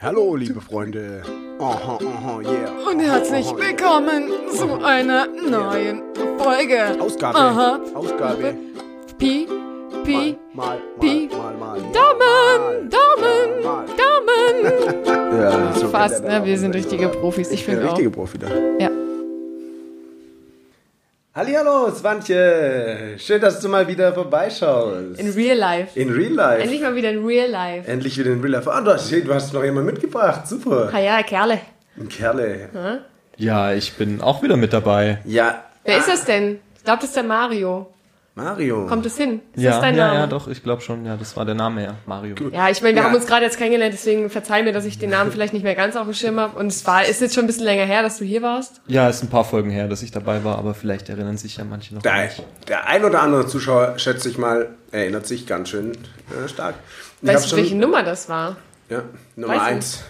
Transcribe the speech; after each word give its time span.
Hallo, 0.00 0.34
liebe 0.36 0.60
Freunde. 0.60 1.22
Aha, 1.60 1.98
aha, 2.04 2.40
yeah. 2.40 2.70
Und 2.90 3.00
herzlich 3.00 3.46
willkommen 3.56 4.28
zu 4.52 4.82
einer 4.84 5.26
neuen 5.26 6.02
Folge. 6.38 6.96
Ausgabe. 7.00 7.38
Aha. 7.38 7.80
Ausgabe. 7.94 8.54
Pi, 9.18 9.46
Pi, 10.04 10.36
Mal, 10.52 10.78
mal, 10.78 10.78
Pi. 11.00 11.28
mal, 11.30 11.54
mal, 11.54 11.80
mal. 11.80 11.92
Daumen, 11.92 12.90
Daumen. 12.90 13.62
Daumen. 13.64 14.08
Ja, 15.38 15.72
so 15.72 15.88
Fast, 15.88 16.24
ne? 16.24 16.44
Wir 16.44 16.58
sind 16.58 16.74
richtige 16.74 17.08
Profis. 17.08 17.50
Ich 17.52 17.64
finde 17.64 17.84
auch. 17.84 17.90
richtige 17.90 18.10
Profi 18.10 18.38
da. 18.38 18.48
Ja. 18.80 18.90
Hallihallo, 21.38 21.88
Swantje. 21.94 23.14
Schön, 23.16 23.40
dass 23.40 23.60
du 23.60 23.68
mal 23.68 23.86
wieder 23.86 24.12
vorbeischaust. 24.12 25.20
In 25.20 25.30
real 25.34 25.56
life. 25.56 25.96
In 25.96 26.10
Real 26.10 26.32
Life. 26.32 26.62
Endlich 26.64 26.80
mal 26.80 26.96
wieder 26.96 27.10
in 27.12 27.24
real 27.24 27.48
life. 27.48 27.88
Endlich 27.88 28.18
wieder 28.18 28.32
in 28.32 28.40
Real 28.40 28.54
Life. 28.54 28.68
Ah, 28.68 28.80
du 28.80 28.92
hast, 28.92 29.12
du 29.12 29.32
hast 29.32 29.54
noch 29.54 29.62
jemanden 29.62 29.92
mitgebracht. 29.92 30.48
Super. 30.48 30.90
Ah 30.92 30.98
ja, 30.98 31.22
Kerle. 31.22 31.60
Ein 31.96 32.08
Kerle. 32.08 33.02
Ja, 33.36 33.72
ich 33.72 33.92
bin 33.92 34.20
auch 34.20 34.42
wieder 34.42 34.56
mit 34.56 34.72
dabei. 34.72 35.18
Ja, 35.26 35.62
Wer 35.84 35.98
ist 35.98 36.08
das 36.08 36.24
denn? 36.24 36.58
Ich 36.76 36.82
glaube, 36.82 37.02
das 37.02 37.10
ist 37.10 37.16
der 37.16 37.22
Mario. 37.22 37.86
Mario. 38.38 38.86
Kommt 38.86 39.04
es 39.04 39.16
hin? 39.16 39.40
Ist 39.54 39.62
ja, 39.64 39.72
das 39.72 39.80
dein 39.80 39.96
ja, 39.96 40.06
Name? 40.06 40.18
ja, 40.20 40.26
doch, 40.28 40.46
ich 40.46 40.62
glaube 40.62 40.80
schon. 40.80 41.04
Ja, 41.04 41.16
das 41.16 41.36
war 41.36 41.44
der 41.44 41.56
Name, 41.56 41.82
ja, 41.82 41.94
Mario. 42.06 42.36
Ja, 42.52 42.70
ich 42.70 42.80
meine, 42.82 42.94
wir 42.94 43.02
Ja. 43.02 43.08
haben 43.08 43.14
uns 43.16 43.26
gerade 43.26 43.44
jetzt 43.44 43.58
kennengelernt, 43.58 43.92
deswegen 43.92 44.30
verzeih 44.30 44.62
mir, 44.62 44.72
dass 44.72 44.84
ich 44.84 44.96
den 44.96 45.10
Namen 45.10 45.32
vielleicht 45.32 45.52
nicht 45.52 45.64
mehr 45.64 45.74
ganz 45.74 45.96
auf 45.96 46.04
dem 46.04 46.14
Schirm 46.14 46.38
habe. 46.38 46.56
Und 46.56 46.68
es 46.68 46.86
war, 46.86 47.04
ist 47.04 47.20
jetzt 47.20 47.34
schon 47.34 47.44
ein 47.44 47.46
bisschen 47.48 47.64
länger 47.64 47.84
her, 47.84 48.02
dass 48.02 48.18
du 48.18 48.24
hier 48.24 48.40
warst. 48.42 48.80
Ja, 48.86 49.08
ist 49.08 49.22
ein 49.24 49.28
paar 49.28 49.44
Folgen 49.44 49.70
her, 49.70 49.88
dass 49.88 50.02
ich 50.02 50.12
dabei 50.12 50.44
war, 50.44 50.56
aber 50.56 50.74
vielleicht 50.74 51.08
erinnern 51.08 51.36
sich 51.36 51.56
ja 51.56 51.64
manche 51.64 51.96
noch. 51.96 52.02
Der, 52.02 52.14
mich. 52.24 52.40
der 52.68 52.86
ein 52.86 53.04
oder 53.04 53.22
andere 53.22 53.48
Zuschauer, 53.48 53.98
schätze 53.98 54.28
ich 54.28 54.38
mal, 54.38 54.68
erinnert 54.92 55.26
sich 55.26 55.44
ganz 55.46 55.70
schön 55.70 55.92
äh, 55.92 56.48
stark. 56.48 56.76
Ich 57.20 57.28
Weißt 57.28 57.50
du, 57.50 57.56
welche 57.56 57.74
Nummer 57.76 58.04
das 58.04 58.28
war? 58.28 58.56
Ja, 58.88 59.02
Nummer 59.34 59.54
Weiß 59.54 59.62
eins. 59.62 60.04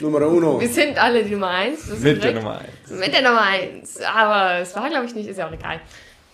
Nummer 0.00 0.26
uno. 0.26 0.60
Wir 0.60 0.68
sind 0.68 1.00
alle 1.00 1.22
die 1.22 1.30
Nummer 1.30 1.50
eins. 1.50 1.86
Mit 2.00 2.24
der. 2.24 2.32
Nummer 2.34 2.58
1. 2.88 2.98
Mit 2.98 3.14
der 3.14 3.22
Nummer 3.22 3.42
eins. 3.42 4.00
Aber 4.00 4.58
es 4.60 4.74
war, 4.74 4.88
glaube 4.90 5.06
ich, 5.06 5.14
nicht, 5.14 5.28
ist 5.28 5.38
ja 5.38 5.46
auch 5.46 5.52
egal. 5.52 5.80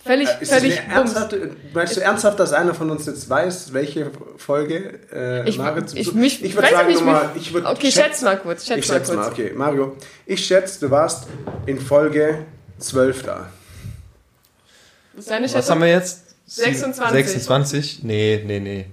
Völlig, 0.04 0.28
Äh, 0.28 0.42
Ist 0.42 0.52
völlig 0.52 0.80
bums. 0.80 0.94
ernsthafte, 0.94 1.56
meinst 1.74 1.96
du 1.96 2.00
ernsthaft, 2.00 2.40
dass 2.40 2.52
einer 2.54 2.72
von 2.74 2.90
uns 2.90 3.04
jetzt 3.06 3.28
weiß, 3.28 3.72
welche 3.74 4.10
Folge 4.38 4.98
äh, 5.12 5.46
Ich, 5.48 5.58
Mario 5.58 5.84
zum 5.84 5.98
ich, 5.98 6.14
mich, 6.14 6.42
ich 6.42 6.54
würde 6.54 6.68
sagen, 6.70 6.88
nicht, 6.88 7.04
mich- 7.04 7.16
ich 7.36 7.52
würd 7.52 7.66
Okay, 7.66 7.92
schätz 7.92 8.22
mal 8.22 8.38
kurz. 8.38 8.66
Schätz 8.66 8.78
ich 8.78 8.88
mal 8.88 8.94
schätze 8.96 9.14
kurz. 9.14 9.26
mal, 9.26 9.32
okay. 9.32 9.52
Mario, 9.54 9.96
ich 10.24 10.44
schätze, 10.44 10.80
du 10.80 10.90
warst 10.90 11.26
in 11.66 11.78
Folge 11.78 12.46
12 12.78 13.22
da. 13.24 13.50
Was 15.12 15.24
ist 15.26 15.30
deine 15.30 15.52
Was 15.52 15.70
haben 15.70 15.80
wir 15.82 15.88
jetzt? 15.88 16.34
26. 16.46 17.12
26? 17.12 18.02
Nee, 18.02 18.42
nee, 18.46 18.58
nee. 18.60 18.86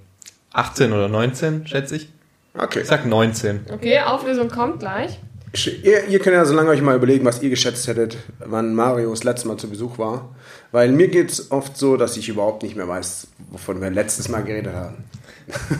18 0.51 0.91
oder 0.91 1.07
19, 1.07 1.65
schätze 1.67 1.95
ich. 1.95 2.09
Okay. 2.57 2.81
Ich 2.81 2.87
sag 2.87 3.05
19. 3.05 3.65
Okay, 3.71 3.99
Auflösung 4.01 4.49
kommt 4.49 4.79
gleich. 4.79 5.19
Ihr, 5.53 6.07
ihr 6.07 6.19
könnt 6.19 6.35
ja 6.35 6.45
so 6.45 6.53
lange 6.53 6.69
euch 6.69 6.81
mal 6.81 6.95
überlegen, 6.95 7.25
was 7.25 7.41
ihr 7.41 7.49
geschätzt 7.49 7.87
hättet, 7.87 8.17
wann 8.39 8.75
Mario 8.75 9.09
das 9.11 9.23
letzte 9.23 9.47
Mal 9.47 9.57
zu 9.57 9.69
Besuch 9.69 9.97
war. 9.97 10.35
Weil 10.71 10.91
mir 10.91 11.07
geht 11.07 11.31
es 11.31 11.51
oft 11.51 11.77
so, 11.77 11.95
dass 11.97 12.17
ich 12.17 12.27
überhaupt 12.29 12.63
nicht 12.63 12.75
mehr 12.75 12.87
weiß, 12.87 13.27
wovon 13.51 13.81
wir 13.81 13.89
letztes 13.89 14.27
Mal 14.29 14.43
geredet 14.43 14.73
haben. 14.73 14.95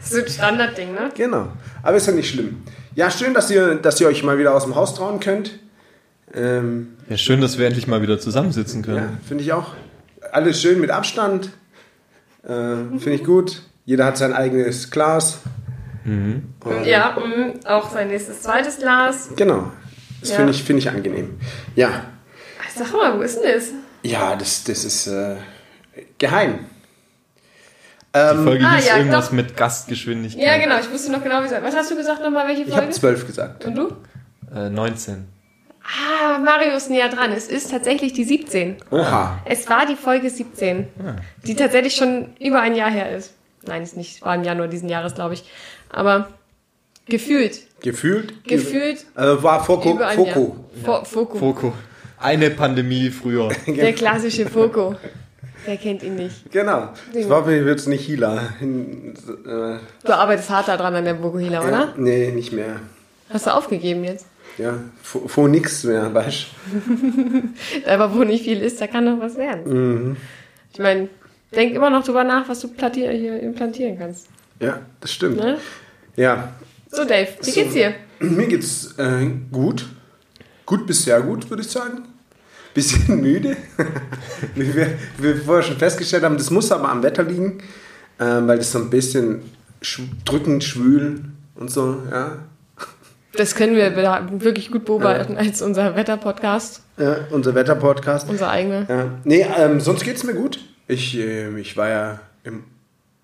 Das 0.00 0.10
ist 0.10 0.12
so 0.12 0.18
ein 0.20 0.28
Standardding, 0.28 0.92
ne? 0.94 1.10
Genau. 1.14 1.48
Aber 1.82 1.96
ist 1.96 2.06
ja 2.06 2.12
nicht 2.14 2.30
schlimm. 2.30 2.62
Ja, 2.94 3.10
schön, 3.10 3.34
dass 3.34 3.50
ihr, 3.50 3.74
dass 3.74 4.00
ihr 4.00 4.06
euch 4.06 4.22
mal 4.22 4.38
wieder 4.38 4.54
aus 4.54 4.64
dem 4.64 4.74
Haus 4.74 4.94
trauen 4.94 5.20
könnt. 5.20 5.58
Ähm, 6.32 6.94
Ja, 7.08 7.16
schön, 7.18 7.40
dass 7.40 7.58
wir 7.58 7.66
endlich 7.66 7.86
mal 7.86 8.00
wieder 8.02 8.18
zusammensitzen 8.18 8.82
ja, 8.82 8.86
können. 8.86 9.18
finde 9.26 9.44
ich 9.44 9.52
auch. 9.52 9.72
Alles 10.32 10.60
schön 10.62 10.80
mit 10.80 10.90
Abstand. 10.90 11.50
Äh, 12.42 12.48
finde 12.98 13.14
ich 13.14 13.24
gut. 13.24 13.62
Jeder 13.84 14.06
hat 14.06 14.16
sein 14.16 14.32
eigenes 14.32 14.90
Glas. 14.90 15.38
Ja, 16.84 17.16
mm, 17.18 17.66
auch 17.66 17.90
sein 17.90 18.08
nächstes 18.08 18.42
zweites 18.42 18.78
Glas. 18.78 19.30
Genau. 19.36 19.72
Das 20.20 20.30
Ja. 20.30 20.36
finde 20.36 20.52
ich, 20.52 20.62
finde 20.62 20.80
ich 20.80 20.88
angenehm. 20.90 21.38
Ja. 21.74 22.04
Sag 22.74 22.92
mal, 22.92 23.16
wo 23.18 23.22
ist 23.22 23.40
denn 23.42 23.54
das? 23.54 23.68
Ja, 24.02 24.36
das, 24.36 24.64
das 24.64 24.84
ist 24.84 25.06
äh, 25.06 25.36
geheim. 26.18 26.58
Die 28.14 28.18
Ähm, 28.18 28.44
Folge 28.44 28.64
Ah, 28.64 28.76
hieß 28.76 28.86
ja, 28.88 28.96
irgendwas 28.98 29.26
doch. 29.26 29.32
mit 29.32 29.56
Gastgeschwindigkeit. 29.56 30.42
Ja, 30.44 30.58
genau, 30.58 30.78
ich 30.78 30.90
wusste 30.92 31.10
noch 31.10 31.22
genau, 31.22 31.40
wie 31.42 31.46
es 31.46 31.52
Was 31.62 31.74
hast 31.74 31.90
du 31.90 31.96
gesagt 31.96 32.22
nochmal, 32.22 32.46
welche 32.48 32.62
ich 32.62 32.68
habe 32.70 32.82
Folge? 32.82 32.92
zwölf 32.94 33.26
gesagt. 33.26 33.64
Und 33.64 33.74
du? 33.74 33.92
Äh, 34.54 34.68
19. 34.70 35.26
Ah, 35.82 36.38
Mario 36.38 36.76
ist 36.76 36.90
näher 36.90 37.08
dran. 37.08 37.32
Es 37.32 37.48
ist 37.48 37.70
tatsächlich 37.70 38.12
die 38.12 38.24
17. 38.24 38.76
Oha. 38.90 39.38
Es 39.44 39.68
war 39.68 39.84
die 39.86 39.96
Folge 39.96 40.30
17, 40.30 40.86
die 41.44 41.54
tatsächlich 41.56 41.94
schon 41.94 42.34
über 42.40 42.60
ein 42.60 42.74
Jahr 42.74 42.90
her 42.90 43.14
ist. 43.16 43.34
Nein, 43.66 43.82
ist 43.82 43.96
nicht. 43.96 44.22
War 44.22 44.34
im 44.34 44.44
Januar 44.44 44.68
diesen 44.68 44.88
Jahres, 44.88 45.14
glaube 45.14 45.34
ich. 45.34 45.44
Aber 45.94 46.28
gefühlt. 47.06 47.60
Gefühlt? 47.80 48.44
Gefühlt 48.44 49.04
Äh, 49.16 49.42
war 49.42 49.64
Foco. 49.64 49.92
über 49.94 50.08
ein 50.08 50.16
Foco. 50.16 50.56
Jahr. 50.84 51.04
Fo 51.04 51.04
Foco. 51.04 51.38
Foco. 51.38 51.72
Eine 52.18 52.50
Pandemie 52.50 53.10
früher. 53.10 53.48
Der 53.66 53.92
klassische 53.92 54.46
Foco. 54.46 54.96
Wer 55.66 55.76
kennt 55.78 56.02
ihn 56.02 56.16
nicht? 56.16 56.50
Genau. 56.50 56.90
Das 57.12 57.28
war 57.28 57.46
mir 57.46 57.62
jetzt 57.64 57.88
nicht 57.88 58.04
Hila. 58.06 58.36
Äh, 58.60 59.78
Du 60.04 60.12
arbeitest 60.12 60.50
hart 60.50 60.68
daran 60.68 60.94
an 60.94 61.04
der 61.04 61.22
Vokuhila, 61.22 61.62
ja, 61.62 61.68
oder? 61.68 61.94
nee, 61.96 62.30
nicht 62.32 62.52
mehr. 62.52 62.80
Hast 63.30 63.46
du 63.46 63.50
aufgegeben 63.54 64.04
jetzt? 64.04 64.26
Ja, 64.58 64.74
vor, 65.02 65.28
vor 65.28 65.48
nix 65.48 65.82
mehr, 65.84 66.12
weißt 66.14 66.46
Aber 67.86 68.14
wo 68.14 68.24
nicht 68.24 68.44
viel 68.44 68.60
ist, 68.62 68.80
da 68.80 68.86
kann 68.86 69.06
doch 69.06 69.18
was 69.20 69.36
werden. 69.36 69.72
Mhm. 70.10 70.16
Ich 70.72 70.78
meine, 70.78 71.08
denk 71.54 71.74
immer 71.74 71.90
noch 71.90 72.04
drüber 72.04 72.24
nach, 72.24 72.48
was 72.48 72.60
du 72.60 72.68
hier 72.68 73.40
implantieren 73.40 73.98
kannst. 73.98 74.28
du? 74.60 74.66
Ja, 74.66 74.80
das 75.00 75.12
stimmt. 75.12 75.36
Ne? 75.36 75.58
Ja, 76.16 76.52
So, 76.90 77.04
Dave, 77.04 77.28
wie 77.42 77.50
geht's 77.50 77.72
dir? 77.74 77.94
mir 78.20 78.46
geht's 78.46 78.94
äh, 78.98 79.26
gut. 79.50 79.86
Gut 80.66 80.86
bis 80.86 81.02
sehr 81.04 81.20
gut, 81.20 81.48
würde 81.50 81.62
ich 81.62 81.68
sagen. 81.68 82.04
Bisschen 82.72 83.20
müde. 83.20 83.56
Wie 84.54 84.74
wir, 84.74 84.98
wir 85.18 85.36
vorher 85.36 85.62
schon 85.62 85.76
festgestellt 85.76 86.24
haben, 86.24 86.36
das 86.36 86.50
muss 86.50 86.72
aber 86.72 86.88
am 86.88 87.02
Wetter 87.02 87.22
liegen, 87.22 87.58
ähm, 88.18 88.48
weil 88.48 88.58
das 88.58 88.72
so 88.72 88.78
ein 88.78 88.90
bisschen 88.90 89.42
sch 89.82 90.00
drückend, 90.24 90.64
schwül 90.64 91.24
und 91.54 91.70
so, 91.70 92.02
ja. 92.10 92.38
Das 93.36 93.54
können 93.54 93.74
wir 93.76 93.94
wirklich 94.40 94.70
gut 94.70 94.84
beobachten 94.84 95.36
als 95.36 95.60
unser 95.60 95.94
Wetterpodcast, 95.96 96.82
ja 96.98 97.16
unser 97.30 97.54
Wetterpodcast. 97.54 98.28
unser 98.28 98.48
eigener. 98.50 98.86
Ja. 98.88 99.10
Nee, 99.24 99.46
ähm, 99.56 99.80
sonst 99.80 100.04
geht's 100.04 100.24
mir 100.24 100.34
gut. 100.34 100.60
Ich, 100.88 101.16
ähm, 101.18 101.56
ich 101.58 101.76
war 101.76 101.88
ja 101.88 102.20
im. 102.44 102.64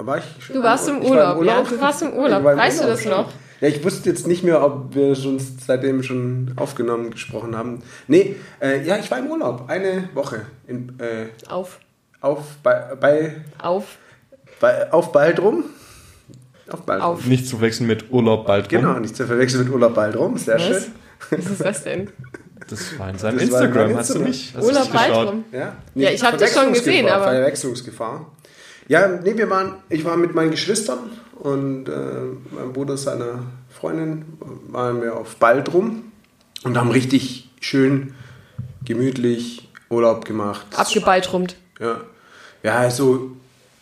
War 0.07 0.19
ich 0.19 0.25
schon 0.45 0.57
Du 0.57 0.63
warst 0.63 0.89
im 0.89 1.03
ich 1.03 1.11
war 1.11 1.37
Urlaub, 1.39 1.65
ja, 1.65 1.77
du 1.77 1.81
warst 1.81 2.03
im 2.03 2.13
Urlaub. 2.15 2.39
Ich 2.39 2.45
war 2.45 2.53
im 2.53 2.59
Weißt 2.59 2.79
du 2.79 2.83
Urlaub 2.85 2.97
das 2.97 3.03
schon. 3.03 3.13
noch? 3.13 3.33
Ja, 3.61 3.69
ich 3.69 3.85
wusste 3.85 4.09
jetzt 4.09 4.27
nicht 4.27 4.43
mehr, 4.43 4.65
ob 4.65 4.95
wir 4.95 5.15
schon 5.15 5.39
seitdem 5.39 6.03
schon 6.03 6.53
aufgenommen, 6.57 7.11
gesprochen 7.11 7.55
haben. 7.57 7.83
Nee, 8.09 8.37
äh, 8.61 8.83
ja, 8.87 8.97
ich 8.97 9.11
war 9.11 9.19
im 9.19 9.27
Urlaub. 9.27 9.65
Eine 9.69 10.09
Woche. 10.15 10.43
In, 10.67 10.99
äh, 10.99 11.27
Auf, 11.51 11.79
auf, 12.23 12.39
bei, 12.63 12.95
bei, 12.99 13.37
auf, 13.59 13.85
bei, 14.61 14.91
auf 14.91 15.13
Baldrum. 15.13 15.65
Auf 16.71 16.81
Baldrum. 16.83 17.11
auf. 17.11 17.27
Nicht 17.27 17.47
zu 17.49 17.61
wechseln 17.61 17.87
mit 17.89 18.11
Urlaub 18.11 18.47
bald 18.47 18.65
rum. 18.73 18.81
Genau, 18.81 18.99
nicht 18.99 19.15
zu 19.17 19.27
verwechseln 19.27 19.65
mit 19.65 19.73
Urlaub 19.73 19.95
Baldrum. 19.95 20.39
Sehr 20.39 20.55
Was? 20.55 20.63
schön. 20.63 20.85
Was 21.31 21.47
ist 21.51 21.61
das 21.61 21.85
denn? 21.85 22.09
Das 22.69 22.99
war 22.99 23.11
in 23.11 23.19
seinem 23.19 23.39
Das 23.39 23.51
war 23.51 23.61
in 23.61 23.67
Instagram, 23.67 23.89
meinem 23.89 23.97
hast 23.99 24.11
du 24.11 24.19
Instagram. 24.21 24.29
nicht? 24.31 24.55
Hast 24.57 24.63
du 24.65 24.69
Urlaub? 24.69 24.95
Waldrum. 24.95 25.45
Ja, 25.53 25.77
Ja, 25.97 26.11
ich 26.11 26.23
hab 26.25 26.39
das 26.39 26.55
schon 26.55 26.73
gesehen, 26.73 27.09
aber- 27.09 27.25
Verwechslungsgefahr. 27.25 28.27
Ja, 28.91 29.07
nee, 29.07 29.37
wir 29.37 29.49
waren, 29.49 29.75
ich 29.89 30.05
war 30.05 30.17
mit 30.17 30.35
meinen 30.35 30.51
Geschwistern 30.51 30.99
und 31.39 31.89
äh, 31.89 31.93
mein 32.51 32.73
Bruder 32.73 32.97
seiner 32.97 33.45
Freundin 33.69 34.25
waren 34.67 35.01
wir 35.01 35.17
auf 35.17 35.37
Baldrum 35.37 36.11
und 36.65 36.77
haben 36.77 36.91
richtig 36.91 37.49
schön 37.61 38.15
gemütlich 38.85 39.69
Urlaub 39.91 40.25
gemacht. 40.25 40.67
Abgebaltrumt. 40.75 41.55
Ja, 41.79 42.01
ja 42.65 42.91
so 42.91 43.31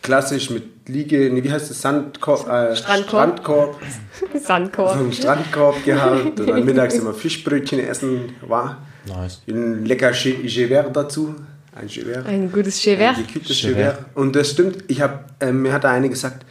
klassisch 0.03 0.51
mit 0.51 0.87
Liege, 0.87 1.31
nee, 1.33 1.43
wie 1.43 1.51
heißt 1.51 1.71
das, 1.71 1.81
Sandkorb, 1.81 2.47
äh, 2.47 2.75
Strandkorb. 2.75 3.39
Strandkorb, 3.39 3.81
so 4.19 4.39
Sandkorb. 4.45 4.95
einen 4.95 5.11
Strandkorb 5.11 5.83
gehabt 5.85 6.39
und 6.39 6.49
dann 6.49 6.63
mittags 6.65 6.93
immer 6.93 7.15
Fischbrötchen 7.15 7.79
essen, 7.79 8.35
war 8.47 8.77
Nice. 9.07 9.41
ein 9.47 9.85
lecker 9.85 10.11
Gewehr 10.11 10.83
dazu, 10.83 11.33
ein 11.79 11.87
Gewehr. 11.87 12.25
Ein 12.25 12.51
gutes 12.51 12.81
Chever. 12.81 13.13
Gekühltes 13.13 13.57
Chever. 13.57 13.73
Gewehr. 13.73 13.97
Und 14.15 14.35
das 14.35 14.51
stimmt, 14.51 14.83
ich 14.87 15.01
hab, 15.01 15.31
ähm, 15.39 15.61
mir 15.61 15.73
hat 15.73 15.83
da 15.83 15.91
eine 15.91 16.09
gesagt, 16.09 16.45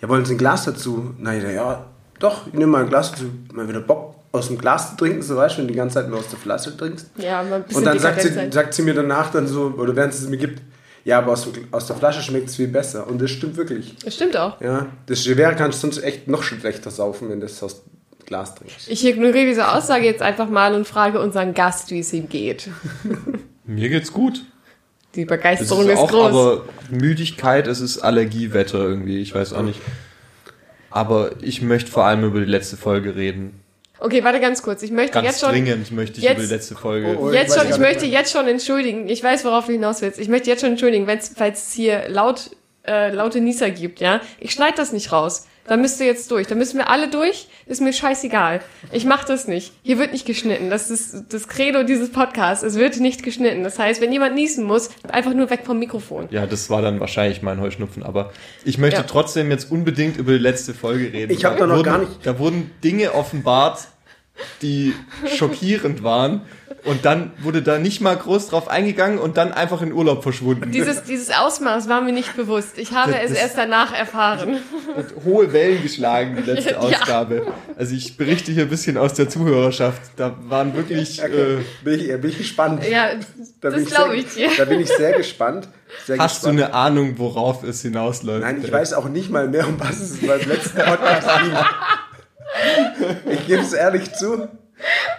ja, 0.00 0.08
wollen 0.08 0.24
Sie 0.24 0.34
ein 0.34 0.38
Glas 0.38 0.64
dazu? 0.64 1.14
Na, 1.18 1.34
dachte, 1.34 1.52
ja, 1.52 1.86
doch, 2.18 2.46
ich 2.46 2.52
nehme 2.52 2.72
mal 2.72 2.82
ein 2.82 2.88
Glas 2.88 3.12
dazu. 3.12 3.24
Mal 3.52 3.68
wieder 3.68 3.80
Bock 3.80 4.14
aus 4.32 4.48
dem 4.48 4.58
Glas 4.58 4.90
zu 4.90 4.96
trinken, 4.96 5.22
so 5.22 5.36
weißt 5.36 5.56
du, 5.56 5.58
wenn 5.58 5.68
du 5.68 5.72
die 5.72 5.78
ganze 5.78 5.94
Zeit 5.94 6.08
nur 6.08 6.18
aus 6.18 6.28
der 6.28 6.38
Flasche 6.38 6.76
trinkst. 6.76 7.10
Ja, 7.16 7.42
mal 7.42 7.56
ein 7.56 7.62
bisschen 7.62 7.78
Und 7.78 7.84
dann 7.84 7.98
sagt 7.98 8.20
sie, 8.22 8.50
sagt 8.50 8.74
sie 8.74 8.82
mir 8.82 8.94
danach 8.94 9.30
dann 9.30 9.46
so, 9.46 9.74
oder 9.76 9.96
während 9.96 10.14
sie 10.14 10.24
es 10.24 10.30
mir 10.30 10.36
gibt, 10.36 10.62
ja, 11.04 11.18
aber 11.18 11.32
aus, 11.32 11.48
aus 11.70 11.86
der 11.86 11.96
Flasche 11.96 12.22
schmeckt 12.22 12.50
es 12.50 12.56
viel 12.56 12.68
besser. 12.68 13.06
Und 13.06 13.20
das 13.22 13.30
stimmt 13.30 13.56
wirklich. 13.56 13.96
Das 14.04 14.14
stimmt 14.14 14.36
auch. 14.36 14.60
Ja, 14.60 14.86
das 15.06 15.24
Gewehr 15.24 15.54
kannst 15.54 15.82
du 15.82 15.86
sonst 15.86 16.04
echt 16.04 16.28
noch 16.28 16.42
schlechter 16.42 16.90
saufen, 16.90 17.30
wenn 17.30 17.40
du 17.40 17.46
es 17.46 17.62
aus 17.62 17.82
Glas 18.26 18.54
trinkst. 18.54 18.88
Ich 18.88 19.06
ignoriere 19.06 19.46
diese 19.46 19.72
Aussage 19.72 20.04
jetzt 20.04 20.20
einfach 20.20 20.50
mal 20.50 20.74
und 20.74 20.86
frage 20.86 21.18
unseren 21.18 21.54
Gast, 21.54 21.90
wie 21.90 22.00
es 22.00 22.12
ihm 22.12 22.28
geht. 22.28 22.68
Mir 23.64 23.88
geht's 23.88 24.12
gut. 24.12 24.42
Die 25.14 25.20
Es 25.22 25.24
ist 25.24 25.28
Begeisterung 25.28 25.88
ist, 25.88 25.98
auch 25.98 26.10
groß. 26.10 26.26
aber 26.26 26.64
Müdigkeit, 26.90 27.66
es 27.66 27.80
ist 27.80 27.98
Allergiewetter 27.98 28.78
irgendwie. 28.78 29.20
Ich 29.20 29.34
weiß 29.34 29.52
auch 29.54 29.62
nicht. 29.62 29.80
Aber 30.90 31.30
ich 31.42 31.62
möchte 31.62 31.90
vor 31.90 32.04
allem 32.04 32.24
über 32.24 32.40
die 32.40 32.46
letzte 32.46 32.76
Folge 32.76 33.14
reden. 33.16 33.60
Okay, 34.00 34.22
warte 34.22 34.38
ganz 34.40 34.62
kurz. 34.62 34.82
Ich 34.82 34.92
möchte 34.92 35.14
Ganz 35.14 35.26
jetzt 35.26 35.40
schon. 35.40 35.50
dringend 35.50 35.90
möchte 35.90 36.18
ich 36.18 36.24
jetzt- 36.24 36.34
über 36.38 36.46
die 36.46 36.52
letzte 36.54 36.76
Folge. 36.76 37.16
Oh, 37.18 37.26
oh. 37.26 37.32
Jetzt 37.32 37.56
Ich 37.56 37.60
schon, 37.62 37.70
ich 37.70 37.78
möchte 37.78 38.06
jetzt 38.06 38.32
schon 38.32 38.46
entschuldigen. 38.46 39.08
Ich 39.08 39.22
weiß, 39.24 39.44
worauf 39.44 39.66
du 39.66 39.72
hinaus 39.72 40.00
willst. 40.02 40.20
Ich 40.20 40.28
möchte 40.28 40.48
jetzt 40.50 40.60
schon 40.60 40.70
entschuldigen, 40.70 41.06
falls 41.34 41.66
es 41.68 41.72
hier 41.72 42.08
laut, 42.08 42.50
äh, 42.86 43.12
laute 43.12 43.40
Nieser 43.40 43.70
gibt, 43.70 43.98
ja. 44.00 44.20
Ich 44.38 44.52
schneide 44.52 44.76
das 44.76 44.92
nicht 44.92 45.10
raus. 45.10 45.46
Da 45.68 45.76
müsst 45.76 46.00
ihr 46.00 46.06
jetzt 46.06 46.30
durch. 46.30 46.46
Da 46.46 46.54
müssen 46.54 46.78
wir 46.78 46.88
alle 46.88 47.08
durch. 47.08 47.48
Ist 47.66 47.80
mir 47.82 47.92
scheißegal. 47.92 48.60
Ich 48.92 49.04
mach 49.04 49.24
das 49.24 49.46
nicht. 49.46 49.72
Hier 49.82 49.98
wird 49.98 50.12
nicht 50.12 50.26
geschnitten. 50.26 50.70
Das 50.70 50.90
ist 50.90 51.24
das 51.32 51.46
Credo 51.48 51.82
dieses 51.82 52.10
Podcasts. 52.10 52.64
Es 52.64 52.76
wird 52.76 52.98
nicht 53.00 53.22
geschnitten. 53.22 53.62
Das 53.64 53.78
heißt, 53.78 54.00
wenn 54.00 54.10
jemand 54.12 54.34
niesen 54.34 54.64
muss, 54.64 54.88
einfach 55.08 55.34
nur 55.34 55.50
weg 55.50 55.60
vom 55.64 55.78
Mikrofon. 55.78 56.28
Ja, 56.30 56.46
das 56.46 56.70
war 56.70 56.80
dann 56.82 57.00
wahrscheinlich 57.00 57.42
mein 57.42 57.60
Heuschnupfen, 57.60 58.02
aber 58.02 58.32
ich 58.64 58.78
möchte 58.78 59.00
Ja. 59.00 59.06
trotzdem 59.06 59.50
jetzt 59.50 59.70
unbedingt 59.70 60.16
über 60.16 60.32
die 60.32 60.38
letzte 60.38 60.72
Folge 60.74 61.12
reden. 61.12 61.30
Ich 61.32 61.44
hab 61.44 61.58
da 61.58 61.66
noch 61.66 61.76
wurden, 61.76 61.84
gar 61.84 61.98
nicht- 61.98 62.24
Da 62.26 62.38
wurden 62.38 62.70
Dinge 62.82 63.12
offenbart, 63.14 63.88
die 64.62 64.94
schockierend 65.26 66.02
waren 66.02 66.42
und 66.84 67.04
dann 67.04 67.32
wurde 67.42 67.60
da 67.62 67.78
nicht 67.78 68.00
mal 68.00 68.16
groß 68.16 68.48
drauf 68.48 68.68
eingegangen 68.68 69.18
und 69.18 69.36
dann 69.36 69.52
einfach 69.52 69.82
in 69.82 69.92
Urlaub 69.92 70.22
verschwunden. 70.22 70.70
Dieses, 70.70 71.02
dieses 71.04 71.30
Ausmaß 71.30 71.88
war 71.88 72.00
mir 72.00 72.12
nicht 72.12 72.36
bewusst. 72.36 72.78
Ich 72.78 72.92
habe 72.92 73.12
Das- 73.12 73.22
es 73.24 73.30
das- 73.30 73.38
erst 73.40 73.58
danach 73.58 73.92
erfahren. 73.92 74.58
Und 74.96 75.24
hohe 75.24 75.52
Wellen 75.52 75.82
geschlagen, 75.82 76.36
die 76.36 76.50
letzte 76.50 76.70
Ja. 76.72 76.78
Ausgabe. 76.78 77.46
Also 77.76 77.94
ich 77.94 78.16
berichte 78.16 78.52
hier 78.52 78.62
ein 78.62 78.68
bisschen 78.70 78.96
aus 78.96 79.14
der 79.14 79.28
Zuhörerschaft. 79.28 80.00
Da 80.16 80.34
waren 80.48 80.74
wirklich 80.74 81.22
Okay. 81.22 81.56
äh, 81.56 81.58
Bin, 81.84 82.00
ich, 82.00 82.06
bin 82.20 82.30
ich 82.30 82.38
gespannt. 82.38 82.82
Ja, 82.88 83.10
Da 83.60 83.70
das 83.70 83.84
glaube 83.86 84.10
sehr- 84.10 84.18
ich 84.20 84.34
dir. 84.34 84.48
Da 84.56 84.64
bin 84.64 84.80
ich 84.80 84.88
sehr 84.88 85.12
gespannt. 85.16 85.68
Sehr 86.06 86.18
Hast 86.18 86.44
du 86.44 86.50
gespannt. 86.50 86.72
eine 86.74 86.74
Ahnung, 86.74 87.14
worauf 87.18 87.64
es 87.64 87.82
hinausläuft? 87.82 88.42
Nein, 88.42 88.60
ich 88.62 88.70
weiß 88.70 88.92
auch 88.94 89.08
nicht 89.08 89.30
mal 89.30 89.48
mehr, 89.48 89.66
um 89.66 89.78
was 89.80 89.98
es 90.00 90.18
beim 90.18 90.40
letzten 90.48 90.78
Podcast 90.78 91.28
ging. 91.42 93.32
Ich 93.32 93.46
gebe 93.46 93.62
es 93.62 93.72
ehrlich 93.72 94.12
zu. 94.14 94.48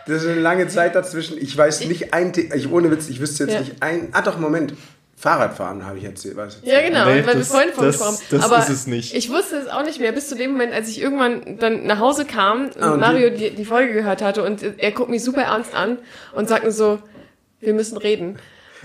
Das 0.07 0.23
ist 0.23 0.27
eine 0.29 0.39
lange 0.41 0.67
Zeit 0.67 0.95
dazwischen. 0.95 1.37
Ich 1.37 1.55
weiß 1.57 1.85
nicht 1.85 2.13
ein 2.13 2.33
Thema. 2.33 2.55
Ich 2.55 2.71
ohne 2.71 2.89
Witz, 2.91 3.09
ich 3.09 3.19
wüsste 3.19 3.43
jetzt 3.43 3.53
Ja. 3.53 3.59
nicht 3.59 3.81
ein. 3.81 4.09
Ah 4.13 4.21
doch, 4.21 4.37
Moment. 4.39 4.73
Fahrradfahren 5.17 5.85
habe 5.85 5.97
ich 5.97 6.05
erzählt. 6.05 6.37
Was 6.37 6.59
Ja, 6.63 6.81
genau, 6.81 7.03
Nee, 7.03 7.11
weil 7.11 7.25
wir 7.27 7.33
das- 7.35 7.49
vorhin 7.49 7.73
von 7.73 7.87
gesprochen 7.87 8.17
haben. 8.31 8.41
Aber 8.41 8.59
ist 8.59 8.69
es 8.69 8.87
nicht. 8.87 9.13
Ich 9.13 9.29
wusste 9.29 9.57
es 9.57 9.67
auch 9.67 9.83
nicht 9.83 9.99
mehr, 9.99 10.13
bis 10.13 10.29
zu 10.29 10.35
dem 10.35 10.51
Moment, 10.53 10.73
als 10.73 10.87
ich 10.87 11.01
irgendwann 11.01 11.57
dann 11.59 11.85
nach 11.85 11.99
Hause 11.99 12.23
kam 12.23 12.67
und, 12.67 12.81
Ah, 12.81 12.93
und 12.93 13.01
Mario 13.01 13.29
die, 13.29 13.49
die 13.51 13.65
Folge 13.65 13.91
gehört 13.93 14.21
hatte 14.21 14.43
und 14.43 14.63
er 14.77 14.91
guckt 14.91 15.09
mich 15.09 15.21
super 15.21 15.41
ernst 15.41 15.75
an 15.75 15.97
und 16.33 16.47
sagt 16.47 16.63
mir 16.63 16.71
so, 16.71 16.99
wir 17.59 17.73
müssen 17.73 17.97
reden. 17.97 18.37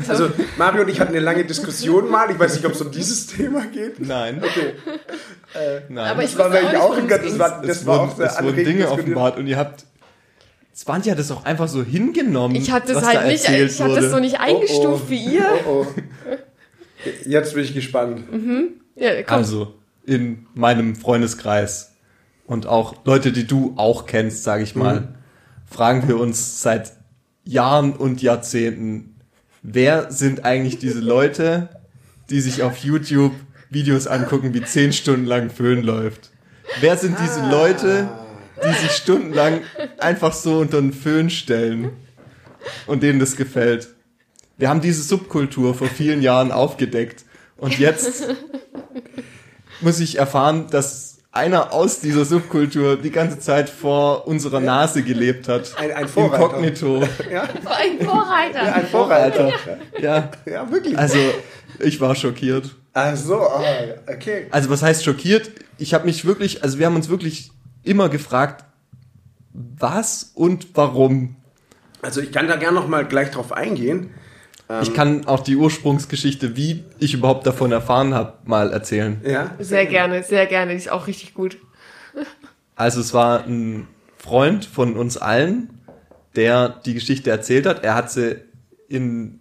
Also 0.08 0.28
Mario 0.58 0.82
und 0.82 0.88
ich 0.88 0.98
hatten 0.98 1.12
eine 1.12 1.20
lange 1.20 1.44
Diskussion 1.44 2.10
mal. 2.10 2.28
Ich 2.32 2.36
weiß 2.36 2.56
nicht, 2.56 2.66
ob 2.66 2.72
es 2.72 2.80
um 2.80 2.90
dieses 2.90 3.28
Thema 3.28 3.64
geht. 3.66 4.00
Nein. 4.00 4.42
Okay. 4.44 4.74
Nein. 5.88 6.10
Aber 6.10 6.24
ich 6.24 6.34
Das 6.34 6.38
war 6.52 6.80
auch 6.82 6.96
auch 6.98 7.06
das 7.08 7.38
war, 7.38 7.62
das 7.62 7.76
es 7.78 7.86
war 7.86 8.00
wurden, 8.00 8.10
auch 8.10 8.16
sehr 8.16 8.26
es 8.26 8.42
wurden 8.42 8.64
Dinge 8.64 8.90
offenbart 8.90 9.38
und 9.38 9.46
ihr 9.46 9.56
habt. 9.56 9.84
Swantje 10.74 11.12
hat 11.12 11.18
das 11.18 11.30
auch 11.30 11.44
einfach 11.44 11.68
so 11.68 11.82
hingenommen. 11.84 12.56
Ich 12.56 12.70
hatte 12.72 12.88
das 12.94 13.02
was 13.02 13.06
halt 13.08 13.16
da 13.18 13.26
nicht, 13.26 13.48
ich 13.48 13.80
habe 13.80 13.94
das 13.94 14.10
so 14.10 14.18
nicht 14.18 14.40
eingestuft 14.40 15.08
wie 15.08 15.24
ihr. 15.36 15.46
Oh, 15.66 15.86
oh. 15.86 15.86
Jetzt 17.26 17.54
bin 17.54 17.64
ich 17.64 17.74
gespannt. 17.74 18.24
Ja, 18.96 19.22
komm. 19.22 19.36
Also, 19.36 19.74
in 20.06 20.46
meinem 20.54 20.96
Freundeskreis 20.96 21.92
und 22.46 22.66
auch 22.66 23.04
Leute, 23.04 23.32
die 23.32 23.46
du 23.46 23.74
auch 23.76 24.06
kennst, 24.06 24.42
sage 24.42 24.62
ich 24.64 24.74
mal, 24.74 25.00
Mhm. 25.00 25.08
fragen 25.70 26.08
wir 26.08 26.18
uns 26.18 26.60
seit 26.60 26.92
Jahren 27.44 27.92
und 27.92 28.20
Jahrzehnten, 28.22 29.16
wer 29.62 30.10
sind 30.10 30.44
eigentlich 30.44 30.78
diese 30.78 31.00
Leute, 31.00 31.68
die 32.30 32.40
sich 32.40 32.62
auf 32.62 32.78
YouTube 32.78 33.32
Videos 33.70 34.06
angucken, 34.06 34.54
wie 34.54 34.62
zehn 34.62 34.92
Stunden 34.92 35.26
lang 35.26 35.50
Föhn 35.50 35.82
läuft? 35.82 36.30
Wer 36.80 36.96
sind 36.96 37.16
diese 37.22 37.42
Ah. 37.42 37.50
Leute, 37.50 38.08
die 38.62 38.72
sich 38.74 38.90
stundenlang 38.92 39.60
einfach 39.98 40.32
so 40.32 40.58
unter 40.58 40.80
den 40.80 40.92
Föhn 40.92 41.30
stellen 41.30 41.90
und 42.86 43.02
denen 43.02 43.18
das 43.18 43.36
gefällt? 43.36 43.88
Wir 44.56 44.68
haben 44.68 44.80
diese 44.80 45.02
Subkultur 45.02 45.74
vor 45.74 45.88
vielen 45.88 46.22
Jahren 46.22 46.52
aufgedeckt 46.52 47.24
und 47.56 47.78
jetzt 47.78 48.24
muss 49.80 50.00
ich 50.00 50.18
erfahren, 50.18 50.66
dass 50.70 51.18
einer 51.32 51.72
aus 51.72 51.98
dieser 51.98 52.24
Subkultur 52.24 52.96
die 52.96 53.10
ganze 53.10 53.40
Zeit 53.40 53.68
vor 53.68 54.28
unserer 54.28 54.60
Nase 54.60 55.02
gelebt 55.02 55.48
hat. 55.48 55.74
Ein- 55.76 55.90
ein 55.90 56.08
Vorreiter. 56.08 56.44
Inkognito. 56.44 57.02
Ja, 57.30 57.42
Ein 57.42 58.06
Vorreiter. 58.06 58.74
ein 58.74 58.86
Vorreiter. 58.86 59.52
Ja, 60.00 60.30
Ja, 60.46 60.70
wirklich. 60.70 60.96
also 60.96 61.18
ich 61.80 62.00
war 62.00 62.14
schockiert. 62.14 62.76
Ach 62.92 63.16
so, 63.16 63.40
ah, 63.40 63.64
okay. 64.06 64.46
Also 64.52 64.70
was 64.70 64.82
heißt 64.84 65.02
schockiert? 65.04 65.50
Ich 65.78 65.92
habe 65.92 66.04
mich 66.06 66.24
wirklich, 66.24 66.62
also 66.62 66.78
wir 66.78 66.86
haben 66.86 66.94
uns 66.94 67.08
wirklich 67.08 67.50
immer 67.84 68.08
gefragt, 68.08 68.64
was 69.52 70.32
und 70.34 70.68
warum. 70.74 71.36
Also 72.02 72.20
ich 72.20 72.32
kann 72.32 72.48
da 72.48 72.56
gerne 72.56 72.74
noch 72.74 72.88
mal 72.88 73.06
gleich 73.06 73.30
drauf 73.30 73.52
eingehen. 73.52 74.10
Ich 74.82 74.94
kann 74.94 75.26
auch 75.26 75.40
die 75.40 75.56
Ursprungsgeschichte, 75.56 76.56
wie 76.56 76.84
ich 76.98 77.12
überhaupt 77.12 77.46
davon 77.46 77.70
erfahren 77.70 78.14
habe, 78.14 78.38
mal 78.44 78.72
erzählen. 78.72 79.20
Ja. 79.24 79.54
Sehr 79.58 79.84
gerne, 79.84 80.22
sehr 80.22 80.46
gerne. 80.46 80.72
Die 80.72 80.78
ist 80.78 80.90
auch 80.90 81.06
richtig 81.06 81.34
gut. 81.34 81.58
Also 82.74 83.00
es 83.00 83.12
war 83.12 83.44
ein 83.44 83.86
Freund 84.16 84.64
von 84.64 84.96
uns 84.96 85.18
allen, 85.18 85.80
der 86.34 86.70
die 86.70 86.94
Geschichte 86.94 87.30
erzählt 87.30 87.66
hat. 87.66 87.84
Er 87.84 87.94
hat 87.94 88.10
sie 88.10 88.36
in, 88.88 89.40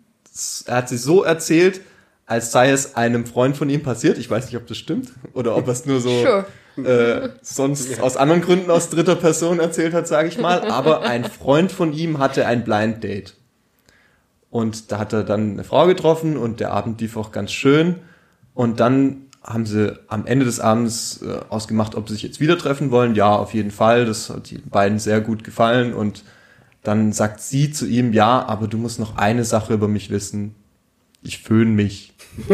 er 0.66 0.76
hat 0.78 0.90
sie 0.90 0.98
so 0.98 1.24
erzählt, 1.24 1.80
als 2.26 2.52
sei 2.52 2.72
es 2.72 2.96
einem 2.96 3.26
Freund 3.26 3.56
von 3.56 3.70
ihm 3.70 3.82
passiert. 3.82 4.18
Ich 4.18 4.30
weiß 4.30 4.48
nicht, 4.48 4.58
ob 4.58 4.68
das 4.68 4.78
stimmt 4.78 5.10
oder 5.34 5.56
ob 5.56 5.68
es 5.70 5.86
nur 5.86 6.02
so 6.02 6.10
Sure. 6.10 6.46
äh, 6.84 7.30
sonst 7.42 8.02
aus 8.02 8.18
anderen 8.18 8.42
Gründen 8.42 8.72
aus 8.72 8.90
dritter 8.90 9.16
Person 9.16 9.60
erzählt 9.60 9.94
hat, 9.94 10.08
sage 10.08 10.28
ich 10.28 10.38
mal. 10.38 10.70
Aber 10.70 11.02
ein 11.02 11.26
Freund 11.26 11.72
von 11.72 11.94
ihm 11.94 12.20
hatte 12.20 12.46
ein 12.46 12.64
Blind 12.64 13.04
Date. 13.04 13.36
Und 14.50 14.92
da 14.92 15.00
hat 15.00 15.14
er 15.14 15.24
dann 15.24 15.54
eine 15.54 15.64
Frau 15.64 15.88
getroffen 15.88 16.38
und 16.38 16.60
der 16.60 16.72
Abend 16.72 17.02
lief 17.02 17.18
auch 17.18 17.32
ganz 17.32 17.52
schön. 17.52 17.96
Und 18.54 18.80
dann 18.80 19.24
haben 19.44 19.66
sie 19.66 20.00
am 20.08 20.26
Ende 20.26 20.46
des 20.46 20.60
Abends 20.60 21.22
äh, 21.22 21.40
ausgemacht, 21.50 21.96
ob 21.96 22.08
sie 22.08 22.14
sich 22.14 22.24
jetzt 22.24 22.40
wieder 22.40 22.58
treffen 22.58 22.92
wollen. 22.92 23.16
Ja, 23.16 23.36
auf 23.36 23.54
jeden 23.54 23.72
Fall. 23.72 24.06
Das 24.06 24.30
hat 24.30 24.50
die 24.50 24.60
beiden 24.60 25.00
sehr 25.00 25.22
gut 25.22 25.44
gefallen. 25.44 25.94
Und 25.94 26.24
dann 26.84 27.14
sagt 27.14 27.42
sie 27.42 27.72
zu 27.72 27.86
ihm, 27.86 28.14
ja, 28.14 28.46
aber 28.46 28.68
du 28.68 28.78
musst 28.78 29.00
noch 29.00 29.18
eine 29.18 29.44
Sache 29.44 29.74
über 29.74 29.88
mich 29.88 30.10
wissen. 30.10 30.56
Ich 31.24 31.40
föhn 31.40 31.74
mich. 31.74 32.14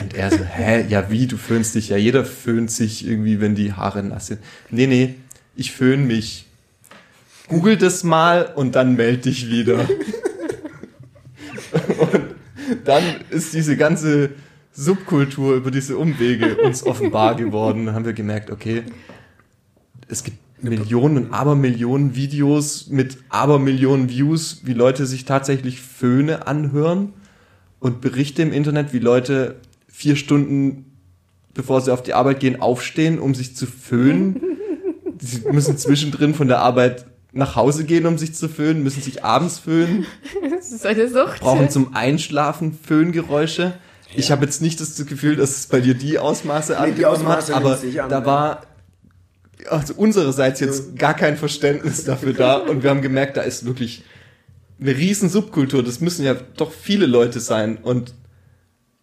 Und 0.00 0.14
er 0.14 0.30
so, 0.30 0.44
hä, 0.44 0.84
ja 0.88 1.10
wie, 1.10 1.26
du 1.26 1.36
föhnst 1.36 1.74
dich? 1.74 1.88
Ja, 1.88 1.96
jeder 1.96 2.24
föhnt 2.24 2.70
sich 2.70 3.06
irgendwie, 3.06 3.40
wenn 3.40 3.54
die 3.54 3.72
Haare 3.72 4.02
nass 4.02 4.28
sind. 4.28 4.40
Nee, 4.70 4.86
nee, 4.86 5.14
ich 5.56 5.72
föhn 5.72 6.06
mich. 6.06 6.46
Google 7.48 7.76
das 7.76 8.04
mal 8.04 8.52
und 8.54 8.74
dann 8.74 8.94
meld 8.96 9.24
dich 9.24 9.50
wieder. 9.50 9.88
Und 11.98 12.26
dann 12.84 13.02
ist 13.30 13.54
diese 13.54 13.76
ganze 13.76 14.30
Subkultur 14.72 15.54
über 15.54 15.70
diese 15.70 15.96
Umwege 15.98 16.56
uns 16.56 16.84
offenbar 16.84 17.34
geworden. 17.34 17.86
Dann 17.86 17.94
haben 17.94 18.04
wir 18.04 18.12
gemerkt, 18.12 18.50
okay, 18.50 18.84
es 20.08 20.24
gibt 20.24 20.38
Millionen 20.62 21.16
und 21.16 21.32
Abermillionen 21.32 22.14
Videos 22.16 22.88
mit 22.88 23.18
Abermillionen 23.28 24.08
Views, 24.08 24.62
wie 24.64 24.72
Leute 24.72 25.06
sich 25.06 25.24
tatsächlich 25.24 25.80
Föhne 25.80 26.46
anhören 26.46 27.12
und 27.80 28.00
Berichte 28.00 28.42
im 28.42 28.52
Internet, 28.52 28.92
wie 28.92 28.98
Leute 28.98 29.56
vier 29.88 30.16
Stunden, 30.16 30.96
bevor 31.54 31.80
sie 31.80 31.92
auf 31.92 32.02
die 32.02 32.14
Arbeit 32.14 32.40
gehen, 32.40 32.60
aufstehen, 32.60 33.18
um 33.18 33.34
sich 33.34 33.56
zu 33.56 33.66
föhnen. 33.66 34.40
Sie 35.20 35.40
müssen 35.50 35.76
zwischendrin 35.76 36.32
von 36.32 36.46
der 36.46 36.60
Arbeit 36.60 37.06
nach 37.32 37.56
Hause 37.56 37.84
gehen, 37.84 38.06
um 38.06 38.18
sich 38.18 38.34
zu 38.34 38.48
föhnen, 38.48 38.84
müssen 38.84 39.02
sich 39.02 39.24
abends 39.24 39.58
föhnen 39.58 40.06
Das 40.56 40.70
ist 40.70 40.86
eine 40.86 41.08
Sucht. 41.08 41.40
brauchen 41.40 41.70
zum 41.70 41.94
Einschlafen 41.94 42.78
Föhngeräusche. 42.80 43.74
Ich 44.14 44.30
habe 44.30 44.44
jetzt 44.44 44.62
nicht 44.62 44.80
das 44.80 44.94
Gefühl, 45.06 45.36
dass 45.36 45.56
es 45.56 45.66
bei 45.66 45.80
dir 45.80 45.94
die 45.94 46.18
Ausmaße 46.18 46.76
Nee, 46.80 46.92
die 46.92 47.04
angenommen 47.04 47.26
Ausmaße 47.26 47.54
hat, 47.54 47.62
aber 47.62 47.78
an, 47.78 48.10
da 48.10 48.20
ja. 48.20 48.26
war 48.26 48.62
also 49.68 49.94
unsererseits 49.94 50.60
jetzt 50.60 50.96
gar 50.96 51.14
kein 51.14 51.36
Verständnis 51.36 52.04
dafür 52.04 52.32
da 52.32 52.56
und 52.70 52.82
wir 52.82 52.90
haben 52.90 53.02
gemerkt, 53.02 53.36
da 53.36 53.42
ist 53.42 53.66
wirklich 53.66 54.04
eine 54.80 54.96
riesen 54.96 55.28
Subkultur. 55.28 55.82
Das 55.82 56.00
müssen 56.00 56.24
ja 56.24 56.34
doch 56.56 56.72
viele 56.72 57.06
Leute 57.06 57.40
sein 57.40 57.76
und 57.76 58.14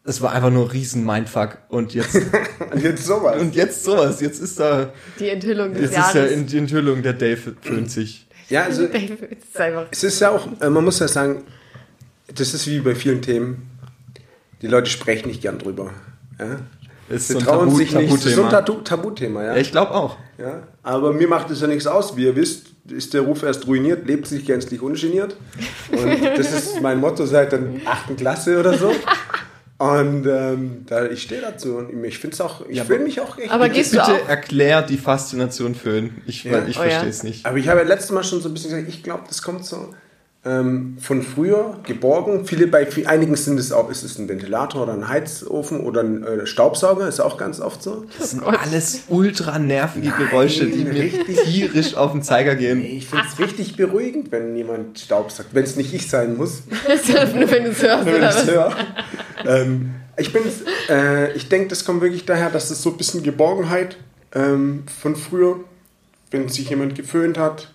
es 0.07 0.21
war 0.21 0.31
einfach 0.33 0.51
nur 0.51 0.65
ein 0.65 0.69
riesen 0.71 1.03
Mindfuck 1.05 1.57
und 1.69 1.93
jetzt 1.93 2.15
Und 2.71 2.81
jetzt 2.83 3.05
sowas. 3.05 3.41
und 3.41 3.55
jetzt 3.55 3.83
sowas. 3.83 4.21
Jetzt 4.21 4.39
ist 4.41 4.59
da 4.59 4.91
Die 5.19 5.29
Enthüllung 5.29 5.73
des 5.73 5.81
jetzt 5.81 5.91
ist 5.91 6.13
ja 6.13 6.21
Jahres. 6.21 6.31
in 6.31 6.45
die 6.47 6.57
Enthüllung 6.59 7.01
der 7.03 7.13
Dave 7.13 7.55
föhnt 7.61 7.89
sich. 7.91 8.27
ja, 8.49 8.63
also 8.63 8.83
ist 8.85 9.59
einfach. 9.59 9.85
es 9.91 10.03
ist 10.03 10.19
ja 10.21 10.29
auch, 10.31 10.47
äh, 10.61 10.69
man 10.69 10.83
muss 10.85 10.99
ja 10.99 11.07
sagen, 11.07 11.43
das 12.33 12.53
ist 12.53 12.67
wie 12.67 12.79
bei 12.79 12.95
vielen 12.95 13.21
Themen. 13.21 13.69
Die 14.61 14.67
Leute 14.67 14.89
sprechen 14.89 15.27
nicht 15.27 15.41
gern 15.41 15.57
drüber. 15.59 15.91
Ja? 16.39 16.59
Ist 17.09 17.27
Sie 17.27 17.33
so 17.33 17.39
ein 17.39 17.45
trauen 17.45 17.69
Tabu- 17.69 17.77
sich 17.77 17.93
nicht. 17.93 18.11
Das 18.13 18.25
ist 18.25 18.35
so 18.35 18.43
ein 18.43 18.49
Tabuthema. 18.49 18.83
Tabu 18.83 19.01
Tabuthema, 19.03 19.43
ja. 19.43 19.53
Ja, 19.55 19.61
ich 19.61 19.71
glaube 19.71 19.91
auch. 19.91 20.17
ja. 20.39 20.63
Aber 20.81 21.13
mir 21.13 21.27
macht 21.27 21.49
es 21.51 21.61
ja 21.61 21.67
nichts 21.67 21.85
aus. 21.87 22.15
Wie 22.17 22.23
ihr 22.25 22.35
wisst, 22.35 22.67
ist 22.89 23.13
der 23.13 23.21
Ruf 23.21 23.43
erst 23.43 23.67
ruiniert, 23.67 24.07
lebt 24.07 24.25
sich 24.27 24.45
gänzlich 24.45 24.81
ungeniert. 24.81 25.35
Und 25.91 26.23
das 26.37 26.51
ist 26.51 26.81
mein 26.81 26.99
Motto 26.99 27.25
seit 27.25 27.51
der 27.51 27.59
achten 27.85 28.15
Klasse 28.15 28.59
oder 28.59 28.75
so. 28.77 28.91
Und 29.77 30.25
ähm, 30.25 30.85
da, 30.87 31.05
ich 31.05 31.21
stehe 31.23 31.41
dazu 31.41 31.75
und 31.75 32.03
ich 32.05 32.17
finde 32.17 32.33
es 32.35 32.39
auch, 32.41 32.65
ich 32.69 32.77
Ja, 32.77 32.85
fühle 32.85 32.99
aber- 32.99 33.05
mich 33.07 33.19
auch 33.19 33.37
echt. 33.37 33.51
Aber 33.51 33.67
gehst 33.67 33.93
du 33.93 33.97
Bitte 33.97 34.13
auch? 34.23 34.29
erklär 34.29 34.81
die 34.81 34.97
Faszination 34.97 35.75
Föhn. 35.75 36.21
Ich, 36.27 36.45
weil 36.45 36.61
Ja. 36.63 36.67
ich 36.67 36.79
Oh 36.79 36.83
ja. 36.83 36.89
verstehe 36.91 37.09
es 37.09 37.23
nicht. 37.23 37.45
Aber 37.45 37.57
ich 37.57 37.67
habe 37.67 37.81
ja 37.81 37.85
letztes 37.85 38.11
Mal 38.11 38.23
schon 38.23 38.39
so 38.41 38.47
ein 38.49 38.53
bisschen 38.53 38.69
gesagt, 38.71 38.87
ich 38.87 39.03
glaube, 39.03 39.23
das 39.27 39.41
kommt 39.41 39.65
so 39.65 39.93
ähm, 40.45 40.97
von 41.01 41.23
früher 41.23 41.79
geborgen. 41.83 42.45
Viele 42.45 42.67
bei 42.67 42.87
einigen 43.05 43.35
sind 43.35 43.59
es 43.59 43.71
auch, 43.71 43.89
ist 43.89 44.03
es 44.03 44.19
ein 44.19 44.29
Ventilator 44.29 44.83
oder 44.83 44.93
ein 44.93 45.07
Heizofen 45.07 45.79
oder 45.79 46.01
ein 46.01 46.23
äh, 46.23 46.45
Staubsauger, 46.45 47.07
ist 47.07 47.19
auch 47.19 47.37
ganz 47.37 47.59
oft 47.59 47.81
so. 47.81 48.05
Das 48.19 48.31
sind 48.31 48.43
alles 48.43 49.03
ultra 49.09 49.57
nervige 49.57 50.11
Geräusche, 50.11 50.67
die 50.67 50.85
mir 50.85 51.09
tierisch 51.45 51.95
auf 51.95 52.11
den 52.11 52.21
Zeiger 52.21 52.55
gehen. 52.55 52.85
Ich 52.85 53.07
finde 53.07 53.25
es 53.31 53.39
richtig 53.39 53.75
beruhigend, 53.75 54.31
wenn 54.31 54.55
jemand 54.55 54.99
Staubsaugt, 54.99 55.49
wenn 55.53 55.63
es 55.63 55.75
nicht 55.75 55.93
ich 55.93 56.09
sein 56.09 56.37
muss. 56.37 56.63
Nur 57.35 57.49
wenn 57.51 57.63
du 57.63 57.71
es 57.71 57.81
hörst, 57.81 58.05
wenn 58.05 58.23
ich 58.23 58.51
höre. 58.51 58.75
ähm, 59.45 59.95
ich 60.17 60.31
bin, 60.31 60.43
äh, 60.89 61.33
ich 61.33 61.49
denke, 61.49 61.69
das 61.69 61.85
kommt 61.85 62.01
wirklich 62.01 62.25
daher, 62.25 62.51
dass 62.51 62.69
es 62.69 62.81
so 62.81 62.91
ein 62.91 62.97
bisschen 62.97 63.23
Geborgenheit 63.23 63.97
ähm, 64.33 64.83
von 65.01 65.15
früher, 65.15 65.59
wenn 66.29 66.47
sich 66.49 66.69
jemand 66.69 66.95
geföhnt 66.95 67.37
hat, 67.37 67.69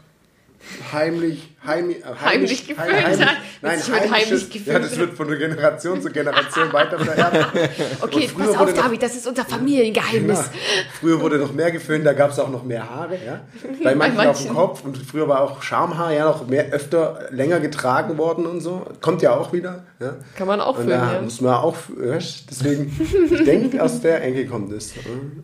heimlich, 0.92 1.48
heimlich, 1.64 1.98
äh, 1.98 2.24
Heimlich 2.24 2.68
geföhnt 2.68 2.92
hat? 2.92 3.36
Nein, 3.62 3.78
Jetzt 3.78 3.90
wird 3.90 4.10
heimlich 4.10 4.50
geföhnt. 4.50 4.66
Ja, 4.66 4.78
das 4.78 4.98
wird 4.98 5.14
von 5.14 5.28
Generation 5.28 6.00
zu 6.00 6.10
Generation 6.10 6.72
weiter 6.72 6.98
vererbt. 6.98 7.46
Okay, 8.00 8.30
pass 8.36 8.56
auf, 8.56 8.72
David, 8.72 9.02
das 9.02 9.16
ist 9.16 9.26
unser 9.26 9.44
Familiengeheimnis. 9.44 10.38
Ja. 10.38 10.60
Früher 11.00 11.20
wurde 11.20 11.38
noch 11.38 11.52
mehr 11.52 11.70
geföhnt, 11.70 12.06
da 12.06 12.12
gab 12.12 12.30
es 12.30 12.38
auch 12.38 12.50
noch 12.50 12.64
mehr 12.64 12.88
Haare, 12.88 13.14
ja. 13.14 13.40
Bei 13.84 13.94
manchen, 13.94 14.18
auf 14.18 14.38
dem 14.38 14.46
manchen. 14.46 14.54
Kopf 14.54 14.84
und 14.84 14.98
früher 14.98 15.28
war 15.28 15.40
auch 15.42 15.62
Schamhaar 15.62 16.12
ja 16.12 16.24
noch 16.24 16.46
mehr 16.46 16.70
öfter 16.70 17.28
länger 17.30 17.60
getragen 17.60 18.18
worden 18.18 18.46
und 18.46 18.60
so. 18.60 18.86
Kommt 19.00 19.22
ja 19.22 19.36
auch 19.36 19.52
wieder. 19.52 19.84
Ja. 19.98 20.16
Kann 20.36 20.46
man 20.46 20.60
auch 20.60 20.78
Und 20.78 20.84
föhnen, 20.84 21.00
da 21.00 21.14
ja. 21.14 21.22
muss 21.22 21.40
man 21.40 21.54
auch, 21.54 21.76
weißt, 21.88 22.44
deswegen, 22.50 22.96
ich 23.30 23.44
denke, 23.44 23.82
aus 23.82 24.00
der 24.00 24.24
Ecke 24.24 24.46
kommt 24.46 24.72
es. 24.72 24.94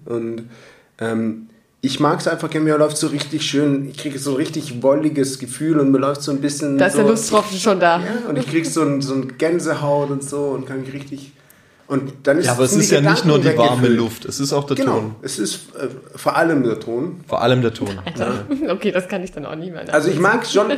Und 0.04 0.48
ähm, 0.98 1.48
ich 1.86 2.00
mag 2.00 2.20
es 2.20 2.28
einfach, 2.28 2.52
mir 2.52 2.76
läuft 2.76 2.96
so 2.98 3.06
richtig 3.06 3.42
schön, 3.46 3.88
ich 3.90 3.96
kriege 3.96 4.18
so 4.18 4.32
ein 4.32 4.36
richtig 4.36 4.82
wolliges 4.82 5.38
Gefühl 5.38 5.80
und 5.80 5.90
mir 5.90 5.98
läuft 5.98 6.22
so 6.22 6.32
ein 6.32 6.40
bisschen. 6.40 6.76
Da 6.78 6.86
ist 6.86 6.92
so, 6.96 6.98
der 7.02 7.10
Lusttropfen 7.10 7.58
schon 7.58 7.80
da. 7.80 7.98
Ja, 8.00 8.28
und 8.28 8.36
ich 8.36 8.46
kriege 8.46 8.68
so 8.68 8.82
ein, 8.82 9.00
so 9.00 9.14
ein 9.14 9.38
Gänsehaut 9.38 10.10
und 10.10 10.22
so 10.22 10.46
und 10.48 10.66
kann 10.66 10.80
mich 10.82 10.92
richtig. 10.92 11.32
Und 11.88 12.12
dann 12.24 12.38
ist 12.38 12.46
Ja, 12.46 12.52
aber 12.52 12.64
es 12.64 12.72
ist 12.72 12.90
ja 12.90 13.00
nicht 13.00 13.22
Gedanken 13.22 13.28
nur 13.28 13.38
die 13.38 13.56
warme. 13.56 13.86
Luft, 13.86 14.24
es 14.24 14.40
ist 14.40 14.52
auch 14.52 14.64
der 14.64 14.76
Genau, 14.76 14.94
Ton. 14.98 15.14
es 15.22 15.38
ist 15.38 15.74
äh, 15.76 15.86
vor 16.16 16.36
allem 16.36 16.64
der 16.64 16.80
Ton. 16.80 17.20
Vor 17.28 17.40
allem 17.40 17.62
der 17.62 17.72
Ton. 17.72 17.90
Okay, 18.68 18.90
das 18.90 19.06
kann 19.08 19.22
ich 19.22 19.30
dann 19.30 19.46
auch 19.46 19.54
nicht 19.54 19.72
mehr. 19.72 19.84
Also 19.94 20.10
ich 20.10 20.18
mag 20.18 20.44
schon, 20.46 20.70
äh, 20.72 20.76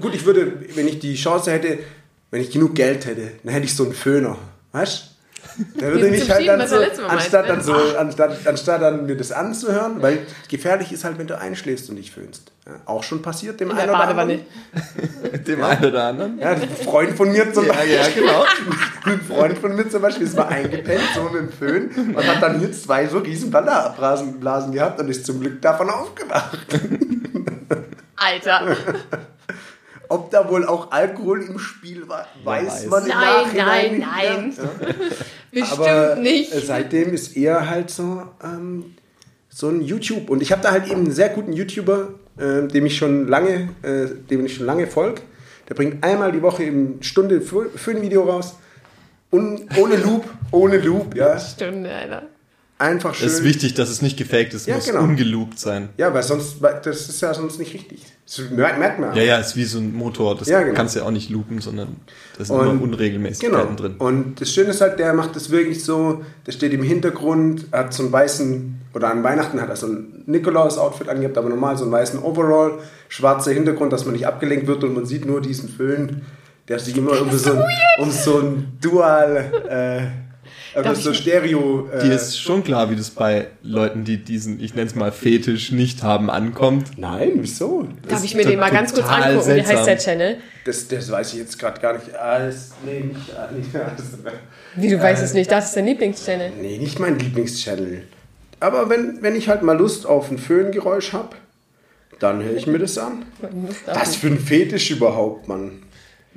gut, 0.00 0.14
ich 0.14 0.24
würde, 0.24 0.52
wenn 0.74 0.88
ich 0.88 0.98
die 0.98 1.14
Chance 1.14 1.50
hätte, 1.50 1.78
wenn 2.30 2.40
ich 2.40 2.50
genug 2.50 2.74
Geld 2.74 3.04
hätte, 3.04 3.32
dann 3.44 3.52
hätte 3.52 3.66
ich 3.66 3.74
so 3.76 3.84
einen 3.84 3.92
Föhner, 3.92 4.38
weißt 4.72 5.09
Da 5.76 5.86
würde 5.86 6.08
ich 6.08 6.30
halt 6.30 6.48
dann 6.48 6.66
so, 6.66 6.78
letztes 6.78 7.00
Mal 7.00 7.10
anstatt 7.10 7.48
meinte, 7.48 7.64
dann 7.70 7.76
ne? 7.76 7.90
so, 7.90 7.96
anstatt, 7.98 8.46
anstatt 8.46 8.82
dann 8.82 9.06
mir 9.06 9.16
das 9.16 9.32
anzuhören, 9.32 10.00
weil 10.02 10.26
gefährlich 10.48 10.92
ist 10.92 11.04
halt, 11.04 11.18
wenn 11.18 11.26
du 11.26 11.38
einschläfst 11.38 11.90
und 11.90 11.96
dich 11.96 12.10
föhnst. 12.10 12.52
Ja, 12.66 12.72
auch 12.86 13.02
schon 13.02 13.22
passiert 13.22 13.58
dem 13.60 13.70
In 13.70 13.76
einen 13.78 13.90
oder 13.90 14.00
anderen. 14.00 14.40
Dem 15.46 15.62
einen 15.64 15.84
oder 15.84 16.04
anderen. 16.04 16.38
Ja, 16.38 16.50
ein 16.50 16.68
Freund 16.68 17.16
von 17.16 17.32
mir 17.32 17.52
zum 17.52 17.66
Ja, 17.66 17.72
Beispiel. 17.72 17.94
ja, 17.94 18.08
genau. 18.14 18.44
Ein 19.04 19.20
Freund 19.22 19.58
von 19.58 19.74
mir 19.74 19.88
zum 19.88 20.02
Beispiel 20.02 20.26
ist 20.26 20.36
mal 20.36 20.48
eingepennt, 20.48 21.00
so 21.14 21.22
mit 21.24 21.40
dem 21.40 21.48
Föhn 21.50 22.14
und 22.14 22.26
hat 22.26 22.42
dann 22.42 22.58
hier 22.58 22.70
zwei 22.72 23.06
so 23.06 23.18
riesen 23.18 23.50
Blasen 23.50 24.38
Blasen 24.38 24.72
gehabt 24.72 25.00
und 25.00 25.08
ist 25.08 25.24
zum 25.24 25.40
Glück 25.40 25.62
davon 25.62 25.88
aufgewacht. 25.88 26.66
Alter. 28.16 28.76
Ob 30.10 30.30
da 30.32 30.50
wohl 30.50 30.66
auch 30.66 30.90
Alkohol 30.90 31.40
im 31.42 31.58
Spiel 31.60 32.08
war, 32.08 32.26
weiß, 32.42 32.66
weiß. 32.66 32.86
man 32.86 33.06
Nein, 33.06 33.16
Nachhinein 33.16 33.98
nein, 34.00 34.46
nicht 34.48 34.58
mehr. 34.58 34.70
nein. 34.80 34.88
Ja. 34.88 35.06
Bestimmt 35.60 35.80
Aber 35.80 36.16
nicht. 36.16 36.52
äh, 36.52 36.60
seitdem 36.60 37.14
ist 37.14 37.36
er 37.36 37.70
halt 37.70 37.90
so, 37.90 38.24
ähm, 38.42 38.96
so 39.48 39.68
ein 39.68 39.80
YouTube. 39.82 40.28
Und 40.28 40.42
ich 40.42 40.50
habe 40.50 40.62
da 40.62 40.72
halt 40.72 40.86
eben 40.88 41.02
einen 41.02 41.12
sehr 41.12 41.28
guten 41.28 41.52
YouTuber, 41.52 42.08
äh, 42.38 42.66
dem 42.66 42.86
ich 42.86 42.96
schon 42.96 43.28
lange, 43.28 43.68
äh, 43.82 44.06
dem 44.28 44.44
ich 44.44 44.56
schon 44.56 44.66
lange 44.66 44.88
folge. 44.88 45.22
Der 45.68 45.76
bringt 45.76 46.02
einmal 46.02 46.32
die 46.32 46.42
Woche 46.42 46.64
eben 46.64 46.94
eine 46.94 47.04
Stunde 47.04 47.40
für, 47.40 47.70
für 47.70 47.92
ein 47.92 48.02
Video 48.02 48.24
raus. 48.24 48.56
Und 49.30 49.68
ohne 49.78 49.96
Loop, 49.96 50.24
ohne 50.50 50.78
Loop, 50.78 51.14
ja. 51.14 51.38
Stunde, 51.38 51.88
Alter. 51.94 52.24
Einfach 52.80 53.14
schön. 53.14 53.26
Es 53.26 53.34
ist 53.34 53.44
wichtig, 53.44 53.74
dass 53.74 53.90
es 53.90 54.00
nicht 54.00 54.16
gefaked 54.16 54.54
ist, 54.54 54.66
Ja, 54.66 54.74
muss 54.76 54.86
genau. 54.86 55.02
ungeloopt 55.02 55.58
sein. 55.58 55.90
Ja, 55.98 56.14
weil 56.14 56.22
sonst, 56.22 56.56
das 56.62 57.10
ist 57.10 57.20
ja 57.20 57.34
sonst 57.34 57.58
nicht 57.58 57.74
richtig. 57.74 58.00
Das 58.24 58.40
merkt, 58.50 58.98
man. 58.98 59.14
Ja, 59.14 59.22
ja, 59.22 59.36
ist 59.36 59.54
wie 59.54 59.64
so 59.64 59.76
ein 59.78 59.94
Motor, 59.94 60.34
das 60.38 60.48
Ja, 60.48 60.62
genau. 60.62 60.74
kannst 60.74 60.94
du 60.94 61.00
ja 61.00 61.04
auch 61.04 61.10
nicht 61.10 61.28
loopen, 61.28 61.60
sondern 61.60 61.96
da 62.38 62.44
sind 62.46 62.56
immer 62.58 62.80
Unregelmäßigkeiten 62.80 63.76
Genau. 63.76 63.76
drin. 63.78 63.96
Und 63.98 64.40
das 64.40 64.50
Schöne 64.50 64.70
ist 64.70 64.80
halt, 64.80 64.98
der 64.98 65.12
macht 65.12 65.36
das 65.36 65.50
wirklich 65.50 65.84
so, 65.84 66.22
der 66.46 66.52
steht 66.52 66.72
im 66.72 66.82
Hintergrund, 66.82 67.66
hat 67.70 67.92
so 67.92 68.02
einen 68.02 68.12
weißen, 68.12 68.80
oder 68.94 69.10
an 69.10 69.22
Weihnachten 69.24 69.60
hat 69.60 69.68
er 69.68 69.76
so 69.76 69.86
ein 69.86 70.22
Nikolaus-Outfit 70.24 71.10
angehabt, 71.10 71.36
aber 71.36 71.50
normal 71.50 71.76
so 71.76 71.84
einen 71.84 71.92
weißen 71.92 72.22
Overall, 72.22 72.78
schwarzer 73.10 73.52
Hintergrund, 73.52 73.92
dass 73.92 74.06
man 74.06 74.14
nicht 74.14 74.26
abgelenkt 74.26 74.66
wird 74.66 74.84
und 74.84 74.94
man 74.94 75.04
sieht 75.04 75.26
nur 75.26 75.42
diesen 75.42 75.68
Föhn, 75.68 76.22
der 76.68 76.78
sich 76.78 76.96
immer 76.96 77.20
um 77.20 77.30
so, 77.36 77.50
ein, 77.52 77.62
um 77.98 78.10
so 78.10 78.38
ein 78.38 78.78
Dual, 78.80 79.52
äh, 79.68 80.29
Ich 80.74 80.98
so 81.02 81.12
Stereo. 81.12 81.88
Äh, 81.92 82.04
Dir 82.04 82.12
ist 82.14 82.40
schon 82.40 82.62
klar, 82.62 82.90
wie 82.90 82.96
das 82.96 83.10
bei 83.10 83.48
Leuten, 83.62 84.04
die 84.04 84.18
diesen, 84.18 84.60
ich 84.62 84.74
nenne 84.74 84.86
es 84.86 84.94
mal 84.94 85.10
Fetisch 85.10 85.72
nicht 85.72 86.02
haben, 86.02 86.30
ankommt. 86.30 86.96
Nein, 86.96 87.32
wieso? 87.36 87.88
Darf 88.08 88.24
ich 88.24 88.34
mir 88.34 88.44
den 88.44 88.60
mal 88.60 88.70
ganz 88.70 88.92
kurz 88.94 89.08
angucken? 89.08 89.54
Wie 89.56 89.60
heißt 89.60 89.70
der 89.70 89.84
seltsam. 89.84 90.12
Channel? 90.12 90.36
Das, 90.64 90.86
das 90.88 91.10
weiß 91.10 91.32
ich 91.32 91.38
jetzt 91.40 91.58
gerade 91.58 91.80
gar 91.80 91.94
nicht. 91.94 92.14
Alles, 92.14 92.72
nee, 92.84 93.00
nicht, 93.00 93.20
ah, 93.36 93.50
nicht 93.52 93.74
alles. 93.74 94.18
Wie, 94.76 94.88
du 94.88 95.00
weißt 95.00 95.22
es 95.22 95.34
nicht. 95.34 95.50
Das 95.50 95.66
ist 95.66 95.76
dein 95.76 95.86
Lieblingschannel. 95.86 96.52
Nee, 96.60 96.78
nicht 96.78 96.98
mein 97.00 97.18
Lieblingschannel. 97.18 98.04
Aber 98.60 98.88
wenn, 98.90 99.22
wenn 99.22 99.34
ich 99.34 99.48
halt 99.48 99.62
mal 99.62 99.76
Lust 99.76 100.06
auf 100.06 100.30
ein 100.30 100.38
Föhngeräusch 100.38 101.12
habe, 101.12 101.36
dann 102.18 102.42
höre 102.42 102.54
ich 102.56 102.66
mir 102.66 102.78
das 102.78 102.98
an. 102.98 103.24
Was 103.86 104.16
für 104.16 104.28
ein 104.28 104.38
Fetisch 104.38 104.90
überhaupt, 104.90 105.48
Mann. 105.48 105.82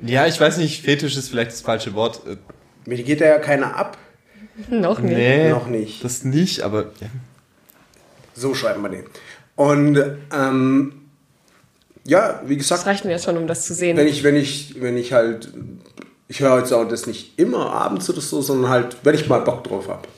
Ja, 0.04 0.26
ich 0.26 0.40
weiß 0.40 0.56
nicht, 0.56 0.82
Fetisch 0.82 1.16
ist 1.16 1.28
vielleicht 1.28 1.52
das 1.52 1.60
falsche 1.60 1.94
Wort. 1.94 2.22
Äh, 2.26 2.36
Mir 2.86 3.02
geht 3.02 3.20
da 3.20 3.26
ja 3.26 3.38
keiner 3.38 3.76
ab. 3.76 3.98
Noch 4.70 4.98
nicht. 5.00 5.16
Nee, 5.16 5.50
Noch 5.50 5.66
nicht. 5.66 6.04
Das 6.04 6.24
nicht, 6.24 6.62
aber 6.62 6.84
ja. 7.00 7.08
So 8.34 8.54
schreiben 8.54 8.82
wir 8.82 8.88
den. 8.88 9.04
Und 9.56 9.98
ähm, 10.32 10.94
ja, 12.04 12.42
wie 12.44 12.56
Das 12.56 12.68
gesagt, 12.68 12.86
reicht 12.86 13.04
mir 13.04 13.12
jetzt 13.12 13.24
schon, 13.24 13.36
um 13.36 13.46
das 13.46 13.66
zu 13.66 13.74
sehen. 13.74 13.96
wenn 13.96 14.06
ich, 14.08 14.22
wenn 14.24 14.36
ich, 14.36 14.80
wenn 14.80 14.96
ich 14.96 15.12
halt, 15.12 15.52
ich 16.28 16.40
höre 16.40 16.58
jetzt 16.58 16.72
auch 16.72 16.86
das 16.86 17.06
nicht 17.06 17.38
immer 17.38 17.70
abends 17.72 18.10
oder 18.10 18.20
so, 18.20 18.42
sondern 18.42 18.70
halt, 18.70 18.96
wenn 19.04 19.14
ich 19.14 19.28
mal 19.28 19.40
Bock 19.40 19.64
drauf 19.64 19.88
habe. 19.88 20.08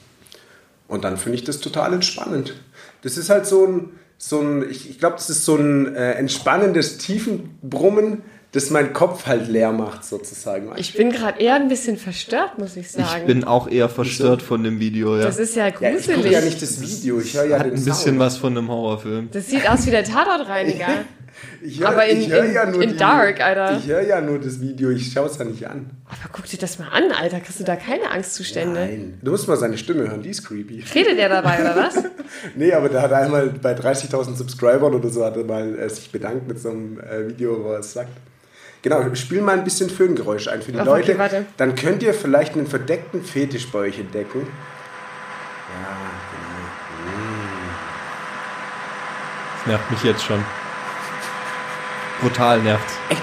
Und 0.88 1.04
dann 1.04 1.16
finde 1.16 1.36
ich 1.38 1.44
das 1.44 1.60
total 1.60 1.92
entspannend. 1.92 2.54
Das 3.02 3.16
ist 3.16 3.28
halt 3.28 3.46
so 3.46 3.66
ein, 3.66 3.90
so 4.18 4.40
ein 4.40 4.68
ich, 4.70 4.88
ich 4.88 4.98
glaube, 4.98 5.16
das 5.16 5.28
ist 5.30 5.44
so 5.44 5.56
ein 5.56 5.94
äh, 5.94 6.12
entspannendes 6.12 6.98
Tiefenbrummen, 6.98 8.22
das 8.56 8.70
meinen 8.70 8.92
Kopf 8.92 9.26
halt 9.26 9.48
leer 9.48 9.70
macht, 9.70 10.04
sozusagen. 10.04 10.72
Ich 10.76 10.94
bin 10.94 11.10
gerade 11.12 11.40
eher 11.40 11.54
ein 11.56 11.68
bisschen 11.68 11.96
verstört, 11.98 12.58
muss 12.58 12.76
ich 12.76 12.90
sagen. 12.90 13.20
Ich 13.20 13.26
bin 13.26 13.44
auch 13.44 13.68
eher 13.68 13.88
verstört 13.88 14.40
von 14.42 14.64
dem 14.64 14.80
Video, 14.80 15.16
ja. 15.16 15.24
das 15.24 15.38
ist 15.38 15.54
ja 15.56 15.64
ja, 15.64 15.68
ich 15.68 15.74
gruselig. 15.76 16.16
gucke 16.16 16.32
ja 16.32 16.40
nicht 16.40 16.62
das 16.62 16.80
Video, 16.80 17.20
ich 17.20 17.34
höre 17.34 17.44
ja 17.44 17.58
Hat 17.58 17.66
den 17.66 17.72
ein 17.74 17.84
bisschen 17.84 17.94
Sound. 17.94 18.18
was 18.18 18.36
von 18.38 18.56
einem 18.56 18.68
Horrorfilm. 18.68 19.28
das 19.30 19.46
sieht 19.48 19.68
aus 19.68 19.86
wie 19.86 19.90
der 19.90 20.04
Tatortreiniger. 20.04 20.86
Ich 21.62 21.80
hör, 21.80 21.88
aber 21.90 22.06
in- 22.06 22.18
ich 22.22 22.30
in- 22.30 22.54
ja 22.54 22.64
nur 22.64 22.80
in 22.80 22.92
die, 22.92 22.96
Dark, 22.96 23.42
Alter. 23.42 23.76
Ich 23.76 23.86
höre 23.88 24.00
ja 24.00 24.22
nur 24.22 24.38
das 24.38 24.58
Video, 24.58 24.88
ich 24.88 25.12
schaue 25.12 25.26
es 25.26 25.36
ja 25.36 25.44
nicht 25.44 25.66
an. 25.68 25.90
Aber 26.06 26.30
guck 26.32 26.46
dir 26.46 26.56
das 26.56 26.78
mal 26.78 26.88
an, 26.88 27.12
Alter. 27.12 27.40
Kriegst 27.40 27.60
du 27.60 27.64
da 27.64 27.76
keine 27.76 28.10
Angstzustände? 28.10 28.80
Nein, 28.80 29.18
du 29.22 29.32
musst 29.32 29.46
mal 29.46 29.58
seine 29.58 29.76
Stimme 29.76 30.08
hören, 30.08 30.22
die 30.22 30.30
ist 30.30 30.44
creepy. 30.46 30.82
Redet 30.94 31.18
der 31.18 31.28
dabei, 31.28 31.60
oder 31.60 31.76
was? 31.76 31.94
Nee, 32.56 32.72
aber 32.72 32.88
da 32.88 33.02
hat 33.02 33.10
er 33.10 33.18
einmal 33.18 33.48
bei 33.50 33.74
30.000 33.74 34.34
Subscribern 34.36 34.94
oder 34.94 35.10
so 35.10 35.24
hat 35.26 35.36
er 35.36 35.44
mal 35.44 35.78
äh, 35.78 35.88
sich 35.90 36.10
bedankt 36.10 36.48
mit 36.48 36.58
so 36.58 36.70
einem 36.70 36.98
äh, 37.00 37.28
Video, 37.28 37.62
wo 37.62 37.72
er 37.72 37.80
es 37.80 37.92
sagt. 37.92 38.08
Genau, 38.86 39.02
spiel 39.16 39.42
mal 39.42 39.58
ein 39.58 39.64
bisschen 39.64 39.90
Föhngeräusche 39.90 40.52
ein 40.52 40.62
für 40.62 40.70
die 40.70 40.78
Ach, 40.78 40.84
Leute. 40.84 41.10
okay, 41.10 41.18
warte. 41.18 41.46
Dann 41.56 41.74
könnt 41.74 42.04
ihr 42.04 42.14
vielleicht 42.14 42.54
einen 42.54 42.68
verdeckten 42.68 43.20
Fetisch 43.20 43.66
bei 43.72 43.80
euch 43.80 43.98
entdecken. 43.98 44.46
Ja, 45.72 45.96
genau. 46.30 47.16
Das 49.56 49.66
nervt 49.66 49.90
mich 49.90 50.04
jetzt 50.04 50.22
schon. 50.22 50.40
Brutal 52.20 52.60
nervt. 52.60 52.84
Echt 53.08 53.22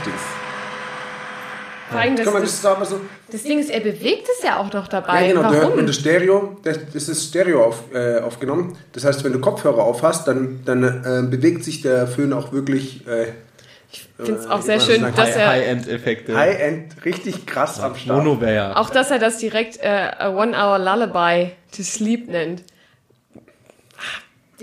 das, 2.17 2.25
das 2.25 2.43
ist 2.43 2.65
aber 2.65 2.85
so. 2.85 2.99
das 3.31 3.43
Ding 3.43 3.59
ist, 3.59 3.69
er 3.69 3.79
bewegt 3.79 4.27
es 4.37 4.43
ja 4.43 4.57
auch 4.57 4.73
noch 4.73 4.89
dabei. 4.89 5.27
Ja, 5.27 5.33
genau, 5.33 5.43
da 5.43 5.51
hört 5.51 5.61
man 5.61 5.71
Warum? 5.71 5.87
das 5.87 5.95
Stereo, 5.95 6.57
das, 6.63 6.77
das 6.91 7.07
ist 7.07 7.29
Stereo 7.29 7.63
auf, 7.63 7.83
äh, 7.93 8.19
aufgenommen. 8.19 8.75
Das 8.91 9.05
heißt, 9.05 9.23
wenn 9.23 9.31
du 9.31 9.39
Kopfhörer 9.39 9.83
auf 9.83 10.03
hast, 10.03 10.27
dann, 10.27 10.59
dann 10.65 10.83
äh, 10.83 11.25
bewegt 11.25 11.63
sich 11.63 11.81
der 11.81 12.07
Föhn 12.07 12.33
auch 12.33 12.51
wirklich 12.51 13.07
äh, 13.07 13.27
Ich 13.93 14.25
finde 14.25 14.39
es 14.39 14.47
auch 14.47 14.59
äh, 14.59 14.63
sehr 14.63 14.77
was 14.77 14.85
schön, 14.85 15.01
sagt 15.01 15.17
dass 15.17 15.29
High- 15.29 15.37
er 15.37 15.49
High-End-Effekte. 15.49 16.35
High-End 16.35 17.05
richtig 17.05 17.45
krass 17.45 17.79
am 17.79 17.95
Start. 17.95 18.23
Mono 18.23 18.41
wäre 18.41 18.55
ja. 18.55 18.75
auch, 18.75 18.89
dass 18.89 19.11
er 19.11 19.19
das 19.19 19.37
direkt 19.37 19.77
äh, 19.81 19.87
a 20.17 20.29
One 20.29 20.53
Hour 20.57 20.79
Lullaby 20.79 21.51
to 21.75 21.83
Sleep 21.83 22.27
nennt. 22.27 22.63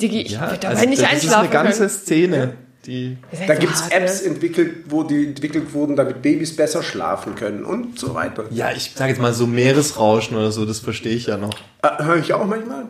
Digi, 0.01 0.23
ich 0.23 0.33
ja, 0.33 0.51
würde 0.51 0.69
also 0.69 0.81
dabei 0.83 0.87
nicht 0.87 1.03
das 1.03 1.13
ist 1.13 1.29
eine 1.29 1.39
einschlafen 1.43 1.51
ganze 1.51 1.79
können. 1.79 1.91
Szene. 1.91 2.55
die. 2.87 3.19
Da 3.47 3.55
so 3.55 3.61
gibt 3.61 3.75
es 3.75 3.89
Apps 3.89 4.23
ne? 4.23 4.29
entwickelt, 4.31 4.77
wo 4.89 5.03
die 5.03 5.27
entwickelt 5.27 5.75
wurden, 5.75 5.97
damit 5.97 6.23
Babys 6.23 6.57
besser 6.57 6.83
schlafen 6.83 7.35
können 7.35 7.65
und 7.65 7.99
so 7.99 8.15
weiter. 8.15 8.45
Ja, 8.51 8.73
ich 8.73 8.93
sage 8.95 9.11
jetzt 9.11 9.21
mal 9.21 9.33
so 9.35 9.47
Meeresrauschen 9.47 10.37
oder 10.37 10.51
so, 10.53 10.65
das 10.65 10.81
verstehe 10.81 11.15
ich 11.15 11.27
ja 11.27 11.37
noch. 11.37 11.53
Äh, 11.83 12.03
Höre 12.03 12.17
ich 12.17 12.33
auch 12.33 12.47
manchmal. 12.47 12.87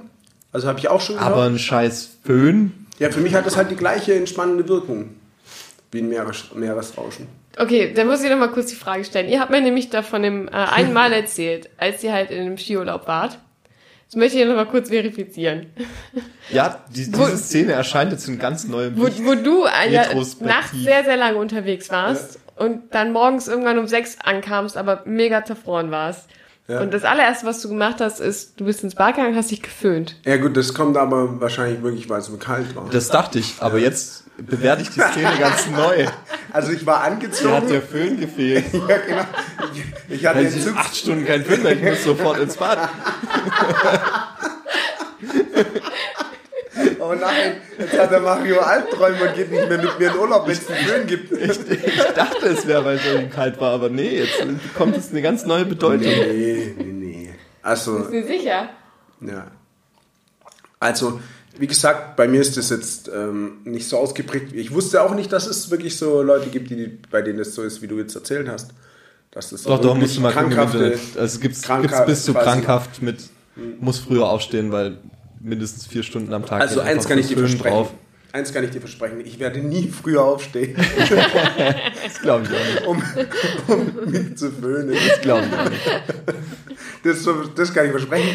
Also 0.52 0.68
habe 0.68 0.78
ich 0.78 0.88
auch 0.88 1.00
schon 1.00 1.16
gehört. 1.16 1.32
Aber 1.32 1.44
ein 1.44 1.58
scheiß 1.58 2.10
Föhn, 2.24 2.86
ja, 2.98 3.10
für 3.10 3.20
mich 3.20 3.34
hat 3.34 3.46
das 3.46 3.56
halt 3.56 3.70
die 3.70 3.76
gleiche 3.76 4.14
entspannende 4.14 4.68
Wirkung 4.68 5.10
wie 5.92 5.98
ein 5.98 6.08
Meeres 6.08 6.44
Meeresrauschen. 6.54 7.26
Okay, 7.58 7.92
dann 7.94 8.06
muss 8.06 8.22
ich 8.22 8.30
noch 8.30 8.38
mal 8.38 8.50
kurz 8.50 8.66
die 8.70 8.76
Frage 8.76 9.04
stellen. 9.04 9.28
Ihr 9.28 9.40
habt 9.40 9.50
mir 9.50 9.60
nämlich 9.60 9.90
da 9.90 10.02
von 10.02 10.22
dem 10.22 10.48
äh, 10.48 10.52
einen 10.52 10.92
Mal 10.92 11.12
erzählt, 11.12 11.68
als 11.78 12.02
ihr 12.04 12.12
halt 12.12 12.30
in 12.30 12.40
einem 12.40 12.56
Skiurlaub 12.58 13.06
wart. 13.08 13.38
Das 14.06 14.16
möchte 14.16 14.38
ich 14.38 14.46
noch 14.46 14.56
mal 14.56 14.66
kurz 14.66 14.88
verifizieren. 14.88 15.66
ja, 16.50 16.80
die, 16.90 17.06
Wo- 17.16 17.24
diese 17.26 17.36
Szene 17.38 17.72
erscheint 17.72 18.12
jetzt 18.12 18.26
in 18.28 18.38
ganz 18.38 18.64
neuem 18.66 18.96
Wo, 18.98 19.06
Licht. 19.06 19.24
wo 19.24 19.34
du 19.34 19.64
ja, 19.66 20.02
Retrospektiv. 20.02 20.46
nachts 20.46 20.72
sehr, 20.72 21.04
sehr 21.04 21.16
lange 21.16 21.36
unterwegs 21.38 21.90
warst 21.90 22.38
und 22.56 22.92
dann 22.94 23.12
morgens 23.12 23.46
irgendwann 23.48 23.78
um 23.78 23.86
sechs 23.86 24.16
ankamst, 24.22 24.76
aber 24.76 25.02
mega 25.04 25.44
zerfroren 25.44 25.90
warst. 25.90 26.28
Ja. 26.68 26.80
Und 26.80 26.94
das 26.94 27.02
allererste, 27.04 27.46
was 27.46 27.60
du 27.62 27.68
gemacht 27.68 27.96
hast, 28.00 28.20
ist, 28.20 28.60
du 28.60 28.64
bist 28.64 28.84
ins 28.84 28.94
Bad 28.94 29.16
gegangen, 29.16 29.34
hast 29.34 29.50
dich 29.50 29.62
geföhnt. 29.62 30.16
Ja 30.24 30.36
gut, 30.36 30.56
das 30.56 30.72
kommt 30.72 30.96
aber 30.96 31.40
wahrscheinlich 31.40 31.82
wirklich, 31.82 32.08
weil 32.08 32.20
es 32.20 32.26
so 32.26 32.36
kalt 32.36 32.76
war. 32.76 32.88
Das 32.90 33.08
dachte 33.08 33.40
ich, 33.40 33.56
aber 33.60 33.78
jetzt 33.78 34.24
bewerte 34.46 34.82
ich 34.82 34.90
die 34.90 35.00
Szene 35.00 35.30
ganz 35.38 35.66
neu. 35.68 36.06
Also 36.52 36.72
ich 36.72 36.84
war 36.86 36.98
Da 36.98 37.04
hat 37.04 37.12
angezogen. 37.12 37.68
der 37.68 37.82
Föhn 37.82 38.18
gefehlt. 38.20 38.64
ja, 38.72 38.96
genau. 38.98 39.22
Ich, 40.08 40.16
ich 40.16 40.26
hatte 40.26 40.40
den 40.40 40.56
ich 40.56 40.64
Zug, 40.64 40.76
acht 40.76 40.96
Stunden 40.96 41.26
kein 41.26 41.44
Föhn 41.44 41.62
mehr, 41.62 41.72
ich 41.72 41.82
muss 41.82 42.04
sofort 42.04 42.38
ins 42.38 42.56
Bad. 42.56 42.88
oh 47.00 47.14
nein, 47.14 47.56
jetzt 47.78 47.98
hat 47.98 48.10
der 48.10 48.20
Mario 48.20 48.60
Albträume 48.60 49.28
und 49.28 49.34
geht 49.34 49.50
nicht 49.50 49.68
mehr 49.68 49.78
mit 49.78 49.98
mir 49.98 50.10
in 50.10 50.16
Urlaub, 50.16 50.46
wenn 50.46 50.52
es 50.52 50.68
einen 50.70 50.86
Föhn 50.86 51.06
gibt. 51.06 51.32
Ich 51.32 51.58
dachte, 52.14 52.46
es 52.48 52.66
wäre, 52.66 52.84
weil 52.84 52.96
es 52.96 53.02
so 53.04 53.28
kalt 53.34 53.60
war, 53.60 53.72
aber 53.72 53.88
nee, 53.88 54.18
jetzt 54.18 54.38
bekommt 54.62 54.96
es 54.96 55.10
eine 55.10 55.22
ganz 55.22 55.44
neue 55.44 55.64
Bedeutung. 55.64 56.06
Nee, 56.06 56.74
nee, 56.78 56.84
nee. 56.84 57.34
Also, 57.62 57.98
Bist 57.98 58.12
du 58.12 58.26
sicher? 58.26 58.68
ja. 59.20 59.46
Also, 60.78 61.20
wie 61.60 61.66
gesagt, 61.66 62.16
bei 62.16 62.26
mir 62.26 62.40
ist 62.40 62.56
das 62.56 62.70
jetzt 62.70 63.10
ähm, 63.14 63.58
nicht 63.64 63.86
so 63.86 63.98
ausgeprägt. 63.98 64.54
Ich 64.54 64.72
wusste 64.72 65.02
auch 65.02 65.14
nicht, 65.14 65.30
dass 65.30 65.46
es 65.46 65.70
wirklich 65.70 65.98
so 65.98 66.22
Leute 66.22 66.48
gibt, 66.48 66.70
die, 66.70 66.98
bei 67.10 67.20
denen 67.20 67.38
es 67.38 67.54
so 67.54 67.62
ist, 67.62 67.82
wie 67.82 67.86
du 67.86 67.98
jetzt 67.98 68.14
erzählt 68.14 68.48
hast. 68.48 68.70
Dass 69.30 69.50
das 69.50 69.64
Doch, 69.64 69.78
doch, 69.78 69.94
musst 69.94 70.16
du 70.16 70.22
mal 70.22 70.32
gucken 70.32 70.54
krankhafte-. 70.54 70.98
Also 71.16 71.18
es 71.18 71.38
gibt's, 71.38 71.62
bis 72.06 72.24
zu 72.24 72.32
krankhaft 72.32 73.02
mit, 73.02 73.24
muss 73.78 73.98
früher 73.98 74.26
aufstehen, 74.26 74.72
weil 74.72 74.96
mindestens 75.38 75.86
vier 75.86 76.02
Stunden 76.02 76.32
am 76.32 76.46
Tag. 76.46 76.62
Also 76.62 76.80
eins 76.80 77.06
kann 77.06 77.18
ich 77.18 77.28
dir 77.28 77.36
versprechen. 77.36 77.88
Eins 78.32 78.54
kann 78.54 78.64
ich 78.64 78.70
dir 78.70 78.80
versprechen. 78.80 79.20
Ich 79.22 79.38
werde 79.38 79.58
nie 79.58 79.88
früher 79.88 80.24
aufstehen, 80.24 80.76
Das 82.04 82.22
glaube 82.22 82.46
ich 82.46 82.86
auch 82.88 82.96
nicht. 82.96 83.66
um, 83.68 83.76
um 83.76 84.10
mich 84.10 84.36
zu 84.36 84.50
föhnen. 84.50 84.94
Das 84.94 85.20
glaube 85.20 85.44
ich 85.46 85.58
auch 85.58 85.68
nicht. 85.68 85.86
Das, 87.04 87.28
das 87.54 87.74
kann 87.74 87.84
ich 87.84 87.90
versprechen. 87.90 88.28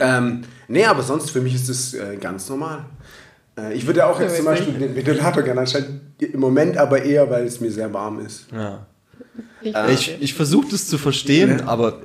Ähm, 0.00 0.42
nee, 0.68 0.84
aber 0.84 1.02
sonst 1.02 1.30
für 1.30 1.40
mich 1.40 1.54
ist 1.54 1.68
das 1.68 1.94
äh, 1.94 2.16
ganz 2.16 2.48
normal. 2.48 2.84
Äh, 3.58 3.74
ich 3.74 3.86
würde 3.86 4.06
auch 4.06 4.20
jetzt 4.20 4.36
zum. 4.36 4.44
Beispiel 4.44 4.74
den 4.74 4.94
Ventilator 4.94 5.42
gerne 5.42 5.60
anschalten. 5.60 6.00
Im 6.18 6.40
Moment 6.40 6.76
aber 6.76 7.02
eher, 7.02 7.28
weil 7.30 7.44
es 7.46 7.60
mir 7.60 7.70
sehr 7.70 7.92
warm 7.92 8.20
ist. 8.24 8.46
Ja. 8.52 8.86
Ich, 9.62 9.74
Ich, 9.88 10.16
ich 10.22 10.34
versuche 10.34 10.68
das 10.70 10.86
zu 10.86 10.98
verstehen, 10.98 11.58
Ja. 11.60 11.66
aber 11.66 12.00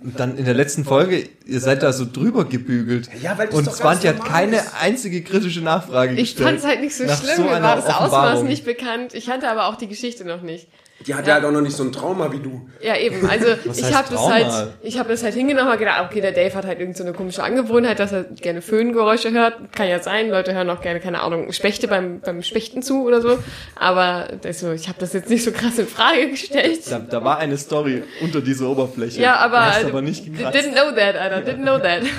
dann 0.00 0.36
in 0.36 0.44
der 0.44 0.54
letzten 0.54 0.84
Folge, 0.84 1.26
ihr 1.46 1.60
seid 1.60 1.82
da 1.82 1.92
so 1.92 2.04
drüber 2.10 2.44
gebügelt. 2.44 3.08
Ja, 3.22 3.38
weil 3.38 3.46
das 3.46 3.56
Und 3.56 3.66
ja 4.04 4.12
normal 4.12 4.28
keine 4.30 4.56
ist. 4.56 4.72
einzige 4.80 5.22
kritische 5.22 5.60
Nachfrage 5.62 6.12
ich 6.14 6.20
gestellt. 6.36 6.46
fand 6.48 6.58
es 6.58 6.64
halt 6.66 6.80
nicht 6.80 6.94
so 6.94 7.04
Nach 7.04 7.18
schlimm, 7.22 7.36
so 7.36 7.42
mir 7.44 7.62
war 7.62 7.76
das 7.76 7.86
Ausmaß 7.86 8.42
nicht 8.42 8.64
bekannt. 8.64 9.14
Ich 9.14 9.26
kannte 9.26 9.48
aber 9.48 9.66
auch 9.68 9.76
die 9.76 9.88
Geschichte 9.88 10.24
noch 10.26 10.42
nicht. 10.42 10.68
Die 11.06 11.14
hat 11.14 11.26
ja 11.26 11.34
halt 11.34 11.44
auch 11.44 11.50
noch 11.50 11.60
nicht 11.60 11.76
so 11.76 11.82
ein 11.82 11.92
Trauma 11.92 12.32
wie 12.32 12.38
du. 12.38 12.68
Ja, 12.80 12.96
eben. 12.96 13.28
Also 13.28 13.46
Was 13.64 13.78
ich 13.78 13.94
habe 13.94 14.08
das 14.10 14.20
halt, 14.26 14.68
ich 14.82 14.98
habe 14.98 15.10
das 15.10 15.22
halt 15.22 15.34
hingenommen 15.34 15.70
und 15.72 15.78
gedacht, 15.78 16.02
okay, 16.08 16.20
der 16.20 16.32
Dave 16.32 16.54
hat 16.54 16.64
halt 16.66 16.80
irgend 16.80 16.96
so 16.96 17.04
eine 17.04 17.12
komische 17.12 17.42
Angewohnheit, 17.42 17.98
dass 17.98 18.12
er 18.12 18.24
gerne 18.24 18.62
Föhngeräusche 18.62 19.30
hört. 19.32 19.72
Kann 19.74 19.88
ja 19.88 20.00
sein. 20.00 20.30
Leute 20.30 20.54
hören 20.54 20.70
auch 20.70 20.80
gerne, 20.80 21.00
keine 21.00 21.20
Ahnung, 21.20 21.52
Spechte 21.52 21.88
beim, 21.88 22.20
beim 22.20 22.42
Spechten 22.42 22.82
zu 22.82 23.04
oder 23.06 23.20
so. 23.20 23.38
Aber 23.76 24.28
also, 24.44 24.72
ich 24.72 24.88
habe 24.88 24.98
das 24.98 25.12
jetzt 25.12 25.28
nicht 25.30 25.44
so 25.44 25.52
krass 25.52 25.78
in 25.78 25.86
Frage 25.86 26.30
gestellt. 26.30 26.80
Da, 26.90 26.98
da 26.98 27.22
war 27.24 27.38
eine 27.38 27.58
Story 27.58 28.02
unter 28.22 28.40
dieser 28.40 28.68
Oberfläche. 28.68 29.20
Ja, 29.20 29.36
aber, 29.36 29.56
Du 29.58 29.64
hast 29.64 29.84
aber 29.84 30.02
nicht 30.02 30.24
gekratzt. 30.24 30.56
didn't 30.56 30.72
know 30.72 30.94
that, 30.96 31.16
Alter, 31.16 31.38
didn't 31.50 31.62
know 31.62 31.78
that. 31.78 32.02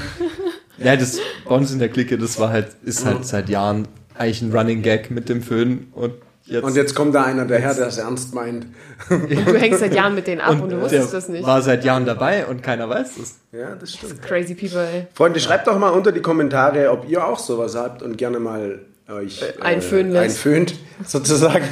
Ja, 0.78 0.96
das 0.98 1.20
bei 1.48 1.56
uns 1.56 1.72
in 1.72 1.80
der 1.80 1.88
Clique, 1.88 2.18
das 2.18 2.38
war 2.38 2.50
halt, 2.50 2.68
ist 2.84 3.06
halt 3.06 3.26
seit 3.26 3.48
Jahren 3.48 3.88
eigentlich 4.18 4.42
ein 4.42 4.52
Running 4.52 4.82
Gag 4.82 5.10
mit 5.10 5.30
dem 5.30 5.42
Föhn 5.42 5.88
und 5.94 6.14
jetzt, 6.46 6.64
Und 6.64 6.76
jetzt 6.76 6.96
kommt 6.96 7.16
da 7.16 7.24
einer 7.24 7.46
daher, 7.46 7.74
der 7.74 7.88
es 7.88 7.98
ernst 7.98 8.34
meint. 8.34 8.68
Du 9.10 9.18
hängst 9.58 9.80
seit 9.80 9.94
Jahren 9.94 10.16
mit 10.16 10.28
denen 10.28 10.42
ab 10.42 10.62
und, 10.62 10.70
du 10.70 10.82
wusstest 10.82 11.14
das 11.14 11.30
nicht. 11.30 11.46
war 11.46 11.62
seit 11.62 11.84
Jahren 11.84 12.06
dabei 12.06 12.46
und 12.46 12.64
keiner 12.64 12.90
weiß 12.90 13.16
das. 13.18 13.36
Ja, 13.52 13.76
das 13.76 13.94
stimmt. 13.94 14.22
Crazy 14.22 14.56
people, 14.56 14.82
ey. 14.86 15.08
Freunde, 15.14 15.40
schreibt 15.40 15.68
doch 15.68 15.78
mal 15.78 15.90
unter 15.90 16.12
die 16.12 16.22
Kommentare, 16.22 16.92
ob 16.92 17.08
ihr 17.10 17.26
auch 17.26 17.40
sowas 17.40 17.76
habt 17.76 18.02
und 18.04 18.18
gerne 18.18 18.40
mal 18.40 18.80
euch 19.10 19.42
äh, 19.42 19.62
einföhnen 19.62 20.12
lässt. 20.12 20.38
einföhnt, 20.38 20.76
sozusagen. 21.06 21.66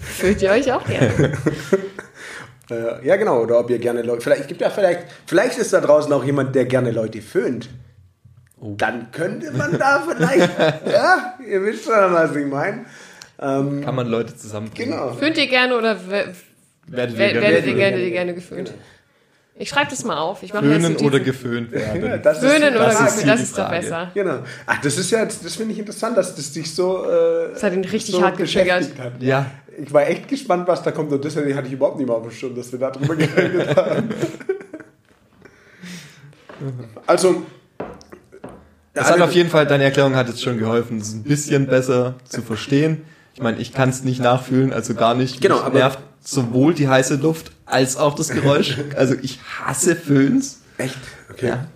Fühlt 0.00 0.42
ihr 0.42 0.50
euch 0.50 0.72
auch 0.72 0.84
gerne? 0.84 1.32
Äh, 2.70 3.06
ja, 3.06 3.16
genau. 3.16 3.40
Oder 3.44 3.60
ob 3.60 3.70
ihr 3.70 3.78
gerne 3.78 4.02
Leute. 4.02 4.20
Vielleicht 4.20 4.46
gibt 4.46 4.60
ja 4.60 4.68
vielleicht. 4.68 5.06
Vielleicht 5.24 5.56
ist 5.56 5.72
da 5.72 5.80
draußen 5.80 6.12
auch 6.12 6.22
jemand, 6.22 6.54
der 6.54 6.66
gerne 6.66 6.90
Leute 6.90 7.22
föhnt. 7.22 7.70
Oh. 8.60 8.74
Dann 8.76 9.10
könnte 9.12 9.52
man 9.52 9.78
da 9.78 10.02
vielleicht. 10.08 10.50
ja, 10.92 11.34
ihr 11.48 11.62
wisst 11.64 11.84
schon, 11.84 11.94
was 11.94 12.34
ich 12.34 12.46
meine. 12.46 12.84
Ähm, 13.40 13.82
Kann 13.84 13.94
man 13.94 14.08
Leute 14.08 14.36
zusammenbringen. 14.36 14.90
genau. 14.92 15.12
Föhnt 15.12 15.38
ihr 15.38 15.46
gerne 15.46 15.76
oder 15.78 15.96
we- 16.10 16.34
Werdet 16.88 17.14
ihr 17.14 17.18
wer- 17.18 17.32
gerne 17.32 17.40
werdet 17.42 17.56
ihr 17.58 17.62
föhnen. 17.72 17.78
gerne, 17.78 18.10
gerne 18.10 18.34
geföhnt? 18.34 18.74
Ich 19.60 19.68
schreibe 19.68 19.90
das 19.90 20.04
mal 20.04 20.16
auf. 20.18 20.42
Ich 20.42 20.52
mache 20.54 20.66
jetzt 20.66 20.82
föhnen 20.84 20.96
oder 20.98 21.20
geföhnt 21.20 21.72
Ja, 21.72 21.78
werden? 21.94 22.20
das 22.22 22.38
Föhnen 22.38 22.62
ist, 22.62 22.76
oder 22.76 22.84
das 22.86 22.94
ist 23.00 23.06
geföhnt, 23.06 23.28
das 23.28 23.40
ist 23.42 23.58
doch 23.58 23.70
besser. 23.70 24.10
Genau. 24.14 24.38
Ach, 24.66 24.80
das 24.80 24.98
ist 24.98 25.10
ja, 25.10 25.24
das 25.24 25.56
finde 25.56 25.72
ich 25.72 25.78
interessant, 25.80 26.16
dass 26.16 26.34
das 26.34 26.52
dich 26.52 26.72
so. 26.74 27.04
Äh, 27.04 27.52
Das 27.54 27.62
hat 27.64 27.72
ihn 27.72 27.84
richtig 27.84 28.14
so 28.14 28.22
hart 28.22 28.36
getriggert. 28.38 28.84
hat. 28.98 29.20
Ja, 29.20 29.46
Ich 29.80 29.92
war 29.92 30.06
echt 30.08 30.26
gespannt, 30.28 30.66
was 30.66 30.82
da 30.82 30.90
kommt 30.92 31.12
und 31.12 31.24
das 31.24 31.36
hatte 31.36 31.48
ich 31.48 31.72
überhaupt 31.72 31.98
nicht 31.98 32.06
mal 32.08 32.14
auf 32.14 32.22
dem 32.22 32.30
Schirm, 32.32 32.54
dass 32.56 32.70
wir 32.72 32.78
darüber 32.80 33.14
geredet 33.16 33.76
haben. 33.76 34.08
Also. 37.06 37.46
Das 38.98 39.10
hat 39.10 39.20
auf 39.20 39.32
jeden 39.32 39.50
Fall, 39.50 39.66
deine 39.66 39.84
Erklärung 39.84 40.16
hat 40.16 40.28
jetzt 40.28 40.42
schon 40.42 40.58
geholfen, 40.58 40.98
es 40.98 41.12
ein 41.12 41.22
bisschen 41.22 41.66
besser 41.66 42.14
zu 42.28 42.42
verstehen. 42.42 43.02
Ich 43.34 43.42
meine, 43.42 43.58
ich 43.58 43.72
kann 43.72 43.88
es 43.90 44.02
nicht 44.04 44.20
nachfühlen, 44.20 44.72
also 44.72 44.94
gar 44.94 45.14
nicht. 45.14 45.40
Genau, 45.40 45.56
Mich 45.56 45.64
aber- 45.64 45.78
nervt 45.78 45.98
sowohl 46.24 46.74
die 46.74 46.88
heiße 46.88 47.16
Luft 47.16 47.52
als 47.66 47.96
auch 47.96 48.14
das 48.14 48.28
Geräusch. 48.30 48.76
Also 48.96 49.14
ich 49.22 49.38
hasse 49.60 49.94
Föhns. 49.96 50.60
Echt? 50.76 50.96
Okay. 51.30 51.48
Ja. 51.48 51.66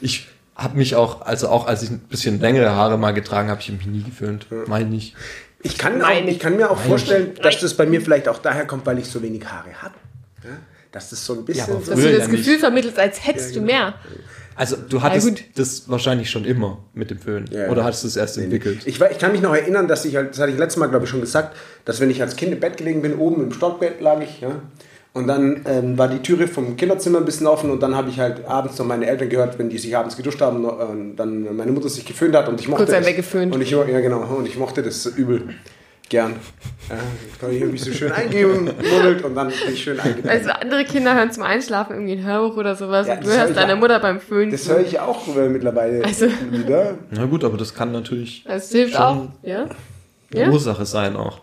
Ich 0.00 0.28
habe 0.56 0.76
mich 0.78 0.94
auch, 0.96 1.22
also 1.22 1.48
auch 1.48 1.66
als 1.66 1.82
ich 1.82 1.90
ein 1.90 1.98
bisschen 1.98 2.40
längere 2.40 2.70
Haare 2.70 2.96
mal 2.98 3.12
getragen 3.12 3.50
habe, 3.50 3.60
ich 3.60 3.70
mich 3.70 3.86
nie 3.86 4.02
geföhnt. 4.02 4.46
Meine 4.66 4.86
nicht. 4.86 5.14
Ich 5.62 5.78
kann, 5.78 5.94
auch, 6.00 6.06
Nein. 6.08 6.28
ich 6.28 6.38
kann 6.38 6.56
mir 6.56 6.70
auch 6.70 6.78
Nein. 6.78 6.88
vorstellen, 6.88 7.32
dass 7.42 7.58
das 7.60 7.74
bei 7.74 7.86
mir 7.86 8.00
vielleicht 8.00 8.28
auch 8.28 8.38
daher 8.38 8.66
kommt, 8.66 8.84
weil 8.86 8.98
ich 8.98 9.06
so 9.06 9.22
wenig 9.22 9.44
Haare 9.46 9.70
habe. 9.82 9.94
Ja? 10.44 10.50
Dass 10.92 11.10
das 11.10 11.24
so 11.24 11.34
ein 11.34 11.44
bisschen. 11.44 11.66
Ja, 11.68 11.74
aber 11.74 11.84
so 11.84 11.90
Dass 11.92 12.00
du 12.00 12.10
das 12.10 12.18
ja 12.18 12.26
Gefühl 12.26 12.52
nicht. 12.52 12.60
vermittelst, 12.60 12.98
als 12.98 13.26
hättest 13.26 13.56
du 13.56 13.60
mehr. 13.62 13.94
Also 14.56 14.76
du 14.76 15.02
hattest 15.02 15.28
gut. 15.28 15.44
das 15.56 15.88
wahrscheinlich 15.88 16.30
schon 16.30 16.44
immer 16.44 16.78
mit 16.94 17.10
dem 17.10 17.18
Föhn. 17.18 17.46
Ja, 17.50 17.68
Oder 17.68 17.78
ja. 17.78 17.84
hattest 17.84 18.04
du 18.04 18.08
es 18.08 18.16
erst 18.16 18.38
entwickelt? 18.38 18.86
Ich, 18.86 19.00
ich 19.00 19.18
kann 19.18 19.32
mich 19.32 19.42
noch 19.42 19.54
erinnern, 19.54 19.88
dass 19.88 20.04
ich 20.04 20.16
halt, 20.16 20.30
das 20.30 20.40
hatte 20.40 20.52
ich 20.52 20.58
letztes 20.58 20.78
Mal, 20.78 20.86
glaube 20.86 21.04
ich, 21.04 21.10
schon 21.10 21.20
gesagt, 21.20 21.56
dass 21.84 22.00
wenn 22.00 22.10
ich 22.10 22.22
als 22.22 22.36
Kind 22.36 22.52
im 22.52 22.60
Bett 22.60 22.76
gelegen 22.76 23.02
bin, 23.02 23.16
oben 23.16 23.42
im 23.42 23.52
Stockbett 23.52 24.00
lag 24.00 24.20
ich, 24.20 24.40
ja, 24.40 24.60
und 25.14 25.28
dann 25.28 25.60
ähm, 25.66 25.96
war 25.96 26.08
die 26.08 26.18
Türe 26.18 26.48
vom 26.48 26.76
Kinderzimmer 26.76 27.18
ein 27.18 27.24
bisschen 27.24 27.46
offen 27.46 27.70
und 27.70 27.80
dann 27.80 27.94
habe 27.94 28.10
ich 28.10 28.18
halt 28.18 28.46
abends 28.46 28.76
noch 28.78 28.86
meine 28.86 29.06
Eltern 29.06 29.28
gehört, 29.28 29.60
wenn 29.60 29.70
die 29.70 29.78
sich 29.78 29.96
abends 29.96 30.16
geduscht 30.16 30.40
haben, 30.40 30.62
noch, 30.62 30.80
äh, 30.80 30.86
dann 31.16 31.56
meine 31.56 31.70
Mutter 31.70 31.88
sich 31.88 32.04
geföhnt 32.04 32.34
hat 32.34 32.48
und 32.48 32.60
ich 32.60 32.66
mochte 32.66 32.84
Kurz 32.84 32.96
das. 32.96 33.06
weggeföhnt. 33.06 33.54
Und 33.54 33.60
ich, 33.60 33.70
ja, 33.70 33.84
genau, 33.84 34.22
und 34.22 34.46
ich 34.46 34.58
mochte 34.58 34.82
das 34.82 35.06
übel 35.06 35.54
gern. 36.08 36.36
Ja, 36.88 36.96
habe 37.42 37.54
ich 37.54 37.64
mich 37.64 37.82
so 37.82 37.92
schön 37.92 38.12
eingemuddelt 38.12 39.24
und 39.24 39.34
dann 39.34 39.48
bin 39.48 39.56
ich 39.72 39.82
schön 39.82 39.98
eingepennt. 39.98 40.28
Also 40.28 40.50
andere 40.50 40.84
Kinder 40.84 41.14
hören 41.14 41.32
zum 41.32 41.42
Einschlafen 41.42 41.94
irgendwie 41.94 42.12
ein 42.14 42.24
Hörbuch 42.24 42.56
oder 42.58 42.74
sowas 42.76 43.06
Ja, 43.06 43.14
und 43.14 43.24
du 43.24 43.30
hör 43.30 43.38
hörst 43.38 43.50
ich 43.50 43.56
deiner 43.56 43.74
auch. 43.74 43.78
Mutter 43.78 43.98
beim 44.00 44.20
Föhnen 44.20 44.50
Das 44.50 44.68
höre 44.68 44.80
ich 44.80 44.98
auch 45.00 45.34
äh, 45.36 45.48
mittlerweile 45.48 46.04
Also- 46.04 46.26
wieder. 46.50 46.98
Na 47.10 47.24
gut, 47.26 47.42
aber 47.44 47.56
das 47.56 47.74
kann 47.74 47.92
natürlich 47.92 48.44
Das 48.46 48.70
hilft 48.70 48.94
Schon. 48.94 49.02
auch, 49.02 49.28
ja? 49.42 49.66
Ja? 50.32 50.48
Ursache 50.50 50.84
sein 50.84 51.16
auch. 51.16 51.40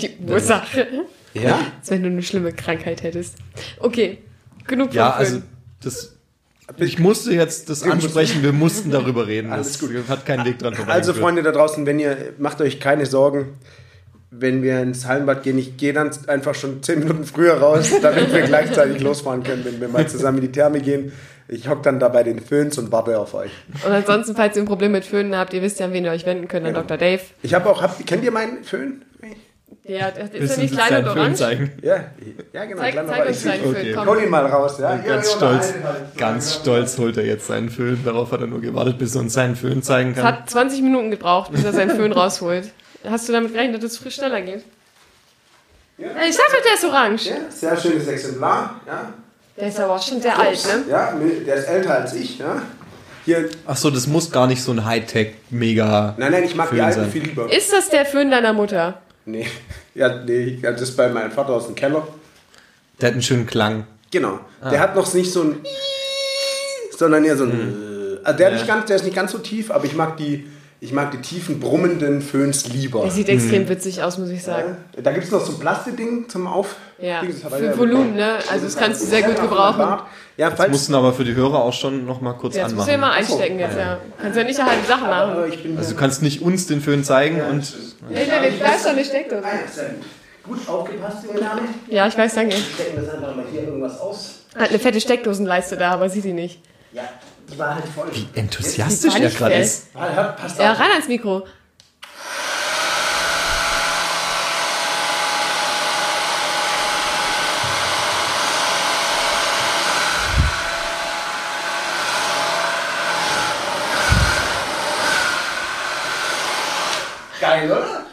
Die 0.00 0.10
Ursache. 0.26 0.86
Ja? 1.34 1.58
Als 1.78 1.90
wenn 1.90 2.02
du 2.02 2.08
eine 2.08 2.22
schlimme 2.22 2.52
Krankheit 2.52 3.02
hättest. 3.02 3.36
Okay, 3.78 4.18
genug 4.66 4.94
Ja, 4.94 5.10
also 5.10 5.42
das. 5.82 6.14
Ich 6.76 6.98
musste 6.98 7.32
jetzt 7.32 7.70
das 7.70 7.82
ansprechen, 7.82 8.42
wir 8.42 8.52
mussten 8.52 8.90
darüber 8.90 9.26
reden. 9.26 9.52
Alles 9.52 9.72
Das 9.72 9.80
gut. 9.80 9.90
hat 10.08 10.26
keinen 10.26 10.44
Weg 10.44 10.58
dran 10.58 10.74
vorbei. 10.74 10.92
Also 10.92 11.14
Freunde 11.14 11.42
da 11.42 11.50
draußen, 11.52 11.86
wenn 11.86 11.98
ihr, 11.98 12.16
macht 12.38 12.60
euch 12.60 12.78
keine 12.80 13.06
Sorgen, 13.06 13.54
wenn 14.30 14.62
wir 14.62 14.80
ins 14.80 15.06
Hallenbad 15.06 15.42
gehen, 15.42 15.58
ich 15.58 15.76
gehe 15.76 15.92
dann 15.92 16.10
einfach 16.26 16.54
schon 16.54 16.82
10 16.82 16.98
Minuten 17.00 17.24
früher 17.24 17.54
raus, 17.54 17.90
damit 18.02 18.32
wir 18.32 18.42
gleichzeitig 18.42 19.00
losfahren 19.00 19.42
können, 19.42 19.64
wenn 19.64 19.80
wir 19.80 19.88
mal 19.88 20.06
zusammen 20.06 20.38
in 20.38 20.42
die 20.44 20.52
Therme 20.52 20.80
gehen. 20.80 21.12
Ich 21.50 21.66
hock 21.68 21.82
dann 21.82 21.98
da 21.98 22.08
bei 22.08 22.22
den 22.22 22.40
Föhns 22.40 22.76
und 22.76 22.92
warte 22.92 23.18
auf 23.18 23.32
euch. 23.32 23.50
Und 23.86 23.90
ansonsten, 23.90 24.36
falls 24.36 24.54
ihr 24.56 24.62
ein 24.62 24.66
Problem 24.66 24.92
mit 24.92 25.06
Föhnen 25.06 25.34
habt, 25.34 25.54
ihr 25.54 25.62
wisst 25.62 25.80
ja, 25.80 25.86
an 25.86 25.94
wen 25.94 26.04
ihr 26.04 26.10
euch 26.10 26.26
wenden 26.26 26.46
könnt, 26.46 26.66
an 26.66 26.74
Dr. 26.74 26.98
Dave. 26.98 27.22
Ich 27.42 27.54
habe 27.54 27.70
auch, 27.70 27.80
habt, 27.80 28.06
kennt 28.06 28.22
ihr 28.22 28.30
meinen 28.30 28.62
Föhn? 28.64 29.02
Der, 29.88 30.10
der 30.10 30.34
ist 30.34 30.56
ja 30.56 30.62
nicht 30.62 30.74
klein 30.74 31.02
und 31.02 31.08
orange. 31.08 31.34
zeigen? 31.36 31.72
Ja, 31.80 32.04
ja 32.52 32.64
genau. 32.66 32.82
Zeig, 32.82 32.92
kleiner 32.92 33.08
zeig 33.08 33.26
uns 33.28 33.38
ich. 33.38 33.50
deinen 33.50 33.64
Okay. 33.64 33.92
Föhn, 33.94 33.96
Hol 34.06 34.16
komm. 34.16 34.24
ihn 34.24 34.30
mal 34.30 34.44
raus, 34.44 34.78
ja? 34.78 34.96
Ja, 34.96 35.02
Ganz 35.02 35.30
ja, 35.30 35.36
stolz, 35.36 35.74
ganz 36.18 36.54
stolz 36.56 36.98
holt 36.98 37.16
er 37.16 37.24
jetzt 37.24 37.46
seinen 37.46 37.70
Föhn. 37.70 37.98
Darauf 38.04 38.30
hat 38.30 38.42
er 38.42 38.46
nur 38.48 38.60
gewartet, 38.60 38.98
bis 38.98 39.14
er 39.14 39.22
uns 39.22 39.32
seinen 39.32 39.56
Föhn 39.56 39.82
zeigen 39.82 40.10
Es 40.10 40.16
kann. 40.16 40.24
hat 40.26 40.50
20 40.50 40.82
Minuten 40.82 41.10
gebraucht, 41.10 41.50
bis 41.52 41.64
er 41.64 41.72
seinen 41.72 41.96
Föhn 41.96 42.12
rausholt. 42.12 42.70
Hast 43.04 43.28
du 43.28 43.32
damit 43.32 43.52
gerechnet, 43.52 43.82
dass 43.82 43.92
es 43.92 43.98
frisch 43.98 44.16
schneller 44.16 44.40
geht? 44.42 44.64
Ja. 45.98 46.06
Ja. 46.06 46.26
Ich 46.28 46.36
sag 46.36 46.46
doch, 46.46 46.62
der 46.62 46.74
ist 46.74 46.84
orange. 46.84 47.26
Ja, 47.30 47.36
sehr 47.50 47.76
schönes 47.76 48.06
Exemplar. 48.06 48.80
Ja, 48.86 49.12
Der 49.56 49.68
ist 49.68 49.80
aber 49.80 49.96
auch 49.96 50.02
schon 50.02 50.20
sehr 50.22 50.38
alt, 50.38 50.64
ne? 50.66 50.84
ja 50.88 51.12
der 51.46 51.54
ist 51.56 51.64
älter 51.66 51.94
als 51.94 52.14
ich. 52.14 52.38
Ja. 52.38 52.62
Hier, 53.24 53.48
Ach 53.66 53.76
so, 53.76 53.90
das 53.90 54.06
muss 54.06 54.30
gar 54.30 54.46
nicht 54.46 54.62
so 54.62 54.72
ein 54.72 54.84
Hightech-Mega. 54.84 56.14
nein, 56.16 56.32
nein, 56.32 56.44
ich 56.44 56.54
mag 56.54 56.70
die 56.70 56.76
Föhn 56.76 56.84
alten 56.84 57.00
sein. 57.00 57.10
viel 57.10 57.22
lieber. 57.24 57.52
Ist 57.52 57.72
das 57.72 57.88
der 57.88 58.06
Föhn 58.06 58.30
deiner 58.30 58.52
Mutter? 58.52 59.02
Nee, 59.26 59.46
ja, 59.94 60.22
nee, 60.24 60.58
ja, 60.62 60.72
das 60.72 60.82
ist 60.82 60.96
bei 60.96 61.08
meinem 61.08 61.30
Vater 61.32 61.50
aus 61.52 61.66
dem 61.66 61.74
Keller. 61.74 62.06
Der 63.00 63.08
hat 63.08 63.12
einen 63.14 63.22
schönen 63.22 63.46
Klang. 63.46 63.86
Genau. 64.10 64.40
Ah. 64.60 64.70
Der 64.70 64.80
hat 64.80 64.96
noch 64.96 65.12
nicht 65.12 65.30
so 65.32 65.42
ein, 65.42 65.60
sondern 66.96 67.24
eher 67.24 67.36
so 67.36 67.44
ein. 67.44 67.52
Hm. 67.52 68.18
Also 68.24 68.38
der, 68.38 68.46
hat 68.46 68.52
nicht 68.54 68.66
ganz, 68.66 68.86
der 68.86 68.96
ist 68.96 69.04
nicht 69.04 69.14
ganz 69.14 69.32
so 69.32 69.38
tief, 69.38 69.70
aber 69.70 69.84
ich 69.84 69.94
mag 69.94 70.16
die, 70.16 70.46
ich 70.80 70.92
mag 70.92 71.10
die 71.10 71.18
tiefen 71.18 71.58
brummenden 71.58 72.22
Föhns 72.22 72.68
lieber. 72.68 73.02
Der 73.02 73.10
sieht 73.10 73.28
extrem 73.28 73.68
witzig 73.68 74.02
aus, 74.02 74.16
muss 74.18 74.28
ich 74.30 74.42
sagen. 74.42 74.76
Ja. 74.94 75.02
Da 75.02 75.12
gibt 75.12 75.24
es 75.24 75.30
noch 75.32 75.44
so 75.44 75.52
ein 75.52 75.58
Plastikding 75.58 76.28
zum 76.28 76.46
Auf. 76.46 76.76
Ja, 77.00 77.22
das 77.22 77.52
für 77.52 77.64
ja 77.64 77.78
Volumen, 77.78 78.14
ne? 78.14 78.34
Also 78.50 78.64
das 78.66 78.76
kannst 78.76 79.02
du 79.02 79.06
sehr 79.06 79.22
gut 79.22 79.40
gebrauchen. 79.40 79.98
Ja, 80.36 80.52
falls. 80.52 80.70
Mussten 80.70 80.94
aber 80.94 81.12
für 81.12 81.24
die 81.24 81.34
Hörer 81.34 81.62
auch 81.64 81.72
schon 81.72 82.06
noch 82.06 82.20
mal 82.20 82.32
kurz 82.34 82.54
Jetzt 82.54 82.74
musst 82.74 82.86
du 82.86 82.92
ja 82.92 82.96
anmachen. 82.96 83.12
mal 83.12 83.16
einstecken 83.18 83.58
jetzt, 83.58 83.76
ja. 83.76 83.98
Kannst 84.22 84.38
ja 84.38 84.44
nicht 84.44 84.62
halt 84.62 84.86
Sachen 84.86 85.08
machen. 85.08 85.30
aber 85.32 85.48
ich 85.48 85.62
bin 85.62 85.76
Also 85.76 85.90
du 85.90 85.96
kannst 85.96 86.22
nicht 86.22 86.42
uns 86.42 86.66
den 86.68 86.80
Föhn 86.80 87.02
zeigen 87.02 87.40
und 87.40 87.74
Nee, 88.08 88.20
nee, 88.20 88.48
nee, 88.50 88.52
da 88.60 88.74
ist 88.74 88.84
doch 88.84 88.90
eine 88.90 89.04
Steckdose. 89.04 89.42
Ah, 89.44 89.68
sehr 89.72 89.88
gut. 89.90 90.04
Gut 90.44 90.68
aufgepasst, 90.68 91.24
junge 91.26 91.40
Dame. 91.40 91.60
Ja, 91.88 92.06
ich 92.06 92.16
weiß, 92.16 92.34
danke. 92.36 92.56
Stecken 92.56 92.96
das 93.04 93.14
einfach 93.14 93.34
mal 93.34 93.44
hier 93.52 93.64
irgendwas 93.64 94.00
aus. 94.00 94.34
Hat 94.56 94.70
eine 94.70 94.78
fette 94.78 95.00
Steckdosenleiste 95.00 95.76
da, 95.76 95.90
aber 95.90 96.08
sieht 96.08 96.24
die 96.24 96.32
nicht. 96.32 96.62
Ja, 96.92 97.02
die 97.50 97.58
war 97.58 97.74
halt 97.74 97.84
voll. 97.86 98.10
enthusiastisch 98.34 99.14
war 99.14 99.20
er 99.20 99.30
gerade 99.30 99.54
ist. 99.56 99.86
Ah, 99.94 100.08
hört, 100.14 100.36
passt 100.36 100.58
Ja, 100.58 100.72
ran 100.72 100.90
ans 100.92 101.08
Mikro. 101.08 101.46
Geil, 117.40 117.70
oder? 117.70 118.04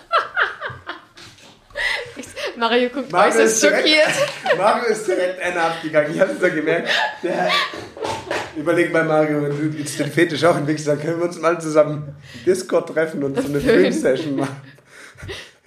Mario 2.58 2.90
guckt 2.90 3.12
Mario 3.12 3.30
äußerst 3.34 3.54
ist 3.56 3.64
direkt- 3.64 3.88
schockiert. 3.90 4.58
Mario 4.58 4.86
ist 4.86 5.08
direkt 5.08 5.42
eine 5.42 5.62
abgegangen. 5.62 6.14
Ich 6.16 6.22
hab's 6.22 6.42
ja 6.42 6.50
gemerkt. 6.50 6.90
Der, 7.22 7.50
überleg 8.56 8.92
mal, 8.92 9.04
Mario, 9.04 9.42
wenn 9.42 9.72
du 9.72 9.78
jetzt 9.78 10.00
den 10.00 10.12
Fetisch 10.12 10.44
auch 10.44 10.58
entwickelst, 10.58 10.88
dann 10.88 11.00
können 11.00 11.20
wir 11.20 11.26
uns 11.26 11.40
mal 11.40 11.60
zusammen 11.60 12.16
Discord 12.46 12.90
treffen 12.90 13.24
und 13.24 13.40
so 13.40 13.48
eine. 13.48 13.60
Film-Session 13.60 14.36
machen. 14.36 14.56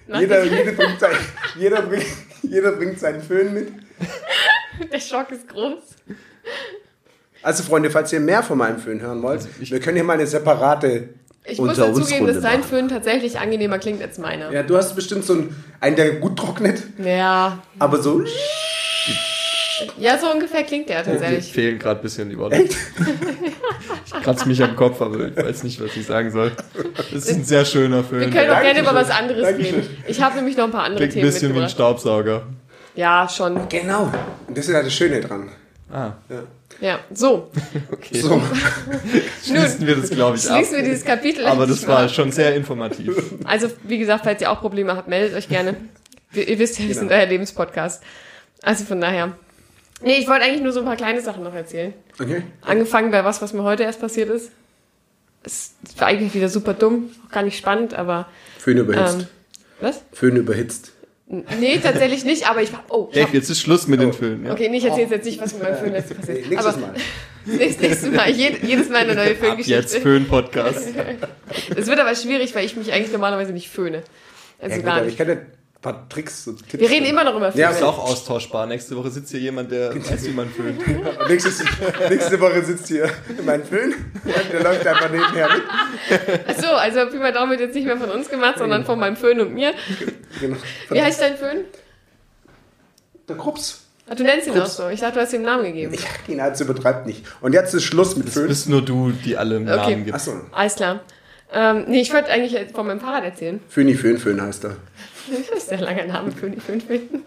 Jeder, 0.07 0.43
jeder, 0.43 0.71
bringt 0.71 0.99
sein, 0.99 1.15
jeder, 1.55 1.81
bringt, 1.83 2.05
jeder 2.41 2.71
bringt 2.71 2.99
seinen 2.99 3.21
Föhn 3.21 3.53
mit. 3.53 3.71
Der 4.91 4.99
Schock 4.99 5.31
ist 5.31 5.47
groß. 5.47 5.83
Also, 7.43 7.63
Freunde, 7.63 7.91
falls 7.91 8.11
ihr 8.11 8.19
mehr 8.19 8.41
von 8.41 8.57
meinem 8.57 8.79
Föhn 8.79 9.01
hören 9.01 9.21
wollt, 9.21 9.47
wir 9.59 9.79
können 9.79 9.97
hier 9.97 10.03
mal 10.03 10.13
eine 10.13 10.25
separate 10.25 11.09
Ich 11.45 11.59
muss 11.59 11.77
dazugeben, 11.77 12.27
dass 12.27 12.41
dein. 12.41 12.63
Föhn 12.63 12.87
tatsächlich 12.89 13.39
angenehmer 13.39 13.77
klingt 13.77 14.01
als 14.01 14.17
meiner. 14.17 14.51
Ja, 14.51 14.63
du 14.63 14.75
hast 14.75 14.95
bestimmt 14.95 15.25
so 15.25 15.33
einen, 15.33 15.63
einen 15.79 15.95
der 15.95 16.15
gut 16.15 16.37
trocknet, 16.37 16.81
Ja, 16.97 17.59
aber 17.77 18.01
so. 18.01 18.23
Ja, 19.97 20.17
so 20.17 20.31
ungefähr 20.31 20.63
klingt 20.63 20.89
der 20.89 20.99
Mir 20.99 21.05
tatsächlich. 21.05 21.51
fehlen 21.51 21.79
gerade 21.79 21.99
ein 21.99 22.03
bisschen 22.03 22.29
die 22.29 22.37
Worte. 22.37 22.63
Ich 24.05 24.11
kratze 24.23 24.47
mich 24.47 24.61
am 24.63 24.75
Kopf, 24.75 25.01
aber 25.01 25.27
ich 25.27 25.35
weiß 25.37 25.63
nicht, 25.63 25.81
was 25.81 25.95
ich 25.95 26.05
sagen 26.05 26.31
soll. 26.31 26.51
Das 27.11 27.25
ist 27.27 27.35
ein 27.35 27.43
sehr 27.43 27.65
schöner 27.65 28.03
Föhn. 28.03 28.21
Wir 28.21 28.29
können 28.29 28.51
auch 28.51 28.61
gerne 28.61 28.79
über 28.81 28.93
was 28.93 29.09
anderes 29.09 29.43
Dankeschön. 29.43 29.75
reden. 29.75 29.97
Ich 30.07 30.21
habe 30.21 30.35
nämlich 30.37 30.57
noch 30.57 30.65
ein 30.65 30.71
paar 30.71 30.83
andere 30.83 31.07
Klingt 31.07 31.11
ein 31.11 31.19
Themen 31.21 31.31
bisschen 31.31 31.55
wie 31.55 31.61
ein. 31.61 31.69
Staubsauger. 31.69 32.43
Ja, 32.95 33.27
schon. 33.29 33.69
Genau. 33.69 34.11
Und 34.47 34.57
das 34.57 34.67
ist 34.67 34.73
ja 34.73 34.83
das 34.83 34.93
Schöne 34.93 35.21
dran. 35.21 35.49
Ah, 35.91 36.11
Ja, 36.81 36.99
so. 37.13 37.49
okay. 37.91 38.19
So. 38.21 38.41
Schließen 39.45 39.87
wir 39.87 39.95
das, 39.95 40.09
glaube 40.11 40.37
ich, 40.37 40.49
ab. 40.49 40.57
Schließen 40.57 40.77
wir 40.77 40.83
dieses 40.83 41.03
Kapitel. 41.05 41.45
Aber 41.47 41.65
das 41.65 41.87
war 41.87 42.07
schon 42.09 42.31
sehr 42.31 42.55
informativ. 42.55 43.11
Also, 43.45 43.69
wie 43.83 43.97
gesagt, 43.97 44.23
falls 44.25 44.41
ihr 44.41 44.51
auch 44.51 44.59
Probleme 44.61 44.95
habt, 44.95 45.07
meldet 45.07 45.35
euch 45.35 45.49
gerne. 45.49 45.75
Ihr 46.33 46.59
wisst 46.59 46.77
ja, 46.79 46.87
wir 46.87 46.93
sind 46.95 47.11
euer 47.11 47.25
Lebenspodcast. 47.25 48.03
Also 48.61 48.83
von 48.85 49.01
daher. 49.01 49.33
Nee, 50.01 50.17
ich 50.17 50.27
wollte 50.27 50.45
eigentlich 50.45 50.61
nur 50.61 50.71
so 50.71 50.79
ein 50.79 50.85
paar 50.85 50.95
kleine 50.95 51.21
Sachen 51.21 51.43
noch 51.43 51.53
erzählen. 51.53 51.93
Okay. 52.19 52.43
Angefangen 52.61 53.11
bei 53.11 53.23
was, 53.25 53.41
was 53.41 53.53
mir 53.53 53.63
heute 53.63 53.83
erst 53.83 53.99
passiert 53.99 54.29
ist. 54.29 54.51
Es 55.43 55.73
war 55.97 56.07
eigentlich 56.07 56.33
wieder 56.33 56.49
super 56.49 56.73
dumm, 56.73 57.11
auch 57.25 57.31
gar 57.31 57.43
nicht 57.43 57.57
spannend, 57.57 57.93
aber 57.93 58.27
Föhn 58.57 58.77
überhitzt. 58.77 59.19
ähm, 59.19 59.27
was? 59.81 60.01
Föhn 60.11 60.35
überhitzt. 60.35 60.91
Nee, 61.27 61.77
tatsächlich 61.81 62.25
nicht, 62.25 62.49
aber 62.49 62.61
ich 62.63 62.73
war. 62.73 62.83
Oh, 62.89 63.07
ich 63.09 63.15
Dave, 63.15 63.27
hab, 63.27 63.33
jetzt 63.35 63.49
ist 63.51 63.61
Schluss 63.61 63.87
mit 63.87 64.01
den 64.01 64.13
Föhnen. 64.13 64.45
Ja? 64.47 64.51
okay, 64.53 64.67
nee, 64.67 64.77
ich 64.77 64.85
erzähle 64.85 65.07
jetzt 65.11 65.25
nicht, 65.25 65.39
was 65.39 65.53
mit 65.53 65.61
meinem 65.61 65.77
Föhn 65.77 65.91
letztens 65.91 66.19
passiert 66.21 66.39
ist. 66.39 66.49
Nächstes 66.49 66.73
aber 66.73 66.87
Mal. 66.87 66.93
Nächstes, 67.45 68.11
Mal. 68.11 68.29
Jed, 68.31 68.63
jedes 68.63 68.89
Mal 68.89 68.97
eine 68.97 69.13
neue 69.15 69.23
Ab 69.25 69.29
jetzt 69.29 69.39
Föhngeschichte. 69.45 70.01
Föhn-Podcast. 70.01 70.89
Es 71.75 71.87
wird 71.87 71.99
aber 71.99 72.15
schwierig, 72.15 72.55
weil 72.55 72.65
ich 72.65 72.75
mich 72.75 72.91
eigentlich 72.91 73.11
normalerweise 73.11 73.53
nicht 73.53 73.69
föhne. 73.69 74.01
Also 74.59 74.71
Ja, 74.71 74.75
gut, 74.77 74.85
gar 74.85 74.95
aber 74.95 75.05
nicht. 75.05 75.11
ich 75.13 75.17
kann 75.19 75.29
ja 75.29 75.37
paar 75.81 76.09
Tricks 76.09 76.45
und 76.47 76.67
Tipps. 76.67 76.81
Wir 76.81 76.89
reden 76.89 77.05
immer 77.05 77.23
noch 77.23 77.35
über 77.35 77.51
Föhn. 77.51 77.61
Ja, 77.61 77.69
Ist 77.69 77.81
auch 77.83 77.97
austauschbar. 77.99 78.65
Nächste 78.67 78.95
Woche 78.97 79.09
sitzt 79.09 79.31
hier 79.31 79.39
jemand, 79.39 79.71
der 79.71 79.95
weiß, 80.11 80.25
wie 80.25 80.31
man 80.31 80.49
föhnt. 80.49 80.81
Nächste 81.29 82.39
Woche 82.41 82.63
sitzt 82.63 82.87
hier 82.87 83.09
mein 83.45 83.63
Föhn 83.63 83.93
und 84.25 84.53
der 84.53 84.63
läuft 84.63 84.85
einfach 84.85 85.09
nebenher 85.09 85.47
mit. 85.53 85.63
Ach 86.47 86.55
so, 86.61 86.67
also 86.67 87.05
Pi 87.09 87.17
mal 87.17 87.31
Daumen 87.31 87.51
wird 87.51 87.61
jetzt 87.61 87.75
nicht 87.75 87.85
mehr 87.85 87.97
von 87.97 88.09
uns 88.09 88.29
gemacht, 88.29 88.57
sondern 88.57 88.83
von 88.85 88.99
meinem 88.99 89.15
Föhn 89.15 89.39
und 89.39 89.53
mir. 89.53 89.73
Genau. 90.41 90.57
Wie 90.89 91.01
heißt 91.01 91.21
dein 91.21 91.37
Föhn? 91.37 91.59
Der 93.27 93.37
Krups. 93.37 93.81
Ach, 94.09 94.15
du 94.15 94.23
nennst 94.23 94.47
ihn 94.47 94.59
auch 94.59 94.65
so. 94.65 94.89
Ich 94.89 94.99
dachte, 95.01 95.15
du 95.15 95.21
hast 95.21 95.33
ihm 95.33 95.37
einen 95.37 95.45
Namen 95.45 95.63
gegeben. 95.65 95.93
Ja, 95.93 96.33
ihn 96.33 96.41
hat's 96.41 96.59
übertreibt 96.61 97.05
nicht. 97.05 97.23
Und 97.41 97.53
jetzt 97.53 97.73
ist 97.75 97.83
Schluss 97.83 98.15
mit 98.15 98.27
Das 98.27 98.33
Föhn. 98.33 98.47
bist 98.47 98.67
nur 98.67 98.81
du, 98.83 99.11
die 99.11 99.37
alle 99.37 99.57
einen 99.57 99.69
Okay. 99.69 99.91
Namen 99.91 100.05
gibt. 100.05 100.15
Achso. 100.15 100.33
Alles 100.51 100.75
klar. 100.75 101.01
Ähm, 101.53 101.85
nee, 101.87 102.01
ich 102.01 102.11
wollte 102.13 102.29
eigentlich 102.29 102.71
von 102.73 102.87
meinem 102.87 102.99
Fahrrad 102.99 103.23
erzählen. 103.23 103.59
Föhni 103.69 103.93
Föhn 103.95 104.17
Föhn 104.17 104.41
heißt 104.41 104.65
er. 104.65 104.77
Das 105.27 105.57
ist 105.63 105.71
der 105.71 105.81
lange 105.81 106.07
Name, 106.07 106.31
Föhn, 106.31 106.59
Föhn, 106.59 106.81
Föhn. 106.81 107.23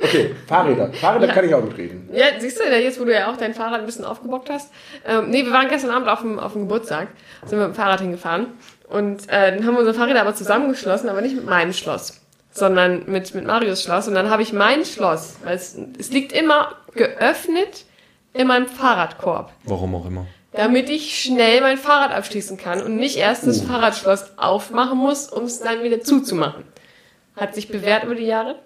Okay, 0.00 0.34
Fahrräder. 0.46 0.92
Fahrräder 0.92 1.26
Ja. 1.28 1.32
kann 1.32 1.44
ich 1.46 1.54
auch 1.54 1.62
mitreden. 1.64 2.10
Ja, 2.12 2.26
siehst 2.38 2.58
du, 2.60 2.64
jetzt 2.64 3.00
wo 3.00 3.04
du 3.04 3.14
ja 3.14 3.30
auch 3.32 3.36
dein 3.38 3.54
Fahrrad 3.54 3.80
ein 3.80 3.86
bisschen 3.86 4.04
aufgebockt 4.04 4.50
hast. 4.50 4.70
Ähm, 5.06 5.30
nee, 5.30 5.44
wir 5.44 5.52
waren 5.52 5.68
gestern 5.68 5.90
Abend 5.90 6.08
auf 6.08 6.20
dem, 6.20 6.38
auf 6.38 6.52
dem 6.52 6.62
Geburtstag, 6.62 7.08
sind 7.46 7.58
wir 7.58 7.66
mit 7.68 7.74
dem 7.74 7.80
Fahrrad 7.80 8.00
hingefahren. 8.00 8.48
Und 8.88 9.22
äh, 9.30 9.54
dann 9.56 9.64
haben 9.66 9.72
wir 9.74 9.78
unsere 9.80 9.94
Fahrräder 9.94 10.20
aber 10.20 10.34
zusammengeschlossen, 10.34 11.08
aber 11.08 11.22
nicht 11.22 11.34
mit 11.34 11.46
meinem 11.46 11.72
Schloss, 11.72 12.20
sondern 12.50 13.04
mit, 13.10 13.34
mit 13.34 13.46
Marius 13.46 13.82
Schloss. 13.82 14.06
Und 14.06 14.14
dann 14.14 14.28
habe 14.28 14.42
ich 14.42 14.52
mein 14.52 14.84
Schloss, 14.84 15.36
weil 15.44 15.56
es, 15.56 15.76
es 15.98 16.10
liegt 16.10 16.32
immer 16.32 16.74
geöffnet 16.94 17.86
in 18.34 18.46
meinem 18.48 18.66
Fahrradkorb, 18.66 19.50
Warum 19.64 19.94
auch 19.94 20.04
immer. 20.06 20.26
damit 20.52 20.90
ich 20.90 21.18
schnell 21.22 21.62
mein 21.62 21.78
Fahrrad 21.78 22.12
abschließen 22.12 22.58
kann 22.58 22.82
und 22.82 22.96
nicht 22.96 23.16
erst 23.16 23.46
das 23.46 23.62
Fahrradschloss 23.62 24.36
aufmachen 24.36 24.98
muss, 24.98 25.28
um 25.28 25.44
es 25.44 25.60
dann 25.60 25.82
wieder 25.82 26.02
zuzumachen. 26.02 26.64
Hat 27.36 27.54
sich 27.54 27.68
bewährt 27.68 28.04
über 28.04 28.14
die 28.14 28.24
Jahre. 28.24 28.56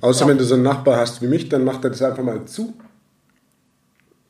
Außer 0.00 0.26
wenn 0.26 0.38
du 0.38 0.44
so 0.44 0.54
einen 0.54 0.62
Nachbar 0.62 0.98
hast 0.98 1.22
wie 1.22 1.26
mich, 1.26 1.48
dann 1.48 1.64
macht 1.64 1.84
er 1.84 1.90
das 1.90 2.02
einfach 2.02 2.22
mal 2.22 2.44
zu. 2.44 2.74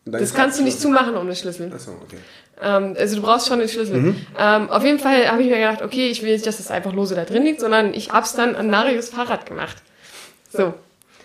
Das 0.04 0.34
kannst 0.34 0.58
du 0.58 0.64
nicht 0.64 0.80
zumachen 0.80 1.16
ohne 1.16 1.34
Schlüssel. 1.36 1.72
Achso, 1.72 1.92
okay. 2.02 2.16
Ähm, 2.60 2.96
also 2.98 3.16
du 3.16 3.22
brauchst 3.22 3.48
schon 3.48 3.58
den 3.58 3.68
Schlüssel. 3.68 4.14
Ähm, 4.38 4.70
auf 4.70 4.84
jeden 4.84 4.98
Fall 4.98 5.28
habe 5.30 5.42
ich 5.42 5.48
mir 5.48 5.56
gedacht, 5.58 5.82
okay, 5.82 6.08
ich 6.08 6.22
will 6.22 6.32
nicht, 6.32 6.46
dass 6.46 6.56
das 6.56 6.70
einfach 6.70 6.92
lose 6.92 7.14
da 7.14 7.24
drin 7.24 7.44
liegt, 7.44 7.60
sondern 7.60 7.94
ich 7.94 8.10
hab's 8.10 8.34
dann 8.34 8.54
an 8.56 8.70
Marius 8.70 9.10
Fahrrad 9.10 9.46
gemacht. 9.46 9.76
So. 10.52 10.74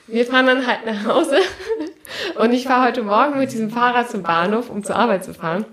Wir 0.08 0.25
fahren 0.25 0.45
dann 0.45 0.67
halt 0.67 0.86
nach 0.86 1.06
Hause 1.06 1.38
und 2.36 2.54
ich 2.54 2.65
fahre 2.65 2.88
heute 2.88 3.01
Morgen 3.01 3.39
mit 3.39 3.51
diesem 3.51 3.71
Fahrrad 3.71 4.10
zum 4.10 4.21
Bahnhof, 4.21 4.69
um 4.69 4.84
zur 4.84 4.95
Arbeit 4.95 5.25
zu 5.25 5.34
fahren. 5.34 5.65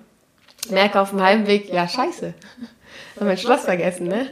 Merke 0.70 1.00
auf 1.00 1.11
dem 1.11 1.20
Heimweg, 1.20 1.70
ja 1.70 1.87
scheiße. 1.87 2.33
Hab 3.16 3.24
mein 3.24 3.37
Schloss 3.37 3.64
vergessen, 3.64 4.09
ne? 4.09 4.26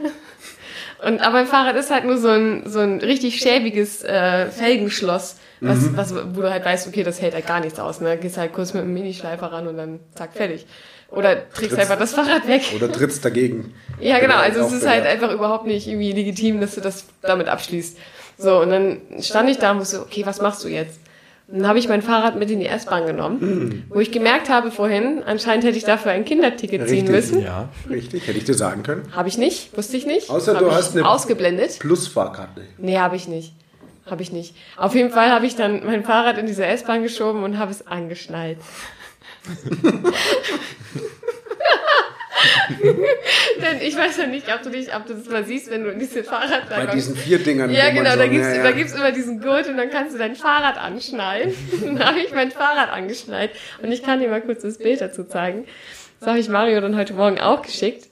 Und 1.03 1.19
aber 1.21 1.33
mein 1.33 1.47
Fahrrad 1.47 1.75
ist 1.75 1.89
halt 1.89 2.05
nur 2.05 2.17
so 2.17 2.29
ein, 2.29 2.63
so 2.65 2.79
ein 2.79 2.99
richtig 2.99 3.39
schäbiges 3.39 4.03
äh, 4.03 4.47
Felgenschloss, 4.47 5.37
was, 5.61 5.95
was, 5.95 6.15
wo 6.35 6.41
du 6.41 6.49
halt 6.51 6.63
weißt, 6.65 6.87
okay, 6.87 7.03
das 7.03 7.21
hält 7.21 7.33
halt 7.35 7.45
gar 7.47 7.59
nichts 7.59 7.79
aus. 7.79 8.01
Ne? 8.01 8.17
Gehst 8.17 8.37
halt 8.37 8.53
kurz 8.53 8.73
mit 8.73 8.83
einem 8.83 8.93
Minischleifer 8.93 9.51
ran 9.51 9.67
und 9.67 9.77
dann 9.77 9.99
zack, 10.15 10.31
fertig. 10.33 10.65
Oder 11.09 11.35
trägst 11.49 11.71
Trittst- 11.75 11.79
einfach 11.79 11.99
das 11.99 12.13
Fahrrad 12.13 12.47
weg. 12.47 12.63
Oder 12.75 12.91
trittst 12.91 13.23
dagegen. 13.25 13.73
Ja, 13.99 14.17
genau. 14.17 14.33
Genau, 14.33 14.43
Also 14.43 14.61
es 14.61 14.71
ist 14.81 14.87
halt 14.87 15.05
einfach 15.05 15.31
überhaupt 15.31 15.67
nicht 15.67 15.85
irgendwie 15.87 16.11
legitim, 16.11 16.59
dass 16.59 16.73
du 16.73 16.81
das 16.81 17.05
damit 17.21 17.47
abschließt. 17.47 17.97
So, 18.39 18.59
und 18.59 18.71
dann 18.71 19.01
stand 19.19 19.47
ich 19.49 19.59
da 19.59 19.71
und 19.71 19.79
wusste, 19.79 20.01
okay, 20.01 20.25
was 20.25 20.41
machst 20.41 20.63
du 20.63 20.67
jetzt? 20.69 20.99
Dann 21.53 21.67
habe 21.67 21.79
ich 21.79 21.87
mein 21.89 22.01
Fahrrad 22.01 22.37
mit 22.37 22.49
in 22.49 22.59
die 22.61 22.67
S-Bahn 22.67 23.05
genommen, 23.05 23.83
wo 23.89 23.99
ich 23.99 24.11
gemerkt 24.11 24.49
habe 24.49 24.71
vorhin, 24.71 25.21
anscheinend 25.25 25.65
hätte 25.65 25.77
ich 25.77 25.83
dafür 25.83 26.11
ein 26.11 26.23
Kinderticket 26.23 26.87
ziehen 26.87 27.07
Richtig. 27.07 27.33
müssen. 27.33 27.41
Ja. 27.43 27.67
Richtig, 27.89 28.25
hätte 28.27 28.37
ich 28.37 28.45
dir 28.45 28.53
sagen 28.53 28.83
können. 28.83 29.03
Habe 29.11 29.27
ich 29.27 29.37
nicht, 29.37 29.75
wusste 29.77 29.97
ich 29.97 30.05
nicht. 30.05 30.29
Außer 30.29 30.53
Hab 30.53 30.59
du 30.59 30.71
hast 30.71 30.95
eine- 30.95 31.07
ausgeblendet. 31.07 31.79
Plusfahrkarte. 31.79 32.61
Nee, 32.77 32.97
habe 32.99 33.15
ich 33.17 33.27
nicht. 33.27 33.53
Habe 34.09 34.21
ich 34.21 34.31
nicht. 34.31 34.55
Auf 34.77 34.95
jeden 34.95 35.09
Fall 35.11 35.29
habe 35.31 35.45
ich 35.45 35.55
dann 35.55 35.85
mein 35.85 36.03
Fahrrad 36.03 36.37
in 36.37 36.45
diese 36.45 36.65
S-Bahn 36.65 37.03
geschoben 37.03 37.43
und 37.43 37.57
habe 37.57 37.71
es 37.71 37.85
angeschnallt. 37.85 38.57
Denn 43.61 43.81
ich 43.81 43.95
weiß 43.95 44.17
ja 44.17 44.27
nicht, 44.27 44.53
ob 44.53 44.61
du, 44.61 44.69
dich, 44.69 44.93
ob 44.95 45.05
du 45.05 45.13
das 45.13 45.27
mal 45.27 45.45
siehst, 45.45 45.69
wenn 45.69 45.83
du 45.83 45.91
in 45.91 45.99
diese 45.99 46.23
Fahrrad 46.23 46.69
Bei 46.69 46.85
diesen 46.87 47.15
vier 47.15 47.39
Dingern. 47.39 47.71
Ja, 47.71 47.89
genau, 47.91 48.11
so, 48.11 48.17
da 48.17 48.27
gibt's, 48.27 48.47
ja, 48.47 48.55
ja. 48.55 48.63
da 48.63 48.71
gibt's 48.71 48.93
immer 48.93 49.11
diesen 49.11 49.41
Gurt 49.41 49.67
und 49.67 49.77
dann 49.77 49.89
kannst 49.89 50.15
du 50.15 50.19
dein 50.19 50.35
Fahrrad 50.35 50.77
anschnallen. 50.77 51.53
dann 51.81 52.05
habe 52.05 52.19
ich 52.19 52.33
mein 52.33 52.51
Fahrrad 52.51 52.91
angeschnallt 52.91 53.51
und 53.81 53.91
ich 53.91 54.03
kann 54.03 54.19
dir 54.19 54.29
mal 54.29 54.41
kurz 54.41 54.61
das 54.61 54.77
Bild 54.77 55.01
dazu 55.01 55.23
zeigen. 55.23 55.65
Das 56.19 56.29
habe 56.29 56.39
ich 56.39 56.49
Mario 56.49 56.81
dann 56.81 56.95
heute 56.95 57.13
Morgen 57.13 57.39
auch 57.39 57.61
geschickt. 57.61 58.07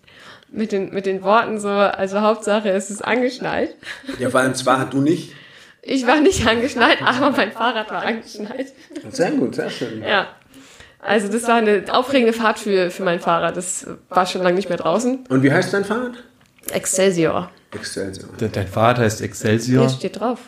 Mit 0.52 0.72
den, 0.72 0.92
mit 0.92 1.06
den 1.06 1.22
Worten 1.22 1.60
so, 1.60 1.70
also 1.70 2.22
Hauptsache 2.22 2.70
es 2.70 2.90
ist 2.90 3.06
angeschnallt. 3.06 3.76
Ja, 4.18 4.32
vor 4.32 4.40
allem 4.40 4.56
zwar 4.56 4.90
du 4.90 5.00
nicht. 5.00 5.34
Ich 5.82 6.08
war 6.08 6.20
nicht 6.20 6.46
angeschnallt, 6.48 7.02
aber 7.04 7.30
mein 7.32 7.52
Fahrrad 7.52 7.90
war 7.92 8.04
angeschnallt. 8.04 8.74
Sehr 9.12 9.32
gut, 9.32 9.56
sehr 9.56 9.70
schön. 9.70 10.04
Ja. 10.04 10.28
Also 11.02 11.28
das 11.30 11.44
war 11.48 11.56
eine 11.56 11.84
aufregende 11.92 12.34
Fahrt 12.34 12.60
für, 12.60 12.92
für 12.92 13.04
mein 13.04 13.20
Fahrrad. 13.20 13.56
Das 13.56 13.88
war 14.10 14.26
schon 14.26 14.42
lange 14.44 14.56
nicht 14.56 14.70
mehr 14.70 14.78
draußen. 14.78 15.26
Und 15.30 15.44
wie 15.44 15.52
heißt 15.52 15.74
dein 15.74 15.86
Fahrrad? 15.86 16.12
Excelsior. 16.72 17.50
Excelsior. 17.74 18.30
De- 18.40 18.50
Dein 18.52 18.68
Fahrrad 18.68 19.00
heißt 19.00 19.22
Excelsior. 19.22 19.88
Hier 19.88 19.96
steht 19.96 20.20
drauf. 20.20 20.40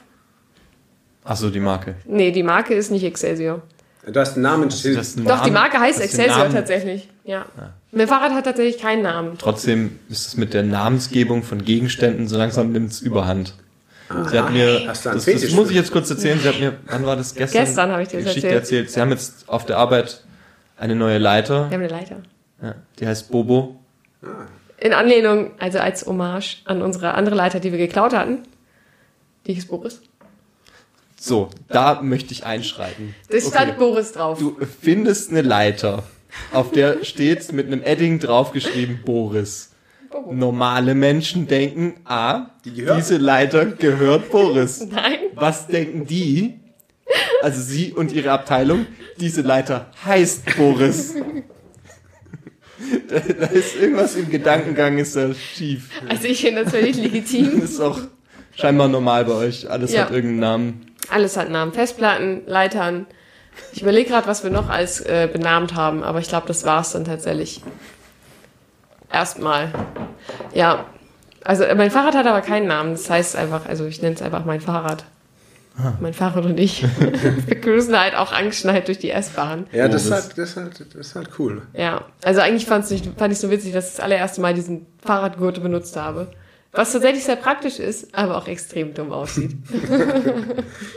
Achso, 1.24 1.50
die 1.50 1.60
Marke. 1.60 1.96
Nee, 2.06 2.32
die 2.32 2.44
Marke 2.44 2.74
ist 2.74 2.92
nicht 2.92 3.04
Excelsior. 3.04 3.62
Du 4.06 4.20
hast 4.20 4.34
einen 4.34 4.42
Namensschild. 4.44 4.98
Das 4.98 5.10
ist 5.10 5.20
ein 5.20 5.26
Doch, 5.26 5.42
die 5.44 5.52
Marke 5.52 5.80
heißt 5.80 6.00
das 6.00 6.06
Excelsior 6.06 6.50
tatsächlich. 6.50 7.08
Ja. 7.24 7.46
Mein 7.92 8.08
Fahrrad 8.08 8.32
hat 8.34 8.46
tatsächlich 8.46 8.82
keinen 8.82 9.04
Namen. 9.04 9.38
Trotzdem 9.38 10.00
ist 10.10 10.28
es 10.28 10.38
mit 10.38 10.54
der 10.56 10.64
Namensgebung 10.64 11.44
von 11.44 11.64
Gegenständen 11.64 12.28
so 12.28 12.38
langsam 12.38 12.72
nimmt 12.72 12.92
es 12.92 13.02
überhand. 13.02 13.54
Sie 14.30 14.38
hat 14.40 14.52
mir, 14.52 14.84
Hast 14.88 15.06
du 15.06 15.10
einen 15.10 15.24
das, 15.24 15.42
das 15.42 15.52
muss 15.52 15.70
ich 15.70 15.76
jetzt 15.78 15.92
kurz 15.92 16.10
erzählen, 16.10 16.38
sie 16.40 16.50
hat 16.50 16.60
mir, 16.60 16.74
wann 16.88 17.06
war 17.06 17.16
das 17.16 17.34
gestern? 17.34 17.64
Gestern 17.64 17.92
habe 17.92 18.02
ich 18.02 18.10
dir 18.10 18.18
die 18.18 18.24
das 18.26 18.34
Geschichte 18.34 18.50
erzählt. 18.50 18.80
erzählt. 18.88 18.92
Sie 18.92 19.00
haben 19.00 19.10
jetzt 19.12 19.48
auf 19.48 19.66
der 19.66 19.78
Arbeit 19.78 20.22
eine 20.82 20.96
neue 20.96 21.20
Leiter, 21.20 21.70
Wir 21.70 21.78
haben 21.78 21.84
eine 21.84 21.88
Leiter. 21.88 22.18
ja, 22.62 22.76
die 23.00 23.08
heißt 23.08 23.32
Bobo. 23.32 23.80
In 24.80 24.94
Anlehnung, 24.94 25.52
also 25.60 25.78
als 25.80 26.06
Hommage 26.08 26.58
an 26.66 26.82
unsere 26.82 27.14
andere 27.14 27.36
Leiter, 27.36 27.60
die 27.60 27.72
wir 27.72 27.78
geklaut 27.78 28.14
hatten. 28.14 28.40
Die 29.46 29.54
hieß 29.54 29.68
Boris. 29.68 30.02
So, 31.20 31.50
da 31.68 32.02
möchte 32.02 32.34
ich 32.34 32.46
einschreiten. 32.46 33.14
Es 33.30 33.48
stand 33.50 33.78
Boris 33.78 34.14
drauf. 34.14 34.40
Du 34.40 34.58
findest 34.82 35.30
eine 35.30 35.44
Leiter, 35.44 36.04
auf 36.52 36.72
der 36.72 37.04
steht 37.06 37.52
mit 37.52 37.68
einem 37.68 37.84
Edding 37.84 38.18
draufgeschrieben 38.20 39.02
Boris. 39.06 39.70
Normale 40.32 40.96
Menschen 40.96 41.48
denken, 41.48 41.94
ah, 42.06 42.48
Die 42.66 42.72
diese 42.72 43.18
Leiter 43.18 43.66
gehört 43.68 44.32
Boris. 44.32 44.86
Nein. 44.90 45.20
Was 45.36 45.68
denken 45.68 46.08
die? 46.08 46.60
Also 47.42 47.62
sie 47.62 47.92
und 47.94 48.12
ihre 48.12 48.32
Abteilung, 48.32 48.86
diese 49.20 49.42
Leiter 49.42 49.88
heißt 50.06 50.56
Boris. 50.58 51.16
Da, 53.10 53.20
da 53.20 53.46
ist 53.48 53.76
irgendwas 53.76 54.16
im 54.16 54.30
Gedankengang 54.30 54.98
ist 54.98 55.16
da 55.16 55.34
schief. 55.34 55.90
Also 56.10 56.26
ich 56.26 56.42
finde 56.42 56.64
das 56.64 56.74
völlig 56.74 56.96
legitim. 56.98 57.62
Das 57.62 57.70
ist 57.72 57.80
auch 57.80 58.00
scheinbar 58.56 58.88
normal 58.88 59.26
bei 59.26 59.34
euch. 59.34 59.70
Alles 59.70 59.92
Ja. 59.94 60.04
hat 60.04 60.12
irgendeinen 60.12 60.40
Namen. 60.40 60.86
Alles 61.10 61.38
hat 61.38 61.50
Namen. 61.50 61.74
Festplatten, 61.74 62.42
Leitern. 62.48 63.06
Ich 63.74 63.82
überlege 63.82 64.10
gerade, 64.10 64.28
was 64.28 64.44
wir 64.44 64.50
noch 64.50 64.70
als 64.70 65.02
äh, 65.02 65.28
benannt 65.32 65.76
haben, 65.76 66.04
aber 66.04 66.20
ich 66.20 66.28
glaube, 66.28 66.48
das 66.48 66.64
war's 66.64 66.94
dann 66.94 67.06
tatsächlich. 67.06 67.62
Erstmal. 69.12 69.72
Ja. 70.54 70.86
Also 71.44 71.64
äh, 71.64 71.76
mein 71.76 71.92
Fahrrad 71.92 72.16
hat 72.16 72.28
aber 72.28 72.42
keinen 72.42 72.68
Namen. 72.68 72.92
Das 72.94 73.10
heißt 73.10 73.36
einfach, 73.36 73.66
also 73.66 73.86
ich 73.86 74.02
nenne 74.02 74.16
es 74.16 74.22
einfach 74.22 74.46
mein 74.46 74.62
Fahrrad. 74.62 75.06
Mein 76.00 76.14
Fahrrad 76.14 76.46
und 76.46 76.60
ich. 76.60 76.84
wir 77.48 77.60
cruisen 77.62 77.98
halt 78.00 78.16
auch 78.16 78.32
angeschnallt 78.34 78.88
durch 78.88 79.00
die 79.00 79.10
S-Bahn. 79.10 79.68
Ja, 79.72 79.88
das 79.88 80.04
ist, 80.04 80.10
Boris. 80.10 80.24
halt, 80.26 80.38
das, 80.38 80.50
ist 80.50 80.56
halt, 80.58 80.80
das 80.96 81.08
ist 81.08 81.16
halt 81.16 81.30
cool. 81.40 81.62
Ja, 81.74 82.06
also 82.24 82.42
eigentlich 82.42 82.66
fand's 82.66 82.90
nicht, 82.92 83.08
fand 83.18 83.34
ich 83.34 83.40
so 83.40 83.50
witzig, 83.50 83.74
dass 83.74 83.86
ich 83.90 83.96
das 83.96 84.04
allererste 84.04 84.42
Mal 84.42 84.54
diesen 84.54 84.86
Fahrradgurte 85.04 85.62
benutzt 85.62 85.96
habe. 85.96 86.28
Was 86.74 86.94
tatsächlich 86.94 87.24
sehr 87.26 87.36
praktisch 87.36 87.80
ist, 87.80 88.14
aber 88.16 88.38
auch 88.38 88.48
extrem 88.48 88.94
dumm 88.94 89.12
aussieht. 89.12 89.56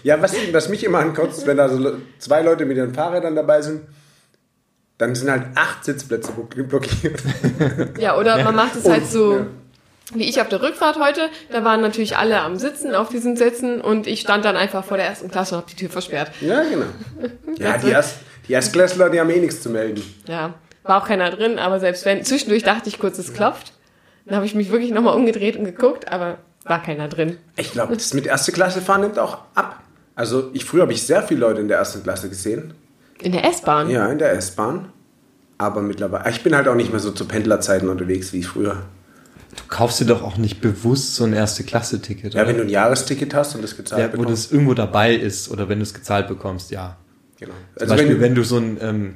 Ja, 0.03 0.21
was, 0.21 0.35
was 0.53 0.69
mich 0.69 0.85
immer 0.85 0.99
ankotzt, 0.99 1.47
wenn 1.47 1.57
da 1.57 1.69
so 1.69 1.93
zwei 2.19 2.43
Leute 2.43 2.67
mit 2.67 2.77
ihren 2.77 2.93
Fahrrädern 2.95 3.35
dabei 3.35 3.63
sind, 3.63 3.83
dann 4.99 5.15
sind 5.15 5.31
halt 5.31 5.47
acht 5.55 5.85
Sitzplätze 5.85 6.33
blo- 6.33 6.63
blockiert. 6.65 7.23
Ja, 7.99 8.19
oder 8.19 8.43
man 8.45 8.55
macht 8.55 8.77
es 8.77 8.89
halt 8.89 9.07
so, 9.07 9.33
Ja. 9.39 9.47
Wie 10.13 10.25
ich 10.25 10.41
auf 10.41 10.49
der 10.49 10.63
Rückfahrt 10.63 10.99
heute. 10.99 11.29
Da 11.51 11.65
waren 11.65 11.81
natürlich 11.81 12.17
alle 12.17 12.41
am 12.41 12.57
Sitzen 12.57 12.95
auf 12.95 13.09
diesen 13.09 13.37
Sitzen 13.37 13.81
und 13.81 14.07
ich 14.07 14.21
stand 14.21 14.45
dann 14.45 14.57
einfach 14.57 14.85
vor 14.85 14.97
der 14.97 15.07
ersten 15.07 15.31
Klasse 15.31 15.55
und 15.55 15.63
habe 15.63 15.71
die 15.71 15.77
Tür 15.77 15.91
versperrt. 15.91 16.31
Ja, 16.41 16.63
genau. 16.63 16.87
Ja, 17.59 17.79
die, 17.79 17.89
Erst, 17.89 18.19
die 18.49 18.53
Erstklässler, 18.53 19.09
die 19.11 19.21
haben 19.21 19.31
eh 19.31 19.41
nichts 19.41 19.63
zu 19.63 19.71
melden. 19.71 20.03
Ja, 20.27 20.55
war 20.83 21.03
auch 21.03 21.07
keiner 21.07 21.31
drin, 21.31 21.59
aber 21.59 21.81
selbst 21.81 22.05
wenn, 22.05 22.25
zwischendurch 22.25 22.63
dachte 22.63 22.89
ich 22.89 22.99
kurz, 22.99 23.19
es 23.19 23.33
klopft. 23.33 23.73
Dann 24.27 24.37
habe 24.37 24.47
ich 24.47 24.55
mich 24.55 24.71
wirklich 24.71 24.91
nochmal 24.91 25.17
umgedreht 25.17 25.57
und 25.57 25.65
geguckt, 25.65 26.11
aber 26.11 26.39
war 26.65 26.83
keiner 26.83 27.09
drin. 27.09 27.39
Ich 27.57 27.73
glaube, 27.73 27.95
das 27.95 28.15
mit 28.15 28.27
erste 28.27 28.53
Klasse 28.53 28.81
fahren 28.81 29.03
nimmt 29.03 29.19
auch 29.19 29.39
ab. 29.55 29.83
Also 30.15 30.51
ich 30.53 30.65
früher 30.65 30.83
habe 30.83 30.93
ich 30.93 31.03
sehr 31.03 31.23
viele 31.23 31.41
Leute 31.41 31.61
in 31.61 31.69
der 31.69 31.79
ersten 31.79 32.03
Klasse 32.03 32.29
gesehen. 32.29 32.75
In 33.21 33.33
der 33.33 33.45
S-Bahn. 33.45 33.91
Ja, 33.91 34.07
in 34.09 34.19
der 34.19 34.33
S-Bahn. 34.33 34.91
Aber 35.59 35.83
mittlerweile, 35.83 36.29
ich 36.31 36.43
bin 36.43 36.55
halt 36.57 36.69
auch 36.69 36.75
nicht 36.75 36.91
mehr 36.91 37.01
so 37.01 37.11
zu 37.11 37.27
Pendlerzeiten 37.27 37.89
unterwegs 37.89 38.33
wie 38.33 38.43
früher. 38.43 38.83
Du 39.57 39.63
kaufst 39.69 40.01
dir 40.01 40.07
doch 40.07 40.23
auch 40.23 40.37
nicht 40.37 40.61
bewusst 40.61 41.15
so 41.17 41.25
ein 41.25 41.33
Erste-Klasse-Ticket. 41.33 42.35
Ja, 42.35 42.47
wenn 42.47 42.57
du 42.57 42.63
ein 42.63 42.69
Jahresticket 42.69 43.35
hast 43.35 43.55
und 43.55 43.63
das 43.63 43.77
gezahlt 43.77 44.01
ja, 44.03 44.09
wo 44.19 44.23
bekommst. 44.23 44.47
das 44.47 44.53
irgendwo 44.53 44.75
dabei 44.75 45.15
ist 45.15 45.51
oder 45.51 45.69
wenn 45.69 45.79
du 45.79 45.83
es 45.85 45.95
gezahlt 45.95 46.29
bekommst, 46.29 46.71
ja. 46.71 46.97
Genau. 47.39 47.53
Zum 47.77 47.83
Also 47.83 47.95
Beispiel, 47.95 48.15
wenn 48.17 48.21
wenn 48.23 48.35
du, 48.35 48.41
du, 48.43 48.47
so 48.47 48.57
einen, 48.57 48.79
ähm, 48.81 49.15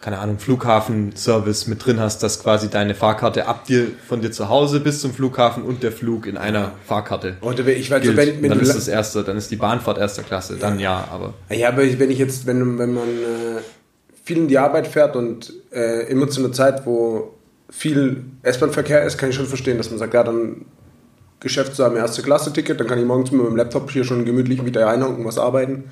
keine 0.00 0.18
Ahnung, 0.18 0.38
Flughafen-Service 0.38 1.66
mit 1.66 1.84
drin 1.84 2.00
hast, 2.00 2.22
dass 2.22 2.42
quasi 2.42 2.70
deine 2.70 2.94
Fahrkarte 2.94 3.46
ab 3.46 3.64
dir, 3.66 3.88
von 4.08 4.20
dir 4.20 4.30
zu 4.32 4.48
Hause 4.48 4.80
bis 4.80 5.00
zum 5.00 5.12
Flughafen 5.12 5.62
und 5.62 5.82
der 5.82 5.92
Flug 5.92 6.26
in 6.26 6.36
einer 6.36 6.72
Fahrkarte 6.86 7.36
oder 7.40 7.66
wenn- 7.66 7.78
ich 7.78 7.90
weiß, 7.90 8.02
gilt. 8.02 8.16
wenn, 8.16 8.42
wenn 8.42 8.48
dann 8.50 8.58
du, 8.58 8.64
ist 8.64 8.74
das 8.76 8.88
erste, 8.88 9.22
dann 9.24 9.36
ist 9.36 9.50
die 9.50 9.56
Bahnfahrt 9.56 9.98
erster 9.98 10.22
Klasse, 10.22 10.56
dann 10.56 10.78
ja, 10.78 11.06
aber 11.10 11.34
ja, 11.50 11.68
aber 11.68 11.82
wenn 11.98 12.10
ich 12.10 12.18
jetzt, 12.18 12.46
wenn, 12.46 12.78
wenn 12.78 12.94
man 12.94 13.08
äh, 13.08 13.60
viel 14.24 14.38
in 14.38 14.48
die 14.48 14.58
Arbeit 14.58 14.86
fährt 14.86 15.16
und 15.16 15.52
äh, 15.72 16.08
immer 16.10 16.28
zu 16.28 16.42
einer 16.42 16.52
Zeit, 16.52 16.86
wo 16.86 17.34
viel 17.70 18.24
S-Bahn-Verkehr 18.42 19.02
ist, 19.04 19.18
kann 19.18 19.30
ich 19.30 19.36
schon 19.36 19.46
verstehen, 19.46 19.78
dass 19.78 19.90
man 19.90 19.98
sagt, 19.98 20.14
ja, 20.14 20.22
dann 20.24 20.64
Geschäft 21.40 21.74
zu 21.74 21.84
einem 21.84 21.96
Erste-Klasse-Ticket, 21.96 22.78
dann 22.80 22.86
kann 22.86 22.98
ich 22.98 23.04
morgens 23.06 23.30
mit 23.30 23.42
meinem 23.42 23.56
Laptop 23.56 23.90
hier 23.90 24.04
schon 24.04 24.24
gemütlich 24.24 24.64
wieder 24.64 24.86
reinhocken, 24.86 25.24
was 25.24 25.38
arbeiten. 25.38 25.84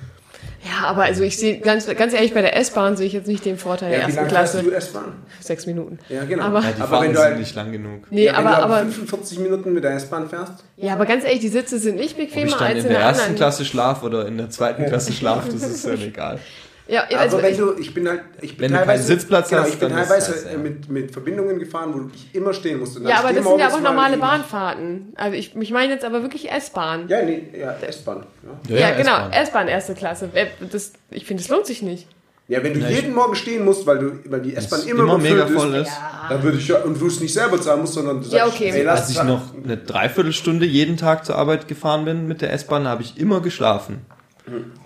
Ja, 0.64 0.88
aber 0.88 1.05
also 1.05 1.23
ich 1.23 1.38
sehe, 1.38 1.59
ganz, 1.61 1.87
ganz 1.87 2.12
ehrlich, 2.12 2.35
bei 2.35 2.43
der 2.43 2.57
S-Bahn 2.57 2.97
sehe 2.97 3.07
ich 3.07 3.12
jetzt 3.12 3.29
nicht 3.29 3.45
den 3.45 3.57
Vorteil 3.57 3.91
der 3.91 4.01
Ja, 4.01 4.09
wie 4.09 4.11
ersten 4.12 4.29
Klasse. 4.29 4.62
du 4.62 4.71
S-Bahn? 4.71 5.12
Sechs 5.41 5.67
Minuten. 5.67 5.99
Ja, 6.09 6.25
genau. 6.25 6.45
Aber, 6.45 6.61
ja, 6.61 6.73
die 6.77 6.83
Aber 6.83 7.01
wenn 7.01 7.12
du 7.12 7.21
halt- 7.21 7.38
nicht 7.38 7.55
lang 7.55 7.71
genug. 7.71 8.11
nee, 8.11 8.25
ja, 8.27 8.33
wenn 8.37 8.47
aber, 8.47 8.57
du 8.57 8.62
aber, 8.64 8.79
45 8.87 9.38
Minuten 9.38 9.73
mit 9.73 9.85
der 9.85 9.93
S-Bahn 9.95 10.29
fährst? 10.29 10.64
ja, 10.77 10.93
aber 10.95 11.07
ganz 11.07 11.25
ehrlich, 11.25 11.41
die 11.41 11.49
Sitze 11.49 11.79
sind 11.79 11.95
nicht 11.97 12.14
Ob 12.17 12.21
ich 12.25 12.29
bequemer 12.35 12.57
dann 12.59 12.61
als 12.67 12.71
in 12.73 12.77
in 12.79 12.83
der 12.88 12.93
der 12.99 13.01
ersten 13.01 13.21
anderen. 13.23 13.37
Klasse 13.37 13.64
schlaf 13.64 14.03
oder 14.03 14.27
in 14.27 14.37
der 14.37 14.51
zweiten 14.51 14.85
Klasse 14.85 15.12
schlaf, 15.12 15.45
das 15.49 15.62
ist 15.71 15.87
ja 15.87 15.93
egal. 15.95 16.41
Ja, 16.88 17.05
Aber 17.05 17.20
also 17.20 17.42
wenn 17.42 17.53
ich, 17.53 17.59
du, 17.59 17.74
ich 17.79 17.92
bin 17.92 18.09
halt, 18.09 18.22
ich 18.40 18.57
bin 18.57 18.64
Wenn 18.64 18.72
du 18.72 18.79
teilweise, 18.79 19.03
keinen 19.09 19.18
Sitzplatz 19.18 19.48
genau, 19.51 19.62
hast, 19.62 19.68
ich 19.68 19.79
bin 19.79 19.90
dann 19.90 19.98
ist 19.98 20.09
teilweise 20.09 20.33
das, 20.33 20.53
ja. 20.53 20.59
mit, 20.59 20.88
mit 20.88 21.11
Verbindungen 21.12 21.59
gefahren, 21.59 21.92
wo 21.92 22.11
ich 22.14 22.35
immer 22.35 22.55
stehen 22.55 22.81
dann 22.83 23.07
ja, 23.07 23.18
aber 23.18 23.33
das 23.35 23.44
sind 23.44 23.59
ja 23.59 23.66
aber 23.66 23.79
mal 23.79 23.90
normale 23.90 24.16
Bahnfahrten. 24.16 25.12
Also 25.14 25.37
ich, 25.37 25.55
ich 25.55 25.70
meine 25.70 25.92
jetzt 25.92 26.05
aber 26.07 26.22
wirklich 26.22 26.51
S-Bahn. 26.51 27.07
Ja, 27.09 27.22
nee, 27.22 27.42
ja, 27.59 27.77
S-Bahn. 27.87 28.24
Ja. 28.68 28.77
Ja, 28.79 28.90
genau, 28.96 29.29
S-Bahn. 29.31 29.68
Erste 29.68 29.94
Klasse. 29.94 30.31
Äh, 30.33 30.46
Das, 30.70 30.92
ich 31.11 31.27
finde, 31.27 31.42
das 31.42 31.51
lohnt 31.51 31.66
sich 31.66 31.83
nicht. 31.83 32.07
ja, 32.48 32.62
wenn 32.62 32.72
du 32.72 32.81
Ja, 32.81 32.88
ich- 32.88 32.96
jeden 32.96 33.14
Morgen 33.14 33.35
stehen 33.35 33.66
musst, 33.66 33.87
weil, 33.87 33.98
du, 33.98 34.12
weil 34.31 34.40
die 34.40 34.57
S-Bahn 34.57 34.81
immer, 34.87 35.03
immer 35.03 35.18
mega 35.18 35.35
überfüllt 35.35 35.61
voll 35.61 35.74
ist, 35.74 35.88
ist. 35.88 35.96
dann 36.31 36.42
würde 36.42 36.57
ich 36.57 36.68
ja, 36.68 36.79
und 36.83 36.98
du 36.98 37.07
es 37.07 37.20
nicht 37.20 37.35
selber 37.35 37.61
zahlen 37.61 37.83
musst, 37.83 37.92
sondern 37.92 38.16
du 38.16 38.22
sagst, 38.22 38.35
Ja, 38.35 38.46
okay. 38.46 38.70
ey, 38.70 38.83
lass 38.83 39.01
Als 39.03 39.11
ich 39.11 39.22
noch 39.22 39.42
eine 39.62 39.77
Dreiviertelstunde 39.77 40.64
jeden 40.64 40.96
Tag 40.96 41.27
zur 41.27 41.37
Arbeit 41.37 41.68
gefahren 41.68 42.07
bin 42.07 42.27
mit 42.27 42.40
der 42.40 42.51
S-Bahn, 42.55 42.88
habe 42.88 43.03
ich 43.03 43.18
immer 43.18 43.42
geschlafen. 43.42 44.07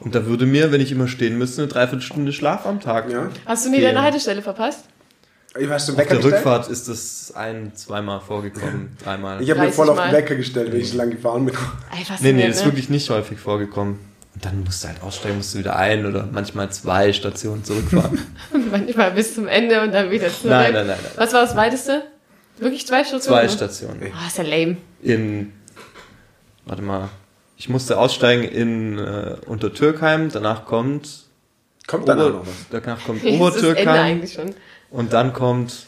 Und 0.00 0.14
da 0.14 0.26
würde 0.26 0.46
mir, 0.46 0.72
wenn 0.72 0.80
ich 0.80 0.92
immer 0.92 1.08
stehen 1.08 1.38
müsste, 1.38 1.62
eine 1.62 1.70
Dreiviertelstunde 1.70 2.32
Schlaf 2.32 2.66
am 2.66 2.80
Tag. 2.80 3.10
Ja, 3.10 3.28
Hast 3.46 3.64
du 3.66 3.70
nie 3.70 3.76
Fehlen. 3.76 3.94
deine 3.94 4.02
Haltestelle 4.02 4.42
verpasst? 4.42 4.84
ich 5.58 5.68
hast 5.68 5.88
du 5.88 5.92
Auf 5.92 5.98
Wecker 5.98 6.08
der 6.14 6.16
gestellt? 6.18 6.34
Rückfahrt 6.36 6.68
ist 6.68 6.88
das 6.88 7.32
ein, 7.36 7.72
zweimal 7.74 8.20
vorgekommen, 8.20 8.96
dreimal. 9.04 9.42
Ich 9.42 9.50
habe 9.50 9.60
mir 9.60 9.66
30 9.66 9.76
voll 9.76 9.90
auf 9.90 10.00
den. 10.02 10.12
Wecker 10.12 10.34
gestellt, 10.36 10.72
wenn 10.72 10.80
ich 10.80 10.90
so 10.90 10.96
lange 10.96 11.12
gefahren 11.16 11.44
bin. 11.44 11.54
Ey, 11.94 12.04
Nee, 12.20 12.32
nee, 12.32 12.46
das 12.48 12.56
ist 12.56 12.62
ne? 12.62 12.68
wirklich 12.72 12.88
nicht 12.88 13.08
häufig 13.10 13.38
vorgekommen. 13.38 13.98
Und 14.34 14.44
dann 14.46 14.64
musst 14.64 14.82
du 14.82 14.88
halt 14.88 15.02
aussteigen, 15.02 15.36
musst 15.36 15.52
du 15.54 15.58
wieder 15.58 15.76
ein 15.76 16.06
oder 16.06 16.26
manchmal 16.32 16.70
zwei 16.72 17.12
Stationen 17.12 17.64
zurückfahren. 17.64 18.18
Manchmal 18.70 19.10
bis 19.10 19.34
zum 19.34 19.46
Ende 19.46 19.82
und 19.82 19.92
dann 19.92 20.10
wieder 20.10 20.28
zurück. 20.28 20.44
nein, 20.52 20.72
nein, 20.72 20.86
nein, 20.86 20.98
nein. 21.02 21.12
Was 21.16 21.34
war 21.34 21.42
das 21.42 21.54
weiteste? 21.54 22.02
Wirklich 22.56 22.86
zwei 22.86 23.04
Stationen? 23.04 23.40
Zwei 23.40 23.48
Stationen. 23.48 24.00
Oh, 24.02 24.26
ist 24.26 24.38
ja 24.38 24.44
lame. 24.44 24.78
In, 25.02 25.52
warte 26.64 26.80
mal, 26.82 27.10
Ich 27.62 27.68
musste 27.68 27.96
aussteigen 27.96 28.42
in 28.42 28.98
äh, 28.98 29.36
Untertürkheim, 29.46 30.30
danach 30.32 30.64
kommt 30.64 31.26
Kommt 31.86 32.08
dann 32.08 32.18
auch 32.20 32.24
Ober, 32.26 32.32
noch 32.38 32.46
was. 32.48 32.54
danach 32.72 33.04
kommt 33.04 33.24
Obertürkheim 33.24 34.20
und 34.90 35.12
dann 35.12 35.32
kommt 35.32 35.86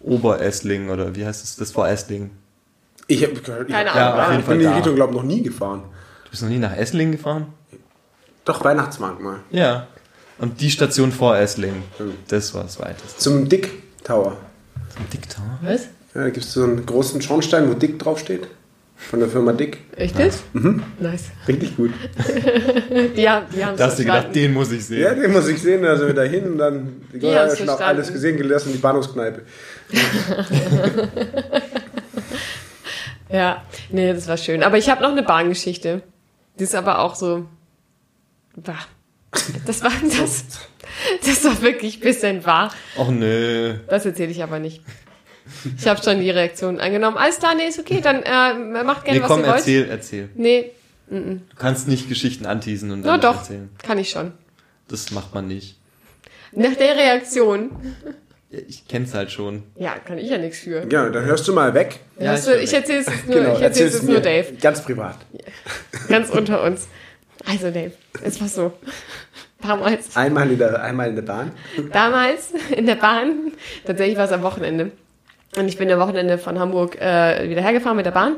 Oberesslingen 0.00 0.88
oder 0.88 1.14
wie 1.14 1.26
heißt 1.26 1.44
es? 1.44 1.56
Das 1.56 1.76
war 1.76 1.90
Esslingen. 1.90 2.30
Ich, 3.08 3.22
hab, 3.24 3.44
gehört- 3.44 3.68
ich, 3.68 3.74
Keine 3.74 3.92
hab- 3.92 4.14
Ahnung. 4.14 4.16
Ja, 4.16 4.24
auf 4.24 4.28
jeden 4.30 4.40
ich 4.40 4.46
Fall 4.46 4.56
bin 4.56 4.64
in 4.66 4.70
die. 4.72 4.76
Richtung, 4.78 4.94
glaube 4.94 5.12
ich, 5.12 5.16
noch 5.18 5.26
nie 5.26 5.42
gefahren. 5.42 5.82
Du 6.24 6.30
bist 6.30 6.42
noch 6.42 6.48
nie 6.48 6.58
nach 6.58 6.74
Esslingen 6.74 7.12
gefahren? 7.12 7.46
Doch, 8.46 8.64
Weihnachtsmarkt 8.64 9.20
mal. 9.20 9.40
Ja. 9.50 9.88
Und 10.38 10.62
die 10.62 10.70
Station 10.70 11.12
vor 11.12 11.36
Esslingen, 11.36 11.82
Hm. 11.98 12.14
das 12.28 12.54
war 12.54 12.62
das 12.62 12.80
weiteste. 12.80 13.18
Zum 13.18 13.50
Dick 13.50 13.68
Tower. 14.02 14.38
Zum 14.96 15.10
Dicktower? 15.10 15.58
Was? 15.60 15.82
Ja, 16.14 16.22
da 16.22 16.30
gibt 16.30 16.46
es 16.46 16.54
so 16.54 16.62
einen 16.64 16.86
großen 16.86 17.20
Schornstein, 17.20 17.68
wo 17.68 17.74
Dick 17.74 17.98
draufsteht. 17.98 18.48
Von 19.10 19.20
der 19.20 19.28
Firma 19.28 19.52
Dick. 19.52 19.78
Echt 19.96 20.18
jetzt? 20.18 20.42
Mhm. 20.54 20.82
Nice. 20.98 21.24
Richtig 21.46 21.76
gut. 21.76 21.90
Die 23.16 23.28
haben, 23.28 23.46
die 23.54 23.64
haben 23.64 23.76
Da 23.76 23.86
hast 23.86 23.98
du 23.98 24.04
gedacht, 24.04 24.34
den 24.34 24.52
muss 24.54 24.72
ich 24.72 24.86
sehen. 24.86 25.02
Ja, 25.02 25.14
den 25.14 25.32
muss 25.32 25.48
ich 25.48 25.60
sehen. 25.60 25.84
Also 25.84 26.08
wieder 26.08 26.24
hin 26.24 26.52
und 26.52 26.58
dann. 26.58 27.02
Die 27.12 27.18
Die 27.18 27.26
ja, 27.26 27.40
haben's 27.40 27.58
schon 27.58 27.68
auch 27.68 27.80
alles 27.80 28.12
gesehen, 28.12 28.36
gelassen 28.38 28.68
in 28.68 28.76
die 28.76 28.80
Bahnhofskneipe. 28.80 29.42
Ja, 33.32 33.62
nee, 33.90 34.12
das 34.12 34.28
war 34.28 34.36
schön. 34.36 34.62
Aber 34.62 34.76
ich 34.76 34.90
habe 34.90 35.02
noch 35.02 35.10
eine 35.10 35.22
Bahngeschichte. 35.22 36.02
Die 36.58 36.64
ist 36.64 36.74
aber 36.74 36.98
auch 36.98 37.14
so. 37.14 37.46
Bah. 38.56 38.74
Das 39.66 39.82
war 39.82 39.90
das. 40.18 40.44
Das 41.24 41.42
war 41.44 41.62
wirklich 41.62 41.96
ein 41.96 42.00
bisschen 42.00 42.44
wahr. 42.44 42.70
Och 42.98 43.08
nö. 43.10 43.74
Das 43.88 44.04
erzähle 44.04 44.30
ich 44.30 44.42
aber 44.42 44.58
nicht. 44.58 44.82
Ich 45.78 45.86
habe 45.86 46.02
schon 46.02 46.20
die 46.20 46.30
Reaktion 46.30 46.80
angenommen. 46.80 47.16
Alles 47.16 47.38
klar, 47.38 47.54
nee, 47.54 47.66
ist 47.68 47.78
okay, 47.78 48.00
dann 48.02 48.22
äh, 48.22 48.82
macht 48.84 49.04
gerne, 49.04 49.18
Nee, 49.18 49.22
was 49.24 49.28
komm, 49.30 49.40
ihr 49.40 49.46
wollt. 49.46 49.56
erzähl, 49.58 49.88
erzähl. 49.90 50.28
Nee, 50.34 50.70
Du 51.10 51.40
kannst 51.58 51.88
nicht 51.88 52.08
Geschichten 52.08 52.46
anteasen 52.46 52.90
und 52.90 53.02
dann 53.02 53.14
nicht 53.14 53.24
doch, 53.24 53.36
erzählen. 53.38 53.68
kann 53.82 53.98
ich 53.98 54.08
schon. 54.10 54.32
Das 54.88 55.10
macht 55.10 55.34
man 55.34 55.46
nicht. 55.46 55.76
Nach 56.52 56.74
der 56.74 56.96
Reaktion, 56.96 57.70
Ich 58.50 58.86
kenn's 58.88 59.12
halt 59.12 59.30
schon. 59.30 59.62
ja, 59.76 59.98
kann 59.98 60.16
ich 60.18 60.30
ja 60.30 60.38
nichts 60.38 60.60
für. 60.60 60.86
Ja, 60.90 61.08
dann 61.10 61.24
hörst 61.24 61.46
du 61.48 61.52
mal 61.52 61.74
weg. 61.74 62.00
Ja, 62.18 62.34
ich 62.34 62.40
du, 62.44 62.58
ich 62.58 62.72
weg. 62.72 62.78
erzähle 62.80 62.98
es 63.00 63.06
nur, 63.26 63.34
Genau, 63.36 63.56
ich 63.56 63.62
erzähle 63.62 63.88
es 63.88 63.94
erzähl's 63.94 63.94
jetzt 63.94 64.04
nur. 64.08 64.20
Dave. 64.20 64.52
Ganz 64.60 64.82
privat. 64.82 65.16
Ganz 66.08 66.30
unter 66.30 66.62
uns. 66.62 66.88
Also 67.46 67.70
Dave, 67.70 67.92
es 68.22 68.40
war 68.40 68.48
so. 68.48 68.72
Damals, 69.60 70.16
Einmal 70.16 70.50
in 70.50 70.58
der, 70.58 70.82
einmal 70.82 71.08
in 71.10 71.14
der 71.14 71.22
Bahn. 71.22 71.52
damals 71.92 72.52
in 72.74 72.86
der 72.86 72.96
Bahn, 72.96 73.52
tatsächlich 73.84 74.16
war 74.16 74.24
es 74.24 74.32
am 74.32 74.42
Wochenende. 74.42 74.90
Und 75.56 75.68
ich 75.68 75.76
bin 75.76 75.90
am 75.90 76.00
Wochenende 76.00 76.38
von 76.38 76.58
Hamburg 76.58 77.00
äh, 77.00 77.48
wieder 77.48 77.60
hergefahren 77.60 77.96
mit 77.96 78.06
der 78.06 78.12
Bahn. 78.12 78.36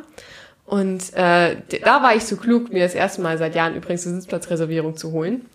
Und 0.66 1.12
äh, 1.14 1.56
da 1.82 2.02
war 2.02 2.16
ich 2.16 2.24
so 2.24 2.36
klug, 2.36 2.72
mir 2.72 2.82
das 2.82 2.94
erste 2.94 3.20
Mal 3.20 3.38
seit 3.38 3.54
Jahren 3.54 3.76
übrigens 3.76 4.06
eine 4.06 4.16
Sitzplatzreservierung 4.16 4.96
zu 4.96 5.12
holen. 5.12 5.46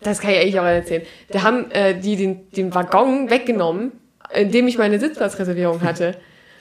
Das 0.00 0.20
kann 0.20 0.30
ich 0.30 0.38
eigentlich 0.38 0.60
auch 0.60 0.64
erzählen. 0.64 1.02
Da 1.30 1.42
haben 1.42 1.70
äh, 1.72 1.98
die 1.98 2.16
den, 2.16 2.50
den 2.52 2.74
Waggon 2.74 3.30
weggenommen, 3.30 3.92
in 4.32 4.52
dem 4.52 4.68
ich 4.68 4.78
meine 4.78 5.00
Sitzplatzreservierung 5.00 5.82
hatte. 5.82 6.16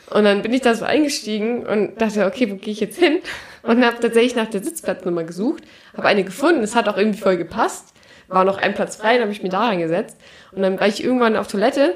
Und 0.10 0.24
dann 0.24 0.42
bin 0.42 0.54
ich 0.54 0.62
da 0.62 0.74
so 0.74 0.86
eingestiegen 0.86 1.66
und 1.66 2.02
dachte, 2.02 2.26
okay, 2.26 2.50
wo 2.50 2.56
gehe 2.56 2.74
ich 2.74 2.80
jetzt 2.80 2.98
hin? 2.98 3.20
Und 3.62 3.86
habe 3.86 4.00
tatsächlich 4.00 4.36
nach 4.36 4.50
der 4.50 4.64
Sitzplatznummer 4.64 5.24
gesucht, 5.24 5.64
habe 5.96 6.08
eine 6.08 6.24
gefunden, 6.24 6.64
es 6.64 6.76
hat 6.76 6.88
auch 6.88 6.98
irgendwie 6.98 7.20
voll 7.20 7.38
gepasst. 7.38 7.94
War 8.30 8.46
noch 8.46 8.58
ein 8.58 8.74
Platz 8.74 8.96
frei, 8.96 9.14
dann 9.14 9.24
habe 9.24 9.32
ich 9.32 9.44
mir 9.44 9.50
da 9.50 9.68
reingesetzt. 9.68 10.18
Und 10.52 10.62
dann 10.62 10.80
war 10.80 10.88
ich 10.88 11.04
irgendwann 11.04 11.36
auf 11.36 11.48
Toilette. 11.48 11.96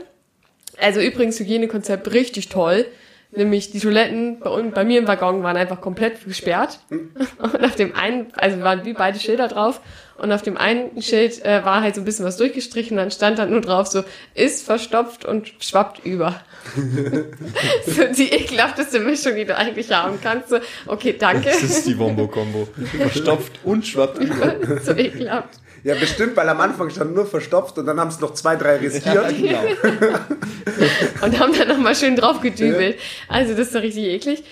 Also 0.81 0.99
übrigens 0.99 1.39
Hygienekonzept 1.39 2.11
richtig 2.11 2.49
toll. 2.49 2.85
Nämlich 3.33 3.71
die 3.71 3.79
Toiletten 3.79 4.39
bei, 4.41 4.49
uns- 4.49 4.73
bei 4.73 4.83
mir 4.83 4.99
im 4.99 5.07
Waggon 5.07 5.41
waren 5.41 5.55
einfach 5.55 5.79
komplett 5.79 6.25
gesperrt. 6.25 6.79
Und 6.89 7.63
auf 7.63 7.75
dem 7.75 7.95
einen, 7.95 8.27
also 8.35 8.59
waren 8.59 8.83
wie 8.83 8.91
beide 8.91 9.19
Schilder 9.19 9.47
drauf. 9.47 9.79
Und 10.17 10.33
auf 10.33 10.41
dem 10.41 10.57
einen 10.57 11.01
Schild 11.01 11.43
äh, 11.45 11.63
war 11.63 11.81
halt 11.81 11.95
so 11.95 12.01
ein 12.01 12.03
bisschen 12.05 12.25
was 12.25 12.35
durchgestrichen. 12.35 12.97
Dann 12.97 13.09
stand 13.09 13.39
dann 13.39 13.49
nur 13.49 13.61
drauf 13.61 13.87
so, 13.87 14.03
ist 14.35 14.65
verstopft 14.65 15.23
und 15.23 15.49
schwappt 15.61 16.05
über. 16.05 16.41
so 17.87 18.03
die 18.15 18.31
ekelhafteste 18.33 18.99
Mischung, 18.99 19.35
die 19.35 19.45
du 19.45 19.55
eigentlich 19.57 19.89
haben 19.91 20.19
kannst. 20.21 20.49
So, 20.49 20.57
okay, 20.87 21.15
danke. 21.17 21.45
Das 21.49 21.63
ist 21.63 21.87
die 21.87 21.97
Wombo-Kombo. 21.97 22.67
Verstopft 22.97 23.53
und 23.63 23.87
schwappt 23.87 24.19
über. 24.21 24.55
so 24.83 24.91
ekelhaft. 24.91 25.60
Ja, 25.83 25.95
bestimmt, 25.95 26.37
weil 26.37 26.47
am 26.47 26.61
Anfang 26.61 26.89
stand 26.89 27.15
nur 27.15 27.25
verstopft 27.25 27.77
und 27.77 27.85
dann 27.85 27.99
haben 27.99 28.09
es 28.09 28.19
noch 28.19 28.33
zwei, 28.33 28.55
drei 28.55 28.77
riskiert. 28.77 29.29
genau. 29.35 29.61
und 31.25 31.39
haben 31.39 31.53
dann 31.57 31.67
nochmal 31.67 31.95
schön 31.95 32.15
drauf 32.15 32.41
gedübelt. 32.41 32.99
Also 33.27 33.53
das 33.53 33.67
ist 33.67 33.75
doch 33.75 33.81
richtig 33.81 34.05
eklig. 34.05 34.43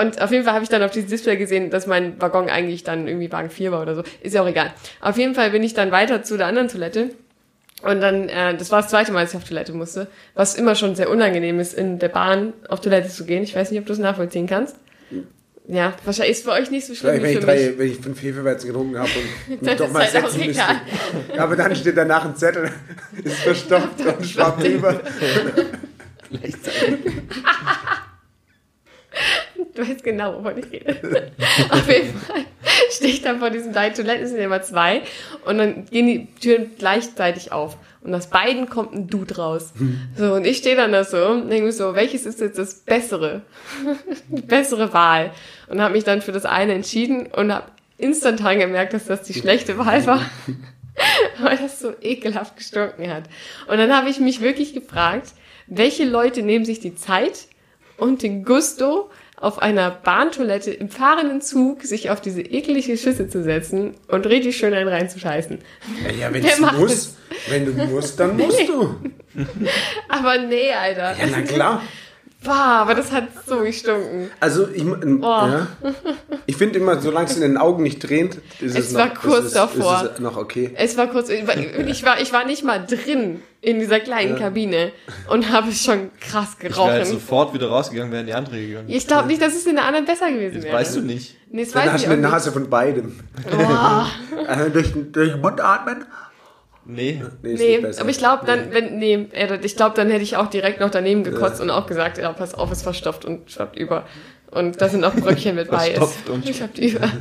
Und 0.00 0.20
auf 0.20 0.30
jeden 0.30 0.44
Fall 0.44 0.54
habe 0.54 0.64
ich 0.64 0.68
dann 0.68 0.82
auf 0.82 0.90
diesem 0.90 1.08
Display 1.08 1.36
gesehen, 1.36 1.70
dass 1.70 1.86
mein 1.86 2.20
Waggon 2.20 2.48
eigentlich 2.48 2.84
dann 2.84 3.06
irgendwie 3.06 3.30
Wagen 3.32 3.50
4 3.50 3.72
war 3.72 3.82
oder 3.82 3.94
so. 3.94 4.02
Ist 4.20 4.34
ja 4.34 4.42
auch 4.42 4.48
egal. 4.48 4.72
Auf 5.00 5.16
jeden 5.16 5.34
Fall 5.34 5.50
bin 5.50 5.62
ich 5.62 5.74
dann 5.74 5.90
weiter 5.90 6.22
zu 6.22 6.36
der 6.36 6.46
anderen 6.46 6.68
Toilette. 6.68 7.10
Und 7.82 8.00
dann, 8.00 8.28
äh, 8.28 8.56
das 8.56 8.70
war 8.70 8.82
das 8.82 8.90
zweite 8.90 9.12
Mal, 9.12 9.22
dass 9.22 9.30
ich 9.30 9.36
auf 9.36 9.48
Toilette 9.48 9.72
musste. 9.72 10.08
Was 10.34 10.56
immer 10.56 10.74
schon 10.74 10.94
sehr 10.94 11.08
unangenehm 11.10 11.60
ist, 11.60 11.74
in 11.74 11.98
der 11.98 12.08
Bahn 12.08 12.52
auf 12.68 12.80
Toilette 12.80 13.08
zu 13.08 13.24
gehen. 13.24 13.42
Ich 13.44 13.54
weiß 13.54 13.70
nicht, 13.70 13.80
ob 13.80 13.86
du 13.86 13.92
es 13.92 13.98
nachvollziehen 13.98 14.46
kannst. 14.46 14.76
Ja, 15.70 15.92
wahrscheinlich 16.02 16.38
ist 16.38 16.44
für 16.44 16.52
euch 16.52 16.70
nicht 16.70 16.86
so 16.86 16.94
schlimm 16.94 17.22
wenn 17.22 17.30
ich, 17.30 17.40
drei, 17.40 17.74
wenn 17.76 17.90
ich 17.90 17.98
fünf 17.98 18.22
Hefeweizen 18.22 18.70
getrunken 18.70 18.98
habe 18.98 19.10
und 19.50 19.62
mich 19.62 19.76
doch 19.76 19.92
mal 19.92 20.02
halt 20.02 20.12
setzen 20.12 20.46
müsste. 20.46 20.62
Aber 21.36 21.56
dann 21.56 21.76
steht 21.76 21.94
danach 21.94 22.24
ein 22.24 22.34
Zettel, 22.36 22.70
ist 23.22 23.36
verstopft 23.40 24.00
und 24.00 24.24
schwappt 24.24 24.64
über. 24.64 24.98
Du 29.78 29.88
weißt 29.88 30.02
genau, 30.02 30.34
wovon 30.34 30.58
ich 30.58 30.72
rede. 30.72 31.30
Auf 31.70 31.88
jeden 31.88 32.18
Fall 32.18 32.44
stehe 32.90 33.12
ich 33.12 33.22
dann 33.22 33.38
vor 33.38 33.50
diesen 33.50 33.72
beiden 33.72 33.94
Toiletten, 33.94 34.24
es 34.24 34.30
sind 34.30 34.40
immer 34.40 34.60
zwei, 34.60 35.02
und 35.44 35.58
dann 35.58 35.86
gehen 35.86 36.06
die 36.08 36.26
Türen 36.40 36.72
gleichzeitig 36.76 37.52
auf. 37.52 37.76
Und 38.00 38.12
aus 38.12 38.28
beiden 38.28 38.68
kommt 38.68 38.92
ein 38.92 39.06
Dude 39.06 39.36
raus. 39.36 39.72
So, 40.16 40.34
und 40.34 40.46
ich 40.46 40.56
stehe 40.56 40.74
dann 40.74 40.90
da 40.90 41.04
so 41.04 41.28
und 41.28 41.48
denke 41.48 41.66
mir 41.66 41.72
so, 41.72 41.94
welches 41.94 42.26
ist 42.26 42.40
jetzt 42.40 42.58
das 42.58 42.80
Bessere? 42.80 43.42
die 44.28 44.42
bessere 44.42 44.92
Wahl. 44.92 45.30
Und 45.68 45.80
habe 45.80 45.94
mich 45.94 46.02
dann 46.02 46.22
für 46.22 46.32
das 46.32 46.44
eine 46.44 46.74
entschieden 46.74 47.26
und 47.26 47.52
habe 47.52 47.66
instantan 47.98 48.58
gemerkt, 48.58 48.94
dass 48.94 49.06
das 49.06 49.22
die 49.22 49.34
schlechte 49.34 49.78
Wahl 49.78 50.04
war. 50.06 50.22
weil 51.38 51.56
das 51.56 51.78
so 51.78 51.92
ekelhaft 52.00 52.56
gestunken 52.56 53.12
hat. 53.12 53.24
Und 53.68 53.78
dann 53.78 53.94
habe 53.94 54.10
ich 54.10 54.18
mich 54.18 54.40
wirklich 54.40 54.74
gefragt, 54.74 55.34
welche 55.68 56.04
Leute 56.04 56.42
nehmen 56.42 56.64
sich 56.64 56.80
die 56.80 56.96
Zeit 56.96 57.46
und 57.96 58.22
den 58.22 58.44
Gusto, 58.44 59.10
auf 59.40 59.60
einer 59.60 59.90
Bahntoilette 59.90 60.72
im 60.72 60.88
fahrenden 60.88 61.40
Zug 61.40 61.82
sich 61.82 62.10
auf 62.10 62.20
diese 62.20 62.42
eklige 62.42 62.96
Schüssel 62.96 63.28
zu 63.28 63.42
setzen 63.42 63.94
und 64.08 64.26
richtig 64.26 64.56
schön 64.56 64.74
einen 64.74 64.88
reinzuscheißen. 64.88 65.58
Ja, 66.04 66.10
ja 66.12 66.34
wenn 66.34 66.42
Wer 66.42 66.52
es 66.52 66.58
macht 66.58 66.78
muss, 66.78 67.16
wenn 67.48 67.66
du 67.66 67.72
musst, 67.86 68.18
dann 68.18 68.36
musst 68.36 68.68
du. 68.68 68.96
Aber 70.08 70.38
nee, 70.38 70.72
Alter. 70.72 71.16
Ja, 71.18 71.26
na 71.30 71.42
klar. 71.42 71.82
Boah, 72.44 72.52
aber 72.54 72.94
das 72.94 73.10
hat 73.10 73.24
so 73.46 73.60
gestunken. 73.60 74.30
Also 74.38 74.68
ich, 74.72 74.82
ähm, 74.82 75.20
ja. 75.22 75.66
ich 76.46 76.56
finde 76.56 76.78
immer, 76.78 77.00
solange 77.00 77.26
es 77.26 77.34
in 77.34 77.42
den 77.42 77.56
Augen 77.56 77.82
nicht 77.82 77.98
dreht, 77.98 78.36
ist 78.60 78.76
es, 78.76 78.86
Es 78.86 78.92
noch, 78.92 79.00
war 79.00 79.14
kurz 79.14 79.46
ist 79.46 79.56
davor. 79.56 80.02
Ist 80.04 80.12
es 80.14 80.20
noch 80.20 80.36
okay. 80.36 80.70
Es 80.76 80.96
war 80.96 81.08
kurz, 81.08 81.30
ich 81.30 81.46
war, 82.04 82.20
ich 82.20 82.32
war 82.32 82.44
nicht 82.44 82.62
mal 82.62 82.86
drin 82.86 83.42
in 83.60 83.80
dieser 83.80 83.98
kleinen 83.98 84.36
Kabine 84.36 84.92
und 85.28 85.50
habe 85.50 85.72
schon 85.72 86.10
krass 86.20 86.56
Ich 86.60 86.64
wäre 86.64 86.76
halt 86.84 87.02
gerochen. 87.02 87.12
sofort 87.20 87.54
wieder 87.54 87.68
rausgegangen, 87.70 88.12
wären 88.12 88.26
die 88.26 88.34
andere 88.34 88.60
gegangen. 88.60 88.88
Ich 88.88 89.08
glaube 89.08 89.26
nicht, 89.26 89.42
dass 89.42 89.54
es 89.56 89.66
in 89.66 89.74
der 89.74 89.86
anderen 89.86 90.06
besser 90.06 90.30
gewesen 90.30 90.54
Das 90.54 90.64
wäre. 90.64 90.76
weißt 90.76 90.96
du 90.96 91.00
nicht. 91.00 91.34
Nee, 91.50 91.64
das 91.64 91.72
Dann 91.72 91.82
weiß 91.86 91.92
hast 91.92 92.00
ich 92.02 92.06
du 92.06 92.12
eine 92.12 92.22
nicht. 92.22 92.30
Nase 92.30 92.52
von 92.52 92.70
beidem. 92.70 93.18
Boah. 93.50 94.06
Äh, 94.46 94.70
durch, 94.72 94.92
durch 95.12 95.32
den 95.32 95.40
Mund 95.40 95.60
atmen. 95.60 96.04
Nee. 96.90 97.22
Nee, 97.42 97.52
ist 97.52 97.60
Nee, 97.60 97.68
nicht 97.68 97.82
besser. 97.82 98.00
aber 98.00 98.10
ich 98.10 98.18
glaube 98.18 98.46
dann, 98.46 98.72
wenn, 98.72 98.98
nee, 98.98 99.28
ich 99.62 99.76
glaube, 99.76 99.94
dann 99.94 100.08
hätte 100.10 100.22
ich 100.22 100.36
auch 100.38 100.46
direkt 100.48 100.80
noch 100.80 100.90
daneben 100.90 101.22
gekotzt 101.22 101.60
und 101.60 101.70
auch 101.70 101.86
gesagt, 101.86 102.16
ja, 102.18 102.32
pass 102.32 102.54
auf, 102.54 102.72
ist 102.72 102.82
verstopft 102.82 103.24
und 103.26 103.50
schwappt 103.50 103.76
über. 103.76 104.06
Und 104.50 104.80
da 104.80 104.88
sind 104.88 105.04
auch 105.04 105.14
Bröckchen 105.14 105.54
mit 105.56 105.70
bei. 105.70 105.90
Verstopft 105.92 106.30
und 106.30 106.48
schwappt 106.48 106.78
über. 106.78 107.00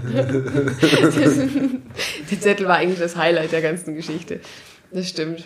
der 2.31 2.39
Zettel 2.41 2.67
war 2.67 2.77
eigentlich 2.77 2.99
das 2.99 3.15
Highlight 3.17 3.51
der 3.51 3.61
ganzen 3.61 3.95
Geschichte. 3.95 4.39
Das 4.91 5.07
stimmt. 5.09 5.45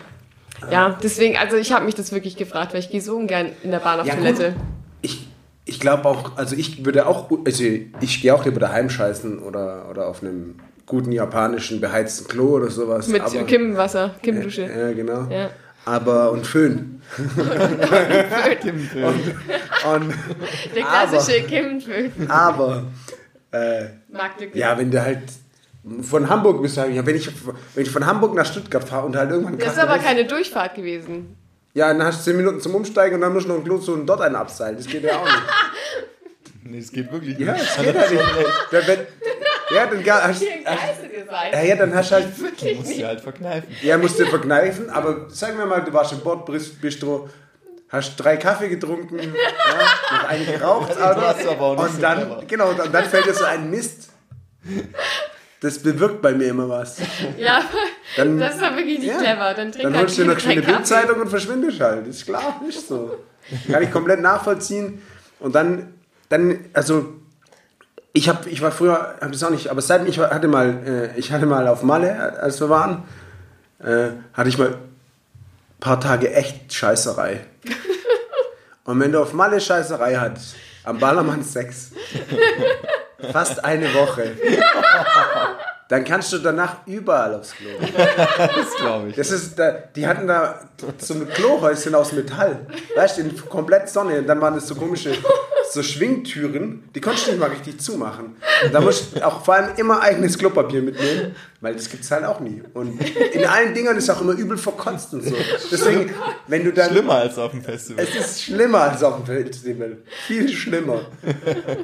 Ja, 0.70 0.96
deswegen, 1.02 1.36
also 1.36 1.56
ich 1.56 1.72
habe 1.72 1.84
mich 1.84 1.94
das 1.96 2.12
wirklich 2.12 2.36
gefragt, 2.36 2.72
weil 2.72 2.80
ich 2.80 2.90
gehe 2.90 3.00
so 3.00 3.16
ungern 3.16 3.48
in 3.64 3.72
der 3.72 3.80
Bahn 3.80 3.98
auf 4.00 4.06
Ja, 4.06 4.14
Toilette. 4.14 4.52
gut. 4.52 4.62
Ich, 5.02 5.26
ich 5.64 5.80
glaube 5.80 6.04
auch, 6.08 6.36
also 6.36 6.54
ich 6.54 6.84
würde 6.84 7.06
auch, 7.06 7.28
also 7.44 7.64
ich 8.00 8.22
gehe 8.22 8.32
auch 8.32 8.44
lieber 8.44 8.60
daheim 8.60 8.88
scheißen 8.88 9.40
oder, 9.40 9.88
oder 9.90 10.06
auf 10.06 10.22
einem 10.22 10.60
guten 10.92 11.12
japanischen 11.12 11.80
beheizten 11.80 12.28
Klo 12.28 12.56
oder 12.56 12.68
sowas. 12.70 13.08
Mit 13.08 13.22
aber, 13.22 13.44
Kimmwasser, 13.44 14.14
Kimmdusche. 14.22 14.62
Ja, 14.64 14.92
genau. 14.92 15.26
Ja. 15.30 15.48
Aber, 15.86 16.30
und 16.32 16.46
Föhn. 16.46 17.00
Und, 17.16 17.38
Der 20.76 20.84
klassische 20.84 21.42
Kimmföhn. 21.44 22.12
aber, 22.28 22.84
äh, 23.52 23.84
ja, 24.54 24.76
wenn 24.78 24.90
du 24.90 25.02
halt 25.02 25.20
von 26.02 26.28
Hamburg 26.28 26.60
bist, 26.62 26.76
ja, 26.76 26.84
wenn 27.06 27.16
ich, 27.16 27.28
wenn 27.74 27.82
ich 27.84 27.90
von 27.90 28.04
Hamburg 28.06 28.34
nach 28.34 28.46
Stuttgart 28.46 28.84
fahre 28.84 29.06
und 29.06 29.16
halt 29.16 29.30
irgendwann 29.30 29.58
Das 29.58 29.72
ist 29.72 29.78
aber 29.78 29.94
rechts- 29.94 30.06
keine 30.06 30.24
Durchfahrt 30.26 30.74
gewesen. 30.74 31.36
Ja, 31.74 31.88
dann 31.88 32.02
hast 32.04 32.20
du 32.20 32.24
10 32.30 32.36
Minuten 32.36 32.60
zum 32.60 32.74
Umsteigen 32.74 33.14
und 33.16 33.22
dann 33.22 33.32
musst 33.32 33.46
du 33.46 33.50
noch 33.50 33.58
ein 33.58 33.64
Klo 33.64 33.78
zu 33.78 33.94
und 33.94 34.06
dort 34.06 34.20
einen 34.20 34.36
abseilen. 34.36 34.76
Das 34.76 34.86
geht 34.86 35.02
ja 35.04 35.16
auch 35.16 35.24
nicht. 35.24 35.42
Nee, 36.64 36.78
es 36.78 36.92
geht 36.92 37.10
wirklich 37.10 37.38
Ja, 37.38 37.52
nicht. 37.54 37.64
das 37.66 37.76
geht 37.84 37.94
ja 37.94 38.10
nicht. 38.10 38.22
Wenn, 38.70 38.86
wenn, 38.86 38.98
Ja, 39.70 39.86
dann 39.86 40.02
ga- 40.04 40.22
hast, 40.28 40.42
hast, 40.64 41.64
ja, 41.64 41.76
dann 41.76 41.94
hast 41.94 42.10
du 42.10 42.14
halt, 42.16 42.40
Wirklich 42.40 42.76
Muss 42.78 42.86
nicht. 42.88 42.96
sie 42.98 43.06
halt 43.06 43.20
verkneifen. 43.20 43.74
ja, 43.82 43.96
musst 43.98 44.18
du 44.18 44.26
verkneifen, 44.26 44.90
aber 44.90 45.30
sagen 45.30 45.56
wir 45.58 45.66
mal, 45.66 45.82
du 45.82 45.92
warst 45.92 46.12
im 46.12 46.20
Bordbistro, 46.20 47.28
hast 47.88 48.16
drei 48.16 48.36
Kaffee 48.36 48.68
getrunken, 48.68 49.18
ja, 49.18 49.24
noch 50.18 50.28
einen 50.28 50.46
geraucht, 50.46 50.94
Du 50.96 51.00
hast 51.00 51.46
aber 51.46 51.60
auch 51.62 51.76
nicht 51.76 51.84
und 51.86 51.94
so 51.96 52.00
dann, 52.02 52.18
clever. 52.18 52.42
genau, 52.46 52.68
und 52.70 52.94
dann 52.94 53.04
fällt 53.04 53.26
dir 53.26 53.34
so 53.34 53.44
ein 53.44 53.70
Mist. 53.70 54.10
Das 55.60 55.78
bewirkt 55.78 56.20
bei 56.22 56.32
mir 56.32 56.48
immer 56.48 56.68
was. 56.68 56.98
Ja, 57.38 57.62
Dann- 58.16 58.38
das 58.38 58.54
ist 58.56 58.62
doch 58.62 58.74
wirklich 58.76 58.98
nicht 58.98 59.08
Ja. 59.12 59.18
clever. 59.18 59.54
Dann 59.54 59.70
Dann 59.72 59.84
halt 59.94 59.96
holst 60.02 60.18
du 60.18 60.22
dir 60.22 60.28
noch 60.28 60.34
keinen 60.34 60.40
schnell 60.40 60.52
eine 60.54 60.62
Kaffee. 60.62 60.76
Bildzeitung 60.76 61.20
und 61.20 61.28
verschwindest 61.28 61.80
halt. 61.80 62.06
Ist 62.08 62.24
klar, 62.26 62.60
ist 62.68 62.88
so. 62.88 63.16
Kann 63.70 63.82
ich 63.82 63.90
komplett 63.92 64.20
nachvollziehen. 64.20 65.00
Und 65.38 65.54
dann, 65.54 65.94
dann 66.28 66.64
also 66.72 67.14
ich 68.12 68.28
habe, 68.28 68.48
ich 68.48 68.60
war 68.60 68.72
früher, 68.72 69.16
habe 69.20 69.30
das 69.30 69.42
auch 69.42 69.50
nicht, 69.50 69.68
aber 69.68 69.80
seit 69.80 70.06
ich 70.06 70.18
hatte 70.18 70.48
mal, 70.48 71.12
äh, 71.14 71.18
ich 71.18 71.32
hatte 71.32 71.46
mal 71.46 71.66
auf 71.66 71.82
Malle, 71.82 72.38
als 72.40 72.60
wir 72.60 72.68
waren, 72.68 73.04
äh, 73.82 74.10
hatte 74.34 74.48
ich 74.48 74.58
mal 74.58 74.68
ein 74.68 75.80
paar 75.80 76.00
Tage 76.00 76.32
echt 76.32 76.72
Scheißerei. 76.72 77.40
Und 78.84 79.00
wenn 79.00 79.12
du 79.12 79.20
auf 79.20 79.32
Malle 79.32 79.60
Scheißerei 79.60 80.16
hattest, 80.16 80.56
am 80.84 80.98
Ballermann 80.98 81.42
Sex, 81.42 81.92
fast 83.32 83.64
eine 83.64 83.92
Woche, 83.94 84.32
dann 85.92 86.04
kannst 86.04 86.32
du 86.32 86.38
danach 86.38 86.86
überall 86.86 87.34
aufs 87.34 87.52
Klo. 87.54 87.68
Das 88.38 88.76
glaube 88.80 89.10
ich. 89.10 89.16
Das 89.16 89.30
ist, 89.30 89.58
da, 89.58 89.72
die 89.94 90.06
hatten 90.06 90.26
da 90.26 90.60
so 90.96 91.12
ein 91.12 91.28
Klohäuschen 91.28 91.94
aus 91.94 92.12
Metall. 92.12 92.66
Weißt 92.96 93.18
du, 93.18 93.22
in 93.22 93.36
komplett 93.36 93.90
Sonne. 93.90 94.20
Und 94.20 94.26
dann 94.26 94.40
waren 94.40 94.54
das 94.54 94.66
so 94.68 94.74
komische, 94.74 95.12
so 95.70 95.82
Schwingtüren. 95.82 96.88
Die 96.94 97.00
konntest 97.02 97.26
du 97.26 97.32
nicht 97.32 97.40
mal 97.40 97.50
richtig 97.50 97.78
zumachen. 97.78 98.36
Da 98.72 98.80
musst 98.80 99.16
du 99.16 99.26
auch 99.26 99.44
vor 99.44 99.52
allem 99.52 99.76
immer 99.76 100.00
eigenes 100.00 100.38
Klopapier 100.38 100.80
mitnehmen, 100.80 101.36
weil 101.60 101.74
das 101.74 101.90
gibt's 101.90 102.10
halt 102.10 102.24
auch 102.24 102.40
nie. 102.40 102.62
Und 102.72 102.98
in 103.34 103.44
allen 103.44 103.74
Dingern 103.74 103.98
ist 103.98 104.08
auch 104.08 104.22
immer 104.22 104.32
übel 104.32 104.56
verkotzt 104.56 105.12
und 105.12 105.22
so. 105.24 105.36
Deswegen, 105.70 106.10
wenn 106.46 106.64
du 106.64 106.72
dann. 106.72 106.88
Schlimmer 106.88 107.16
als 107.16 107.36
auf 107.36 107.50
dem 107.50 107.62
Festival. 107.62 108.02
Es 108.02 108.14
ist 108.14 108.42
schlimmer 108.44 108.80
als 108.80 109.02
auf 109.02 109.16
dem 109.16 109.26
Festival. 109.26 109.98
Viel 110.26 110.48
schlimmer. 110.48 111.02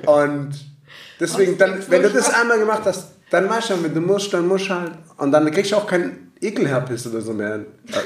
Und 0.07 0.53
deswegen, 1.21 1.59
dann, 1.59 1.85
wenn 1.91 2.03
du 2.03 2.09
das 2.09 2.33
einmal 2.33 2.59
gemacht 2.59 2.85
hast, 2.87 3.18
dann 3.31 3.47
mach 3.47 3.63
schon, 3.67 3.83
wenn 3.85 3.95
du 3.95 4.01
musst, 4.01 4.33
dann 4.33 4.47
musst 4.47 4.69
du 4.69 4.75
halt. 4.75 4.93
Und 5.17 5.33
dann 5.33 5.51
kriegst 5.51 5.73
du 5.73 5.77
auch 5.77 5.87
keinen 5.87 6.33
Ekelherpes 6.41 7.07
oder 7.07 7.21
so 7.21 7.33
mehr. 7.33 7.61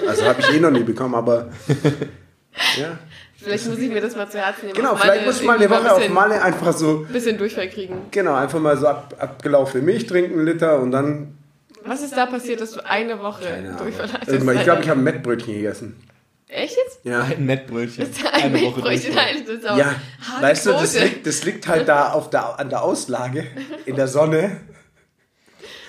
Also 0.08 0.24
habe 0.24 0.40
ich 0.40 0.54
eh 0.54 0.60
noch 0.60 0.70
nie 0.70 0.82
bekommen, 0.82 1.14
aber. 1.14 1.48
Ja. 2.78 2.98
Vielleicht 3.42 3.66
muss 3.66 3.78
ich 3.78 3.90
mir 3.90 4.00
das 4.00 4.14
mal 4.14 4.28
zu 4.30 4.38
Herzen 4.38 4.66
nehmen. 4.66 4.76
Genau, 4.76 4.94
vielleicht 4.94 5.26
musst 5.26 5.40
du 5.40 5.46
mal 5.46 5.56
eine 5.56 5.68
Woche 5.68 5.90
auf 5.90 5.98
bisschen- 5.98 6.12
Malle 6.12 6.40
einfach 6.42 6.72
so. 6.72 7.06
bisschen 7.10 7.38
Durchfall 7.38 7.68
kriegen. 7.68 7.94
Genau, 8.10 8.34
einfach 8.34 8.60
mal 8.60 8.76
so 8.76 8.86
ab, 8.86 9.14
abgelaufene 9.18 9.82
Milch 9.82 10.06
trinken, 10.06 10.34
einen 10.38 10.46
Liter 10.46 10.78
und 10.80 10.92
dann. 10.92 11.38
Was 11.84 12.02
ist 12.02 12.16
da 12.16 12.26
passiert, 12.26 12.60
dass 12.60 12.72
du 12.72 12.86
eine 12.86 13.18
Woche 13.20 13.44
Durchfall 13.78 14.12
hattest? 14.12 14.30
Irgendwann, 14.30 14.56
ich 14.58 14.62
glaube, 14.62 14.82
ich 14.82 14.88
habe 14.88 15.00
ein 15.00 15.04
Mettbrötchen 15.04 15.54
gegessen. 15.54 15.96
Echt 16.46 16.76
jetzt? 16.76 17.00
Ja. 17.04 17.22
Ein 17.22 17.46
Mettbrötchen. 17.46 18.06
Ein 18.32 18.42
Eine 18.54 18.60
Woche 18.62 18.82
das 18.82 19.04
ist 19.04 19.68
auch 19.68 19.76
Ja, 19.78 19.94
weißt 20.40 20.66
du, 20.66 20.72
das 20.72 21.00
liegt, 21.00 21.26
das 21.26 21.44
liegt 21.44 21.66
halt 21.66 21.88
da 21.88 22.12
auf 22.12 22.30
der, 22.30 22.60
an 22.60 22.68
der 22.68 22.82
Auslage 22.82 23.46
in 23.86 23.96
der 23.96 24.06
Sonne. 24.06 24.60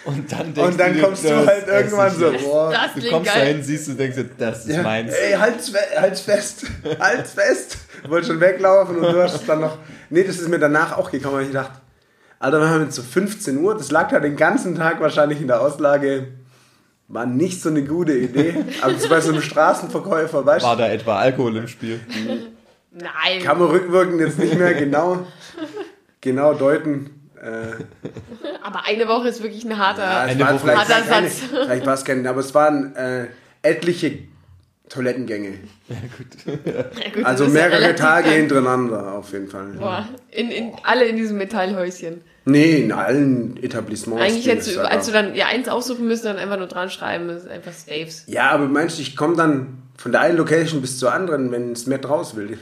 Und 0.05 0.31
dann, 0.31 0.53
denkst 0.53 0.71
Und 0.71 0.79
dann 0.79 0.93
dir, 0.93 1.01
kommst 1.01 1.23
du 1.23 1.29
das 1.29 1.47
halt 1.47 1.67
irgendwann 1.67 2.07
ich 2.11 2.13
so, 2.13 2.31
boah. 2.49 2.71
Das 2.71 3.03
Du 3.03 3.09
kommst 3.09 3.33
geil. 3.33 3.45
dahin, 3.45 3.63
siehst 3.63 3.87
du, 3.87 3.93
denkst 3.93 4.17
dir, 4.17 4.29
das 4.37 4.65
ist 4.65 4.75
Ja, 4.75 4.83
meins. 4.83 5.13
Ey, 5.13 5.33
halt's, 5.33 5.71
halt's 5.95 6.21
fest, 6.21 6.65
halt's 6.99 7.31
fest. 7.31 7.77
Wollte 8.07 8.27
schon 8.27 8.39
weglaufen 8.41 8.97
und 8.97 9.13
du 9.13 9.23
hast 9.23 9.35
es 9.35 9.45
dann 9.45 9.61
noch. 9.61 9.77
Nee, 10.09 10.23
das 10.23 10.37
ist 10.39 10.49
mir 10.49 10.59
danach 10.59 10.97
auch 10.97 11.09
gekommen, 11.09 11.35
weil 11.35 11.45
ich 11.45 11.51
dachte, 11.51 11.79
Alter, 12.39 12.59
wir 12.59 12.69
haben 12.69 12.83
jetzt 12.83 12.95
so 12.95 13.01
15 13.01 13.57
Uhr, 13.59 13.77
das 13.77 13.91
lag 13.91 14.09
da 14.09 14.19
den 14.19 14.35
ganzen 14.35 14.75
Tag 14.75 14.99
wahrscheinlich 14.99 15.39
in 15.39 15.47
der 15.47 15.61
Auslage. 15.61 16.27
War 17.07 17.25
nicht 17.25 17.61
so 17.61 17.69
eine 17.69 17.83
gute 17.83 18.13
Idee. 18.13 18.55
Aber 18.81 18.93
bei 19.09 19.21
so 19.21 19.31
einem 19.31 19.41
Straßenverkäufer, 19.41 20.45
weißt 20.45 20.65
War 20.65 20.75
du, 20.75 20.81
da 20.83 20.89
etwa 20.89 21.19
Alkohol 21.19 21.55
im 21.57 21.67
Spiel? 21.67 21.99
Nein. 22.91 23.41
kann 23.43 23.59
man 23.59 23.69
rückwirkend 23.69 24.19
jetzt 24.19 24.39
nicht 24.39 24.57
mehr 24.57 24.73
genau, 24.73 25.25
genau 26.21 26.53
deuten. 26.53 27.22
Äh, 27.43 27.83
Aber 28.63 28.85
eine 28.85 29.07
Woche 29.07 29.27
ist 29.27 29.43
wirklich 29.43 29.65
ein 29.65 29.77
harter. 29.77 30.03
ja, 30.03 30.21
Eine 30.21 30.39
Woche. 30.45 30.59
vielleicht, 30.59 30.77
Harter 30.79 31.01
keine, 31.07 31.27
Satz. 31.29 31.41
vielleicht 31.51 31.85
war 31.85 31.93
es 31.93 32.05
kein, 32.05 32.25
aber 32.25 32.39
es 32.39 32.53
waren 32.55 32.95
äh, 32.95 33.27
etliche 33.61 34.19
Toilettengänge. 34.89 35.57
Ja, 35.89 35.95
gut, 37.13 37.25
Also 37.25 37.45
das 37.45 37.53
ist 37.53 37.59
ja 37.59 37.67
mehrere 37.69 37.95
Tage 37.95 38.29
lang. 38.29 38.37
hintereinander 38.37 39.13
auf 39.13 39.31
jeden 39.31 39.47
Fall. 39.47 39.67
Boah, 39.79 40.07
in, 40.31 40.51
in, 40.51 40.71
alle 40.83 41.05
in 41.05 41.17
diesem 41.17 41.37
Metallhäuschen. 41.37 42.21
Nee, 42.45 42.81
in 42.81 42.91
allen 42.91 43.57
Etablissements. 43.63 44.21
Eigentlich 44.21 44.47
hättest 44.47 44.67
es 44.69 44.73
du, 44.75 44.81
als 44.87 45.05
du 45.05 45.11
dann 45.13 45.33
ja 45.35 45.47
eins 45.47 45.67
aussuchen 45.69 46.07
müsst, 46.07 46.25
dann 46.25 46.37
einfach 46.37 46.57
nur 46.57 46.67
dran 46.67 46.89
schreiben, 46.89 47.27
das 47.29 47.43
ist 47.43 47.49
einfach 47.49 47.71
Staves. 47.73 48.23
Ja, 48.27 48.51
aber 48.51 48.67
meinst 48.67 48.97
du, 48.97 49.01
ich 49.01 49.15
komme 49.15 49.35
dann 49.37 49.77
von 49.97 50.11
der 50.11 50.21
einen 50.21 50.37
Location 50.37 50.81
bis 50.81 50.99
zur 50.99 51.13
anderen, 51.13 51.51
wenn 51.51 51.71
es 51.71 51.87
Matt 51.87 52.07
raus 52.07 52.35
will? 52.35 52.57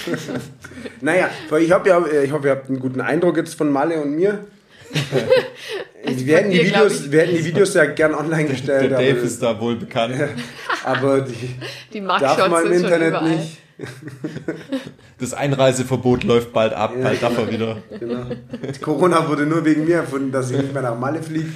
naja, 1.00 1.30
ich 1.58 1.70
habe 1.70 1.88
ja, 1.88 2.04
ich 2.22 2.32
hoffe, 2.32 2.48
ihr 2.48 2.52
habt 2.52 2.68
einen 2.68 2.80
guten 2.80 3.00
Eindruck 3.00 3.36
jetzt 3.36 3.54
von 3.54 3.70
Malle 3.70 4.00
und 4.00 4.14
mir. 4.14 4.44
wir, 6.04 6.36
hätten 6.36 6.50
die 6.50 6.58
dir, 6.58 6.66
Videos, 6.66 7.10
wir 7.10 7.20
hätten 7.22 7.36
die 7.36 7.44
Videos 7.44 7.74
ja 7.74 7.86
gern 7.86 8.14
online 8.14 8.44
Der 8.44 8.52
gestellt, 8.52 8.92
Dave 8.92 9.10
aber, 9.10 9.20
ist 9.22 9.42
da 9.42 9.60
wohl 9.60 9.76
bekannt. 9.76 10.14
aber 10.84 11.22
die 11.22 11.56
Die 11.92 12.00
darf 12.00 12.48
man 12.48 12.66
im 12.66 12.72
Internet 12.72 13.22
nicht. 13.22 13.58
Das 15.18 15.34
Einreiseverbot 15.34 16.24
läuft 16.24 16.52
bald 16.52 16.72
ab, 16.72 16.92
bald 17.02 17.22
darf 17.22 17.38
er 17.38 17.50
wieder. 17.50 17.78
Genau. 17.98 18.26
Corona 18.80 19.28
wurde 19.28 19.46
nur 19.46 19.64
wegen 19.64 19.86
mir 19.86 19.96
erfunden, 19.96 20.30
dass 20.30 20.50
ich 20.50 20.58
nicht 20.58 20.72
mehr 20.72 20.82
nach 20.82 20.98
Malle 20.98 21.22
fliege. 21.22 21.48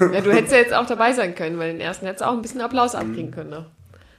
Ja, 0.00 0.20
du 0.20 0.32
hättest 0.32 0.52
ja 0.52 0.58
jetzt 0.58 0.74
auch 0.74 0.86
dabei 0.86 1.12
sein 1.12 1.34
können, 1.34 1.58
weil 1.58 1.72
den 1.72 1.80
ersten 1.80 2.06
hättest 2.06 2.22
du 2.22 2.28
auch 2.28 2.34
ein 2.34 2.42
bisschen 2.42 2.60
Applaus 2.60 2.94
abkriegen 2.94 3.30
können. 3.30 3.50
Ne? 3.50 3.66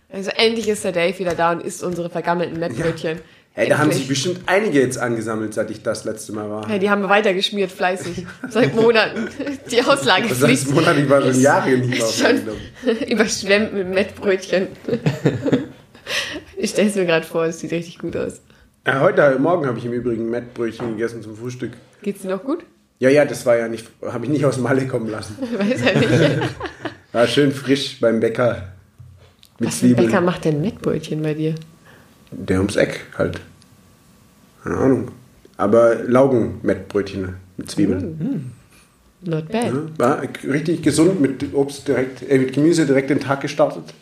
Also 0.10 0.30
endlich 0.32 0.68
ist 0.68 0.84
der 0.84 0.91
Dave 0.91 1.18
wieder 1.18 1.36
da 1.36 1.51
und 1.51 1.64
isst 1.64 1.84
unsere 1.84 2.10
vergammelten 2.10 2.60
Mettbrötchen. 2.60 3.20
Hey, 3.58 3.70
da 3.70 3.78
haben 3.78 3.91
sich 3.91 4.06
bestimmt 4.06 4.41
einige 4.47 4.82
jetzt 4.82 4.97
angesammelt, 4.97 5.53
seit 5.53 5.72
ich 5.72 5.82
das 5.82 6.03
letzte 6.03 6.34
Mal 6.34 6.49
war. 6.49 6.70
Ja, 6.70 6.78
die 6.78 6.89
haben 6.89 7.01
wir 7.01 7.08
weitergeschmiert, 7.08 7.72
fleißig. 7.72 8.26
Seit 8.49 8.76
Monaten. 8.76 9.30
Die 9.72 9.82
Auslage 9.82 10.28
Seit 10.28 10.49
fließt 10.49 10.74
Monaten, 10.74 11.03
ich 11.03 11.10
war 11.10 11.22
schon 11.22 11.39
Jahre 11.39 11.70
nicht 11.70 11.89
mehr 11.89 12.06
Schon. 12.06 13.08
Überschwemmt 13.08 13.74
mit 13.74 13.88
Mettbrötchen. 13.88 14.68
Ich 16.58 16.72
stelle 16.72 16.89
es 16.89 16.95
mir 16.95 17.06
gerade 17.06 17.26
vor, 17.26 17.45
es 17.45 17.62
sieht 17.62 17.72
richtig 17.72 17.97
gut 17.97 18.18
aus. 18.18 18.41
Ja, 18.86 18.99
heute 18.99 19.39
Morgen 19.39 19.66
habe 19.68 19.78
ich 19.78 19.86
im 19.86 19.93
Übrigen 19.93 20.30
Mettbrötchen 20.30 20.91
gegessen 20.91 21.24
zum 21.24 21.38
Frühstück. 21.38 21.72
Geht's 22.01 22.24
dir 22.24 22.30
noch 22.30 22.43
gut? 22.43 22.66
Ja, 22.99 23.10
ja, 23.10 23.24
das 23.24 23.45
war 23.45 23.56
ja 23.56 23.70
nicht, 23.70 23.88
habe 24.06 24.26
ich 24.26 24.32
nicht 24.32 24.45
aus 24.45 24.58
Malle 24.58 24.86
kommen 24.86 25.10
lassen. 25.10 25.38
Weiß 25.58 25.82
ja 25.82 25.97
nicht. 25.97 26.56
War 27.14 27.28
schön 27.28 27.53
frisch 27.53 28.01
beim 28.01 28.20
Bäcker 28.20 28.74
mit 29.60 29.70
Was 29.70 29.80
für 29.80 29.86
ein 29.86 29.95
Bäcker 29.95 30.08
Zwiebeln. 30.10 30.26
macht 30.26 30.45
denn 30.45 30.62
Mettbrötchen 30.62 31.22
bei 31.22 31.34
dir? 31.34 31.56
Der 32.32 32.58
ums 32.58 32.76
Eck 32.76 33.06
halt. 33.18 33.41
Keine 34.64 34.78
Ahnung. 34.78 35.12
Aber 35.58 35.95
Laugenmettbrötchen 36.03 37.36
mit 37.58 37.72
Zwiebeln. 37.72 38.53
Not 39.22 39.49
bad. 39.49 39.66
Ja, 39.66 39.74
war 39.97 40.22
richtig 40.43 40.84
gesund 40.84 41.22
mit 41.22 41.53
Obst 41.53 41.88
direkt, 41.88 42.30
äh, 42.30 42.38
mit 42.38 42.53
Gemüse 42.53 42.86
direkt 42.86 43.10
den 43.10 43.20
Tag 43.20 43.41
gestartet. 43.41 43.93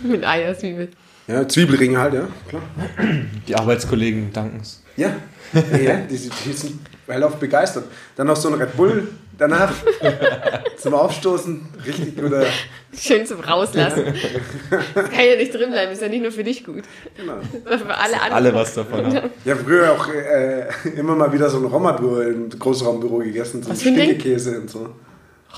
Mit 0.00 0.24
Eierswiebel. 0.24 0.88
Ja, 1.28 1.46
Zwiebelringe 1.46 1.98
halt, 1.98 2.14
ja, 2.14 2.28
klar. 2.48 2.62
Die 3.46 3.54
Arbeitskollegen 3.54 4.32
danken 4.32 4.60
es. 4.60 4.82
Ja, 4.96 5.14
ja 5.54 5.96
die, 6.10 6.16
die 6.16 6.52
sind 6.52 6.80
hellauf 7.06 7.36
begeistert. 7.36 7.84
Dann 8.16 8.26
noch 8.26 8.36
so 8.36 8.48
ein 8.48 8.54
Red 8.54 8.76
Bull 8.76 9.08
danach 9.38 9.72
zum 10.76 10.94
Aufstoßen. 10.94 11.60
Richtig 11.86 12.16
guter. 12.16 12.44
Schön 12.94 13.24
zum 13.26 13.40
Rauslassen. 13.40 14.04
Das 14.94 15.10
kann 15.10 15.24
ja 15.26 15.36
nicht 15.36 15.52
drin 15.54 15.70
bleiben, 15.70 15.92
ist 15.92 16.02
ja 16.02 16.08
nicht 16.08 16.22
nur 16.22 16.32
für 16.32 16.44
dich 16.44 16.64
gut. 16.64 16.82
Genau. 17.16 17.34
Für 17.64 17.96
alle 17.96 18.14
anderen. 18.14 18.32
Alle 18.32 18.54
was 18.54 18.74
davon 18.74 19.06
haben. 19.16 19.30
Ich 19.44 19.50
habe 19.50 19.60
früher 19.64 19.92
auch 19.92 20.08
äh, 20.08 20.66
immer 20.98 21.14
mal 21.16 21.32
wieder 21.32 21.48
so 21.48 21.58
ein 21.58 21.64
Romadur 21.64 22.26
im 22.26 22.50
Großraumbüro 22.50 23.18
gegessen. 23.18 23.62
So 23.62 23.70
ein? 23.70 23.76
Stinkekäse 23.76 24.60
und 24.60 24.70
so. 24.70 24.90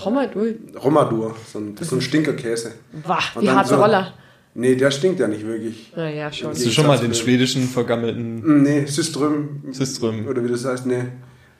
Romadul. 0.05 0.59
Romadur, 0.83 1.37
so 1.53 1.59
ein, 1.61 1.75
das 1.75 1.83
ist 1.83 1.91
so 1.91 1.97
ein 1.97 2.03
Stinkerkäse. 2.03 2.73
Wah, 3.05 3.19
dann 3.35 3.55
harte 3.55 3.71
so- 3.71 3.77
Roller. 3.77 4.13
Nee, 4.57 4.77
der 4.77 4.93
stinkt 4.93 5.19
ja 5.19 5.27
nicht 5.27 5.45
wirklich. 5.45 5.93
Naja, 5.97 6.31
schon. 6.33 6.51
Hast 6.51 6.65
du 6.65 6.71
schon 6.71 6.87
mal 6.87 6.97
den 6.99 7.13
schwedischen 7.15 7.65
vergammelten 7.69 8.41
Mm, 8.41 8.63
Nee, 8.63 8.87
Syström. 8.87 9.63
Syström? 9.73 10.29
Oder 10.29 10.45
wie 10.45 10.49
das 10.49 10.65
heißt, 10.65 10.87
nee. 10.87 11.03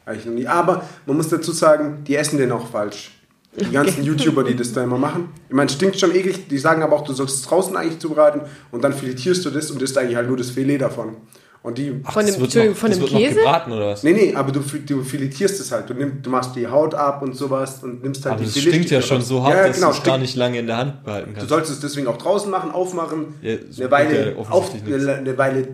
Eigentlich 0.07 0.27
noch 0.27 0.35
nie. 0.35 0.47
Aber 0.47 0.83
man 1.07 1.17
muss 1.17 1.29
dazu 1.29 1.53
sagen, 1.53 2.05
die 2.07 2.17
essen 2.17 2.39
den 2.39 2.53
auch 2.53 2.67
falsch. 2.69 3.13
Die 3.59 3.71
ganzen 3.71 4.03
YouTuber, 4.03 4.43
die 4.43 4.57
das 4.57 4.73
da 4.73 4.83
immer 4.83 4.99
machen. 4.99 5.29
Ich 5.49 5.55
meine, 5.55 5.71
stinkt 5.71 5.99
schon 6.01 6.13
eklig. 6.15 6.49
Die 6.49 6.59
sagen 6.59 6.83
aber 6.83 6.97
auch, 6.97 7.05
du 7.05 7.13
sollst 7.13 7.37
es 7.37 7.43
draußen 7.43 7.77
eigentlich 7.77 8.01
zubereiten 8.01 8.41
und 8.73 8.83
dann 8.83 8.93
filetierst 8.93 9.45
du 9.45 9.51
das 9.51 9.71
und 9.71 9.81
isst 9.81 9.97
eigentlich 9.97 10.17
halt 10.17 10.27
nur 10.27 10.37
das 10.37 10.51
Filet 10.51 10.79
davon. 10.79 11.17
Und 11.63 11.79
die. 11.79 12.01
Ach, 12.05 12.13
Von 12.13 12.27
das 12.27 12.35
dem- 12.37 12.41
wird 12.43 12.55
noch, 12.71 12.77
von 12.77 12.91
das 12.91 12.99
dem 12.99 13.03
wird 13.05 13.13
noch 13.13 13.19
Käse? 13.21 13.35
gebraten 13.37 13.73
oder 13.73 13.87
was? 13.87 14.03
Nee, 14.03 14.13
nee, 14.13 14.35
aber 14.35 14.51
du, 14.53 14.61
du 14.61 15.03
filetierst 15.03 15.61
es 15.61 15.71
halt. 15.73 15.89
Du, 15.89 15.95
nimm, 15.95 16.21
du 16.21 16.29
machst 16.31 16.55
die 16.57 16.67
Haut 16.67 16.95
ab 16.95 17.23
und 17.23 17.35
sowas 17.37 17.83
und 17.85 18.03
nimmst 18.03 18.25
halt 18.27 18.35
Aber 18.35 18.45
die 18.45 18.53
das 18.53 18.61
stinkt 18.61 18.91
ja 18.91 19.01
schon 19.01 19.23
so 19.23 19.43
hart, 19.45 19.55
ja, 19.55 19.67
dass 19.69 19.77
genau, 19.77 19.93
du 19.93 19.97
es 19.99 20.03
gar 20.03 20.19
nicht 20.19 20.35
lange 20.37 20.59
in 20.59 20.67
der 20.67 20.77
Hand 20.77 21.05
behalten 21.05 21.31
Du 21.31 21.37
kannst. 21.37 21.49
sollst 21.49 21.71
es 21.71 21.81
deswegen 21.81 22.07
auch 22.09 22.19
draußen 22.19 22.51
machen, 22.51 22.71
aufmachen, 22.73 23.35
Ja, 23.41 23.53
eine 23.53 23.61
so 23.71 23.91
Weile, 23.91 24.33
bringt 24.35 24.47
ja 24.49 24.53
auf, 24.53 24.73
eine, 24.85 25.13
eine 25.15 25.39
Weile 25.39 25.69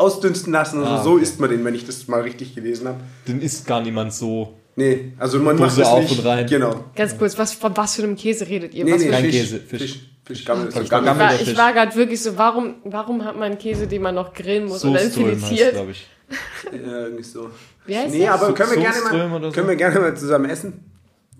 ausdünsten 0.00 0.52
lassen. 0.52 0.78
Also 0.82 0.90
Ah, 0.94 1.02
so 1.02 1.10
okay. 1.12 1.22
isst 1.22 1.40
man 1.40 1.50
den, 1.50 1.64
wenn 1.64 1.74
ich 1.74 1.84
das 1.86 2.08
mal 2.08 2.20
richtig 2.22 2.54
gelesen 2.54 2.88
habe. 2.88 2.98
Den 3.28 3.40
isst 3.42 3.66
gar 3.66 3.80
niemand 3.82 4.12
so. 4.12 4.54
Nee, 4.76 5.12
also 5.18 5.38
man 5.38 5.56
Dose 5.56 5.66
macht 5.66 5.78
das 5.80 5.86
auf 5.88 6.00
nicht. 6.02 6.18
und 6.18 6.26
rein. 6.26 6.46
Genau. 6.46 6.84
Ganz 6.96 7.18
kurz, 7.18 7.36
was, 7.38 7.52
von 7.52 7.76
was 7.76 7.96
für 7.96 8.02
einem 8.04 8.16
Käse 8.16 8.48
redet 8.48 8.72
ihr? 8.74 8.84
Nee, 8.84 8.92
was 8.94 9.00
nee, 9.02 9.10
Fisch, 9.12 9.30
Käse, 9.32 9.58
Fisch. 9.60 9.80
Fisch. 9.82 9.92
Fisch, 9.92 10.00
Fisch 10.38 10.44
Gammel, 10.44 10.70
so 10.70 10.80
Ich 10.80 10.88
Gammel. 10.88 11.12
ich 11.42 11.56
war, 11.56 11.64
war 11.66 11.72
gerade 11.72 11.94
wirklich 11.96 12.22
so, 12.22 12.38
warum, 12.38 12.76
warum 12.84 13.24
hat 13.24 13.36
man 13.38 13.58
Käse, 13.58 13.86
den 13.88 14.00
man 14.02 14.14
noch 14.14 14.32
grillen 14.32 14.66
muss 14.66 14.84
oder 14.84 15.00
filetiert? 15.00 15.72
glaube 15.74 15.90
ich. 15.92 16.06
Ja, 16.72 17.00
irgendwie 17.06 17.24
so. 17.24 17.50
Wie 17.86 17.96
heißt 17.96 18.12
Nee, 18.12 18.20
der? 18.20 18.34
aber 18.34 18.46
So- 18.46 18.52
können 18.54 18.70
wir, 18.70 18.78
gerne 18.78 19.00
mal, 19.28 19.32
oder 19.38 19.46
so? 19.48 19.52
können 19.52 19.68
wir 19.68 19.74
gerne 19.76 19.98
mal 19.98 20.16
zusammen 20.16 20.48
essen? 20.48 20.84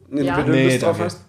Nee, 0.08 0.22
Ja. 0.22 0.38
Wenn 0.38 0.46
du 0.46 0.52
Nee, 0.52 0.64
Lust 0.64 0.82
drauf 0.82 0.98
danke. 0.98 1.04
hast. 1.04 1.20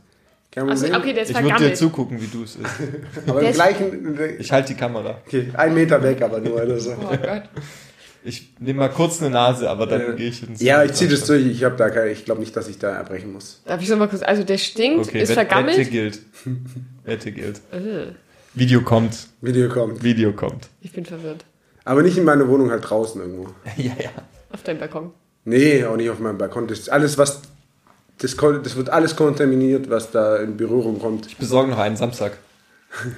Kein 0.51 0.69
Also, 0.69 0.83
Problem. 0.85 1.01
okay, 1.01 1.13
der 1.13 1.23
ist 1.23 1.29
Ich 1.31 1.41
würde 1.41 1.69
dir 1.69 1.73
zugucken, 1.73 2.21
wie 2.21 2.27
du 2.27 2.43
es 2.43 2.55
isst. 2.57 2.65
aber 3.27 3.41
im 3.41 3.47
ist- 3.47 3.55
gleichen. 3.55 4.19
Ich 4.39 4.51
halte 4.51 4.73
die 4.73 4.79
Kamera. 4.79 5.21
Okay, 5.25 5.49
ein 5.53 5.73
Meter 5.73 6.03
weg, 6.03 6.21
aber 6.21 6.39
nur 6.41 6.61
oder 6.61 6.77
so. 6.79 6.91
Oh 6.91 7.15
Gott. 7.17 7.43
Ich 8.23 8.53
nehme 8.59 8.79
mal 8.79 8.89
kurz 8.89 9.19
eine 9.21 9.31
Nase, 9.31 9.67
aber 9.69 9.87
dann 9.87 10.01
Ja. 10.01 10.11
gehe 10.11 10.27
ich 10.29 10.47
ins. 10.47 10.61
Ja, 10.61 10.83
ich 10.83 10.93
ziehe 10.93 11.09
das 11.09 11.25
durch. 11.25 11.43
Ich 11.45 11.63
habe 11.63 11.75
da 11.77 11.89
keine, 11.89 12.11
ich 12.11 12.23
glaube 12.25 12.41
nicht, 12.41 12.55
dass 12.55 12.67
ich 12.67 12.77
da 12.77 12.91
erbrechen 12.95 13.31
muss. 13.33 13.61
Darf 13.65 13.81
ich 13.81 13.89
noch 13.89 13.97
mal 13.97 14.07
kurz? 14.09 14.21
Also 14.21 14.43
der 14.43 14.57
stinkt, 14.59 15.07
Okay, 15.07 15.21
ist 15.21 15.29
Wett- 15.29 15.35
vergammelt. 15.35 15.77
Wette 15.77 15.89
gilt. 15.89 16.19
Wette 17.03 17.31
gilt. 17.31 17.57
Äh, 17.71 18.11
Video 18.53 18.81
kommt. 18.81 19.27
Video 19.41 19.69
kommt. 19.69 20.03
Video 20.03 20.33
kommt. 20.33 20.67
ich 20.81 20.91
bin 20.91 21.05
verwirrt. 21.05 21.45
Aber 21.85 22.03
nicht 22.03 22.17
in 22.17 22.25
meiner 22.25 22.47
Wohnung, 22.47 22.69
halt 22.69 22.87
draußen 22.87 23.19
irgendwo. 23.21 23.47
ja, 23.77 23.93
ja. 23.99 24.09
Auf 24.51 24.61
deinem 24.63 24.79
Balkon. 24.79 25.11
Nee, 25.45 25.83
auch 25.85 25.95
nicht 25.97 26.09
auf 26.11 26.19
meinem 26.19 26.37
Balkon. 26.37 26.67
Das 26.67 26.77
ist 26.77 26.89
alles, 26.91 27.17
was. 27.17 27.41
Das, 28.21 28.35
das 28.35 28.75
wird 28.75 28.89
alles 28.89 29.15
kontaminiert, 29.15 29.89
was 29.89 30.11
da 30.11 30.37
in 30.37 30.55
Berührung 30.55 30.99
kommt. 30.99 31.25
Ich 31.25 31.37
besorge 31.37 31.71
noch 31.71 31.79
einen 31.79 31.95
Samstag. 31.95 32.33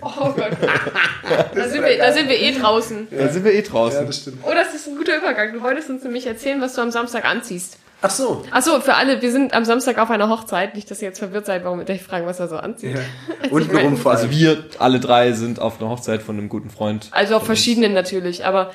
Oh 0.01 0.31
Gott. 0.31 0.51
da, 1.55 1.67
sind 1.67 1.83
wir, 1.83 1.97
da 1.97 2.13
sind 2.13 2.29
wir 2.29 2.39
eh 2.39 2.53
draußen. 2.53 3.07
Da 3.11 3.27
sind 3.27 3.43
wir 3.43 3.51
eh 3.51 3.57
Ja, 3.57 3.61
draußen. 3.63 4.05
das 4.05 4.17
stimmt. 4.17 4.37
Oh, 4.43 4.51
das 4.53 4.73
ist 4.73 4.87
ein 4.87 4.95
guter 4.95 5.17
Übergang. 5.17 5.51
Du 5.51 5.61
wolltest 5.61 5.89
uns 5.89 6.03
nämlich 6.03 6.25
erzählen, 6.25 6.61
was 6.61 6.75
du 6.75 6.81
am 6.81 6.91
Samstag 6.91 7.25
anziehst. 7.25 7.77
Ach 8.01 8.11
so. 8.11 8.43
Achso, 8.51 8.79
für 8.81 8.95
alle, 8.95 9.21
wir 9.21 9.31
sind 9.31 9.53
am 9.53 9.65
Samstag 9.65 9.97
auf 9.97 10.09
einer 10.09 10.29
Hochzeit. 10.29 10.75
Nicht, 10.75 10.89
dass 10.91 11.01
ihr 11.01 11.09
jetzt 11.09 11.19
verwirrt 11.19 11.45
seid, 11.45 11.65
warum 11.65 11.79
wir 11.79 11.85
dich 11.85 12.03
fragen, 12.03 12.25
was 12.25 12.39
er 12.39 12.47
so 12.47 12.57
anzieht. 12.57 12.95
Ja. 12.95 13.01
Untenrum 13.49 13.97
vor 13.97 14.11
also 14.11 14.29
wir 14.29 14.63
alle 14.79 14.99
drei 14.99 15.33
sind 15.33 15.59
auf 15.59 15.81
einer 15.81 15.89
Hochzeit 15.89 16.21
von 16.21 16.37
einem 16.37 16.49
guten 16.49 16.69
Freund. 16.69 17.07
Also 17.11 17.35
auf 17.35 17.45
verschiedenen 17.45 17.93
natürlich, 17.93 18.45
aber 18.45 18.71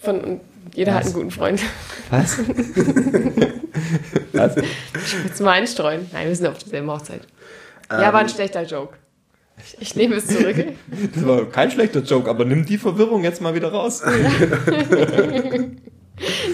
von 0.00 0.40
jeder 0.74 0.94
hat 0.94 1.04
einen 1.04 1.12
guten 1.14 1.30
Freund. 1.30 1.60
Was? 2.10 2.38
Was? 4.32 4.56
Jetzt 5.24 5.40
mal 5.40 5.52
einstreuen. 5.52 6.06
Nein, 6.12 6.28
wir 6.28 6.36
sind 6.36 6.46
auf 6.46 6.58
derselben 6.58 6.90
Hochzeit. 6.90 7.22
Ja, 7.90 8.12
war 8.12 8.20
ein 8.20 8.28
schlechter 8.28 8.62
Joke. 8.64 8.96
Ich, 9.58 9.76
ich 9.80 9.96
nehme 9.96 10.14
es 10.16 10.26
zurück. 10.26 10.56
Das 11.14 11.26
war 11.26 11.44
kein 11.46 11.70
schlechter 11.70 12.00
Joke, 12.00 12.28
aber 12.30 12.44
nimm 12.44 12.64
die 12.64 12.78
Verwirrung 12.78 13.22
jetzt 13.24 13.40
mal 13.42 13.54
wieder 13.54 13.70
raus. 13.70 14.02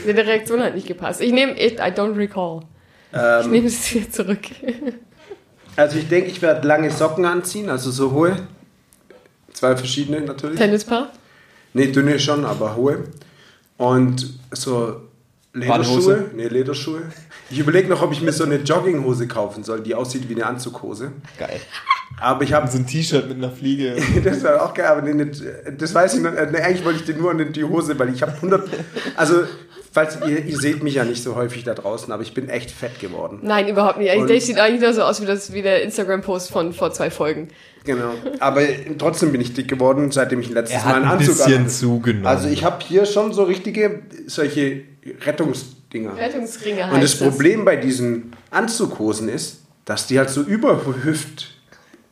Deine 0.06 0.26
Reaktion 0.26 0.61
hat 0.62 0.74
nicht 0.74 0.86
gepasst. 0.86 1.20
Ich 1.20 1.32
nehme 1.32 1.52
it, 1.61 1.74
I 1.78 1.90
don't 1.92 2.16
recall. 2.16 2.61
Ich 3.12 3.18
Ähm, 3.18 3.50
nehme 3.50 3.66
es 3.68 3.94
wieder 3.94 4.11
zurück. 4.11 4.40
also 5.76 5.98
ich 5.98 6.09
denke, 6.09 6.30
ich 6.30 6.40
werde 6.42 6.66
lange 6.66 6.90
Socken 6.90 7.24
anziehen, 7.24 7.68
also 7.70 7.90
so 7.90 8.12
hohe. 8.12 8.36
Zwei 9.52 9.76
verschiedene 9.76 10.20
natürlich. 10.20 10.59
Tennispaar? 10.59 11.12
Nee, 11.74 11.86
dünne 11.88 12.18
schon, 12.18 12.44
aber 12.44 12.76
hohe. 12.76 13.04
Und 13.79 14.39
so? 14.51 15.01
Lederschuhe. 15.55 16.31
Nee, 16.35 16.49
Lederschuhe. 16.49 17.03
Ich 17.51 17.59
überlege 17.59 17.89
noch, 17.89 18.03
ob 18.03 18.12
ich 18.12 18.20
mir 18.20 18.33
so 18.33 18.45
eine 18.45 18.57
Jogginghose 18.57 19.26
kaufen 19.26 19.64
soll, 19.64 19.81
die 19.81 19.95
aussieht 19.95 20.29
wie 20.29 20.35
eine 20.35 20.47
Anzughose. 20.47 21.12
Geil. 21.39 21.61
Aber 22.20 22.42
ich 22.44 22.52
habe 22.52 22.68
So 22.70 22.78
ein 22.78 22.86
T-Shirt 22.86 23.28
mit 23.28 23.36
einer 23.38 23.50
Fliege. 23.50 23.96
Das 24.24 24.42
war 24.42 24.62
auch 24.64 24.74
geil, 24.74 24.86
aber 24.86 25.02
nee, 25.02 25.26
das 25.78 25.94
weiß 25.94 26.14
ich 26.14 26.20
noch. 26.22 26.32
äh, 26.32 26.48
Nee, 26.50 26.58
eigentlich 26.58 26.84
wollte 26.84 27.00
ich 27.00 27.04
dir 27.06 27.14
nur 27.14 27.38
in 27.38 27.52
die 27.52 27.64
Hose, 27.64 27.98
weil 27.98 28.12
ich 28.12 28.22
habe 28.22 28.32
100. 28.32 28.68
Also, 29.16 29.42
falls 29.92 30.18
ihr, 30.26 30.44
ihr 30.44 30.58
seht 30.58 30.82
mich 30.82 30.94
ja 30.94 31.04
nicht 31.04 31.22
so 31.22 31.34
häufig 31.36 31.64
da 31.64 31.74
draußen, 31.74 32.12
aber 32.12 32.22
ich 32.22 32.34
bin 32.34 32.48
echt 32.48 32.70
fett 32.70 32.98
geworden. 33.00 33.38
Nein, 33.42 33.68
überhaupt 33.68 33.98
nicht. 33.98 34.14
Und- 34.16 34.28
Dave 34.28 34.40
sieht 34.40 34.58
eigentlich 34.58 34.80
nur 34.82 34.92
so 34.92 35.02
aus 35.02 35.20
wie, 35.22 35.26
das, 35.26 35.52
wie 35.52 35.62
der 35.62 35.82
Instagram-Post 35.82 36.50
von 36.50 36.72
vor 36.72 36.92
zwei 36.92 37.10
Folgen. 37.10 37.48
Genau. 37.84 38.12
Aber 38.40 38.60
trotzdem 38.98 39.32
bin 39.32 39.40
ich 39.40 39.54
dick 39.54 39.68
geworden, 39.68 40.10
seitdem 40.10 40.40
ich 40.40 40.50
letztes 40.50 40.76
Er 40.78 40.84
Mal 40.84 40.88
hat 40.88 40.96
einen 40.96 41.04
ein 41.06 41.10
Anzug 41.18 41.36
bisschen 41.38 41.68
zugenommen. 41.68 42.26
Also, 42.26 42.48
ich 42.48 42.64
habe 42.64 42.84
hier 42.84 43.06
schon 43.06 43.32
so 43.32 43.44
richtige, 43.44 44.02
solche 44.26 44.82
Rettungsdinger. 45.24 46.16
Rettungsringe 46.16 46.84
heißt 46.84 46.94
Und 46.94 47.02
das. 47.02 47.16
Problem 47.16 47.64
bei 47.64 47.76
diesen 47.76 48.32
Anzughosen 48.50 49.28
ist, 49.28 49.60
dass 49.84 50.06
die 50.06 50.18
halt 50.18 50.28
so 50.30 50.42
überhüft 50.42 51.54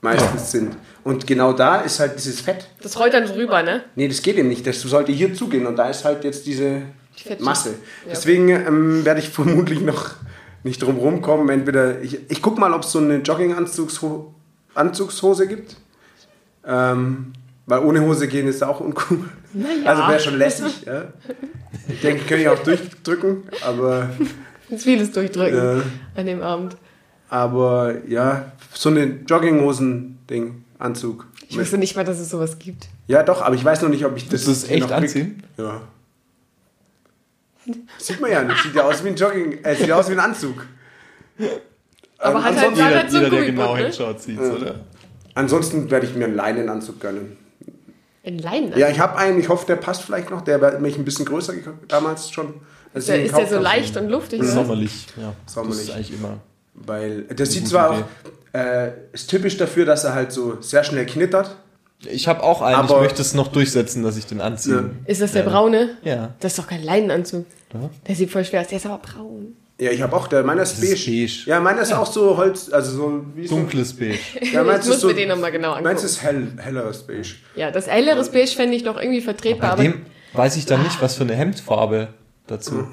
meistens 0.06 0.50
sind. 0.52 0.76
Und 1.04 1.26
genau 1.26 1.52
da 1.52 1.80
ist 1.80 2.00
halt 2.00 2.16
dieses 2.16 2.40
Fett. 2.40 2.68
Das 2.82 2.98
rollt 2.98 3.12
dann 3.14 3.26
drüber, 3.26 3.62
ne? 3.62 3.82
Nee, 3.96 4.08
das 4.08 4.22
geht 4.22 4.36
eben 4.36 4.48
nicht. 4.48 4.66
Das 4.66 4.80
sollte 4.80 5.12
hier 5.12 5.34
zugehen 5.34 5.66
und 5.66 5.76
da 5.76 5.88
ist 5.88 6.04
halt 6.04 6.24
jetzt 6.24 6.46
diese 6.46 6.82
Fettschicht. 7.14 7.40
Masse. 7.40 7.70
Ja. 7.70 8.10
Deswegen 8.10 8.48
ähm, 8.48 9.04
werde 9.04 9.20
ich 9.20 9.28
vermutlich 9.40 9.80
noch 9.80 10.10
nicht 10.62 10.82
drum 10.82 10.96
rumkommen. 10.96 11.48
Entweder 11.48 12.00
ich, 12.02 12.18
ich 12.30 12.40
gucke 12.42 12.60
mal, 12.60 12.72
ob 12.72 12.82
es 12.82 12.92
so 12.92 12.98
eine 12.98 13.18
Jogging-Anzugshose 13.18 14.24
Anzugshose 14.74 15.46
gibt. 15.46 15.76
Ähm, 16.66 17.32
weil 17.66 17.80
ohne 17.80 18.00
Hose 18.02 18.28
gehen 18.28 18.46
ist 18.46 18.62
auch 18.62 18.80
uncool. 18.80 19.28
Naja. 19.52 19.84
Also 19.86 20.02
wäre 20.08 20.20
schon 20.20 20.38
lässig. 20.38 20.82
Ja. 20.86 21.04
Ich 21.88 22.00
denke, 22.00 22.24
könnte 22.24 22.42
ich 22.42 22.48
auch 22.48 22.58
durchdrücken, 22.58 23.44
aber, 23.64 24.10
Jetzt 24.68 24.84
vieles 24.84 25.12
durchdrücken 25.12 25.56
Ja. 25.56 25.82
an 26.20 26.26
dem 26.26 26.42
Abend. 26.42 26.76
Aber 27.28 27.94
ja, 28.08 28.52
so 28.72 28.88
eine 28.88 29.04
Jogginghosen-Ding, 29.26 30.64
Anzug. 30.78 31.26
Ich 31.48 31.58
wusste 31.58 31.78
nicht 31.78 31.94
mal, 31.96 32.04
dass 32.04 32.18
es 32.18 32.30
sowas 32.30 32.58
gibt. 32.58 32.88
Ja, 33.06 33.22
doch, 33.22 33.40
aber 33.42 33.54
ich 33.54 33.64
weiß 33.64 33.82
noch 33.82 33.88
nicht, 33.88 34.04
ob 34.04 34.16
ich 34.16 34.28
das. 34.28 34.44
Du 34.44 34.50
es 34.50 34.68
echt 34.68 34.80
noch 34.80 34.88
krieg. 34.88 34.96
anziehen? 34.98 35.42
Ja. 35.56 35.80
Sieht 37.98 38.20
man 38.20 38.30
ja 38.30 38.42
nicht. 38.42 38.62
Sieht 38.62 38.74
ja 38.74 38.82
aus 38.84 39.02
wie 39.04 39.08
ein 39.08 39.16
Jogging, 39.16 39.64
äh, 39.64 39.74
sieht 39.74 39.88
ja 39.88 39.96
aus 39.96 40.08
wie 40.08 40.12
ein 40.12 40.20
Anzug. 40.20 40.66
Aber 42.18 42.38
Ähm, 42.38 42.44
hat 42.44 42.56
halt 42.56 42.76
Jeder, 42.76 43.10
so 43.10 43.16
jeder 43.18 43.30
der 43.30 43.44
genau 43.44 43.76
ne? 43.76 43.84
hinschaut, 43.84 44.20
sieht's, 44.22 44.40
oder? 44.40 44.76
ansonsten 45.34 45.90
werde 45.90 46.06
ich 46.06 46.14
mir 46.14 46.24
einen 46.26 46.34
Leinenanzug 46.36 47.00
gönnen. 47.00 47.36
In 48.22 48.38
Leinen. 48.38 48.76
Ja, 48.76 48.88
ich 48.88 48.98
habe 48.98 49.16
einen, 49.18 49.38
ich 49.38 49.48
hoffe, 49.48 49.66
der 49.66 49.76
passt 49.76 50.02
vielleicht 50.02 50.30
noch. 50.30 50.40
Der 50.42 50.60
war 50.60 50.78
mich 50.80 50.96
ein 50.96 51.04
bisschen 51.04 51.26
größer 51.26 51.54
gekauft, 51.54 51.76
damals 51.88 52.30
schon. 52.30 52.54
als 52.94 53.04
Ist 53.04 53.08
der, 53.08 53.24
ist 53.24 53.36
der 53.36 53.46
so 53.46 53.58
leicht 53.60 53.96
und 53.96 54.08
luftig? 54.08 54.40
oder? 54.40 54.48
Sommerlich, 54.48 55.06
ja. 55.16 55.32
Sommerlich. 55.46 55.78
Das 55.78 55.88
ist 55.88 55.94
eigentlich 55.94 56.14
immer. 56.18 56.38
Weil 56.76 57.22
der 57.22 57.46
sieht 57.46 57.66
zwar 57.68 57.92
Idee. 57.94 58.04
auch, 58.54 58.58
äh, 58.60 58.92
ist 59.12 59.28
typisch 59.30 59.56
dafür, 59.56 59.84
dass 59.86 60.04
er 60.04 60.14
halt 60.14 60.32
so 60.32 60.60
sehr 60.60 60.84
schnell 60.84 61.06
knittert. 61.06 61.56
Ich 62.04 62.28
habe 62.28 62.42
auch 62.42 62.60
einen, 62.62 62.76
Aber- 62.76 62.96
ich 62.96 63.00
möchte 63.02 63.22
es 63.22 63.32
noch 63.34 63.48
durchsetzen, 63.48 64.02
dass 64.02 64.16
ich 64.18 64.26
den 64.26 64.40
anziehe. 64.40 64.90
Ist 65.06 65.22
das 65.22 65.32
der 65.32 65.44
Ja. 65.44 65.48
braune? 65.50 65.96
Ja. 66.02 66.34
Das 66.40 66.52
ist 66.52 66.58
doch 66.58 66.66
kein 66.68 66.82
Leinenanzug. 66.82 67.46
Ja. 67.72 67.88
Der 68.06 68.14
sieht 68.14 68.30
voll 68.30 68.44
schwer 68.44 68.60
aus. 68.60 68.68
Der 68.68 68.76
ist 68.76 68.86
aber 68.86 68.98
braun. 68.98 69.56
Ja, 69.78 69.90
ich 69.90 70.00
habe 70.00 70.14
auch, 70.16 70.26
der, 70.28 70.42
meiner 70.42 70.62
ist 70.62 70.72
Das 70.74 70.80
beige. 70.80 70.94
beige. 71.10 71.42
Ja, 71.50 71.60
meiner 71.60 71.82
ist 71.82 71.92
auch 71.92 72.10
so 72.10 72.36
Holz, 72.36 72.70
also 72.72 72.92
so 72.96 73.24
wie 73.34 73.46
so. 73.46 73.56
Dunkles 73.56 73.92
Beige. 73.94 74.18
Ja, 74.52 74.60
ich 74.62 74.66
meins 74.66 74.86
muss 74.86 74.96
ist 74.96 75.00
so, 75.02 75.08
mir 75.08 75.14
den 75.14 75.28
nochmal 75.28 75.52
genau 75.52 75.70
Meins 75.72 75.86
angucken. 75.86 76.04
ist 76.06 76.22
hell, 76.22 76.48
helleres 76.58 77.02
Beige. 77.02 77.34
Ja, 77.56 77.70
das 77.70 77.86
helleres 77.86 78.30
Beige 78.30 78.50
fände 78.52 78.74
ich 78.76 78.84
doch 78.84 78.96
irgendwie 78.98 79.20
vertretbar, 79.20 79.70
Bei 79.70 79.72
aber 79.74 79.82
dem 79.82 80.06
weiß 80.32 80.56
ich 80.56 80.64
dann 80.66 80.82
nicht, 80.82 81.00
was 81.02 81.16
für 81.16 81.24
eine 81.24 81.34
Hemdfarbe 81.34 82.08
dazu. 82.46 82.86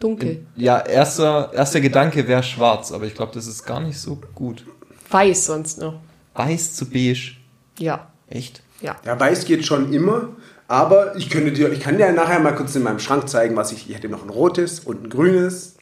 Dunkel. 0.00 0.46
Ja, 0.56 0.80
erster, 0.80 1.50
erster 1.54 1.80
Gedanke 1.80 2.26
wäre 2.28 2.42
schwarz, 2.42 2.92
aber 2.92 3.06
ich 3.06 3.14
glaube, 3.14 3.32
das 3.34 3.46
ist 3.46 3.64
gar 3.64 3.80
nicht 3.80 3.98
so 3.98 4.20
gut. 4.34 4.64
Weiß 5.10 5.46
sonst 5.46 5.78
noch. 5.78 6.00
Weiß 6.34 6.74
zu 6.74 6.88
beige. 6.88 7.36
Ja. 7.78 8.08
Echt? 8.28 8.62
Ja. 8.80 8.96
Ja, 9.04 9.18
weiß 9.18 9.44
geht 9.44 9.64
schon 9.64 9.92
immer, 9.92 10.28
aber 10.68 11.16
ich 11.16 11.30
könnte 11.30 11.52
dir, 11.52 11.72
ich 11.72 11.80
kann 11.80 11.96
dir 11.96 12.12
nachher 12.12 12.40
mal 12.40 12.54
kurz 12.54 12.76
in 12.76 12.82
meinem 12.82 12.98
Schrank 12.98 13.28
zeigen, 13.28 13.56
was 13.56 13.72
ich, 13.72 13.88
ich 13.88 13.96
hätte 13.96 14.08
noch 14.08 14.22
ein 14.22 14.30
rotes 14.30 14.80
und 14.80 15.04
ein 15.04 15.08
grünes. 15.08 15.76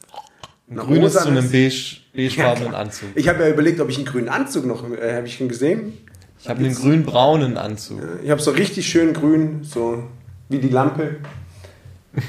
Ein 0.69 0.77
grünes 0.77 1.13
zu 1.13 1.27
einem 1.27 1.49
beige, 1.49 1.97
beigefarbenen 2.13 2.73
Ja, 2.73 2.79
Anzug. 2.79 3.09
Ich 3.15 3.27
habe 3.27 3.43
ja 3.43 3.49
überlegt, 3.49 3.79
ob 3.79 3.89
ich 3.89 3.97
einen 3.97 4.05
grünen 4.05 4.29
Anzug 4.29 4.65
noch, 4.65 4.89
äh, 4.91 5.15
habe 5.15 5.27
ich 5.27 5.35
schon 5.37 5.47
gesehen. 5.47 5.93
Ich 6.39 6.49
habe 6.49 6.59
einen 6.59 6.75
grün-braunen 6.75 7.57
Anzug. 7.57 8.01
Ich 8.23 8.29
habe 8.29 8.41
so 8.41 8.51
richtig 8.51 8.87
schön 8.87 9.13
grün, 9.13 9.63
so 9.63 10.03
wie 10.49 10.59
die 10.59 10.69
Lampe. 10.69 11.17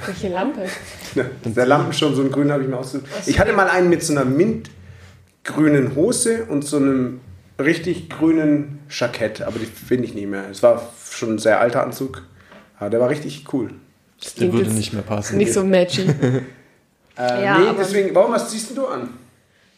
Welche 0.06 0.28
Lampe? 0.28 0.66
Ja, 1.14 1.24
der 1.44 1.66
Lampenschirm, 1.66 2.14
so 2.14 2.22
ein 2.22 2.30
grün 2.30 2.52
habe 2.52 2.62
ich 2.62 2.68
mir 2.68 2.76
ausgesucht. 2.76 3.08
Ich 3.26 3.38
hatte 3.38 3.52
mal 3.52 3.68
einen 3.68 3.88
mit 3.88 4.02
so 4.02 4.12
einer 4.12 4.24
mintgrünen 4.24 5.94
Hose 5.96 6.44
und 6.44 6.64
so 6.64 6.76
einem 6.76 7.20
richtig 7.58 8.08
grünen 8.10 8.80
Jackett, 8.90 9.42
aber 9.42 9.58
die 9.58 9.66
finde 9.66 10.04
ich 10.04 10.14
nicht 10.14 10.28
mehr. 10.28 10.44
Es 10.50 10.62
war 10.62 10.92
schon 11.10 11.34
ein 11.34 11.38
sehr 11.38 11.60
alter 11.60 11.82
Anzug, 11.82 12.22
aber 12.78 12.90
der 12.90 13.00
war 13.00 13.08
richtig 13.10 13.44
cool. 13.52 13.70
Das 14.22 14.34
Der 14.34 14.52
würde 14.52 14.70
nicht 14.70 14.92
mehr 14.92 15.02
passen. 15.02 15.36
Nicht 15.38 15.52
so 15.52 15.64
matchy. 15.64 16.06
Äh, 17.20 17.44
Ja, 17.44 17.58
nee, 17.58 17.66
deswegen, 17.76 18.14
warum, 18.14 18.30
was 18.32 18.48
ziehst 18.48 18.76
du 18.76 18.86
an? 18.86 19.08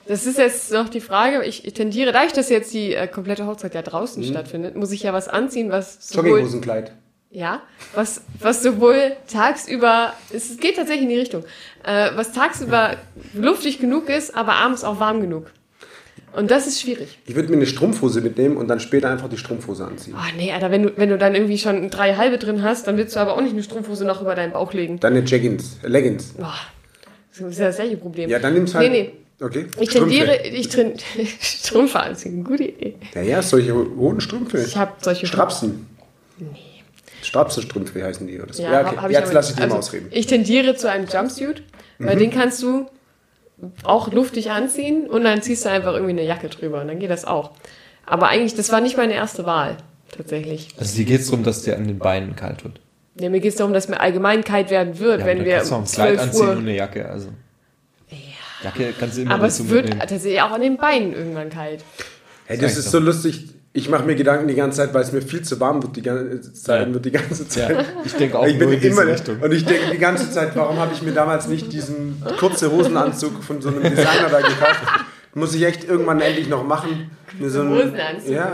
Das 0.06 0.26
ist 0.26 0.36
jetzt 0.36 0.72
noch 0.72 0.90
die 0.90 1.00
Frage. 1.00 1.42
Ich 1.44 1.62
tendiere, 1.72 2.12
dadurch, 2.12 2.34
dass 2.34 2.50
jetzt 2.50 2.70
die 2.74 2.94
äh, 2.94 3.06
komplette 3.06 3.46
Hochzeit 3.46 3.74
ja 3.74 3.80
draußen 3.80 4.22
stattfindet, 4.24 4.76
muss 4.76 4.92
ich 4.92 5.04
ja 5.04 5.14
was 5.14 5.26
anziehen, 5.26 5.70
was 5.70 6.10
Jogginghosenkleid. 6.12 6.92
Ja, 7.30 7.62
was, 7.94 8.22
was 8.40 8.62
sowohl 8.62 9.12
tagsüber, 9.32 10.14
es 10.32 10.56
geht 10.58 10.76
tatsächlich 10.76 11.04
in 11.04 11.10
die 11.10 11.18
Richtung, 11.18 11.44
äh, 11.84 12.10
was 12.16 12.32
tagsüber 12.32 12.96
luftig 13.34 13.78
genug 13.78 14.08
ist, 14.08 14.34
aber 14.34 14.54
abends 14.54 14.82
auch 14.84 14.98
warm 15.00 15.20
genug. 15.20 15.50
Und 16.32 16.50
das 16.52 16.66
ist 16.68 16.80
schwierig. 16.80 17.18
Ich 17.26 17.34
würde 17.34 17.48
mir 17.48 17.56
eine 17.56 17.66
Strumpfhose 17.66 18.20
mitnehmen 18.20 18.56
und 18.56 18.68
dann 18.68 18.78
später 18.78 19.10
einfach 19.10 19.28
die 19.28 19.36
Strumpfhose 19.36 19.84
anziehen. 19.84 20.14
Oh 20.16 20.36
nee, 20.36 20.52
Alter, 20.52 20.70
wenn 20.70 20.84
du, 20.84 20.92
wenn 20.96 21.08
du 21.08 21.18
dann 21.18 21.34
irgendwie 21.34 21.58
schon 21.58 21.90
drei 21.90 22.14
halbe 22.14 22.38
drin 22.38 22.62
hast, 22.62 22.86
dann 22.86 22.96
willst 22.96 23.16
du 23.16 23.20
aber 23.20 23.34
auch 23.34 23.40
nicht 23.40 23.52
eine 23.52 23.64
Strumpfhose 23.64 24.04
noch 24.04 24.20
über 24.22 24.36
deinen 24.36 24.52
Bauch 24.52 24.72
legen. 24.72 25.00
Dann 25.00 25.14
eine 25.16 25.24
Jeggings, 25.26 25.78
äh, 25.82 25.88
Leggings. 25.88 26.34
Boah, 26.34 26.54
das 27.36 27.40
ist 27.40 27.58
ja 27.58 27.66
das 27.66 27.76
gleiche 27.76 27.96
Problem. 27.96 28.30
Ja, 28.30 28.38
dann 28.38 28.54
nimmst 28.54 28.74
halt- 28.76 28.90
Nee, 28.92 29.02
nee. 29.38 29.44
Okay. 29.44 29.66
Ich 29.80 29.88
tendiere, 29.88 30.36
ich 30.46 30.68
train, 30.68 30.92
Strümpfe 31.40 31.98
anziehen, 31.98 32.44
gute 32.44 32.64
Idee. 32.64 32.96
Ja, 33.14 33.22
ja, 33.22 33.42
solche 33.42 33.72
roten 33.72 34.20
Strümpfe. 34.20 34.58
Ich 34.62 34.76
habe 34.76 34.92
solche 35.00 35.26
Strapsen. 35.26 35.86
Nee. 36.38 36.46
Strapsenstrümpfe 37.22 38.02
heißen 38.04 38.26
die. 38.26 38.40
Oder 38.40 38.52
so. 38.52 38.62
Ja, 38.62 38.72
Ja, 38.72 38.78
hab- 38.78 38.86
okay. 38.92 38.96
hab 39.02 39.10
ich 39.10 39.16
Jetzt 39.16 39.32
lasse 39.32 39.50
ich 39.50 39.56
dir 39.56 39.62
mal 39.62 39.76
also, 39.76 39.76
ausreden. 39.78 40.08
Ich 40.10 40.26
tendiere 40.26 40.74
zu 40.76 40.90
einem 40.90 41.06
Jumpsuit, 41.06 41.62
weil 41.98 42.16
Mhm. 42.16 42.18
den 42.20 42.30
kannst 42.30 42.62
du 42.62 42.86
auch 43.84 44.10
luftig 44.12 44.50
anziehen 44.50 45.06
und 45.08 45.24
dann 45.24 45.42
ziehst 45.42 45.64
du 45.64 45.70
einfach 45.70 45.92
irgendwie 45.92 46.12
eine 46.12 46.24
Jacke 46.24 46.48
drüber 46.48 46.80
und 46.80 46.88
dann 46.88 46.98
geht 46.98 47.10
das 47.10 47.24
auch. 47.26 47.50
Aber 48.06 48.28
eigentlich, 48.28 48.54
das 48.54 48.72
war 48.72 48.80
nicht 48.80 48.96
meine 48.96 49.12
erste 49.14 49.44
Wahl, 49.44 49.76
tatsächlich. 50.16 50.68
Also 50.78 50.96
dir 50.96 51.04
geht 51.04 51.20
es 51.20 51.26
darum, 51.26 51.44
dass 51.44 51.62
dir 51.62 51.76
an 51.76 51.86
den 51.86 51.98
Beinen 51.98 52.34
kalt 52.36 52.64
wird. 52.64 52.80
Ja, 53.20 53.28
mir 53.28 53.40
geht 53.40 53.50
es 53.50 53.56
darum, 53.56 53.74
dass 53.74 53.88
mir 53.88 54.00
allgemein 54.00 54.44
kalt 54.44 54.70
werden 54.70 54.98
wird, 54.98 55.20
Ja, 55.20 55.26
wenn 55.26 55.44
wir 55.44 55.56
kannst 55.56 55.70
du 55.70 55.74
auch 55.74 55.78
um 55.78 55.84
ein 55.84 55.90
Kleid 55.90 56.08
12 56.16 56.22
anziehen 56.22 56.40
und 56.42 56.48
Uhr... 56.54 56.58
eine 56.60 56.76
Jacke. 56.76 57.08
Also. 57.08 57.28
Jacke 58.62 58.94
kannst 58.98 59.16
du 59.18 59.22
immer 59.22 59.34
Aber 59.34 59.46
es 59.46 59.58
wird 59.68 59.84
mitnehmen. 59.86 60.00
tatsächlich 60.00 60.40
auch 60.42 60.50
an 60.52 60.60
den 60.60 60.76
Beinen 60.76 61.12
irgendwann 61.14 61.50
kalt. 61.50 61.82
Hey, 62.46 62.58
das 62.58 62.76
ist 62.76 62.90
so 62.90 62.98
lustig. 62.98 63.48
Ich 63.72 63.88
mache 63.88 64.02
mir 64.04 64.16
Gedanken 64.16 64.48
die 64.48 64.56
ganze 64.56 64.78
Zeit, 64.78 64.92
weil 64.94 65.02
es 65.02 65.12
mir 65.12 65.22
viel 65.22 65.42
zu 65.42 65.60
warm 65.60 65.80
wird 65.80 65.94
die 65.94 66.02
ganze 66.02 66.52
Zeit. 66.52 66.88
Ja. 66.88 66.94
Wird 66.94 67.04
die 67.04 67.12
ganze 67.12 67.46
Zeit. 67.48 67.70
Ja, 67.70 67.84
ich 68.04 68.14
denke 68.14 68.36
auch 68.38 68.44
ich 68.46 68.54
nur 68.58 68.66
bin 68.68 68.72
in 68.74 68.80
diese 68.80 69.00
immer 69.02 69.12
Richtung. 69.12 69.38
und 69.40 69.52
ich 69.52 69.64
denke 69.64 69.90
die 69.92 69.98
ganze 69.98 70.28
Zeit, 70.32 70.56
warum 70.56 70.78
habe 70.78 70.92
ich 70.92 71.02
mir 71.02 71.12
damals 71.12 71.46
nicht 71.46 71.72
diesen 71.72 72.20
kurze 72.40 72.72
Hosenanzug 72.72 73.44
von 73.44 73.62
so 73.62 73.68
einem 73.68 73.82
Designer 73.82 74.28
da 74.28 74.40
gekauft? 74.40 74.82
Muss 75.34 75.54
ich 75.54 75.62
echt 75.62 75.84
irgendwann 75.84 76.20
endlich 76.20 76.48
noch 76.48 76.64
machen. 76.64 77.12
So 77.40 77.60
einen- 77.60 77.70
Hosenanzug 77.76 78.28
Ja? 78.32 78.50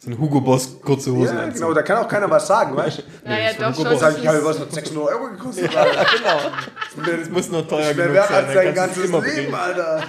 So 0.00 0.10
ein 0.10 0.18
Hugo 0.18 0.40
Boss 0.40 0.80
kurze 0.80 1.12
Hose. 1.12 1.32
ja, 1.32 1.46
genau. 1.46 1.72
Da 1.72 1.82
kann 1.82 1.98
auch 1.98 2.08
keiner 2.08 2.28
was 2.28 2.48
sagen, 2.48 2.76
weißt 2.76 2.98
du? 2.98 3.02
Naja, 3.28 3.50
doch 3.58 3.72
schon. 3.74 3.84
Dann 3.84 3.98
sage 4.00 4.16
ich, 4.20 4.26
habe 4.26 4.44
was 4.44 4.58
hat 4.58 4.72
600 4.72 5.04
Euro 5.14 5.28
gekostet. 5.30 5.70
genau. 5.70 7.16
Das 7.20 7.30
muss 7.30 7.50
noch 7.52 7.68
teuer 7.68 7.94
genug 7.94 8.14
wert 8.14 8.28
sein. 8.28 8.44
als 8.44 8.54
dein 8.54 8.74
kannst 8.74 8.96
du 8.96 9.02
es 9.02 9.12
ganzes 9.12 9.36
Leben, 9.36 9.52
bringen. 9.52 9.54
Alter. 9.54 10.02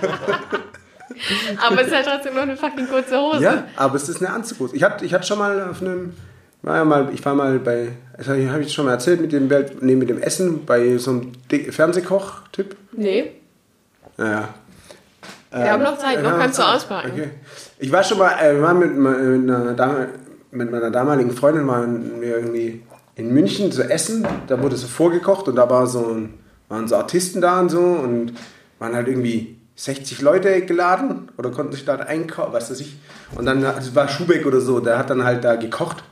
Aber 1.66 1.82
es 1.82 1.88
ist 1.88 1.96
halt 1.96 2.06
trotzdem 2.06 2.36
noch 2.36 2.44
eine 2.44 2.58
fucking 2.58 2.88
kurze 2.88 3.20
Hose. 3.20 3.44
Ja, 3.44 3.64
aber 3.76 3.96
es 3.96 4.10
ist 4.10 4.24
eine 4.24 4.34
Anzughose. 4.34 4.76
Ich 4.76 4.84
hatte, 4.84 5.06
ich 5.06 5.26
schon 5.26 5.38
mal 5.38 5.70
auf 5.70 5.82
einem, 5.82 6.14
war 6.62 6.78
ja 6.78 6.86
mal, 6.86 7.10
ich 7.14 7.24
war 7.26 7.36
mal 7.36 7.60
bei, 7.60 7.90
das 8.18 8.28
habe 8.28 8.62
ich, 8.62 8.74
schon 8.74 8.86
mal 8.86 8.92
erzählt 8.92 9.22
mit 9.22 9.32
dem 9.32 9.50
Welt, 9.50 9.82
nee, 9.82 9.96
mit 9.96 10.10
dem 10.10 10.22
Essen 10.22 10.66
bei 10.66 10.98
so 10.98 11.12
einem 11.12 11.32
Fernsehkoch-Tipp. 11.72 12.76
Nee, 12.94 13.32
Naja. 14.18 14.50
wir 15.52 15.72
haben 15.72 15.84
noch 15.84 15.98
Zeit, 15.98 16.22
noch 16.22 16.38
kannst 16.38 16.60
du 16.60 16.64
auspacken. 16.64 17.12
Okay. 17.14 17.30
Ich 17.80 17.92
war 17.92 18.04
schon 18.04 18.18
mal, 18.18 18.32
äh, 18.40 18.62
waren 18.62 18.80
mit, 18.80 18.96
mit, 18.96 19.56
einer 19.56 19.74
Dame, 19.74 20.10
mit 20.52 20.72
meiner 20.72 20.92
damaligen 20.92 21.32
Freundin 21.32 21.68
waren 21.68 22.22
wir 22.22 22.38
irgendwie 22.38 22.84
in 23.16 23.34
München 23.34 23.72
zu 23.72 23.84
essen. 23.84 24.26
Da 24.48 24.62
wurde 24.62 24.76
so 24.76 24.88
vorgekocht 24.88 25.48
und 25.48 25.56
da 25.56 25.70
war 25.70 25.88
so 25.88 26.08
ein, 26.08 26.34
waren 26.70 26.88
so 26.88 26.96
Artisten 26.96 27.42
da 27.42 27.60
und 27.60 27.70
so 27.70 27.80
und 27.80 28.34
waren 28.80 28.96
halt 28.96 29.08
irgendwie 29.08 29.57
60 29.78 30.22
Leute 30.22 30.66
geladen 30.66 31.30
oder 31.38 31.52
konnten 31.52 31.72
sich 31.72 31.86
da 31.86 31.96
einkaufen, 31.96 32.52
was 32.52 32.72
weiß 32.72 32.80
ich. 32.80 32.98
Und 33.36 33.46
dann 33.46 33.64
also 33.64 33.94
war 33.94 34.10
Schubeck 34.10 34.46
oder 34.46 34.60
so, 34.60 34.80
der 34.80 34.98
hat 34.98 35.10
dann 35.12 35.24
halt 35.24 35.44
da 35.44 35.56
gekocht 35.56 36.04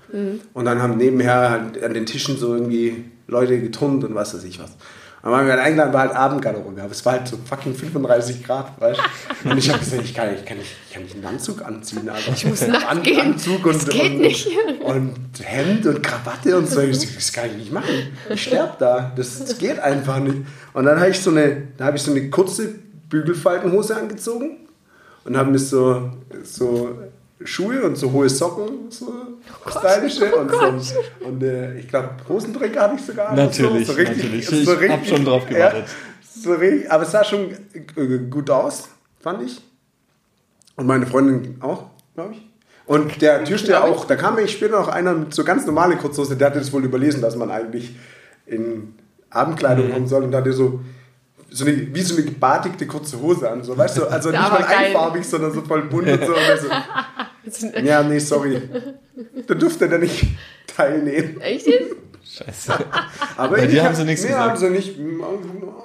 und 0.53 0.66
dann 0.66 0.82
haben 0.82 0.97
nebenher 0.97 1.49
halt 1.49 1.84
an 1.84 1.93
den 1.93 2.05
Tischen 2.05 2.38
so 2.38 2.53
irgendwie 2.53 3.05
Leute 3.28 3.59
geturnt 3.59 4.03
und 4.03 4.13
was 4.13 4.36
weiß 4.36 4.43
ich 4.43 4.59
was. 4.59 4.70
Und 4.70 5.32
dann 5.32 5.39
waren 5.39 5.47
wir 5.47 5.53
halt 5.53 5.63
eingeladen, 5.63 5.93
war 5.93 6.01
halt 6.01 6.16
Abendgarderobe, 6.16 6.80
aber 6.80 6.91
es 6.91 7.03
war 7.03 7.13
halt 7.13 7.28
so 7.28 7.39
fucking 7.43 7.74
35 7.74 8.43
Grad, 8.43 8.80
weißt 8.80 8.99
du? 9.43 9.49
Und 9.49 9.57
ich 9.57 9.70
habe 9.70 9.80
gesagt, 9.80 10.03
ich 10.03 10.13
kann, 10.13 10.36
ich, 10.36 10.45
kann 10.45 10.57
nicht, 10.59 10.70
ich 10.88 10.93
kann 10.93 11.01
nicht 11.01 11.16
einen 11.16 11.26
Anzug 11.26 11.66
anziehen, 11.66 12.07
Alter. 12.07 12.32
Ich 12.32 12.45
muss 12.45 12.68
nackt 12.68 13.03
gehen. 13.03 13.20
Anzug 13.20 13.66
und, 13.66 13.76
Das 13.76 13.89
geht 13.89 14.11
und, 14.11 14.18
nicht. 14.20 14.47
und 14.84 15.16
Hemd 15.41 15.88
und 15.88 16.03
Krawatte 16.03 16.55
und 16.55 16.70
so. 16.70 16.80
Ich 16.82 17.16
Das 17.16 17.34
kann 17.34 17.47
ich 17.47 17.57
nicht 17.57 17.72
machen. 17.72 17.89
Ich 18.30 18.43
sterbe 18.43 18.74
da. 18.78 19.11
Das, 19.16 19.39
das 19.39 19.57
geht 19.57 19.80
einfach 19.80 20.20
nicht. 20.20 20.38
Und 20.74 20.86
dann 20.86 20.99
habe 20.99 21.09
ich 21.09 21.20
so 21.20 21.32
eine, 21.32 21.70
da 21.76 21.86
habe 21.86 21.97
ich 21.97 22.03
so 22.03 22.11
eine 22.11 22.30
kurze 22.30 22.76
Bügelfaltenhose 23.16 23.95
angezogen 23.95 24.57
und 25.24 25.38
habe 25.38 25.51
mir 25.51 25.59
so, 25.59 26.11
so 26.43 26.97
Schuhe 27.43 27.84
und 27.84 27.97
so 27.97 28.11
hohe 28.11 28.30
Socken, 28.30 28.89
so 28.89 29.13
stylische 29.68 30.36
und, 30.36 30.51
so, 30.51 30.99
und 31.26 31.43
äh, 31.43 31.80
ich 31.80 31.88
glaube 31.88 32.09
Hosenträger 32.28 32.82
hatte 32.82 32.95
ich 32.95 33.05
sogar. 33.05 33.34
Natürlich, 33.34 33.88
so, 33.88 33.93
so 33.93 33.99
richtig, 33.99 34.24
natürlich. 34.24 34.47
So 34.47 34.55
Ich 34.55 34.70
hab 34.70 34.80
richtig, 34.80 35.09
schon 35.09 35.26
drauf 35.26 35.45
gewartet. 35.45 35.86
Ja, 35.86 36.41
so 36.41 36.53
richtig, 36.53 36.91
aber 36.91 37.03
es 37.03 37.11
sah 37.11 37.24
schon 37.24 37.51
äh, 37.74 38.18
gut 38.30 38.49
aus, 38.49 38.89
fand 39.20 39.43
ich. 39.43 39.61
Und 40.76 40.88
meine 40.88 41.07
Freundin 41.07 41.55
auch, 41.61 41.86
glaube 42.16 42.34
ich. 42.34 42.41
Und 42.86 43.22
der 43.22 43.45
Türsteher 43.45 43.80
ich. 43.80 43.84
auch, 43.84 44.05
da 44.05 44.16
kam 44.18 44.36
nämlich 44.36 44.53
später 44.53 44.78
noch 44.80 44.89
einer 44.89 45.13
mit 45.13 45.34
so 45.34 45.43
ganz 45.43 45.66
normale 45.66 45.95
Kurzhose, 45.95 46.36
der 46.36 46.47
hatte 46.47 46.59
das 46.59 46.74
wohl 46.74 46.84
überlesen, 46.84 47.22
dass 47.22 47.36
man 47.36 47.49
eigentlich 47.49 47.95
in 48.45 48.93
Abendkleidung 49.30 49.91
kommen 49.91 50.07
soll 50.07 50.24
und 50.24 50.32
da 50.32 50.39
hatte 50.39 50.53
so, 50.53 50.82
so 51.56 51.66
eine, 51.66 51.93
wie 51.95 52.01
so 52.01 52.16
eine 52.16 52.26
gebadigte 52.26 52.86
kurze 52.86 53.20
Hose 53.22 53.49
an, 53.49 53.64
so, 53.64 53.78
weißt 53.78 53.97
du, 53.97 54.06
also 54.08 54.30
nicht 54.32 54.39
mal 54.41 54.62
geil. 54.64 54.88
einfarbig, 54.88 55.24
sondern 55.26 55.53
so 55.53 55.62
voll 55.62 55.84
bunt 55.84 56.08
und 56.10 56.26
so. 56.26 56.34
Und 56.34 57.53
so 57.53 57.68
ja, 57.84 58.03
nee, 58.03 58.20
sorry. 58.20 58.62
Da 59.47 59.53
durfte 59.53 59.86
er 59.88 59.97
nicht 59.99 60.26
teilnehmen. 60.76 61.39
Echt 61.39 61.68
jetzt? 61.68 61.95
Scheiße. 62.26 62.74
Aber 63.38 63.56
Bei 63.56 63.64
ich 63.64 63.70
dir 63.72 63.82
hab- 63.82 63.89
haben 63.89 63.95
sie 63.95 64.03
nichts 64.03 64.24
nee, 64.24 64.30
gesagt. 64.30 64.49
haben 64.49 64.58
sie 64.58 64.70
nicht. 64.70 64.97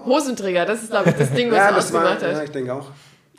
Hosenträger, 0.04 0.64
das 0.66 0.82
ist, 0.82 0.90
glaube 0.90 1.10
ich, 1.10 1.16
das 1.16 1.32
Ding, 1.32 1.50
was 1.50 1.56
Ja, 1.58 1.68
er 1.68 1.74
das 1.74 1.92
war, 1.92 2.00
ausgemacht 2.02 2.22
ja, 2.22 2.36
hat. 2.38 2.44
ich 2.44 2.50
denke 2.50 2.72
auch. 2.74 2.90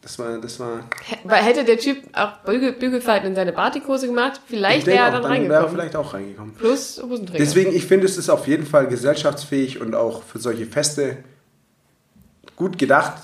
Das 0.02 0.18
war, 0.18 0.38
das 0.40 0.60
war. 0.60 0.80
Weil 1.26 1.44
hätte 1.44 1.64
der 1.64 1.78
Typ 1.78 1.98
auch 2.14 2.38
Bügel, 2.46 2.72
Bügelfalten 2.74 3.28
in 3.30 3.36
seine 3.36 3.52
Batikhose 3.54 4.08
gemacht, 4.08 4.40
ich 4.48 4.56
vielleicht 4.56 4.88
wäre 4.88 4.98
er 5.06 5.12
dann 5.12 5.22
dann 5.22 5.32
wäre 5.32 5.34
er 5.34 5.40
reingekommen. 5.60 5.70
vielleicht 5.76 5.96
auch 5.96 6.14
reingekommen. 6.14 6.54
Plus 6.56 7.02
Hosenträger. 7.04 7.38
Deswegen, 7.44 7.72
ich 7.76 7.86
finde, 7.86 8.06
es 8.08 8.18
ist 8.18 8.30
auf 8.30 8.48
jeden 8.48 8.66
Fall 8.66 8.88
gesellschaftsfähig 8.88 9.80
und 9.82 9.94
auch 9.94 10.24
für 10.24 10.40
solche 10.40 10.66
Feste 10.66 11.18
gut 12.62 12.78
gedacht. 12.78 13.22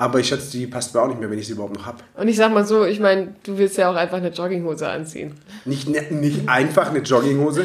Aber 0.00 0.20
ich 0.20 0.28
schätze, 0.28 0.52
die 0.56 0.66
passt 0.68 0.94
mir 0.94 1.00
auch 1.02 1.08
nicht 1.08 1.18
mehr, 1.18 1.28
wenn 1.30 1.38
ich 1.38 1.46
sie 1.46 1.54
überhaupt 1.54 1.74
noch 1.74 1.86
habe. 1.86 1.98
Und 2.14 2.28
ich 2.28 2.36
sag 2.36 2.52
mal 2.52 2.64
so, 2.66 2.84
ich 2.84 3.00
meine, 3.00 3.34
du 3.42 3.58
willst 3.58 3.78
ja 3.78 3.90
auch 3.90 3.96
einfach 3.96 4.18
eine 4.18 4.28
Jogginghose 4.30 4.88
anziehen. 4.88 5.32
Nicht, 5.64 5.88
ne- 5.88 6.06
nicht 6.10 6.48
einfach 6.48 6.90
eine 6.90 7.00
Jogginghose, 7.00 7.64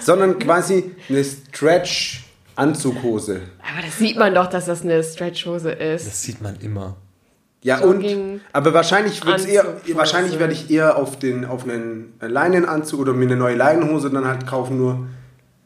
sondern 0.00 0.38
quasi 0.38 0.92
eine 1.08 1.24
Stretch-Anzughose. 1.24 3.40
Aber 3.72 3.82
das 3.84 3.98
sieht 3.98 4.16
man 4.16 4.32
doch, 4.34 4.46
dass 4.46 4.66
das 4.66 4.82
eine 4.82 5.02
Stretchhose 5.02 5.72
ist. 5.72 6.06
Das 6.06 6.22
sieht 6.22 6.40
man 6.40 6.54
immer. 6.60 6.96
Ja, 7.64 7.80
Jogging- 7.80 8.34
und, 8.34 8.40
aber 8.52 8.74
wahrscheinlich 8.74 9.24
wird's 9.24 9.44
eher, 9.44 9.64
wahrscheinlich 9.94 10.38
werde 10.40 10.52
ich 10.52 10.68
eher 10.70 10.96
auf, 10.96 11.16
den, 11.18 11.44
auf 11.44 11.62
einen 11.64 12.14
Leinenanzug 12.20 12.98
oder 13.00 13.12
mir 13.12 13.26
eine 13.26 13.36
neue 13.36 13.54
Leinenhose 13.54 14.10
dann 14.10 14.26
halt 14.26 14.46
kaufen, 14.48 14.78
nur 14.78 15.06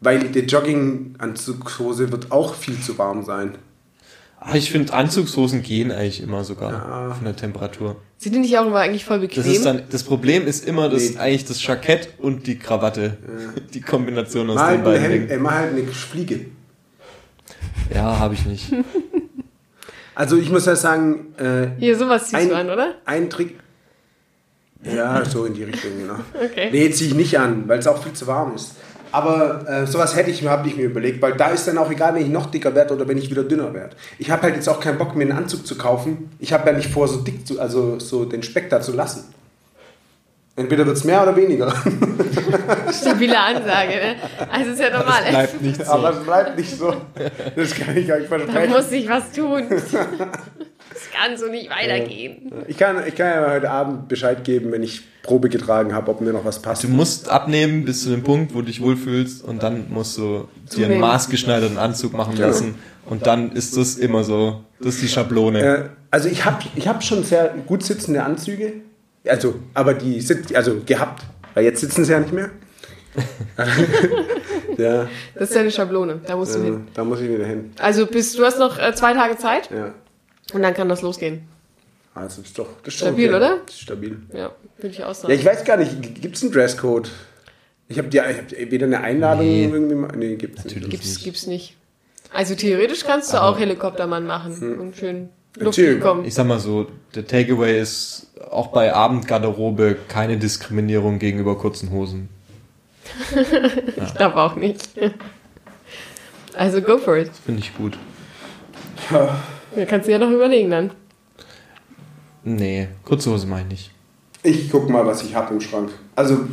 weil 0.01 0.19
die 0.21 0.41
Jogginganzugshose 0.41 2.13
wird 2.13 2.33
auch 2.33 2.55
viel 2.55 2.79
zu 2.81 2.99
warm 2.99 3.25
sein. 3.25 3.55
Aber 4.39 4.53
Ah, 4.53 4.57
ich 4.57 4.71
finde, 4.71 4.93
Anzugshosen 4.93 5.63
gehen 5.63 5.91
eigentlich 5.91 6.23
immer 6.23 6.45
sogar 6.45 7.15
von 7.17 7.25
der 7.25 7.35
Temperatur. 7.35 7.97
Sind 8.19 8.35
die 8.35 8.39
nicht 8.39 8.57
auch 8.59 8.67
immer 8.67 8.79
eigentlich 8.81 9.05
voll 9.05 9.19
bequem? 9.19 9.43
Das, 9.43 9.53
ist 9.53 9.65
dann, 9.67 9.83
das 9.91 10.05
Problem 10.05 10.47
ist 10.47 10.67
immer 10.67 10.89
das, 10.89 11.11
Nee. 11.15 11.19
eigentlich 11.19 11.45
das 11.47 11.65
Jackett 11.67 12.11
und 12.19 12.47
die 12.47 12.59
Krawatte. 12.59 13.17
Die 13.75 13.81
Kombination 13.81 14.49
aus 14.51 14.57
Mal 14.57 14.77
den 14.77 14.85
beiden 14.85 15.01
Hemd, 15.03 15.15
Dingen. 15.15 15.29
äh, 15.31 15.39
mal 15.39 15.55
halt 15.55 15.73
eine 15.73 15.85
Fliege. 15.89 16.47
Ja, 17.93 18.19
habe 18.19 18.35
ich 18.35 18.45
nicht. 18.47 18.73
Also 20.19 20.39
ich 20.39 20.49
muss 20.51 20.65
ja 20.65 20.75
sagen, 20.77 21.35
äh, 21.37 21.79
Hier, 21.79 21.95
sowas 21.99 22.23
ziehst 22.31 22.37
ein, 22.37 22.49
du 22.49 22.57
an, 22.57 22.71
oder? 22.71 22.95
ein 23.05 23.29
Trick. 23.29 23.59
Ja, 24.83 25.23
so 25.27 25.45
in 25.45 25.53
die 25.53 25.65
Richtung, 25.65 25.91
genau. 25.99 26.15
Okay. 26.43 26.71
Nee, 26.73 26.91
ziehe 26.91 27.11
ich 27.11 27.15
nicht 27.15 27.39
an, 27.39 27.69
weil 27.69 27.81
es 27.81 27.87
auch 27.87 28.03
viel 28.03 28.15
zu 28.15 28.27
warm 28.27 28.55
ist. 28.55 28.77
Aber 29.13 29.69
äh, 29.69 29.87
sowas 29.87 30.17
hätte 30.17 30.31
ich 30.31 30.43
mir, 30.43 30.51
habe 30.51 30.69
ich 30.69 30.77
mir 30.77 30.85
überlegt, 30.85 31.23
weil 31.23 31.35
da 31.35 31.49
ist 31.49 31.67
dann 31.67 31.79
auch 31.79 31.91
egal, 31.91 32.15
wenn 32.15 32.23
ich 32.23 32.29
noch 32.29 32.47
dicker 32.47 32.75
werde 32.75 32.95
oder 32.95 33.09
wenn 33.09 33.19
ich 33.19 33.31
wieder 33.31 33.45
dünner 33.45 33.73
werde. 33.75 33.97
Ich 34.19 34.31
habe 34.31 34.43
halt 34.43 34.57
jetzt 34.57 34.69
auch 34.69 34.81
keinen 34.81 34.99
Bock, 34.99 35.15
mir 35.17 35.23
einen 35.23 35.33
Anzug 35.33 35.67
zu 35.67 35.77
kaufen. 35.77 36.31
Ich 36.39 36.53
habe 36.53 36.69
ja 36.71 36.77
nicht 36.77 36.91
vor, 36.91 37.09
so 37.09 37.21
dick 37.21 37.47
zu, 37.47 37.61
also 37.61 37.99
so 37.99 38.25
den 38.25 38.43
Speck 38.43 38.71
da 38.71 38.81
zu 38.81 38.93
lassen. 38.93 39.33
Entweder 40.59 40.87
wird 40.87 40.97
es 40.97 41.05
mehr 41.05 41.23
oder 41.23 41.37
weniger. 41.37 41.71
Stabile 42.93 43.39
Ansage, 43.39 43.93
ne? 43.97 44.17
Also 44.51 44.71
ist 44.71 44.81
ja 44.81 44.91
normal. 44.91 45.21
Das 45.23 45.31
bleibt 45.31 45.63
nicht 45.63 45.85
so. 45.85 45.93
Aber 45.93 46.11
es 46.11 46.25
bleibt 46.25 46.59
nicht 46.59 46.79
so. 46.79 46.95
Das 47.55 47.75
kann 47.75 47.97
ich 47.97 48.11
euch 48.13 48.23
Da 48.23 48.39
versprechen. 48.39 48.71
muss 48.71 48.89
sich 48.89 49.09
was 49.09 49.33
tun. 49.33 49.65
Das 50.89 51.11
kann 51.13 51.37
so 51.37 51.47
nicht 51.49 51.69
weitergehen. 51.69 52.51
Ich 52.69 52.79
kann, 52.79 53.07
ich 53.07 53.15
kann 53.15 53.27
ja 53.27 53.51
heute 53.51 53.71
Abend 53.71 54.09
Bescheid 54.09 54.43
geben, 54.45 54.73
wenn 54.73 54.83
ich 54.83 55.03
Probe 55.27 55.49
getragen 55.49 55.93
habe, 55.93 56.11
ob 56.11 56.21
mir 56.21 56.33
noch 56.33 56.45
was 56.45 56.61
passt. 56.63 56.85
Du 56.85 56.89
musst 56.89 57.29
abnehmen 57.29 57.85
bis 57.85 58.03
zu 58.05 58.11
dem 58.11 58.23
Punkt, 58.23 58.55
wo 58.55 58.61
du 58.61 58.67
dich 58.67 58.81
wohlfühlst 58.81 59.43
und 59.45 59.63
dann 59.63 59.87
musst 59.91 60.17
du 60.17 60.49
dir 60.77 60.87
einen 60.87 61.01
maßgeschneiderten 61.01 61.79
Anzug 61.79 62.13
machen 62.13 62.37
lassen 62.37 62.77
und 63.05 63.27
dann 63.27 63.53
ist 63.53 63.77
das 63.77 63.97
immer 63.97 64.25
so, 64.25 64.63
das 64.81 64.95
ist 64.95 65.03
die 65.03 65.09
Schablone. 65.09 65.61
Äh, 65.61 65.89
also 66.11 66.29
ich 66.29 66.45
habe 66.45 66.59
ich 66.77 66.87
hab 66.89 67.03
schon 67.03 67.25
sehr 67.25 67.55
gut 67.67 67.83
sitzende 67.83 68.23
Anzüge. 68.23 68.73
Also, 69.29 69.57
aber 69.75 69.95
die 69.95 70.21
sind, 70.21 70.55
also 70.55 70.81
gehabt. 70.87 71.25
Weil 71.55 71.65
jetzt 71.65 71.81
sitzen 71.81 72.05
sie 72.05 72.13
ja 72.13 72.21
nicht 72.21 72.33
mehr. 72.33 72.51
ja, 74.77 75.09
Das 75.35 75.49
ist 75.51 75.55
ja 75.55 75.63
eine 75.63 75.71
Schablone. 75.71 76.21
Da 76.27 76.37
musst 76.37 76.55
du 76.55 76.61
äh, 76.61 76.65
hin. 76.65 76.89
da 76.95 77.03
muss 77.05 77.21
ich 77.21 77.29
wieder 77.29 77.47
hin. 77.47 77.73
Also 77.79 78.07
bist, 78.07 78.39
du 78.39 78.45
hast 78.45 78.59
noch 78.59 78.79
äh, 78.79 78.95
zwei 78.95 79.15
Tage 79.15 79.37
Zeit 79.37 79.71
Ja. 79.71 79.95
und 80.53 80.63
dann 80.63 80.75
kann 80.75 80.89
das 80.89 81.03
losgehen. 81.03 81.43
Also 82.17 82.41
ist 82.43 82.59
doch 82.59 82.69
das 82.83 82.95
ist 82.95 83.01
Stabil, 83.01 83.27
okay. 83.29 83.37
oder? 83.37 83.59
Das 83.67 83.75
ist 83.75 83.81
stabil. 83.83 84.19
Ja, 84.33 84.51
würde 84.79 84.89
ich 84.95 85.05
auch 85.05 85.09
Ja, 85.09 85.15
sagen. 85.15 85.35
ich 85.35 85.45
weiß 85.45 85.65
gar 85.65 85.77
nicht, 85.77 86.21
gibt 86.23 86.37
es 86.37 86.43
einen 86.43 86.51
Dresscode? 86.53 87.11
Ich 87.89 87.99
habe 87.99 88.09
hab 88.09 88.51
weder 88.71 88.87
eine 88.87 89.01
Einladung 89.01 89.45
Nee. 89.47 89.65
irgendwie 89.67 89.95
mal. 89.95 90.11
Nee, 90.17 90.37
gibt's 90.37 90.65
nicht. 90.65 90.75
Natürlich 90.77 90.91
Gibt's, 90.91 91.07
nicht. 91.15 91.25
gibt's 91.25 91.47
nicht. 91.47 91.77
Also 92.33 92.55
theoretisch 92.55 93.05
kannst 93.05 93.33
du 93.33 93.43
auch 93.43 93.59
Helikoptermann 93.59 94.27
machen 94.27 94.59
Hm. 94.61 94.81
und 94.81 94.97
schön. 94.97 95.29
Luft 95.59 95.77
bekommen. 95.79 96.25
Ich 96.25 96.35
sag 96.35 96.47
mal 96.47 96.59
so, 96.59 96.87
der 97.15 97.27
Takeaway 97.27 97.81
ist 97.81 98.27
auch 98.51 98.69
bei 98.69 98.93
Abendgarderobe 98.93 99.97
keine 100.09 100.37
Diskriminierung 100.39 101.19
gegenüber 101.19 101.57
kurzen 101.59 101.91
Hosen. 101.91 102.29
Ich 103.97 104.15
glaube 104.15 104.37
auch 104.37 104.57
nicht. 104.57 104.89
Also 106.55 106.81
go 106.83 106.99
for 106.99 107.17
it. 107.17 107.31
Finde 107.45 107.61
ich 107.61 107.75
gut. 107.77 107.97
Da 109.11 109.85
kannst 109.87 110.09
du 110.09 110.13
ja 110.13 110.19
noch 110.19 110.31
überlegen 110.31 110.71
dann. 110.71 110.91
Nee, 112.49 112.87
kurze 113.05 113.31
Hose 113.33 113.45
meine 113.49 113.65
ich 113.65 113.71
nicht. 113.71 113.91
Ich 114.45 114.71
guck 114.71 114.89
mal, 114.89 115.05
was 115.05 115.23
ich 115.23 115.35
habe 115.35 115.53
im 115.53 115.61
Schrank. 115.61 115.91
Also, 116.15 116.47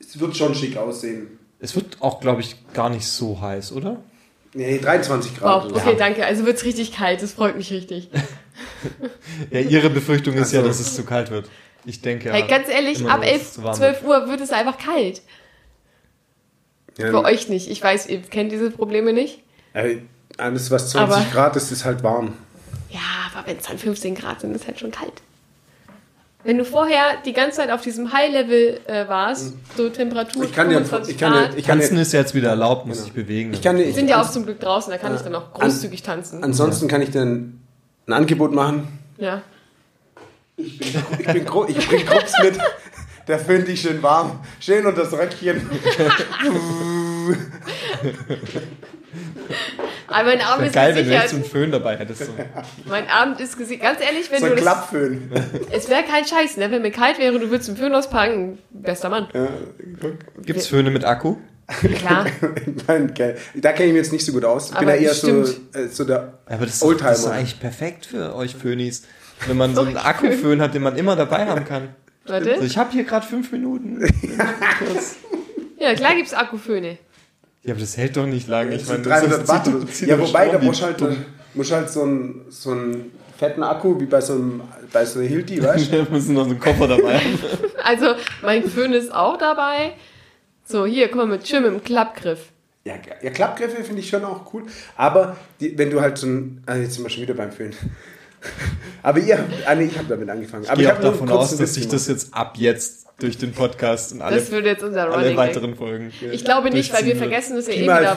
es 0.00 0.18
wird 0.18 0.36
schon 0.36 0.56
schick 0.56 0.76
aussehen. 0.76 1.38
Es 1.60 1.76
wird 1.76 1.98
auch, 2.00 2.18
glaube 2.20 2.40
ich, 2.40 2.56
gar 2.74 2.90
nicht 2.90 3.06
so 3.06 3.40
heiß, 3.40 3.70
oder? 3.72 3.98
Nee, 4.54 4.78
23 4.78 5.36
Grad. 5.38 5.66
Wow, 5.66 5.72
okay, 5.76 5.94
danke. 5.96 6.26
Also 6.26 6.44
wird's 6.46 6.64
richtig 6.64 6.92
kalt. 6.92 7.22
Das 7.22 7.32
freut 7.32 7.56
mich 7.56 7.70
richtig. 7.72 8.10
Ja, 9.52 9.60
ihre 9.60 9.88
Befürchtung 9.88 10.34
ist 10.34 10.52
ja, 10.52 10.58
Also- 10.60 10.68
dass 10.70 10.80
es 10.80 10.96
zu 10.96 11.04
kalt 11.04 11.30
wird. 11.30 11.48
Ich 11.84 12.00
denke 12.00 12.28
ja. 12.28 12.34
Hey, 12.34 12.48
ganz 12.48 12.68
ehrlich, 12.68 12.98
ab 13.08 13.18
nur, 13.18 13.26
dass 13.26 13.26
11, 13.30 13.42
es 13.42 13.52
zu 13.54 13.62
warm 13.62 13.74
12 13.76 14.02
Uhr 14.04 14.28
wird 14.28 14.40
es 14.40 14.50
einfach 14.50 14.78
kalt. 14.78 15.22
Ja, 16.98 17.10
Für 17.10 17.22
euch 17.24 17.48
nicht. 17.48 17.70
Ich 17.70 17.80
weiß, 17.82 18.08
ihr 18.08 18.20
kennt 18.22 18.50
diese 18.50 18.70
Probleme 18.72 19.12
nicht. 19.12 19.42
Ey, 19.74 20.02
alles, 20.38 20.72
was 20.72 20.90
20 20.90 21.16
Aber- 21.16 21.26
Grad 21.30 21.54
ist, 21.56 21.70
ist 21.70 21.84
halt 21.84 22.02
warm. 22.02 22.32
Ja, 22.90 23.00
aber 23.32 23.46
wenn 23.46 23.56
es 23.58 23.64
dann 23.64 23.78
15 23.78 24.14
Grad 24.14 24.40
sind, 24.40 24.54
ist 24.54 24.66
halt 24.66 24.78
schon 24.80 24.90
kalt. 24.90 25.12
Wenn 26.44 26.56
du 26.56 26.64
vorher 26.64 27.20
die 27.24 27.32
ganze 27.32 27.56
Zeit 27.58 27.70
auf 27.70 27.82
diesem 27.82 28.12
High-Level 28.12 28.80
äh, 28.86 29.08
warst, 29.08 29.54
so 29.76 29.88
Temperatur 29.88 30.44
Ich 30.44 30.52
kann 30.52 30.68
dir, 30.68 30.76
25 30.76 31.14
ich 31.14 31.20
kann 31.20 31.32
dir, 31.32 31.40
Grad, 31.40 31.58
ich 31.58 31.66
kann 31.66 31.78
Tanzen 31.80 31.96
dir, 31.96 32.02
ist 32.02 32.12
ja 32.12 32.20
jetzt 32.20 32.34
wieder 32.34 32.50
erlaubt, 32.50 32.86
muss 32.86 33.02
sich 33.02 33.12
bewegen. 33.12 33.52
ich 33.52 33.60
kann 33.60 33.76
dir, 33.76 33.84
ich, 33.84 33.94
sind 33.94 34.08
ja 34.08 34.22
auch 34.22 34.30
zum 34.30 34.44
Glück 34.44 34.60
draußen, 34.60 34.90
da 34.90 34.98
kann 34.98 35.14
ich 35.14 35.20
dann 35.20 35.34
auch 35.34 35.52
großzügig 35.52 36.02
tanzen. 36.02 36.44
ansonsten 36.44 36.86
kann 36.88 37.02
ich 37.02 37.10
dir 37.10 37.22
ein, 37.22 37.60
Angebot 38.06 38.54
machen. 38.54 38.88
Ja. 39.18 39.42
Ich 40.56 40.78
bin, 40.78 40.88
ich 41.18 41.26
bin, 41.26 41.46
ich 41.68 41.88
bring 41.88 42.06
Krups 42.06 42.32
mit. 42.42 42.58
Der 43.26 43.38
föhnt 43.38 43.68
dich 43.68 43.82
schön 43.82 44.02
warm. 44.02 44.40
Schön 44.60 44.86
unter 44.86 45.02
das 45.02 45.12
Röckchen. 45.12 45.60
Aber 50.08 50.24
mein 50.24 50.40
Abend 50.40 50.58
Wäre 50.60 50.66
ist 50.68 50.74
geil, 50.74 50.94
wenn 50.96 51.04
du 51.06 51.10
jetzt 51.12 51.30
so 51.30 51.36
gesichert. 51.36 51.54
einen 51.54 51.62
Föhn 51.64 51.70
dabei 51.72 51.96
hättest. 51.98 52.24
So. 52.26 52.32
Mein 52.86 53.08
Abend 53.08 53.40
ist 53.40 53.58
gesichert. 53.58 53.82
Ganz 53.84 54.00
ehrlich, 54.00 54.30
wenn 54.30 54.40
So 54.40 54.46
du 54.46 54.52
ein 54.52 54.56
das, 54.56 54.64
Klappföhn. 54.64 55.30
es 55.70 55.88
wäre 55.90 56.02
kein 56.02 56.24
Scheiß, 56.24 56.56
ne? 56.56 56.70
Wenn 56.70 56.82
mir 56.82 56.90
kalt 56.90 57.18
wäre 57.18 57.34
und 57.34 57.40
du 57.40 57.50
würdest 57.50 57.68
einen 57.68 57.78
Föhn 57.78 57.94
auspacken, 57.94 58.58
bester 58.70 59.10
Mann. 59.10 59.28
Gibt's 60.44 60.66
Föhne 60.66 60.90
mit 60.90 61.04
Akku? 61.04 61.36
Klar. 61.98 62.24
Nein, 62.86 63.12
geil. 63.14 63.36
Da 63.54 63.72
kenne 63.72 63.88
ich 63.88 63.92
mich 63.92 64.02
jetzt 64.04 64.12
nicht 64.12 64.24
so 64.24 64.32
gut 64.32 64.44
aus. 64.46 64.70
Ich 64.70 64.78
bin 64.78 64.88
Aber 64.88 64.94
ja 64.98 65.08
eher 65.08 65.14
so, 65.14 65.42
äh, 65.74 65.88
so 65.90 66.04
der 66.04 66.16
Ja, 66.48 66.54
aber 66.56 66.64
das 66.64 66.74
ist, 66.76 66.82
doch, 66.82 66.92
das 66.94 67.00
ist 67.18 67.24
Oldtimer. 67.26 67.34
eigentlich 67.34 67.60
perfekt 67.60 68.06
für 68.06 68.34
euch 68.34 68.54
Föhnis. 68.56 69.02
Wenn 69.46 69.58
man 69.58 69.74
so 69.74 69.82
einen 69.84 69.98
Akkuföhn 69.98 70.62
hat, 70.62 70.72
den 70.74 70.82
man 70.82 70.96
immer 70.96 71.14
dabei 71.16 71.44
haben 71.46 71.66
kann. 71.66 71.90
Also 72.26 72.48
Warte. 72.50 72.64
ich 72.64 72.78
habe 72.78 72.90
hier 72.92 73.04
gerade 73.04 73.26
fünf 73.26 73.52
Minuten. 73.52 74.02
Ja, 75.80 75.94
klar 75.94 76.16
gibt's 76.16 76.34
Akkuföhne. 76.34 76.98
Ja, 77.68 77.74
aber 77.74 77.82
das 77.82 77.98
hält 77.98 78.16
doch 78.16 78.24
nicht 78.24 78.48
lange. 78.48 78.74
Ich 78.74 78.88
meine, 78.88 79.02
300 79.02 79.42
das 79.42 79.48
Watt. 79.48 79.64
zieht- 79.66 79.74
oder- 79.74 79.86
zieht 79.88 80.08
Ja, 80.08 80.18
wobei, 80.18 80.48
da 80.48 80.58
musst 80.58 80.80
du 80.80 80.86
halt, 80.86 80.98
dumm. 81.02 81.16
musst 81.52 81.70
halt 81.70 81.90
so 81.90 82.02
einen, 82.02 82.46
so 82.48 82.70
einen 82.70 83.12
fetten 83.36 83.62
Akku, 83.62 84.00
wie 84.00 84.06
bei 84.06 84.22
so 84.22 84.32
einem, 84.32 84.62
bei 84.90 85.04
so 85.04 85.18
einer 85.18 85.28
Hilti, 85.28 85.62
weißt 85.62 85.88
du? 85.88 85.92
Wir 85.98 86.06
müssen 86.10 86.32
noch 86.34 86.44
so 86.44 86.50
einen 86.50 86.58
Koffer 86.60 86.88
dabei 86.88 87.18
haben. 87.18 87.38
Also, 87.84 88.06
mein 88.42 88.64
Föhn 88.64 88.94
ist 88.94 89.14
auch 89.14 89.36
dabei. 89.36 89.92
So, 90.64 90.86
hier, 90.86 91.14
mal, 91.14 91.26
mit 91.26 91.46
schön 91.46 91.62
mit 91.62 91.72
dem 91.72 91.84
Klappgriff. 91.84 92.52
Ja, 92.84 92.94
ja 93.22 93.30
Klappgriffe 93.30 93.84
finde 93.84 94.00
ich 94.00 94.08
schon 94.08 94.24
auch 94.24 94.52
cool. 94.54 94.62
Aber 94.96 95.36
die, 95.60 95.76
wenn 95.76 95.90
du 95.90 96.00
halt 96.00 96.16
so 96.16 96.26
ein. 96.26 96.62
Ah, 96.64 96.74
jetzt 96.76 96.94
sind 96.94 97.04
wir 97.04 97.10
schon 97.10 97.22
wieder 97.22 97.34
beim 97.34 97.52
Föhn. 97.52 97.74
Aber 99.02 99.18
ihr, 99.20 99.38
ah, 99.66 99.74
nee, 99.74 99.84
ich 99.86 99.96
habe 99.98 100.08
damit 100.08 100.28
angefangen. 100.28 100.64
Aber 100.66 100.74
Ich 100.74 100.78
gehe 100.80 100.88
hab 100.88 100.98
auch 100.98 101.02
davon 101.12 101.30
aus, 101.30 101.56
dass 101.56 101.74
sich 101.74 101.88
das 101.88 102.08
jetzt 102.08 102.34
ab 102.34 102.54
jetzt 102.56 103.06
durch 103.20 103.36
den 103.36 103.52
Podcast 103.52 104.12
und 104.12 104.22
alle, 104.22 104.36
Das 104.36 104.50
wird 104.52 104.64
jetzt 104.64 104.84
unser 104.84 105.10
alle 105.12 105.36
weiteren 105.36 105.74
Folgen. 105.74 106.12
Ich 106.30 106.44
glaube 106.44 106.70
nicht, 106.70 106.92
weil 106.92 107.04
wir 107.04 107.16
vergessen 107.16 107.56
es 107.56 107.66
ja 107.66 107.72
eh 107.72 107.82
wieder. 107.82 108.16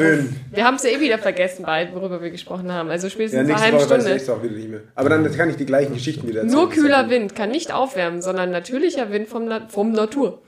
Wir 0.51 0.63
haben 0.63 0.75
es 0.75 0.83
ja 0.83 0.89
eh 0.91 0.99
wieder 0.99 1.17
vergessen 1.17 1.65
bald, 1.65 1.95
worüber 1.95 2.21
wir 2.21 2.29
gesprochen 2.29 2.71
haben. 2.71 2.89
Also 2.89 3.07
Ja, 3.07 3.11
spätestens 3.11 3.39
eine 3.39 3.47
nächste 3.47 3.65
halbe 3.65 3.77
Woche 3.79 3.89
weiß 3.89 4.05
ich 4.05 4.21
Stunde. 4.23 4.33
auch 4.39 4.43
wieder 4.43 4.55
nicht 4.55 4.69
mehr. 4.69 4.81
Aber 4.93 5.09
dann 5.09 5.31
kann 5.35 5.49
ich 5.49 5.55
die 5.55 5.65
gleichen 5.65 5.93
Geschichten 5.93 6.27
wieder 6.27 6.41
erzählen. 6.41 6.53
Nur 6.59 6.69
ja 6.69 6.75
kühler. 6.75 7.09
Wind 7.09 7.35
kann 7.35 7.49
nicht 7.49 7.73
aufwärmen, 7.73 8.21
sondern 8.21 8.51
natürlicher 8.51 9.11
Wind 9.11 9.27
vom, 9.27 9.45
Na 9.45 9.67
vom 9.69 9.91
Natur. 9.91 10.39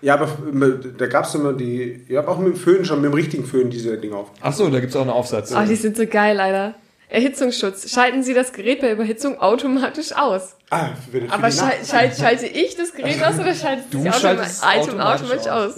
Ja, 0.01 0.13
aber 0.15 0.29
da 0.97 1.05
gab 1.07 1.25
es 1.25 1.35
immer 1.35 1.51
die. 1.53 2.05
Ich 2.07 2.15
habe 2.15 2.29
auch 2.29 2.39
mit 2.39 2.53
dem 2.53 2.55
Föhn 2.55 2.85
schon, 2.85 3.01
mit 3.01 3.11
dem 3.11 3.13
richtigen 3.13 3.43
Föhn 3.45 3.69
diese 3.69 3.97
Dinge 3.97 4.15
auf. 4.15 4.31
Ach 4.41 4.53
so, 4.53 4.69
da 4.69 4.79
gibt's 4.79 4.95
auch 4.95 5.01
einen 5.01 5.09
Aufsatz. 5.09 5.53
Oh, 5.53 5.59
die 5.67 5.75
sind 5.75 5.97
so 5.97 6.07
geil, 6.07 6.37
leider. 6.37 6.75
Erhitzungsschutz. 7.09 7.91
Schalten 7.91 8.23
Sie 8.23 8.33
das 8.33 8.53
Gerät 8.53 8.79
bei 8.81 8.91
Überhitzung 8.91 9.37
automatisch 9.39 10.13
aus. 10.13 10.55
Ah, 10.69 10.89
für, 11.11 11.21
für 11.21 11.33
Aber 11.33 11.51
schal 11.51 11.73
schalte 11.83 12.45
ich 12.45 12.77
das 12.77 12.93
Gerät 12.93 13.21
aus 13.23 13.39
oder 13.39 13.55
schaltet 13.55 13.85
Du 13.91 14.05
es 14.05 14.23
automatisch, 14.23 14.63
automatisch 14.63 15.23
automatisch 15.23 15.47
aus? 15.47 15.75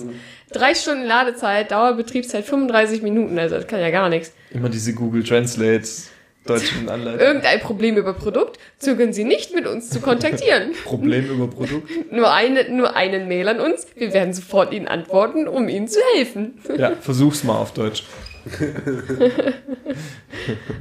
Drei 0.53 0.75
Stunden 0.75 1.05
Ladezeit, 1.05 1.71
Dauerbetriebszeit 1.71 2.45
35 2.45 3.01
Minuten, 3.01 3.39
also 3.39 3.55
das 3.55 3.67
kann 3.67 3.79
ja 3.79 3.89
gar 3.89 4.09
nichts. 4.09 4.33
Immer 4.51 4.69
diese 4.69 4.93
Google 4.93 5.23
Translates, 5.23 6.09
deutschen 6.45 6.89
Anleitungen. 6.89 7.25
Irgendein 7.25 7.59
Problem 7.61 7.97
über 7.97 8.13
Produkt, 8.13 8.59
zögern 8.77 9.13
Sie 9.13 9.23
nicht 9.23 9.53
mit 9.55 9.65
uns 9.65 9.89
zu 9.89 10.01
kontaktieren. 10.01 10.73
Problem 10.83 11.29
über 11.29 11.47
Produkt. 11.47 11.89
nur, 12.11 12.33
eine, 12.33 12.69
nur 12.69 12.95
einen 12.95 13.27
Mail 13.27 13.47
an 13.47 13.59
uns, 13.59 13.87
wir 13.95 14.13
werden 14.13 14.33
sofort 14.33 14.73
Ihnen 14.73 14.87
antworten, 14.87 15.47
um 15.47 15.69
Ihnen 15.69 15.87
zu 15.87 15.99
helfen. 16.15 16.59
Ja, 16.77 16.95
versuch's 16.99 17.43
mal 17.43 17.57
auf 17.57 17.73
Deutsch. 17.73 18.03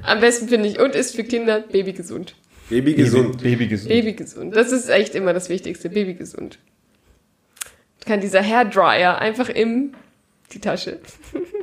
Am 0.02 0.20
besten 0.20 0.48
finde 0.48 0.68
ich, 0.68 0.80
und 0.80 0.94
ist 0.94 1.14
für 1.14 1.24
Kinder 1.24 1.60
babygesund. 1.60 2.34
Baby 2.70 2.94
gesund. 2.94 3.42
Baby 3.42 3.66
gesund. 3.66 3.88
Babygesund, 3.90 4.56
das 4.56 4.72
ist 4.72 4.88
echt 4.88 5.14
immer 5.14 5.32
das 5.32 5.48
Wichtigste, 5.48 5.90
babygesund. 5.90 6.58
Kann 8.06 8.20
dieser 8.20 8.42
Hairdryer 8.42 9.18
einfach 9.18 9.48
in 9.48 9.94
die 10.52 10.60
Tasche. 10.60 10.98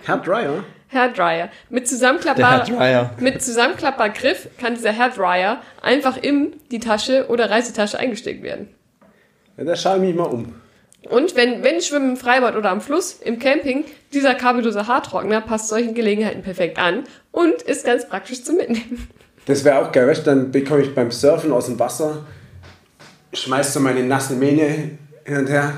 Hair 0.07 0.17
Dryer. 0.17 0.63
Hairdryer. 0.93 1.49
Mit 1.69 1.83
Der 1.83 1.89
zusammenklappbarer, 1.89 2.65
Herr 2.65 2.77
Dryer. 2.77 3.11
mit 3.19 3.41
zusammenklappbarer 3.41 4.09
Griff 4.09 4.47
kann 4.59 4.75
dieser 4.75 4.95
Hairdryer 4.95 5.61
einfach 5.81 6.17
in 6.17 6.53
die 6.71 6.79
Tasche 6.79 7.27
oder 7.27 7.49
Reisetasche 7.49 7.99
eingesteckt 7.99 8.43
werden. 8.43 8.69
Ja, 9.57 9.65
da 9.65 9.75
schaue 9.75 9.95
ich 9.97 10.01
mich 10.01 10.15
mal 10.15 10.23
um. 10.23 10.55
Und 11.09 11.35
wenn, 11.35 11.63
wenn 11.63 11.81
Schwimmen 11.81 12.11
im 12.11 12.17
Freibad 12.17 12.55
oder 12.55 12.69
am 12.69 12.81
Fluss, 12.81 13.13
im 13.21 13.39
Camping, 13.39 13.85
dieser 14.13 14.35
kabellose 14.35 14.87
Haartrockner 14.87 15.41
passt 15.41 15.69
solchen 15.69 15.93
Gelegenheiten 15.93 16.41
perfekt 16.41 16.77
an 16.79 17.03
und 17.31 17.61
ist 17.63 17.85
ganz 17.85 18.07
praktisch 18.07 18.43
zum 18.43 18.57
Mitnehmen. 18.57 19.07
Das 19.45 19.63
wäre 19.63 19.79
auch 19.79 19.91
geil, 19.93 20.07
weißt 20.07 20.27
dann 20.27 20.51
bekomme 20.51 20.81
ich 20.81 20.93
beim 20.93 21.11
Surfen 21.11 21.53
aus 21.53 21.67
dem 21.67 21.79
Wasser, 21.79 22.25
schmeiß 23.33 23.73
so 23.73 23.79
meine 23.79 24.03
nasse 24.03 24.33
Mähne 24.33 24.97
hin 25.25 25.37
und 25.37 25.47
her, 25.47 25.73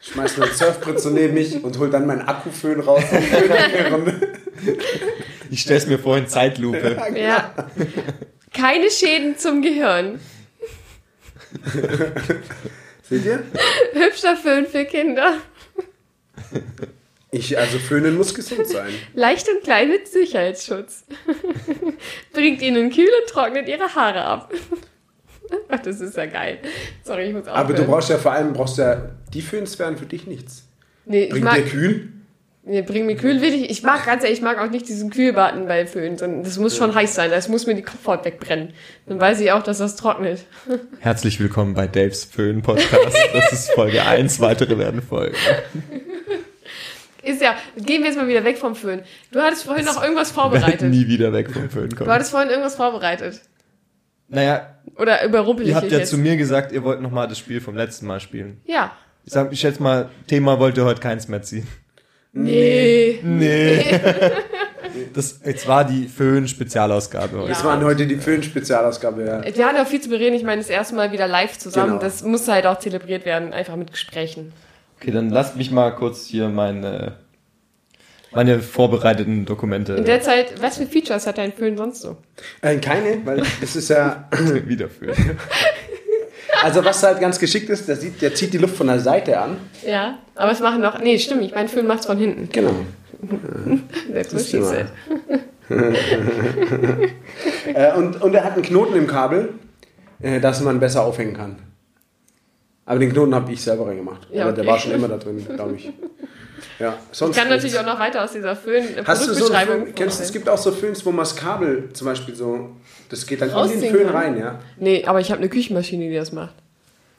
schmeiß 0.00 0.36
mein 0.36 0.50
Surfbrett 0.52 1.00
so 1.00 1.10
neben 1.10 1.34
mich 1.34 1.62
und 1.62 1.78
hol 1.78 1.90
dann 1.90 2.06
meinen 2.06 2.22
Akkuföhn 2.22 2.80
raus. 2.80 3.04
Ich 5.50 5.62
stell's 5.62 5.86
mir 5.86 5.98
vor 5.98 6.16
in 6.16 6.28
Zeitlupe. 6.28 6.96
Ja. 7.14 7.54
Keine 8.52 8.90
Schäden 8.90 9.38
zum 9.38 9.62
Gehirn. 9.62 10.20
Seht 13.08 13.24
ihr? 13.24 13.42
Hübscher 13.92 14.36
Föhn 14.36 14.66
für 14.66 14.84
Kinder. 14.84 15.38
Ich, 17.30 17.58
also 17.58 17.78
Föhnen 17.78 18.16
muss 18.16 18.34
gesund 18.34 18.66
sein. 18.66 18.92
Leicht 19.14 19.48
und 19.48 19.62
klein 19.62 19.88
mit 19.88 20.08
Sicherheitsschutz. 20.08 21.04
Bringt 22.32 22.62
ihnen 22.62 22.90
kühl 22.90 23.10
und 23.22 23.30
trocknet 23.30 23.68
ihre 23.68 23.94
Haare 23.94 24.24
ab. 24.24 24.52
Ach, 25.68 25.78
das 25.82 26.00
ist 26.00 26.16
ja 26.16 26.26
geil. 26.26 26.58
Sorry, 27.04 27.24
ich 27.28 27.32
muss 27.32 27.42
aufhören. 27.42 27.56
Aber 27.58 27.74
du 27.74 27.84
brauchst 27.84 28.10
ja 28.10 28.18
vor 28.18 28.32
allem, 28.32 28.52
brauchst 28.52 28.78
ja, 28.78 29.10
die 29.32 29.42
Föhns 29.42 29.78
wären 29.78 29.96
für 29.96 30.06
dich 30.06 30.26
nichts. 30.26 30.64
nee, 31.04 31.24
ich 31.24 31.30
Bringt 31.30 31.44
mag, 31.44 31.56
dir 31.56 31.62
kühl? 31.64 32.08
nee, 32.64 32.82
bring 32.82 33.06
mir 33.06 33.16
kühl 33.16 33.40
will 33.40 33.54
ich. 33.54 33.70
Ich 33.70 33.82
mag 33.82 34.04
ganz 34.04 34.22
ehrlich, 34.24 34.38
ich 34.38 34.44
mag 34.44 34.58
auch 34.58 34.70
nicht 34.70 34.88
diesen 34.88 35.10
Kühlbaten 35.10 35.66
bei 35.66 35.86
Föhn. 35.86 36.18
sondern 36.18 36.42
Das 36.42 36.58
muss 36.58 36.76
schon 36.76 36.94
heiß 36.94 37.14
sein. 37.14 37.30
Das 37.30 37.48
muss 37.48 37.66
mir 37.66 37.74
die 37.74 37.82
Kopfhaut 37.82 38.24
wegbrennen. 38.24 38.74
Dann 39.06 39.20
weiß 39.20 39.40
ich 39.40 39.52
auch, 39.52 39.62
dass 39.62 39.78
das 39.78 39.96
trocknet. 39.96 40.44
Herzlich 41.00 41.40
willkommen 41.40 41.74
bei 41.74 41.86
Daves 41.86 42.24
Föhn 42.24 42.60
Podcast. 42.62 43.16
Das 43.32 43.52
ist 43.52 43.70
Folge 43.72 44.04
1, 44.04 44.40
weitere 44.40 44.76
werden 44.78 45.00
folgen. 45.02 45.34
Ist 47.22 47.42
ja, 47.42 47.56
gehen 47.76 48.02
wir 48.02 48.10
jetzt 48.10 48.16
mal 48.16 48.28
wieder 48.28 48.44
weg 48.44 48.58
vom 48.58 48.74
Föhn. 48.74 49.02
Du 49.32 49.40
hattest 49.40 49.64
vorhin 49.64 49.84
noch 49.84 50.02
irgendwas 50.02 50.30
vorbereitet. 50.30 50.88
nie 50.88 51.08
wieder 51.08 51.32
weg 51.32 51.50
vom 51.50 51.68
Föhn 51.68 51.90
Du 51.90 51.96
kommen. 51.96 52.10
hattest 52.10 52.30
vorhin 52.30 52.48
irgendwas 52.48 52.76
vorbereitet. 52.76 53.40
Naja, 54.28 54.77
Oder 54.98 55.24
überrumpel 55.24 55.64
ich 55.64 55.70
ihr 55.70 55.76
habt 55.76 55.90
ja 55.90 55.98
jetzt? 55.98 56.10
zu 56.10 56.18
mir 56.18 56.36
gesagt, 56.36 56.72
ihr 56.72 56.82
wollt 56.82 57.00
nochmal 57.00 57.28
das 57.28 57.38
Spiel 57.38 57.60
vom 57.60 57.76
letzten 57.76 58.06
Mal 58.06 58.20
spielen. 58.20 58.60
Ja. 58.66 58.92
Ich, 59.24 59.32
sag, 59.32 59.52
ich 59.52 59.60
schätze 59.60 59.82
mal, 59.82 60.08
Thema 60.26 60.58
wollt 60.58 60.76
ihr 60.76 60.84
heute 60.84 61.00
keins 61.00 61.28
mehr 61.28 61.42
ziehen. 61.42 61.66
Nee. 62.32 63.20
Nee. 63.22 63.84
das, 65.14 65.40
jetzt 65.44 65.66
war 65.68 65.84
die 65.84 66.08
Föhn-Spezialausgabe. 66.08 67.38
heute. 67.38 67.48
Das 67.48 67.64
waren 67.64 67.84
heute 67.84 68.06
die 68.06 68.16
Föhn-Spezialausgabe, 68.16 69.24
ja. 69.24 69.56
Wir 69.56 69.66
haben 69.66 69.76
ja 69.76 69.84
viel 69.84 70.00
zu 70.00 70.08
bereden. 70.08 70.34
Ich 70.34 70.44
meine, 70.44 70.60
das 70.60 70.70
erste 70.70 70.94
Mal 70.94 71.12
wieder 71.12 71.28
live 71.28 71.58
zusammen. 71.58 71.92
Genau. 71.92 72.02
Das 72.02 72.22
muss 72.22 72.48
halt 72.48 72.66
auch 72.66 72.78
zelebriert 72.78 73.24
werden, 73.24 73.52
einfach 73.52 73.76
mit 73.76 73.90
Gesprächen. 73.90 74.52
Okay, 75.00 75.12
dann 75.12 75.30
lasst 75.30 75.56
mich 75.56 75.70
mal 75.70 75.94
kurz 75.94 76.26
hier 76.26 76.48
meine, 76.48 77.12
meine 78.32 78.60
vorbereiteten 78.60 79.44
Dokumente 79.46 79.94
In 79.94 80.04
der 80.04 80.20
Zeit, 80.20 80.60
was 80.60 80.78
für 80.78 80.86
Features 80.86 81.26
hat 81.26 81.38
dein 81.38 81.52
Föhn 81.52 81.76
sonst 81.76 82.02
so? 82.02 82.16
Äh, 82.60 82.76
keine, 82.76 83.24
weil 83.24 83.42
es 83.62 83.76
ist 83.76 83.88
ja, 83.90 84.28
wiederführen. 84.66 85.16
also 86.62 86.84
was 86.84 87.02
halt 87.02 87.20
ganz 87.20 87.38
geschickt 87.38 87.70
ist, 87.70 87.88
der, 87.88 87.96
sieht, 87.96 88.20
der 88.20 88.34
zieht 88.34 88.52
die 88.52 88.58
Luft 88.58 88.76
von 88.76 88.86
der 88.86 89.00
Seite 89.00 89.38
an. 89.40 89.56
Ja, 89.86 90.18
aber 90.34 90.52
es 90.52 90.60
machen 90.60 90.80
noch. 90.82 90.98
Nee, 91.00 91.18
stimmt 91.18 91.40
nicht. 91.40 91.54
Mein 91.54 91.68
Föhn 91.68 91.86
macht's 91.86 92.06
von 92.06 92.18
hinten. 92.18 92.48
Genau. 92.52 92.74
That's 94.12 94.32
what 94.32 94.40
ist 94.40 94.50
she 94.50 94.62
said. 94.62 94.86
Äh, 97.74 97.92
und, 97.94 98.22
und 98.22 98.34
er 98.34 98.44
hat 98.44 98.54
einen 98.54 98.62
Knoten 98.62 98.96
im 98.96 99.06
Kabel, 99.06 99.50
äh, 100.20 100.40
dass 100.40 100.60
man 100.60 100.80
besser 100.80 101.04
aufhängen 101.04 101.34
kann. 101.34 101.56
Aber 102.86 102.98
den 102.98 103.12
Knoten 103.12 103.34
habe 103.34 103.52
ich 103.52 103.60
selber 103.60 103.86
reingemacht. 103.86 104.28
Ja, 104.32 104.44
Aber 104.44 104.52
der 104.52 104.64
okay. 104.64 104.72
war 104.72 104.78
schon 104.78 104.92
immer 104.92 105.08
da 105.08 105.18
drin, 105.18 105.44
glaube 105.46 105.74
ich. 105.74 105.92
Ja, 106.78 106.98
sonst 107.12 107.36
Ich 107.36 107.42
kann 107.42 107.50
natürlich 107.50 107.78
auch 107.78 107.86
noch 107.86 107.98
weiter 107.98 108.24
aus 108.24 108.32
dieser 108.32 108.56
Hast 109.04 109.28
du 109.28 109.34
so 109.34 109.46
Föhn, 109.46 109.94
kennst, 109.94 110.20
es 110.20 110.32
gibt 110.32 110.48
auch 110.48 110.58
so 110.58 110.72
Föhns, 110.72 111.04
wo 111.04 111.10
man 111.10 111.20
das 111.20 111.36
Kabel 111.36 111.90
zum 111.92 112.06
Beispiel 112.06 112.34
so, 112.34 112.70
das 113.08 113.26
geht 113.26 113.40
dann 113.40 113.48
in 113.48 113.54
den 113.54 113.60
Rausziehen 113.60 113.94
Föhn 113.94 114.06
kann. 114.06 114.16
rein, 114.16 114.38
ja. 114.38 114.58
Nee, 114.76 115.04
aber 115.04 115.20
ich 115.20 115.30
habe 115.30 115.40
eine 115.40 115.48
Küchenmaschine, 115.48 116.08
die 116.08 116.14
das 116.14 116.32
macht. 116.32 116.54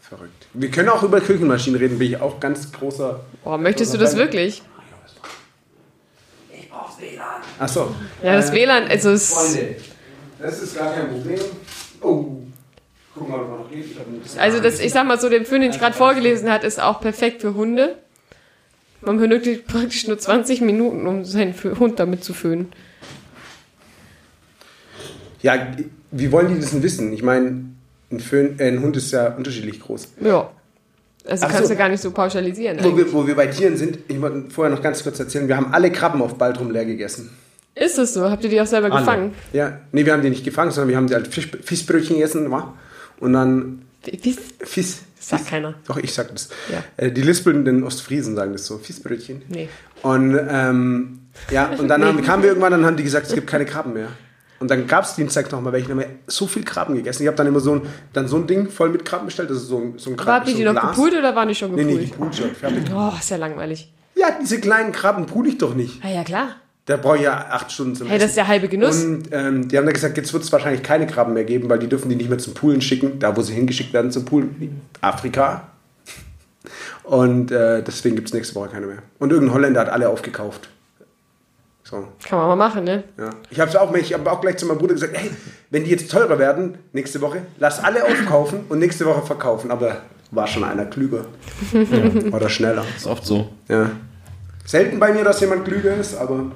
Verrückt. 0.02 0.48
Wir 0.54 0.72
können 0.72 0.90
auch 0.90 1.04
über 1.04 1.22
Küchenmaschinen 1.22 1.80
reden, 1.80 2.00
bin 2.00 2.10
ich 2.10 2.20
auch 2.20 2.40
ganz 2.40 2.72
großer. 2.72 3.20
Boah, 3.44 3.58
möchtest 3.58 3.94
du 3.94 3.98
das 3.98 4.16
wirklich? 4.16 4.64
Ach 7.60 7.68
so. 7.68 7.94
Ja, 8.24 8.36
das 8.36 8.52
WLAN, 8.52 8.88
also 8.88 9.12
es. 9.12 9.34
Freunde, 9.34 9.76
das 10.40 10.62
ist 10.62 10.78
gar 10.78 10.94
kein 10.94 11.10
Problem. 11.10 11.40
Oh. 12.02 12.26
Guck 13.16 13.30
mal, 13.30 13.42
ob 13.42 13.50
man 13.50 13.60
noch 13.60 13.70
geht. 13.70 13.86
Ich 14.26 14.40
Also 14.40 14.60
das, 14.60 14.80
ich 14.80 14.94
sag 14.94 15.06
mal 15.06 15.20
so, 15.20 15.30
den 15.30 15.46
Föhn, 15.46 15.62
den 15.62 15.72
ich 15.72 15.80
gerade 15.80 15.96
vorgelesen 15.96 16.50
hat, 16.50 16.64
ist 16.64 16.82
auch 16.82 17.02
perfekt 17.02 17.42
für 17.42 17.54
Hunde. 17.54 17.98
Man 19.02 19.18
benötigt 19.18 19.68
praktisch 19.68 20.08
nur 20.08 20.18
20 20.18 20.62
Minuten, 20.62 21.08
um 21.08 21.24
seinen 21.24 21.54
Hund 21.80 22.00
damit 22.00 22.24
zu 22.24 22.34
föhnen. 22.34 22.72
Ja, 25.42 25.68
wie 26.12 26.32
wollen 26.32 26.54
die 26.54 26.60
das 26.60 26.72
denn 26.72 26.84
wissen? 26.84 27.14
Ich 27.14 27.24
meine, 27.24 27.64
ein, 28.12 28.20
Föhn, 28.20 28.60
äh, 28.60 28.68
ein 28.68 28.82
Hund 28.82 28.98
ist 28.98 29.12
ja 29.12 29.30
unterschiedlich 29.36 29.80
groß. 29.80 30.10
Ja. 30.22 30.50
Also 31.26 31.46
Ach 31.46 31.52
kannst 31.52 31.68
so. 31.68 31.74
du 31.74 31.78
gar 31.78 31.90
nicht 31.90 32.02
so 32.02 32.12
pauschalisieren. 32.12 32.80
Wo 32.82 32.98
wir, 32.98 33.14
wo 33.14 33.28
wir 33.28 33.36
bei 33.36 33.48
Tieren 33.48 33.78
sind, 33.78 34.00
ich 34.08 34.20
wollte 34.20 34.50
vorher 34.50 34.74
noch 34.74 34.82
ganz 34.82 35.04
kurz 35.04 35.20
erzählen, 35.20 35.48
wir 35.48 35.58
haben 35.58 35.74
alle 35.74 35.92
Krabben 35.92 36.22
auf 36.22 36.36
Baltrum 36.36 36.72
leer 36.72 36.86
gegessen. 36.86 37.30
Ist 37.76 37.98
es 37.98 38.14
so? 38.14 38.30
Habt 38.30 38.44
ihr 38.44 38.50
die 38.50 38.60
auch 38.60 38.66
selber 38.66 38.92
Alle. 38.92 39.00
gefangen? 39.00 39.34
Ja, 39.54 39.80
nee, 39.92 40.06
wir 40.06 40.14
haben 40.14 40.22
die 40.22 40.30
nicht 40.30 40.44
gefangen, 40.44 40.72
sondern 40.72 40.90
wir 40.90 40.98
haben 40.98 41.08
die 41.08 41.16
als 41.16 41.28
Fisch, 41.28 41.50
Fischbrötchen 41.64 42.16
gegessen, 42.16 42.50
wa? 42.52 42.74
Und 43.20 43.34
dann 43.34 43.84
Wie? 44.06 44.36
Fisch. 44.62 44.96
Das 45.20 45.28
sagt 45.30 45.48
keiner. 45.48 45.76
Doch, 45.88 45.98
ich 45.98 46.14
sag 46.14 46.30
das. 46.32 46.50
Ja. 46.72 46.84
Äh, 46.98 47.12
die 47.12 47.22
lispelnden 47.22 47.84
Ostfriesen 47.84 48.36
sagen 48.36 48.54
das 48.54 48.66
so, 48.66 48.78
Fischbrötchen. 48.78 49.42
Nee. 49.50 49.70
Und 50.02 50.40
ähm, 50.50 51.20
ja, 51.52 51.68
und 51.78 51.88
dann 51.90 52.04
haben, 52.04 52.22
kamen 52.24 52.42
wir 52.44 52.50
irgendwann, 52.50 52.72
dann 52.72 52.86
haben 52.86 52.98
die 52.98 53.04
gesagt, 53.04 53.28
es 53.28 53.34
gibt 53.34 53.48
keine 53.48 53.66
Krabben 53.66 53.94
mehr. 53.94 54.08
Und 54.60 54.70
dann 54.70 54.88
gab 54.88 55.06
es 55.06 55.16
Dienstag 55.16 55.50
nochmal 55.52 55.72
welche, 55.72 55.88
dann 55.88 56.00
haben 56.02 56.10
wir 56.10 56.16
so 56.28 56.46
viel 56.48 56.64
Krabben 56.64 56.96
gegessen. 56.96 57.24
Ich 57.24 57.28
habe 57.28 57.38
dann 57.38 57.48
immer 57.48 57.60
so 57.62 57.76
ein, 57.76 57.82
dann 58.12 58.28
so 58.28 58.36
ein 58.38 58.46
Ding 58.48 58.70
voll 58.70 58.90
mit 58.90 59.06
Krabben 59.06 59.26
bestellt, 59.28 59.50
das 59.50 59.58
ist 59.58 59.68
so 59.68 59.78
ein, 59.78 59.98
so 59.98 60.10
ein 60.10 60.18
Krabben. 60.18 60.34
habt 60.34 60.48
ihr 60.48 60.52
so 60.54 60.58
die 60.62 60.68
ein 60.68 60.76
noch 60.76 60.90
gepult 60.96 61.14
oder 61.14 61.36
waren 61.36 61.48
die 61.48 61.56
schon 61.56 61.74
Nee, 61.76 61.84
gepult? 61.84 62.02
nee, 62.02 62.08
gepult 62.08 62.36
schon. 62.36 62.50
Oh, 62.96 63.14
ist 63.18 63.30
ja 63.30 63.38
langweilig. 63.38 63.94
Ja, 64.16 64.28
diese 64.42 64.60
kleinen 64.60 64.92
Krabben 64.92 65.26
pool 65.28 65.48
ich 65.48 65.58
doch 65.58 65.76
nicht. 65.76 66.04
Ah 66.04 66.10
ja, 66.10 66.24
klar. 66.26 66.56
Da 66.90 66.98
brauche 66.98 67.18
ich 67.18 67.22
ja 67.22 67.46
acht 67.52 67.72
Stunden 67.72 67.96
zum 67.96 68.08
Hey, 68.08 68.18
das 68.18 68.30
ist 68.30 68.38
der 68.38 68.48
halbe 68.48 68.68
Genuss. 68.68 69.04
Und 69.04 69.30
ähm, 69.32 69.68
die 69.68 69.78
haben 69.78 69.86
dann 69.86 69.94
gesagt, 69.94 70.18
jetzt 70.18 70.34
wird 70.34 70.42
es 70.42 70.52
wahrscheinlich 70.52 70.82
keine 70.82 71.06
Krabben 71.06 71.36
mehr 71.36 71.44
geben, 71.44 71.70
weil 71.70 71.78
die 71.78 71.86
dürfen 71.86 72.10
die 72.10 72.16
nicht 72.16 72.30
mehr 72.30 72.40
zum 72.40 72.56
Poolen 72.56 72.82
schicken, 72.82 73.20
da 73.20 73.38
wo 73.38 73.44
sie 73.44 73.54
hingeschickt 73.54 73.94
werden 73.94 74.10
zum 74.10 74.26
Poolen. 74.26 74.82
Afrika. 75.00 75.68
Und 77.04 77.52
äh, 77.52 77.84
deswegen 77.84 78.16
gibt 78.16 78.30
es 78.30 78.34
nächste 78.34 78.56
Woche 78.56 78.70
keine 78.70 78.88
mehr. 78.88 79.04
Und 79.20 79.32
irgendein 79.32 79.54
Holländer 79.54 79.82
hat 79.82 79.90
alle 79.90 80.10
aufgekauft. 80.10 80.70
So, 81.84 82.08
Kann 82.28 82.40
man 82.40 82.48
mal 82.48 82.56
machen, 82.56 82.86
ne? 82.86 83.04
ja. 83.20 83.30
Ich 83.52 83.60
habe 83.60 83.80
auch, 83.80 83.94
ich 83.94 84.12
hab 84.12 84.26
auch 84.26 84.42
gleich 84.42 84.58
zu 84.58 84.66
meinem 84.66 84.80
Bruder 84.80 84.96
gesagt, 84.96 85.16
hey, 85.16 85.30
wenn 85.70 85.84
die 85.84 85.92
jetzt 85.92 86.10
teurer 86.10 86.40
werden, 86.40 86.80
nächste 86.94 87.22
Woche, 87.22 87.44
lass 87.60 87.84
alle 87.84 88.04
aufkaufen 88.04 88.62
und 88.68 88.80
nächste 88.80 89.06
Woche 89.06 89.22
verkaufen. 89.22 89.70
Aber 89.70 89.98
war 90.32 90.48
schon 90.48 90.64
einer 90.64 90.86
klüger. 90.86 91.26
Oder 92.32 92.50
schneller. 92.50 92.84
Ist 92.98 93.06
oft 93.06 93.28
so. 93.28 93.50
Ja. 93.68 93.92
Selten 94.66 94.98
bei 94.98 95.14
mir, 95.14 95.24
dass 95.24 95.40
jemand 95.40 95.66
klüger 95.66 95.96
ist, 95.96 96.18
aber 96.18 96.52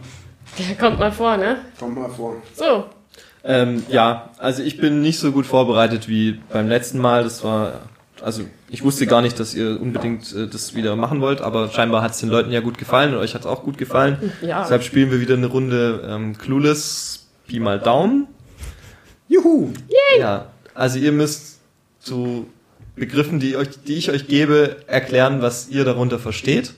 Ja, 0.57 0.75
kommt 0.79 0.99
mal 0.99 1.11
vor, 1.11 1.37
ne? 1.37 1.57
kommt 1.79 1.95
mal 1.95 2.09
vor. 2.09 2.35
So. 2.55 2.85
Ähm, 3.43 3.83
ja, 3.89 4.29
also 4.37 4.63
ich 4.63 4.77
bin 4.77 5.01
nicht 5.01 5.19
so 5.19 5.31
gut 5.31 5.45
vorbereitet 5.45 6.07
wie 6.07 6.39
beim 6.51 6.67
letzten 6.67 6.99
Mal. 6.99 7.23
Das 7.23 7.43
war, 7.43 7.81
also 8.21 8.43
ich 8.69 8.83
wusste 8.83 9.05
gar 9.05 9.21
nicht, 9.21 9.39
dass 9.39 9.53
ihr 9.53 9.81
unbedingt 9.81 10.33
äh, 10.33 10.47
das 10.47 10.75
wieder 10.75 10.95
machen 10.95 11.19
wollt, 11.19 11.41
aber 11.41 11.69
scheinbar 11.69 12.01
hat 12.01 12.11
es 12.11 12.19
den 12.19 12.29
Leuten 12.29 12.51
ja 12.51 12.61
gut 12.61 12.77
gefallen 12.77 13.13
und 13.13 13.19
euch 13.19 13.33
hat 13.33 13.41
es 13.41 13.47
auch 13.47 13.63
gut 13.63 13.77
gefallen. 13.77 14.31
Ja. 14.41 14.61
Deshalb 14.61 14.83
spielen 14.83 15.11
wir 15.11 15.19
wieder 15.19 15.35
eine 15.35 15.47
Runde 15.47 16.07
ähm, 16.07 16.37
Clueless 16.37 17.27
Pi 17.47 17.59
mal 17.59 17.79
Daumen. 17.79 18.27
Juhu! 19.27 19.71
Ja, 20.17 20.47
also 20.73 20.99
ihr 20.99 21.11
müsst 21.11 21.59
zu 21.99 22.47
Begriffen, 22.95 23.39
die, 23.39 23.57
euch, 23.57 23.69
die 23.85 23.95
ich 23.95 24.11
euch 24.11 24.27
gebe, 24.27 24.77
erklären, 24.87 25.41
was 25.41 25.67
ihr 25.69 25.83
darunter 25.83 26.19
versteht. 26.19 26.73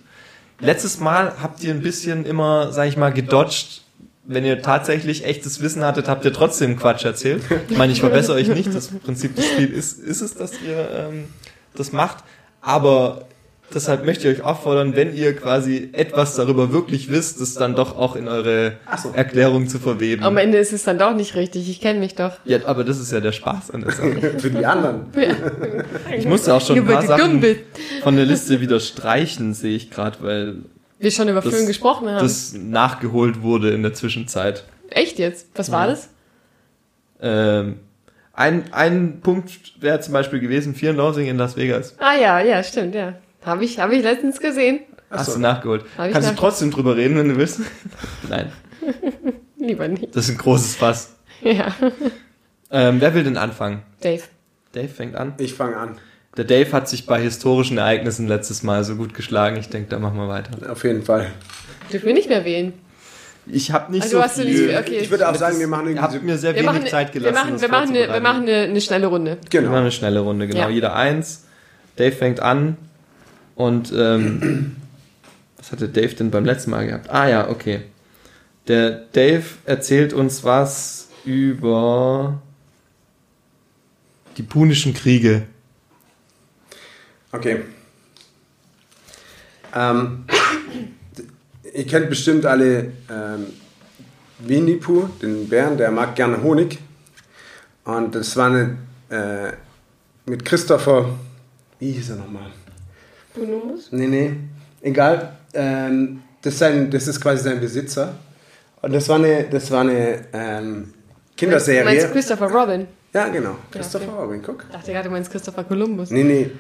Letztes 0.60 1.00
Mal 1.00 1.34
habt 1.42 1.64
ihr 1.64 1.74
ein 1.74 1.82
bisschen 1.82 2.26
immer, 2.26 2.72
sag 2.72 2.88
ich 2.88 2.98
mal, 2.98 3.12
gedodged. 3.12 3.82
Wenn 4.28 4.44
ihr 4.44 4.62
tatsächlich 4.62 5.24
echtes 5.24 5.62
Wissen 5.62 5.84
hattet, 5.84 6.08
habt 6.08 6.26
ihr 6.26 6.34
trotzdem 6.34 6.78
Quatsch 6.78 7.06
erzählt. 7.06 7.44
Ich 7.70 7.78
meine, 7.78 7.94
ich 7.94 8.00
verbessere 8.00 8.38
euch 8.38 8.48
nicht. 8.48 8.74
Das 8.74 8.88
Prinzip 8.88 9.36
des 9.36 9.46
Spiels 9.46 9.72
ist, 9.72 10.00
ist 10.00 10.22
es, 10.22 10.34
dass 10.34 10.54
ihr 10.62 10.90
ähm, 10.92 11.26
das 11.76 11.92
macht. 11.92 12.24
Aber 12.62 13.28
deshalb 13.74 14.06
möchte 14.06 14.30
ich 14.30 14.40
euch 14.40 14.46
auffordern, 14.46 14.96
wenn 14.96 15.16
ihr 15.16 15.36
quasi 15.36 15.90
etwas 15.94 16.36
darüber 16.36 16.72
wirklich 16.72 17.10
wisst, 17.10 17.42
es 17.42 17.54
dann 17.56 17.76
doch 17.76 17.98
auch 17.98 18.16
in 18.16 18.28
eure 18.28 18.74
so. 19.02 19.12
Erklärung 19.14 19.68
zu 19.68 19.80
verweben. 19.80 20.24
Am 20.24 20.38
Ende 20.38 20.58
ist 20.58 20.74
es 20.74 20.84
dann 20.84 20.98
doch 20.98 21.14
nicht 21.16 21.36
richtig. 21.36 21.70
Ich 21.70 21.82
kenne 21.82 22.00
mich 22.00 22.16
doch. 22.16 22.34
Ja, 22.46 22.60
aber 22.66 22.84
das 22.84 23.00
ist 23.00 23.12
ja 23.12 23.20
der 23.20 23.32
Spaß 23.32 23.72
an 23.72 23.82
der 23.82 23.92
Sache. 23.92 24.12
Für 24.40 24.50
die 24.50 24.66
anderen. 24.66 25.06
Ich 26.18 26.26
musste 26.26 26.54
auch 26.54 26.62
schon 26.62 26.78
ein 26.78 26.86
paar 26.86 27.06
Sachen 27.06 27.44
von 28.04 28.16
der 28.16 28.26
Liste 28.26 28.62
wieder 28.62 28.80
streichen, 28.80 29.54
sehe 29.54 29.76
ich 29.76 29.90
gerade, 29.92 30.18
weil 30.22 30.56
Wir 31.00 31.12
schon 31.12 31.28
über 31.28 31.42
Das- 31.42 31.54
Föhn 31.54 31.68
gesprochen 31.68 32.08
haben. 32.10 32.20
das 32.20 32.54
nachgeholt 32.54 33.42
wurde 33.42 33.72
in 33.72 33.84
der 33.84 33.94
Zwischenzeit. 33.94 34.64
Echt 34.90 35.20
jetzt? 35.20 35.48
Was 35.56 35.72
war 35.72 35.88
das? 35.88 36.10
Ähm, 37.22 37.78
ein, 38.34 38.66
ein 38.74 39.20
Punkt 39.22 39.52
wäre 39.82 40.00
zum 40.02 40.14
Beispiel 40.14 40.40
gewesen, 40.40 40.76
Fear 40.76 40.92
and 40.92 40.98
Loathing 41.00 41.28
in 41.28 41.38
Las 41.38 41.56
Vegas. 41.58 41.96
Ah 42.00 42.16
ja, 42.20 42.40
ja, 42.42 42.62
stimmt, 42.64 42.94
ja. 42.96 43.14
Habe 43.46 43.64
ich, 43.66 43.80
hab 43.80 43.92
ich 43.92 44.04
letztens 44.04 44.40
gesehen. 44.40 44.80
Hast 45.10 45.28
so. 45.28 45.34
du 45.34 45.40
nachgeholt. 45.40 45.86
Kannst 45.96 46.14
du 46.16 46.20
nachgeholt. 46.20 46.38
trotzdem 46.40 46.72
drüber 46.72 46.96
reden, 46.98 47.16
wenn 47.18 47.30
du 47.30 47.38
willst? 47.38 47.62
Nein, 48.30 48.52
Lieber 49.58 49.88
nicht. 49.88 50.16
das 50.16 50.26
ist 50.26 50.32
ein 50.32 50.38
großes 50.38 50.76
Fass. 50.76 51.16
Ja. 51.42 51.74
Ähm, 52.72 53.00
wer 53.00 53.14
will 53.14 53.24
denn 53.24 53.38
anfangen? 53.38 53.84
Dave. 54.02 54.24
Dave 54.74 54.88
fängt 54.90 55.16
an. 55.16 55.34
Ich 55.38 55.54
fange 55.54 55.78
an. 55.78 55.98
Der 56.38 56.44
Dave 56.46 56.72
hat 56.74 56.90
sich 56.90 57.06
bei 57.06 57.22
historischen 57.22 57.78
Ereignissen 57.78 58.28
letztes 58.28 58.62
Mal 58.64 58.84
so 58.84 58.96
gut 58.96 59.14
geschlagen. 59.14 59.56
Ich 59.58 59.70
denke, 59.70 59.90
da 59.90 60.00
machen 60.00 60.18
wir 60.18 60.28
weiter. 60.28 60.72
Auf 60.72 60.84
jeden 60.84 61.04
Fall. 61.04 61.28
Dürfen 61.94 62.08
wir 62.08 62.14
nicht 62.14 62.28
mehr 62.28 62.44
wählen. 62.44 62.74
Ich 63.48 63.72
habe 63.72 63.92
nicht 63.92 64.04
Also 64.04 64.18
so 64.18 64.24
hast 64.24 64.40
du 64.40 64.42
viel. 64.44 64.68
nicht- 64.68 64.78
okay. 64.80 64.98
Ich 64.98 65.12
würde 65.12 65.30
auch 65.30 65.36
sagen, 65.36 65.60
wir 65.60 65.68
machen 65.68 65.88
Ihr 65.96 66.02
habt 66.02 66.14
irgendwie. 66.14 66.32
mir 66.34 66.38
sehr 66.38 66.56
Wir 66.56 66.64
wenig 66.64 66.74
machen, 66.80 66.88
Zeit 66.88 67.14
wir 67.14 67.22
gelassen. 67.22 67.36
machen, 67.36 67.54
das 67.54 67.62
wir 67.62 67.70
machen, 67.70 67.90
eine, 67.96 68.14
wir 68.14 68.20
machen 68.20 68.42
eine, 68.42 68.56
eine 68.64 68.82
schnelle 68.82 69.08
Runde. 69.08 69.38
Wir 69.50 69.62
machen 69.62 69.68
Genau. 69.70 69.78
eine 69.82 69.92
schnelle 69.92 70.20
Runde, 70.22 70.48
genau. 70.48 70.60
Ja. 70.62 70.70
Jeder 70.70 70.96
eins. 70.96 71.46
Dave 71.96 72.12
fängt 72.12 72.40
an. 72.42 72.76
Und 73.56 73.92
ähm, 73.96 74.76
was 75.58 75.72
hatte 75.72 75.90
Dave 75.90 76.14
denn 76.14 76.32
beim 76.32 76.46
letzten 76.46 76.72
Mal 76.72 76.86
gehabt? 76.86 77.10
Ah 77.10 77.28
ja, 77.28 77.50
okay. 77.50 77.82
Der 78.68 78.92
Dave 78.92 79.44
erzählt 79.66 80.14
uns 80.14 80.44
was 80.44 81.10
über 81.24 82.42
die 84.38 84.44
punischen 84.44 84.94
Kriege. 84.94 85.44
Okay. 87.32 87.62
Ähm, 89.74 90.26
ihr 91.74 91.86
kennt 91.86 92.10
bestimmt 92.10 92.46
alle 92.46 92.92
ähm, 93.10 93.48
Winnie 94.40 94.76
Pooh, 94.76 95.10
den 95.22 95.48
Bären, 95.50 95.78
der 95.78 95.92
mag 95.92 96.16
gerne 96.16 96.42
Honig. 96.42 96.80
Und 97.84 98.16
das 98.16 98.36
war 98.36 98.48
eine 98.48 98.78
äh, 99.10 99.54
mit 100.26 100.44
Christopher. 100.44 101.10
Wie 101.80 101.92
hieß 101.92 102.12
er 102.12 102.16
nochmal? 102.18 102.52
Bonomus? 103.36 103.92
Nee, 103.92 104.08
nee, 104.08 104.32
egal. 104.82 105.34
Ähm, 105.54 106.22
das, 106.42 106.54
ist 106.54 106.60
sein, 106.60 106.90
das 106.90 107.08
ist 107.08 107.20
quasi 107.22 107.44
sein 107.44 107.60
Besitzer. 107.60 108.16
Und 108.82 108.94
das 108.94 109.10
war 109.10 109.18
eine, 109.18 109.46
das 109.50 109.72
war 109.72 109.82
eine 109.82 110.26
ähm, 110.34 110.72
Meinst 110.74 110.92
du 110.92 111.36
Kinderserie. 111.36 112.10
Christopher 112.12 112.52
Robin? 112.52 112.88
Ja, 113.14 113.30
genau. 113.30 113.56
Christopher 113.72 114.12
Robin, 114.12 114.42
guck. 114.42 114.66
Ich 114.68 114.76
dachte 114.76 114.92
gerade, 114.92 115.06
du 115.06 115.12
meinst 115.12 115.32
Christopher 115.32 115.64
Columbus. 115.64 116.12
Nee, 116.12 116.24
nee. 116.24 116.52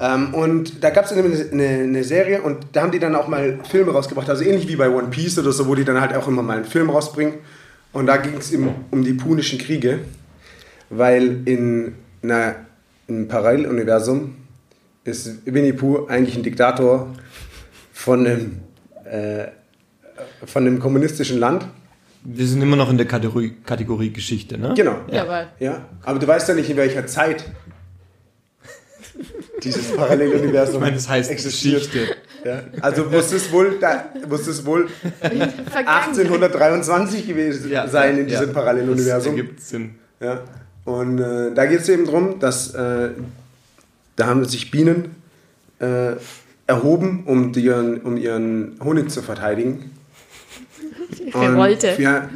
Ähm, 0.00 0.34
und 0.34 0.82
da 0.82 0.90
gab 0.90 1.04
es 1.04 1.12
eine, 1.12 1.22
eine, 1.22 1.64
eine 1.64 2.04
Serie 2.04 2.42
und 2.42 2.66
da 2.72 2.82
haben 2.82 2.90
die 2.90 2.98
dann 2.98 3.14
auch 3.14 3.28
mal 3.28 3.60
Filme 3.68 3.92
rausgebracht, 3.92 4.28
also 4.28 4.42
ähnlich 4.42 4.66
wie 4.66 4.76
bei 4.76 4.88
One 4.88 5.08
Piece 5.08 5.38
oder 5.38 5.52
so, 5.52 5.68
wo 5.68 5.74
die 5.74 5.84
dann 5.84 6.00
halt 6.00 6.14
auch 6.16 6.26
immer 6.26 6.42
mal 6.42 6.56
einen 6.56 6.64
Film 6.64 6.90
rausbringen. 6.90 7.34
Und 7.92 8.06
da 8.06 8.16
ging 8.16 8.36
es 8.36 8.50
eben 8.52 8.74
um 8.90 9.04
die 9.04 9.12
Punischen 9.12 9.58
Kriege, 9.58 10.00
weil 10.90 11.46
in 11.46 11.94
einer, 12.22 12.56
im 13.06 13.28
Paralleluniversum 13.28 14.34
ist 15.04 15.44
Winnie 15.46 15.72
Pooh 15.72 16.06
eigentlich 16.08 16.36
ein 16.36 16.42
Diktator 16.42 17.08
von 17.92 18.26
einem, 18.26 18.60
äh, 19.04 19.46
von 20.46 20.66
einem 20.66 20.78
kommunistischen 20.78 21.38
Land. 21.38 21.66
Wir 22.24 22.46
sind 22.46 22.62
immer 22.62 22.76
noch 22.76 22.88
in 22.90 22.98
der 22.98 23.06
Kategorie, 23.06 23.54
Kategorie 23.66 24.12
Geschichte, 24.12 24.56
ne? 24.58 24.74
Genau. 24.76 25.00
Ja, 25.10 25.22
aber 25.22 25.48
Ja, 25.58 25.86
aber 26.04 26.18
du 26.20 26.26
weißt 26.26 26.48
ja 26.48 26.54
nicht, 26.54 26.70
in 26.70 26.76
welcher 26.76 27.06
Zeit 27.06 27.44
dieses 29.62 29.92
Paralleluniversum 29.96 30.76
Ich 30.76 30.80
meine, 30.80 30.94
das 30.96 31.08
heißt 31.08 31.30
existiert. 31.30 31.90
Geschichte. 31.90 32.16
Ja, 32.44 32.62
also 32.80 33.04
muss 33.04 33.32
es 33.32 33.52
wohl, 33.52 33.78
da, 33.80 34.06
muss 34.28 34.46
es 34.48 34.64
wohl 34.66 34.88
1823 35.84 37.26
gewesen 37.26 37.70
Ja, 37.70 37.86
sein 37.86 38.18
in 38.18 38.28
ja, 38.28 38.40
diesem 38.40 38.52
Paralleluniversum. 38.52 39.36
Das 39.36 39.40
ergibt 39.40 39.60
Sinn. 39.60 39.94
Ja. 40.20 40.42
Und 40.84 41.20
äh, 41.20 41.54
da 41.54 41.66
geht 41.66 41.80
es 41.80 41.88
eben 41.88 42.04
darum, 42.04 42.40
dass 42.40 42.74
äh, 42.74 43.10
da 44.16 44.26
haben 44.26 44.44
sich 44.44 44.70
Bienen 44.70 45.14
äh, 45.78 46.12
erhoben, 46.66 47.24
um, 47.26 47.52
die, 47.52 47.68
um 47.70 48.16
ihren 48.16 48.78
Honig 48.82 49.10
zu 49.10 49.22
verteidigen. 49.22 49.90
Revolte. 51.34 51.96
Und, 51.96 51.98
ja, 51.98 52.30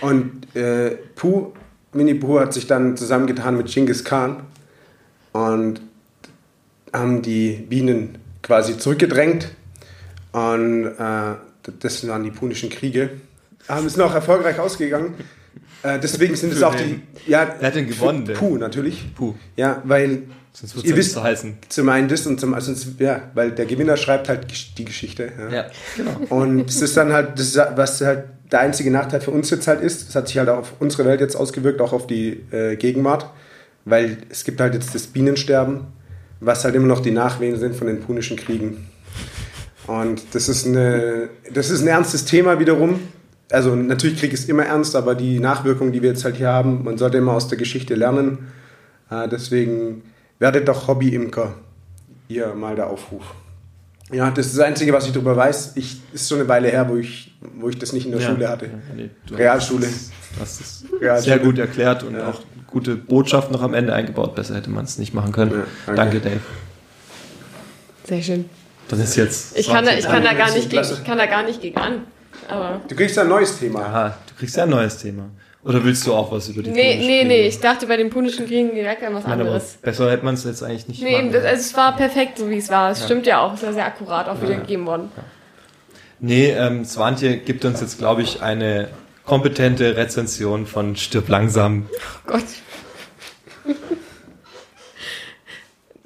und 0.00 0.56
äh, 0.56 0.90
Puh, 1.14 1.52
Winnie 1.92 2.14
Pooh 2.14 2.40
hat 2.40 2.52
sich 2.52 2.66
dann 2.66 2.96
zusammengetan 2.96 3.56
mit 3.56 3.72
Genghis 3.72 4.04
Khan 4.04 4.42
und 5.32 5.80
haben 6.92 7.22
die 7.22 7.52
Bienen 7.52 8.18
quasi 8.42 8.78
zurückgedrängt. 8.78 9.50
Und 10.32 10.86
äh, 10.86 11.34
das 11.80 12.06
waren 12.06 12.24
die 12.24 12.30
Punischen 12.30 12.70
Kriege. 12.70 13.10
Ähm, 13.68 13.86
ist 13.86 13.96
noch 13.96 14.14
erfolgreich 14.14 14.58
ausgegangen. 14.58 15.14
Äh, 15.82 15.98
deswegen 15.98 16.36
sind 16.36 16.52
es 16.52 16.62
auch 16.62 16.74
die. 16.74 17.00
Ja, 17.26 17.56
Wer 17.58 17.68
hat 17.68 17.74
denn 17.74 17.86
gewonnen? 17.86 18.24
Puh, 18.34 18.56
natürlich. 18.56 19.14
Puh. 19.14 19.34
Ja, 19.56 19.82
weil. 19.84 20.22
Sonst 20.58 20.74
wird 20.86 20.98
es 20.98 21.12
so 21.12 21.22
heißen. 21.22 21.58
Zum 21.68 21.90
einen 21.90 22.08
das 22.08 22.26
und 22.26 22.40
zum 22.40 22.54
also, 22.54 22.72
ja, 22.98 23.24
weil 23.34 23.50
der 23.50 23.66
Gewinner 23.66 23.98
schreibt 23.98 24.30
halt 24.30 24.46
die 24.78 24.86
Geschichte. 24.86 25.30
Ja. 25.38 25.54
Ja, 25.54 25.66
genau. 25.94 26.12
Und 26.30 26.70
es 26.70 26.80
ist 26.80 26.96
dann 26.96 27.12
halt, 27.12 27.38
das, 27.38 27.58
was 27.74 28.00
halt 28.00 28.24
der 28.50 28.60
einzige 28.60 28.90
Nachteil 28.90 29.20
für 29.20 29.32
uns 29.32 29.50
jetzt 29.50 29.68
halt 29.68 29.82
ist, 29.82 30.08
das 30.08 30.14
hat 30.14 30.28
sich 30.28 30.38
halt 30.38 30.48
auch 30.48 30.60
auf 30.60 30.72
unsere 30.78 31.04
Welt 31.04 31.20
jetzt 31.20 31.36
ausgewirkt, 31.36 31.82
auch 31.82 31.92
auf 31.92 32.06
die 32.06 32.40
äh, 32.52 32.76
Gegenwart, 32.76 33.28
weil 33.84 34.16
es 34.30 34.44
gibt 34.44 34.58
halt 34.58 34.72
jetzt 34.72 34.94
das 34.94 35.08
Bienensterben, 35.08 35.88
was 36.40 36.64
halt 36.64 36.74
immer 36.74 36.86
noch 36.86 37.00
die 37.00 37.10
Nachwehen 37.10 37.58
sind 37.58 37.76
von 37.76 37.86
den 37.86 38.00
punischen 38.00 38.38
Kriegen. 38.38 38.88
Und 39.86 40.22
das 40.32 40.48
ist, 40.48 40.66
eine, 40.66 41.28
das 41.52 41.68
ist 41.68 41.82
ein 41.82 41.88
ernstes 41.88 42.24
Thema 42.24 42.58
wiederum. 42.58 43.00
Also 43.52 43.76
natürlich 43.76 44.18
Krieg 44.18 44.32
ist 44.32 44.48
immer 44.48 44.64
ernst, 44.64 44.96
aber 44.96 45.14
die 45.14 45.38
Nachwirkungen, 45.38 45.92
die 45.92 46.00
wir 46.00 46.08
jetzt 46.08 46.24
halt 46.24 46.36
hier 46.36 46.48
haben, 46.48 46.82
man 46.82 46.96
sollte 46.96 47.18
immer 47.18 47.34
aus 47.34 47.46
der 47.48 47.58
Geschichte 47.58 47.94
lernen. 47.94 48.38
Äh, 49.10 49.28
deswegen 49.28 50.02
werdet 50.38 50.68
doch 50.68 50.88
Hobby-Imker. 50.88 51.54
Hier 52.28 52.54
mal 52.54 52.74
der 52.74 52.88
Aufruf. 52.88 53.22
Ja, 54.12 54.30
das 54.30 54.46
ist 54.46 54.58
das 54.58 54.64
Einzige, 54.64 54.92
was 54.92 55.06
ich 55.06 55.12
darüber 55.12 55.36
weiß. 55.36 55.72
Ich, 55.76 56.00
ist 56.12 56.28
schon 56.28 56.38
eine 56.38 56.48
Weile 56.48 56.68
her, 56.68 56.88
wo 56.88 56.96
ich, 56.96 57.36
wo 57.58 57.68
ich 57.68 57.78
das 57.78 57.92
nicht 57.92 58.06
in 58.06 58.12
der 58.12 58.20
Ja. 58.20 58.28
Schule 58.30 58.48
hatte. 58.48 58.70
Nee, 58.94 59.10
du 59.26 59.34
Realschule. 59.34 59.86
hast- 59.86 60.12
Du 60.36 60.40
hast 60.42 60.60
es 60.60 60.84
Realschule. 61.00 61.22
sehr 61.36 61.38
gut 61.44 61.58
erklärt 61.58 62.02
und 62.02 62.14
Ja. 62.14 62.28
auch 62.28 62.40
gute 62.66 62.94
Botschaft 62.94 63.50
noch 63.50 63.62
am 63.62 63.74
Ende 63.74 63.94
eingebaut. 63.94 64.34
Besser 64.34 64.54
hätte 64.54 64.70
man 64.70 64.84
es 64.84 64.98
nicht 64.98 65.14
machen 65.14 65.32
können. 65.32 65.50
Ja, 65.52 65.94
danke. 65.94 66.20
danke. 66.20 66.20
Dave. 66.20 66.40
Sehr 68.04 68.22
schön. 68.22 68.44
Das 68.88 68.98
ist 69.00 69.16
jetzt. 69.16 69.56
Ich 69.58 69.66
kann, 69.68 69.84
da, 69.84 69.92
ich 69.92 70.04
kann 70.04 70.22
da 70.22 70.32
gar 70.34 70.52
nicht 70.52 70.70
gegen, 70.70 70.82
ich 70.82 71.04
kann 71.04 71.18
da 71.18 71.26
gar 71.26 71.42
nicht 71.42 71.60
gegen 71.60 71.76
an. 71.76 72.02
Aber. 72.48 72.80
Du 72.86 72.94
kriegst 72.94 73.18
ein 73.18 73.28
neues 73.28 73.58
Thema. 73.58 73.80
Aha, 73.80 74.16
du 74.28 74.34
kriegst 74.38 74.56
ja 74.56 74.62
ein 74.64 74.70
neues 74.70 74.98
Thema. 74.98 75.24
Oder 75.66 75.84
willst 75.84 76.06
du 76.06 76.14
auch 76.14 76.30
was 76.30 76.48
über 76.48 76.62
die 76.62 76.70
Nee, 76.70 76.92
Punischen 76.92 77.06
nee, 77.06 77.16
Kriege? 77.22 77.28
nee. 77.28 77.46
Ich 77.48 77.58
dachte 77.58 77.86
bei 77.88 77.96
den 77.96 78.08
punischen 78.10 78.46
Kriegen 78.46 78.72
direkt 78.72 79.02
an 79.02 79.14
was 79.14 79.24
Nein, 79.24 79.32
aber 79.32 79.42
anderes. 79.50 79.78
besser 79.82 80.10
hätte 80.12 80.24
man 80.24 80.34
es 80.34 80.44
jetzt 80.44 80.62
eigentlich 80.62 80.86
nicht 80.86 81.02
Nee, 81.02 81.28
das, 81.32 81.44
also 81.44 81.60
es 81.60 81.76
war 81.76 81.96
perfekt, 81.96 82.38
so 82.38 82.48
wie 82.48 82.58
es 82.58 82.68
war. 82.68 82.92
Es 82.92 83.04
stimmt 83.04 83.26
ja 83.26 83.40
auch. 83.40 83.54
Es 83.54 83.62
war 83.64 83.72
sehr 83.72 83.84
akkurat 83.84 84.28
auch 84.28 84.40
wiedergegeben 84.40 84.86
worden. 84.86 85.10
Nee, 86.20 86.50
ähm, 86.52 86.84
Swantje 86.84 87.38
gibt 87.38 87.64
uns 87.64 87.80
jetzt, 87.80 87.98
glaube 87.98 88.22
ich, 88.22 88.42
eine 88.42 88.88
kompetente 89.24 89.96
Rezension 89.96 90.66
von 90.66 90.94
Stirb 90.94 91.28
langsam. 91.28 91.88
Oh 92.28 92.30
Gott. 92.32 92.44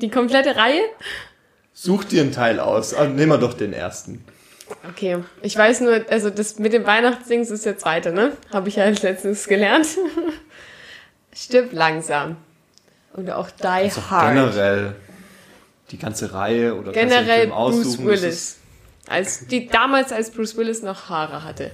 Die 0.01 0.11
komplette 0.11 0.57
Reihe? 0.57 0.81
Such 1.75 2.05
dir 2.05 2.23
einen 2.23 2.33
Teil 2.33 2.61
aus. 2.61 2.95
Ah, 2.95 3.05
nehmen 3.05 3.33
wir 3.33 3.39
doch 3.39 3.53
den 3.55 3.73
ersten. 3.75 4.25
Okay, 4.89 5.19
ich 5.43 5.57
weiß 5.57 5.81
nur, 5.81 6.05
also 6.11 6.31
das 6.31 6.59
mit 6.59 6.73
dem 6.73 6.87
Weihnachtsdings 6.87 7.51
ist 7.51 7.67
der 7.67 7.79
zweite, 7.79 8.13
ne? 8.13 8.33
Habe 8.53 8.69
ich 8.69 8.77
ja 8.77 8.85
als 8.85 9.03
letztes 9.03 9.47
gelernt. 9.47 9.87
Stirb 11.33 11.73
langsam. 11.73 12.37
Oder 13.15 13.39
auch 13.39 13.51
Die 13.51 13.65
Also 13.65 14.11
Hard. 14.11 14.35
generell 14.35 14.95
die 15.91 15.99
ganze 15.99 16.33
Reihe 16.33 16.75
oder 16.77 16.93
Generell 16.93 17.41
Film 17.41 17.51
Bruce 17.51 17.87
aussuchen, 17.87 18.07
das 18.09 18.23
Willis. 18.23 18.57
Als 19.09 19.47
die, 19.47 19.67
damals, 19.67 20.13
als 20.13 20.31
Bruce 20.31 20.57
Willis 20.57 20.83
noch 20.83 21.09
Haare 21.09 21.43
hatte. 21.45 21.73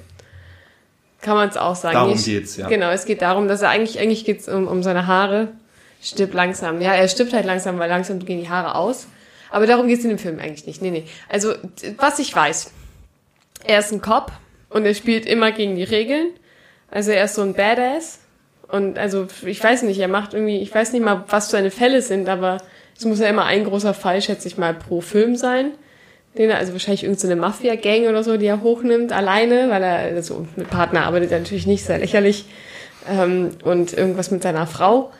Kann 1.20 1.34
man 1.36 1.48
es 1.48 1.56
auch 1.56 1.76
sagen. 1.76 1.94
Darum 1.94 2.14
Ich- 2.14 2.24
geht's, 2.24 2.56
ja. 2.56 2.68
Genau, 2.68 2.90
es 2.90 3.04
geht 3.04 3.20
darum, 3.22 3.48
dass 3.48 3.62
er 3.62 3.68
eigentlich, 3.70 3.98
eigentlich 3.98 4.24
geht 4.24 4.40
es 4.40 4.48
um, 4.48 4.66
um 4.68 4.82
seine 4.82 5.06
Haare. 5.06 5.48
Stirbt 6.02 6.34
langsam. 6.34 6.80
Ja, 6.80 6.94
er 6.94 7.08
stirbt 7.08 7.32
halt 7.32 7.46
langsam, 7.46 7.78
weil 7.78 7.88
langsam 7.90 8.18
gehen 8.24 8.40
die 8.40 8.48
Haare 8.48 8.74
aus. 8.74 9.06
Aber 9.50 9.66
darum 9.66 9.88
geht 9.88 9.98
es 9.98 10.04
in 10.04 10.10
dem 10.10 10.18
Film 10.18 10.38
eigentlich 10.38 10.66
nicht. 10.66 10.82
Nee, 10.82 10.90
nee. 10.90 11.04
Also, 11.28 11.54
was 11.98 12.18
ich 12.18 12.34
weiß. 12.34 12.70
Er 13.66 13.80
ist 13.80 13.92
ein 13.92 14.00
Cop 14.00 14.32
und 14.70 14.84
er 14.84 14.94
spielt 14.94 15.26
immer 15.26 15.52
gegen 15.52 15.76
die 15.76 15.84
Regeln. 15.84 16.28
Also 16.90 17.10
er 17.10 17.24
ist 17.24 17.34
so 17.34 17.42
ein 17.42 17.54
Badass. 17.54 18.20
Und 18.68 18.98
also, 18.98 19.26
ich 19.44 19.62
weiß 19.62 19.82
nicht, 19.82 20.00
er 20.00 20.08
macht 20.08 20.34
irgendwie, 20.34 20.58
ich 20.58 20.74
weiß 20.74 20.92
nicht 20.92 21.04
mal, 21.04 21.24
was 21.28 21.50
seine 21.50 21.70
Fälle 21.70 22.02
sind, 22.02 22.28
aber 22.28 22.58
es 22.96 23.04
muss 23.04 23.20
ja 23.20 23.28
immer 23.28 23.44
ein 23.44 23.64
großer 23.64 23.94
Fall, 23.94 24.20
schätze 24.22 24.48
ich 24.48 24.58
mal, 24.58 24.74
pro 24.74 25.00
Film 25.00 25.36
sein. 25.36 25.72
Den 26.36 26.50
er, 26.50 26.58
also 26.58 26.72
wahrscheinlich 26.72 27.04
irgendeine 27.04 27.34
so 27.34 27.40
Mafia-Gang 27.40 28.08
oder 28.08 28.22
so, 28.22 28.36
die 28.36 28.46
er 28.46 28.62
hochnimmt, 28.62 29.12
alleine, 29.12 29.70
weil 29.70 29.82
er, 29.82 29.98
also 30.14 30.46
mit 30.56 30.68
Partner 30.68 31.04
arbeitet 31.04 31.32
er 31.32 31.38
natürlich 31.38 31.66
nicht, 31.66 31.84
sehr 31.84 31.98
lächerlich. 31.98 32.46
Ähm, 33.08 33.50
und 33.64 33.92
irgendwas 33.92 34.30
mit 34.30 34.42
seiner 34.42 34.66
Frau. 34.66 35.12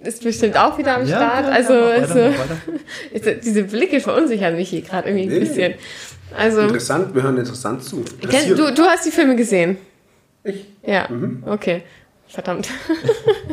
Ist 0.00 0.22
bestimmt 0.22 0.56
auch 0.58 0.76
wieder 0.78 0.96
am 0.96 1.06
Ja, 1.06 1.16
Start. 1.16 1.46
ja, 1.46 1.52
also, 1.52 1.72
ja, 1.72 1.80
weiter, 1.86 2.02
also 2.02 2.14
weiter. 2.14 2.56
Jetzt, 3.12 3.44
diese 3.46 3.64
Blicke 3.64 4.00
verunsichern 4.00 4.54
mich 4.56 4.68
hier 4.68 4.82
gerade 4.82 5.08
irgendwie 5.08 5.24
ein 5.26 5.32
Nee. 5.32 5.38
bisschen. 5.40 5.74
Also, 6.36 6.60
Interessant, 6.62 7.14
wir 7.14 7.22
hören 7.22 7.38
interessant 7.38 7.82
zu. 7.82 8.04
kenn, 8.28 8.54
du, 8.56 8.72
du 8.74 8.82
hast 8.84 9.06
die 9.06 9.10
Filme 9.10 9.36
gesehen? 9.36 9.78
Ich? 10.44 10.66
Ja, 10.84 11.08
okay. 11.46 11.82
Verdammt. 12.28 12.68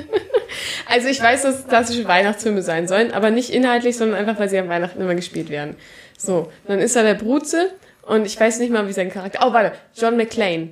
also 0.89 1.07
ich 1.07 1.21
weiß, 1.21 1.43
dass 1.43 1.59
es 1.59 1.67
klassische 1.67 2.07
Weihnachtsfilme 2.07 2.61
sein 2.61 2.87
sollen, 2.87 3.11
aber 3.11 3.29
nicht 3.31 3.49
inhaltlich, 3.51 3.95
sondern 3.97 4.17
einfach, 4.19 4.39
weil 4.39 4.49
sie 4.49 4.57
an 4.57 4.67
Weihnachten 4.69 4.99
immer 5.01 5.15
gespielt 5.15 5.49
werden. 5.49 5.75
So, 6.17 6.51
dann 6.67 6.79
ist 6.79 6.95
da 6.95 7.03
der 7.03 7.13
Bruze 7.15 7.69
und 8.03 8.25
ich 8.25 8.39
weiß 8.39 8.59
nicht 8.59 8.71
mal, 8.71 8.87
wie 8.87 8.93
sein 8.93 9.11
Charakter... 9.11 9.39
Oh, 9.47 9.53
warte, 9.53 9.73
John 9.95 10.17
McClane. 10.17 10.69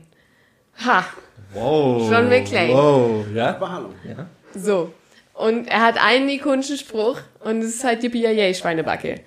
Ha, 0.85 1.05
Wow. 1.53 2.09
John 2.09 2.29
McClane. 2.29 2.73
Wow, 2.73 3.25
ja? 3.33 3.49
Aber 3.49 3.71
hallo. 3.71 3.89
ja. 4.07 4.25
so. 4.55 4.93
Und 5.33 5.67
er 5.67 5.81
hat 5.81 5.97
einen 6.03 6.29
ikonischen 6.29 6.77
Spruch 6.77 7.19
und 7.39 7.59
es 7.59 7.75
ist 7.75 7.83
halt 7.83 8.03
Yippie 8.03 8.53
Schweinebacke. 8.53 9.21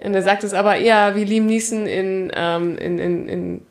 Und 0.00 0.14
er 0.14 0.22
sagt 0.22 0.44
es 0.44 0.52
aber 0.52 0.76
eher 0.76 1.14
wie 1.14 1.24
Liam 1.24 1.46
Neeson 1.46 1.86
in, 1.86 2.30
ähm, 2.34 2.76
in, 2.78 2.98
in, 2.98 3.28
in 3.28 3.66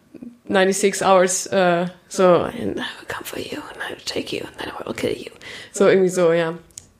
96 0.47 1.05
Hours, 1.05 1.47
äh, 1.47 1.86
so, 2.07 2.23
and 2.23 2.77
I 2.77 2.84
will 2.99 3.07
come 3.07 3.25
for 3.25 3.39
you, 3.39 3.57
and 3.57 3.77
I 3.77 3.91
will 3.91 4.03
take 4.05 4.36
you, 4.36 4.43
and 4.45 4.57
then 4.57 4.69
I 4.69 4.86
will 4.86 4.93
kill 4.93 5.15
you. 5.15 5.31
So, 5.71 5.88
irgendwie 5.88 6.09
so, 6.09 6.31
ja. 6.31 6.57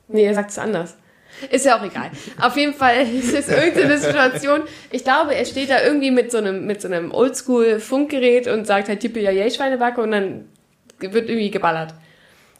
Nee, 0.08 0.24
er 0.24 0.34
sagt 0.34 0.50
es 0.50 0.58
anders. 0.58 0.96
Ist 1.50 1.66
ja 1.66 1.78
auch 1.78 1.82
egal. 1.82 2.10
Auf 2.40 2.56
jeden 2.56 2.74
Fall 2.74 3.06
ist 3.14 3.34
es 3.34 3.48
irgendeine 3.48 3.98
Situation. 3.98 4.62
Ich 4.90 5.04
glaube, 5.04 5.34
er 5.34 5.44
steht 5.44 5.70
da 5.70 5.82
irgendwie 5.82 6.10
mit 6.10 6.30
so 6.30 6.38
einem, 6.38 6.66
mit 6.66 6.80
so 6.80 6.88
einem 6.88 7.12
Oldschool-Funkgerät 7.12 8.46
und 8.46 8.66
sagt 8.66 8.88
halt 8.88 9.02
Yippie 9.02 9.20
Yay, 9.20 9.50
Schweinebacke 9.50 10.00
und 10.00 10.12
dann 10.12 10.48
wird 10.98 11.28
irgendwie 11.28 11.50
geballert. 11.50 11.94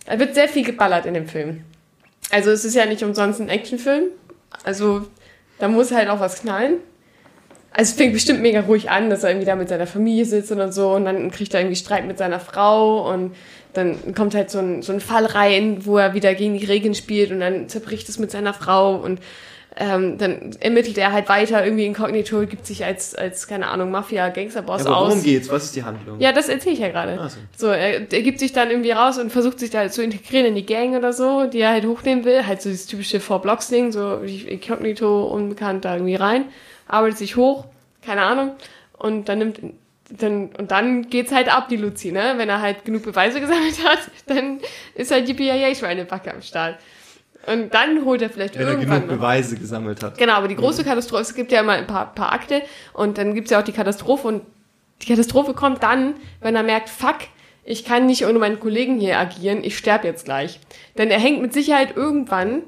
Da 0.07 0.19
wird 0.19 0.35
sehr 0.35 0.49
viel 0.49 0.65
geballert 0.65 1.07
in 1.07 1.15
dem 1.15 1.29
Film. 1.29 1.65
Also 2.31 2.51
es 2.51 2.65
ist 2.65 2.75
ja 2.75 2.87
nicht 2.87 3.03
umsonst 3.03 3.41
ein 3.41 3.49
Actionfilm. 3.49 4.05
Also 4.65 5.07
da 5.59 5.69
muss 5.69 5.93
halt 5.93 6.09
auch 6.09 6.21
was 6.21 6.41
knallen. 6.41 6.79
Also 7.71 7.91
es 7.91 7.97
fängt 7.97 8.13
bestimmt 8.13 8.41
mega 8.41 8.61
ruhig 8.61 8.91
an, 8.91 9.11
dass 9.11 9.25
er 9.25 9.31
irgendwie 9.31 9.47
da 9.47 9.57
mit 9.57 9.69
seiner 9.69 9.89
Familie 9.89 10.25
sitzt 10.25 10.53
und 10.53 10.73
so 10.73 10.93
und 10.93 11.05
dann 11.07 11.31
kriegt 11.33 11.55
er 11.55 11.61
irgendwie 11.61 11.77
Streit 11.77 12.07
mit 12.07 12.19
seiner 12.19 12.39
Frau 12.39 13.13
und 13.13 13.35
dann 13.73 14.15
kommt 14.15 14.37
halt 14.37 14.49
so 14.49 14.61
ein, 14.61 14.83
so 14.83 14.93
ein 14.93 15.01
Fall 15.01 15.27
rein, 15.27 15.85
wo 15.85 15.99
er 15.99 16.15
wieder 16.15 16.35
gegen 16.35 16.57
die 16.57 16.67
Regeln 16.67 16.95
spielt 16.95 17.33
und 17.33 17.41
dann 17.41 17.69
zerbricht 17.69 18.09
es 18.09 18.21
mit 18.21 18.31
seiner 18.31 18.55
Frau 18.55 18.95
und 18.95 19.19
ähm, 19.77 20.19
dann 20.19 20.55
ermittelt 20.61 20.97
er 20.99 21.13
halt 21.13 21.29
weiter 21.29 21.65
irgendwie 21.65 21.85
inkognito, 21.87 22.47
gibt 22.47 22.65
sich 22.67 22.85
als, 22.85 23.15
als 23.15 23.49
keine 23.49 23.67
Ahnung, 23.69 23.91
Mafia-Gangsterboss 23.91 24.87
Aber 24.87 24.97
aus. 24.97 25.09
worum 25.09 25.23
geht's? 25.25 25.51
Was 25.51 25.65
ist 25.65 25.77
die 25.77 25.83
Handlung? 25.83 26.21
Ja, 26.21 26.33
das 26.33 26.49
erzähle 26.49 26.75
ich 26.75 26.81
ja 26.81 26.91
gerade. 26.91 27.19
Ach 27.21 27.31
so. 27.31 27.39
So, 27.57 27.67
er, 27.69 28.01
er 28.01 28.23
gibt 28.23 28.39
sich 28.39 28.53
dann 28.53 28.71
irgendwie 28.71 28.93
raus 28.93 29.19
und 29.19 29.31
versucht 29.33 29.59
sich 29.59 29.71
da 29.71 29.91
zu 29.91 30.03
integrieren 30.03 30.47
in 30.47 30.55
die 30.55 30.65
Gang 30.65 30.97
oder 30.97 31.13
so, 31.13 31.47
die 31.47 31.61
er 31.61 31.71
halt 31.71 31.87
hochnehmen 31.87 32.25
will. 32.25 32.47
Halt 32.47 32.63
so 32.63 32.69
dieses 32.69 32.87
typische 32.87 33.19
Four-Blocks-Ding, 33.19 33.91
so 33.91 34.19
inkognito, 34.19 35.25
unbekannt 35.25 35.85
da 35.85 35.95
irgendwie 35.95 36.15
rein, 36.15 36.45
arbeitet 36.87 37.19
sich 37.19 37.37
hoch, 37.37 37.65
keine 38.07 38.23
Ahnung. 38.23 38.53
Und 38.97 39.29
dann 39.29 39.39
nimmt, 39.39 39.59
dann, 40.11 40.51
und 40.57 40.71
dann 40.71 41.11
geht's 41.11 41.33
halt 41.33 41.53
ab, 41.53 41.69
die 41.69 41.77
Luzi, 41.77 42.13
ne? 42.13 42.35
Wenn 42.37 42.49
er 42.49 42.61
halt 42.61 42.85
genug 42.85 43.03
Beweise 43.03 43.41
gesammelt 43.41 43.83
hat, 43.85 43.99
dann 44.27 44.61
ist 44.95 45.11
halt 45.11 45.27
die 45.27 45.35
BIA-Schweinebacke 45.35 46.33
am 46.33 46.43
Start. 46.43 46.77
Und 47.47 47.73
dann 47.75 48.05
holt 48.05 48.23
er 48.23 48.31
vielleicht 48.31 48.55
Wenn 48.55 48.63
er 48.67 48.73
irgendwann 48.73 49.01
genug 49.03 49.09
mal- 49.11 49.17
Beweise 49.17 49.57
gesammelt 49.57 50.03
hat. 50.03 50.19
Genau, 50.19 50.35
aber 50.35 50.49
die 50.49 50.57
große 50.57 50.85
Katastrophe, 50.85 51.23
es 51.23 51.35
gibt 51.35 51.53
ja 51.53 51.61
immer 51.61 51.73
ein 51.73 51.87
paar, 51.87 52.15
paar 52.15 52.33
Akte 52.33 52.63
und 52.93 53.19
dann 53.19 53.35
gibt's 53.35 53.51
ja 53.51 53.61
auch 53.61 53.65
die 53.65 53.73
Katastrophe 53.73 54.29
und 54.29 54.43
die 55.03 55.07
Katastrophe 55.07 55.55
kommt 55.55 55.83
dann, 55.83 56.15
wenn 56.41 56.55
er 56.57 56.63
merkt, 56.63 56.89
fuck, 56.89 57.17
ich 57.65 57.85
kann 57.85 58.07
nicht 58.07 58.25
ohne 58.27 58.39
meinen 58.39 58.61
Kollegen 58.61 58.99
hier 58.99 59.19
agieren, 59.19 59.65
ich 59.65 59.77
sterbe 59.77 60.07
jetzt 60.07 60.25
gleich. 60.25 60.61
Denn 60.99 61.11
er 61.11 61.19
hängt 61.19 61.43
mit 61.43 61.53
Sicherheit 61.53 61.97
irgendwann 61.97 62.63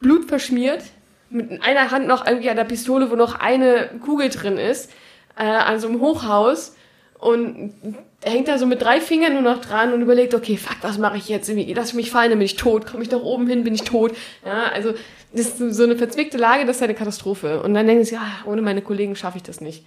blutverschmiert, 0.00 0.82
mit 1.30 1.62
einer 1.62 1.90
Hand 1.90 2.06
noch 2.06 2.26
irgendwie 2.26 2.48
an 2.50 2.56
der 2.56 2.64
Pistole, 2.64 3.10
wo 3.10 3.16
noch 3.16 3.38
eine 3.38 3.90
Kugel 4.04 4.30
drin 4.30 4.56
ist, 4.56 4.90
äh, 5.36 5.42
an 5.44 5.78
so 5.80 5.88
einem 5.88 6.00
Hochhaus 6.00 6.74
und 7.18 7.74
er 8.20 8.32
hängt 8.32 8.48
da 8.48 8.58
so 8.58 8.66
mit 8.66 8.82
drei 8.82 9.00
Fingern 9.00 9.34
nur 9.34 9.42
noch 9.42 9.60
dran 9.60 9.92
und 9.92 10.02
überlegt, 10.02 10.34
okay, 10.34 10.56
fuck, 10.56 10.76
was 10.82 10.98
mache 10.98 11.16
ich 11.16 11.28
jetzt? 11.28 11.48
Irgendwie, 11.48 11.72
lass 11.72 11.90
ich 11.90 11.94
mich 11.94 12.10
fallen, 12.10 12.30
dann 12.30 12.38
bin 12.38 12.46
ich 12.46 12.56
tot. 12.56 12.86
Komme 12.86 13.02
ich 13.02 13.10
nach 13.10 13.22
oben 13.22 13.46
hin, 13.46 13.64
bin 13.64 13.74
ich 13.74 13.82
tot. 13.82 14.16
Ja, 14.44 14.64
also 14.72 14.94
das 15.32 15.46
ist 15.46 15.58
so 15.58 15.82
eine 15.84 15.96
verzwickte 15.96 16.38
Lage, 16.38 16.64
das 16.64 16.76
ist 16.76 16.82
eine 16.82 16.94
Katastrophe. 16.94 17.62
Und 17.62 17.74
dann 17.74 17.86
denken 17.86 18.04
sie, 18.04 18.14
ja, 18.14 18.26
ohne 18.44 18.62
meine 18.62 18.82
Kollegen 18.82 19.14
schaffe 19.14 19.38
ich 19.38 19.44
das 19.44 19.60
nicht. 19.60 19.84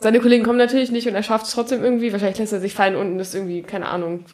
Seine 0.00 0.20
Kollegen 0.20 0.44
kommen 0.44 0.58
natürlich 0.58 0.90
nicht 0.90 1.06
und 1.08 1.14
er 1.14 1.22
schafft 1.22 1.46
es 1.46 1.52
trotzdem 1.52 1.82
irgendwie. 1.82 2.12
Wahrscheinlich 2.12 2.38
lässt 2.38 2.52
er 2.52 2.60
sich 2.60 2.74
fallen 2.74 2.96
unten 2.96 3.18
ist 3.18 3.34
irgendwie, 3.34 3.62
keine 3.62 3.88
Ahnung, 3.88 4.24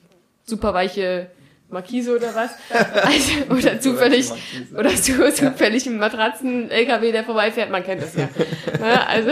super 0.45 0.75
weiche 0.75 1.31
Markise 1.69 2.17
oder 2.17 2.35
was. 2.35 2.51
Also, 3.05 3.55
oder 3.69 3.81
zufällig, 3.81 4.31
oder 4.77 4.91
zu, 4.91 5.33
zufällig 5.33 5.87
ein 5.87 5.99
Matratzen-LKW, 5.99 7.13
der 7.13 7.25
vorbeifährt. 7.25 7.71
Man 7.71 7.85
kennt 7.85 8.03
das 8.03 8.17
ja. 8.17 8.29
ja 8.81 9.07
also, 9.07 9.31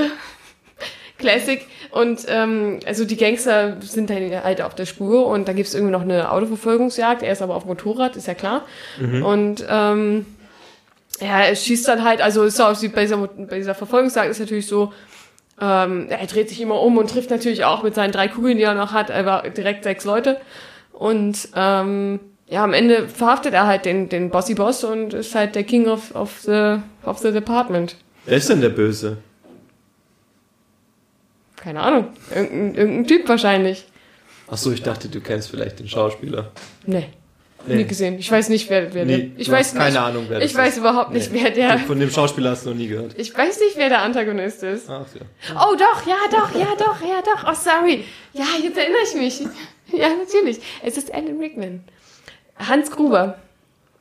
Classic. 1.18 1.66
Und 1.90 2.26
ähm, 2.28 2.80
also 2.86 3.04
die 3.04 3.16
Gangster 3.16 3.76
sind 3.80 4.10
dann 4.10 4.44
halt 4.44 4.60
auf 4.60 4.74
der 4.74 4.86
Spur 4.86 5.26
und 5.26 5.48
da 5.48 5.52
gibt's 5.52 5.74
irgendwie 5.74 5.92
noch 5.92 6.02
eine 6.02 6.30
Autoverfolgungsjagd. 6.30 7.22
Er 7.22 7.32
ist 7.32 7.42
aber 7.42 7.54
auf 7.54 7.64
Motorrad, 7.64 8.16
ist 8.16 8.26
ja 8.26 8.34
klar. 8.34 8.66
Und 9.22 9.64
ähm, 9.68 10.26
ja, 11.20 11.40
er 11.40 11.56
schießt 11.56 11.88
dann 11.88 12.04
halt, 12.04 12.20
also 12.20 12.44
ist 12.44 12.60
auch 12.60 12.76
bei 12.92 13.02
dieser, 13.02 13.16
bei 13.16 13.56
dieser 13.56 13.74
Verfolgungsjagd 13.74 14.30
ist 14.30 14.40
natürlich 14.40 14.66
so, 14.66 14.92
ähm, 15.60 16.06
er 16.08 16.26
dreht 16.26 16.48
sich 16.48 16.60
immer 16.60 16.80
um 16.80 16.98
und 16.98 17.10
trifft 17.10 17.30
natürlich 17.30 17.64
auch 17.64 17.82
mit 17.82 17.94
seinen 17.94 18.12
drei 18.12 18.28
Kugeln, 18.28 18.58
die 18.58 18.62
er 18.62 18.74
noch 18.74 18.92
hat, 18.92 19.10
einfach 19.10 19.42
direkt 19.48 19.84
sechs 19.84 20.04
Leute. 20.04 20.36
Und 20.92 21.48
ähm, 21.56 22.20
ja, 22.48 22.64
am 22.64 22.72
Ende 22.72 23.08
verhaftet 23.08 23.54
er 23.54 23.66
halt 23.66 23.84
den, 23.84 24.08
den 24.08 24.30
Bossy 24.30 24.54
Boss 24.54 24.84
und 24.84 25.14
ist 25.14 25.34
halt 25.34 25.54
der 25.54 25.64
King 25.64 25.88
of, 25.88 26.14
of, 26.14 26.40
the, 26.40 26.76
of 27.04 27.18
the 27.18 27.32
Department. 27.32 27.96
Wer 28.24 28.36
ist 28.36 28.48
denn 28.48 28.60
der 28.60 28.68
Böse? 28.68 29.18
Keine 31.62 31.80
Ahnung. 31.80 32.08
Irgendein, 32.34 32.74
irgendein 32.74 33.06
Typ 33.06 33.28
wahrscheinlich. 33.28 33.84
Ach 34.50 34.56
so, 34.56 34.72
ich 34.72 34.82
dachte, 34.82 35.08
du 35.08 35.20
kennst 35.20 35.50
vielleicht 35.50 35.78
den 35.78 35.88
Schauspieler. 35.88 36.52
Nee. 36.86 37.06
Nee. 37.66 37.74
Nie 37.76 37.84
gesehen. 37.84 38.18
Ich 38.18 38.30
weiß 38.30 38.48
nicht, 38.50 38.70
wer, 38.70 38.94
wer 38.94 39.04
Nee, 39.04 39.16
der. 39.18 39.40
Ich 39.40 39.50
weiß 39.50 39.68
hast 39.70 39.76
keine 39.76 39.90
nicht. 39.90 39.98
Ahnung, 40.00 40.24
wer 40.28 40.38
das 40.40 40.50
Ich 40.50 40.56
weiß 40.56 40.74
ist. 40.74 40.78
überhaupt 40.78 41.12
nicht, 41.12 41.32
Nee. 41.32 41.40
wer 41.42 41.50
der. 41.50 41.78
Von 41.80 41.98
dem 41.98 42.08
Schauspieler 42.10 42.50
hast 42.52 42.64
du 42.64 42.70
noch 42.70 42.76
nie 42.76 42.86
gehört. 42.86 43.18
Ich 43.18 43.36
weiß 43.36 43.58
nicht, 43.60 43.76
wer 43.76 43.88
der 43.88 44.02
Antagonist 44.02 44.62
ist. 44.62 44.88
Ach 44.88 45.04
ja. 45.14 45.54
Oh, 45.56 45.74
doch, 45.76 46.06
ja, 46.06 46.16
doch, 46.30 46.54
ja, 46.58 46.68
doch, 46.78 47.00
ja, 47.02 47.20
doch. 47.24 47.50
Oh, 47.50 47.54
sorry. 47.54 48.04
Ja, 48.32 48.44
jetzt 48.62 48.78
erinnere 48.78 49.02
ich 49.04 49.14
mich. 49.14 49.40
Ja, 49.92 50.08
natürlich. 50.10 50.60
Es 50.84 50.96
ist 50.96 51.12
Alan 51.12 51.38
Rickman. 51.38 51.82
Hans 52.56 52.90
Gruber. 52.90 53.38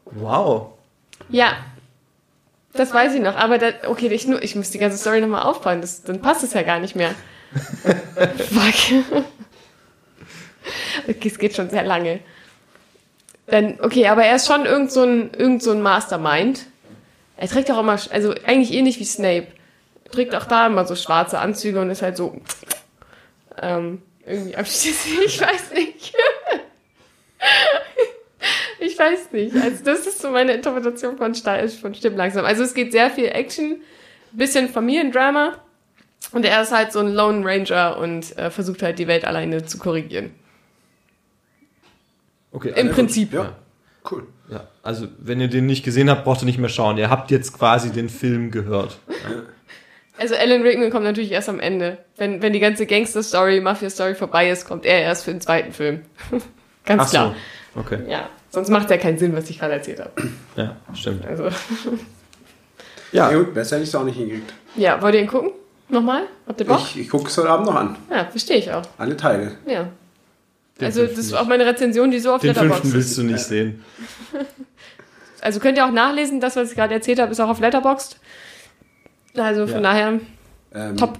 Wow. 0.05 0.73
Ja. 1.29 1.53
Das 2.73 2.93
weiß 2.93 3.15
ich 3.15 3.21
noch. 3.21 3.35
Aber 3.35 3.57
da, 3.57 3.71
okay, 3.87 4.07
ich, 4.07 4.27
nur, 4.27 4.41
ich 4.43 4.55
muss 4.55 4.69
die 4.69 4.77
ganze 4.77 4.97
Story 4.97 5.19
nochmal 5.19 5.43
aufbauen. 5.43 5.81
Das, 5.81 6.03
dann 6.03 6.21
passt 6.21 6.43
es 6.43 6.53
ja 6.53 6.61
gar 6.61 6.79
nicht 6.79 6.95
mehr. 6.95 7.15
Fuck. 8.37 9.03
Okay, 11.07 11.27
es 11.27 11.37
geht 11.39 11.55
schon 11.55 11.69
sehr 11.69 11.83
lange. 11.83 12.19
Dann, 13.47 13.79
okay, 13.79 14.07
aber 14.07 14.25
er 14.25 14.35
ist 14.35 14.47
schon 14.47 14.65
irgend 14.65 14.91
so 14.91 15.03
ein, 15.03 15.31
irgend 15.33 15.63
so 15.63 15.71
ein 15.71 15.81
Mastermind. 15.81 16.65
Er 17.37 17.47
trägt 17.47 17.71
auch 17.71 17.79
immer, 17.79 17.97
also 18.11 18.33
eigentlich 18.45 18.73
ähnlich 18.73 18.99
wie 18.99 19.05
Snape. 19.05 19.47
Er 20.05 20.11
trägt 20.11 20.35
auch 20.35 20.45
da 20.45 20.67
immer 20.67 20.85
so 20.85 20.95
schwarze 20.95 21.39
Anzüge 21.39 21.79
und 21.79 21.89
ist 21.89 22.01
halt 22.01 22.17
so, 22.17 22.41
ähm, 23.61 24.01
irgendwie 24.25 24.55
abschließend, 24.57 25.19
ich 25.25 25.39
weiß 25.39 25.71
nicht. 25.73 26.13
ich 28.79 28.99
weiß 28.99 29.31
nicht. 29.31 29.55
Also 29.55 29.83
das 29.85 30.05
ist 30.07 30.19
so 30.21 30.29
meine 30.31 30.53
Interpretation 30.53 31.17
von, 31.17 31.33
Sta- 31.35 31.65
von 31.69 31.95
Stimmt 31.95 32.17
langsam. 32.17 32.43
Also 32.45 32.63
es 32.63 32.73
geht 32.73 32.91
sehr 32.91 33.09
viel 33.09 33.27
Action, 33.27 33.81
bisschen 34.33 34.67
Familiendrama 34.69 35.53
und 36.31 36.45
er 36.45 36.61
ist 36.61 36.71
halt 36.71 36.91
so 36.91 36.99
ein 36.99 37.13
Lone 37.13 37.45
Ranger 37.45 37.97
und 37.97 38.37
äh, 38.37 38.49
versucht 38.51 38.83
halt 38.83 38.99
die 38.99 39.07
Welt 39.07 39.25
alleine 39.25 39.65
zu 39.65 39.77
korrigieren. 39.77 40.31
Okay. 42.51 42.69
Im 42.69 42.87
also- 42.87 42.93
Prinzip. 42.93 43.33
Ja, 43.33 43.53
cool. 44.11 44.27
Ja, 44.49 44.65
also 44.83 45.07
wenn 45.19 45.41
ihr 45.41 45.49
den 45.49 45.65
nicht 45.65 45.83
gesehen 45.83 46.09
habt, 46.09 46.23
braucht 46.23 46.41
ihr 46.41 46.45
nicht 46.45 46.57
mehr 46.59 46.69
schauen. 46.69 46.97
Ihr 46.97 47.09
habt 47.09 47.31
jetzt 47.31 47.51
quasi 47.53 47.91
den 47.91 48.07
Film 48.07 48.49
gehört. 48.51 48.97
Also 50.17 50.35
Alan 50.35 50.61
Rickman 50.61 50.89
kommt 50.89 51.03
natürlich 51.03 51.31
erst 51.31 51.49
am 51.49 51.59
Ende. 51.59 51.97
Wenn, 52.15 52.41
wenn 52.41 52.53
die 52.53 52.59
ganze 52.61 52.85
Gangster-Story, 52.85 53.59
Mafia-Story 53.59 54.15
vorbei 54.15 54.49
ist, 54.49 54.65
kommt 54.65 54.85
er 54.85 55.01
erst 55.01 55.25
für 55.25 55.31
den 55.31 55.41
zweiten 55.41 55.73
Film. 55.73 56.01
Ganz 56.85 57.03
Ach 57.03 57.09
klar. 57.09 57.35
so. 57.75 57.81
Okay. 57.81 57.99
Ja, 58.09 58.29
sonst 58.49 58.69
macht 58.69 58.89
ja 58.89 58.97
keinen 58.97 59.17
Sinn, 59.17 59.35
was 59.35 59.49
ich 59.49 59.59
gerade 59.59 59.73
erzählt 59.73 59.99
habe. 59.99 60.11
Ja, 60.55 60.77
stimmt. 60.95 61.25
Also, 61.25 61.49
Ja, 63.11 63.29
Ja, 63.31 63.37
gut, 63.37 63.53
besser 63.53 63.75
hätte 63.75 63.83
ich 63.83 63.89
es 63.89 63.95
auch 63.95 64.05
nicht 64.05 64.15
hingekriegt. 64.17 64.53
ja, 64.77 65.01
wollt 65.01 65.13
ihr 65.15 65.21
ihn 65.21 65.27
gucken? 65.27 65.51
Nochmal? 65.89 66.23
Habt 66.47 66.59
ihr 66.59 66.65
Bock? 66.67 66.79
Ich, 66.81 66.99
ich 66.99 67.09
gucke 67.09 67.27
es 67.27 67.37
heute 67.37 67.49
Abend 67.49 67.67
noch 67.67 67.75
an. 67.75 67.95
Ja, 68.11 68.25
verstehe 68.25 68.57
ich 68.57 68.71
auch. 68.71 68.83
Alle 68.97 69.15
Teile. 69.15 69.53
Ja. 69.65 69.87
Den 70.79 70.85
also, 70.85 71.03
das 71.05 71.17
ist 71.17 71.31
nicht. 71.31 71.39
auch 71.39 71.47
meine 71.47 71.65
Rezension, 71.65 72.11
die 72.11 72.19
so 72.19 72.33
auf 72.33 72.41
den 72.41 72.49
Letterboxd 72.49 72.81
fünften 72.81 72.87
ist. 72.89 72.93
willst 73.07 73.17
du 73.17 73.23
nicht 73.23 73.43
sehen. 73.43 73.83
Also 75.39 75.59
könnt 75.59 75.77
ihr 75.77 75.85
auch 75.85 75.91
nachlesen, 75.91 76.41
das, 76.41 76.55
was 76.55 76.71
ich 76.71 76.75
gerade 76.75 76.95
erzählt 76.95 77.19
habe, 77.19 77.31
ist 77.31 77.39
auch 77.39 77.47
auf 77.47 77.59
Letterboxd. 77.59 78.17
Also 79.37 79.67
von 79.67 79.75
Ja. 79.77 79.81
daher, 79.81 80.19
Ähm, 80.73 80.97
Top. 80.97 81.19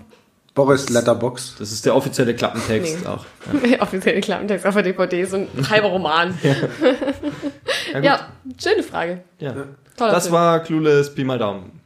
Boris 0.55 0.89
Letterbox. 0.89 1.55
Das 1.59 1.71
ist 1.71 1.85
der 1.85 1.95
offizielle 1.95 2.33
Klappentext 2.35 3.01
Nee. 3.01 3.07
auch. 3.07 3.25
offiziell 3.79 4.19
Klappentext 4.19 4.65
auf 4.65 4.73
der 4.73 4.83
DVD, 4.83 5.23
so 5.23 5.37
ein 5.37 5.69
halber 5.69 5.89
Roman. 5.89 6.37
Ja. 6.43 6.55
Ja, 8.01 8.27
schöne 8.61 8.83
Frage. 8.83 9.21
Ja. 9.39 9.53
Toller 9.95 10.11
Das 10.11 10.23
Film. 10.25 10.33
war 10.35 10.59
Clueless 10.61 11.13
Pi 11.13 11.23
mal 11.23 11.37
Daumen. 11.37 11.79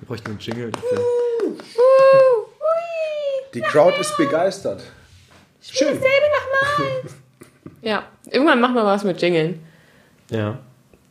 Wir 0.00 0.08
bräuchten 0.08 0.30
einen 0.30 0.38
Jingle 0.40 0.70
dafür. 0.72 0.98
Die 3.54 3.60
Crowd 3.60 3.98
ist 4.00 4.16
begeistert. 4.16 4.82
Schön. 5.62 5.98
Ja, 7.82 8.04
irgendwann 8.30 8.60
machen 8.60 8.74
wir 8.74 8.84
was 8.84 9.04
mit 9.04 9.22
Jingeln. 9.22 9.60
Ja. 10.30 10.58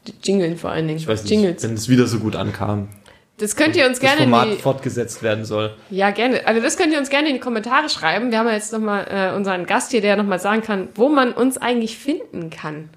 Die 0.05 0.13
Jingeln 0.21 0.55
vor 0.55 0.69
allen 0.69 0.87
Dingen. 0.87 0.99
Ich 0.99 1.07
weiß 1.07 1.23
nicht, 1.23 1.31
Jingles. 1.31 1.63
wenn 1.63 1.73
es 1.73 1.89
wieder 1.89 2.05
so 2.05 2.19
gut 2.19 2.35
ankam. 2.35 2.89
Das 3.37 3.55
könnt 3.55 3.75
ihr 3.75 3.85
uns 3.87 3.99
Das 3.99 4.01
gerne 4.01 4.21
Format 4.21 4.49
in 4.49 4.55
die, 4.55 4.61
fortgesetzt 4.61 5.23
werden 5.23 5.45
soll. 5.45 5.73
Ja, 5.89 6.11
gerne. 6.11 6.45
Also 6.45 6.61
das 6.61 6.77
könnt 6.77 6.91
ihr 6.93 6.99
uns 6.99 7.09
gerne 7.09 7.29
in 7.29 7.35
die 7.35 7.39
Kommentare 7.39 7.89
schreiben. 7.89 8.31
Wir 8.31 8.37
haben 8.39 8.47
ja 8.47 8.53
jetzt 8.53 8.71
nochmal 8.73 9.07
äh, 9.09 9.35
unseren 9.35 9.65
Gast 9.65 9.91
hier, 9.91 10.01
der 10.01 10.15
nochmal 10.17 10.39
sagen 10.39 10.61
kann, 10.61 10.89
wo 10.95 11.09
man 11.09 11.31
uns 11.31 11.57
eigentlich 11.57 11.97
finden 11.97 12.49
kann. 12.49 12.89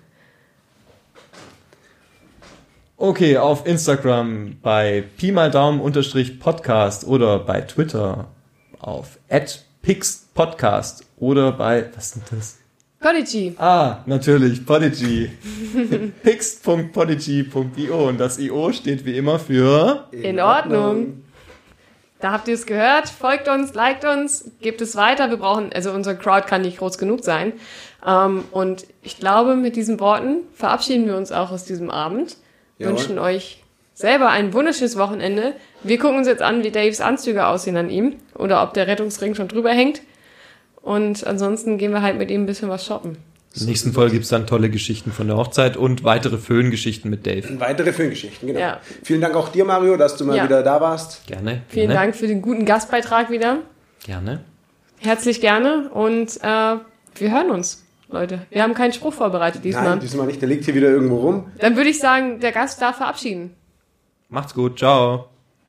Okay, 3.05 3.37
auf 3.37 3.67
Instagram 3.67 4.59
bei 4.63 5.03
Pi 5.17 5.33
mal 5.33 5.51
Daumen 5.51 5.81
unterstrich 5.81 6.39
Podcast 6.39 7.05
oder 7.05 7.41
bei 7.41 7.61
Twitter 7.61 8.29
auf 8.79 9.19
@pixpodcast 9.83 11.05
oder 11.17 11.51
bei 11.51 11.91
was 11.97 12.05
ist 12.05 12.15
denn 12.15 12.39
das? 12.39 12.59
Podigy. 13.01 13.57
Ah, 13.59 14.05
natürlich, 14.07 14.65
Podigy. 14.65 15.33
pix.podigy.io 16.23 18.09
und 18.09 18.21
das 18.21 18.39
IO 18.39 18.73
steht 18.73 19.05
wie 19.05 19.17
immer 19.17 19.41
für 19.41 20.07
In 20.13 20.39
Ordnung. 20.39 21.25
Da 22.21 22.31
habt 22.31 22.47
ihr 22.47 22.55
es 22.55 22.67
gehört. 22.67 23.09
Folgt 23.09 23.49
uns, 23.49 23.75
liked 23.75 24.05
uns, 24.05 24.49
gebt 24.61 24.81
es 24.81 24.95
weiter. 24.95 25.29
Wir 25.29 25.39
brauchen, 25.39 25.73
also 25.73 25.91
unsere 25.91 26.17
Crowd 26.17 26.47
kann 26.47 26.63
nicht 26.63 26.79
groß 26.79 26.99
genug 26.99 27.25
sein. 27.25 27.55
Ähm, 28.07 28.45
und 28.53 28.87
ich 29.03 29.19
glaube, 29.19 29.57
mit 29.57 29.75
diesen 29.75 29.99
Worten 29.99 30.43
verabschieden 30.55 31.07
wir 31.07 31.17
uns 31.17 31.33
auch 31.33 31.51
aus 31.51 31.65
diesem 31.65 31.91
Abend. 31.91 32.37
Jawohl. 32.79 32.93
Wünschen 32.93 33.19
euch 33.19 33.63
selber 33.95 34.31
ein 34.31 34.53
wunderschönes 34.53 34.97
Wochenende. 34.97 35.55
Wir 35.83 35.99
gucken 35.99 36.19
uns 36.19 36.27
jetzt 36.27 36.43
an, 36.43 36.65
wie 36.65 36.71
Daves 36.71 37.01
Anzüge 37.01 37.47
aussehen 37.47 37.77
an 37.77 37.91
ihm 37.91 38.17
oder 38.35 38.63
ob 38.63 38.75
der 38.75 38.87
Rettungsring 38.87 39.35
schon 39.35 39.49
drüber 39.49 39.71
hängt. 39.71 40.03
Und 40.81 41.27
ansonsten 41.27 41.79
gehen 41.79 41.93
wir 41.93 42.03
halt 42.03 42.19
mit 42.19 42.31
ihm 42.31 42.43
ein 42.43 42.47
bisschen 42.47 42.69
was 42.69 42.85
shoppen. 42.85 43.17
In 43.55 43.61
der 43.61 43.69
nächsten 43.69 43.93
Folge 43.93 44.13
gibt's 44.15 44.31
dann 44.31 44.47
tolle 44.47 44.71
Geschichten 44.71 45.13
von 45.13 45.27
der 45.27 45.37
Hochzeit 45.37 45.77
und 45.77 46.05
weitere 46.05 46.39
Föhngeschichten 46.39 47.11
mit 47.11 47.27
Dave. 47.27 47.61
Weitere 47.61 47.93
Filmgeschichten, 47.93 48.49
genau. 48.49 48.59
Ja. 48.59 48.81
Vielen 49.05 49.21
Dank 49.21 49.35
auch 49.37 49.51
dir, 49.51 49.67
Mario, 49.67 49.97
dass 49.99 50.17
du 50.17 50.25
mal 50.25 50.37
Ja. 50.39 50.45
wieder 50.45 50.63
da 50.63 50.81
warst. 50.81 51.27
Gerne. 51.27 51.61
Vielen 51.69 51.89
gerne, 51.89 52.01
Dank 52.01 52.17
für 52.17 52.27
den 52.27 52.41
guten 52.41 52.65
Gastbeitrag 52.65 53.31
wieder. 53.31 53.59
Gerne. 54.05 54.41
Herzlich 55.01 55.41
gerne 55.43 55.91
und 55.91 56.39
äh, 56.43 56.77
wir 57.17 57.31
hören 57.31 57.51
uns, 57.51 57.82
Leute. 58.13 58.47
Wir 58.51 58.63
haben 58.63 58.75
keinen 58.75 58.93
Spruch 58.93 59.13
vorbereitet 59.13 59.65
diesmal. 59.65 59.85
Nein, 59.85 60.01
diesmal 60.01 60.27
nicht. 60.27 60.41
Der 60.41 60.49
liegt 60.49 60.65
hier 60.65 60.75
wieder 60.75 60.89
irgendwo 60.89 61.19
rum. 61.19 61.53
Dann 61.59 61.77
würde 61.77 61.91
ich 61.91 61.99
sagen, 61.99 62.41
der 62.41 62.53
Gast 62.53 62.81
darf 62.81 62.97
verabschieden. 62.97 63.55
Macht's 64.29 64.55
gut. 64.55 64.79
Ciao. 64.79 65.32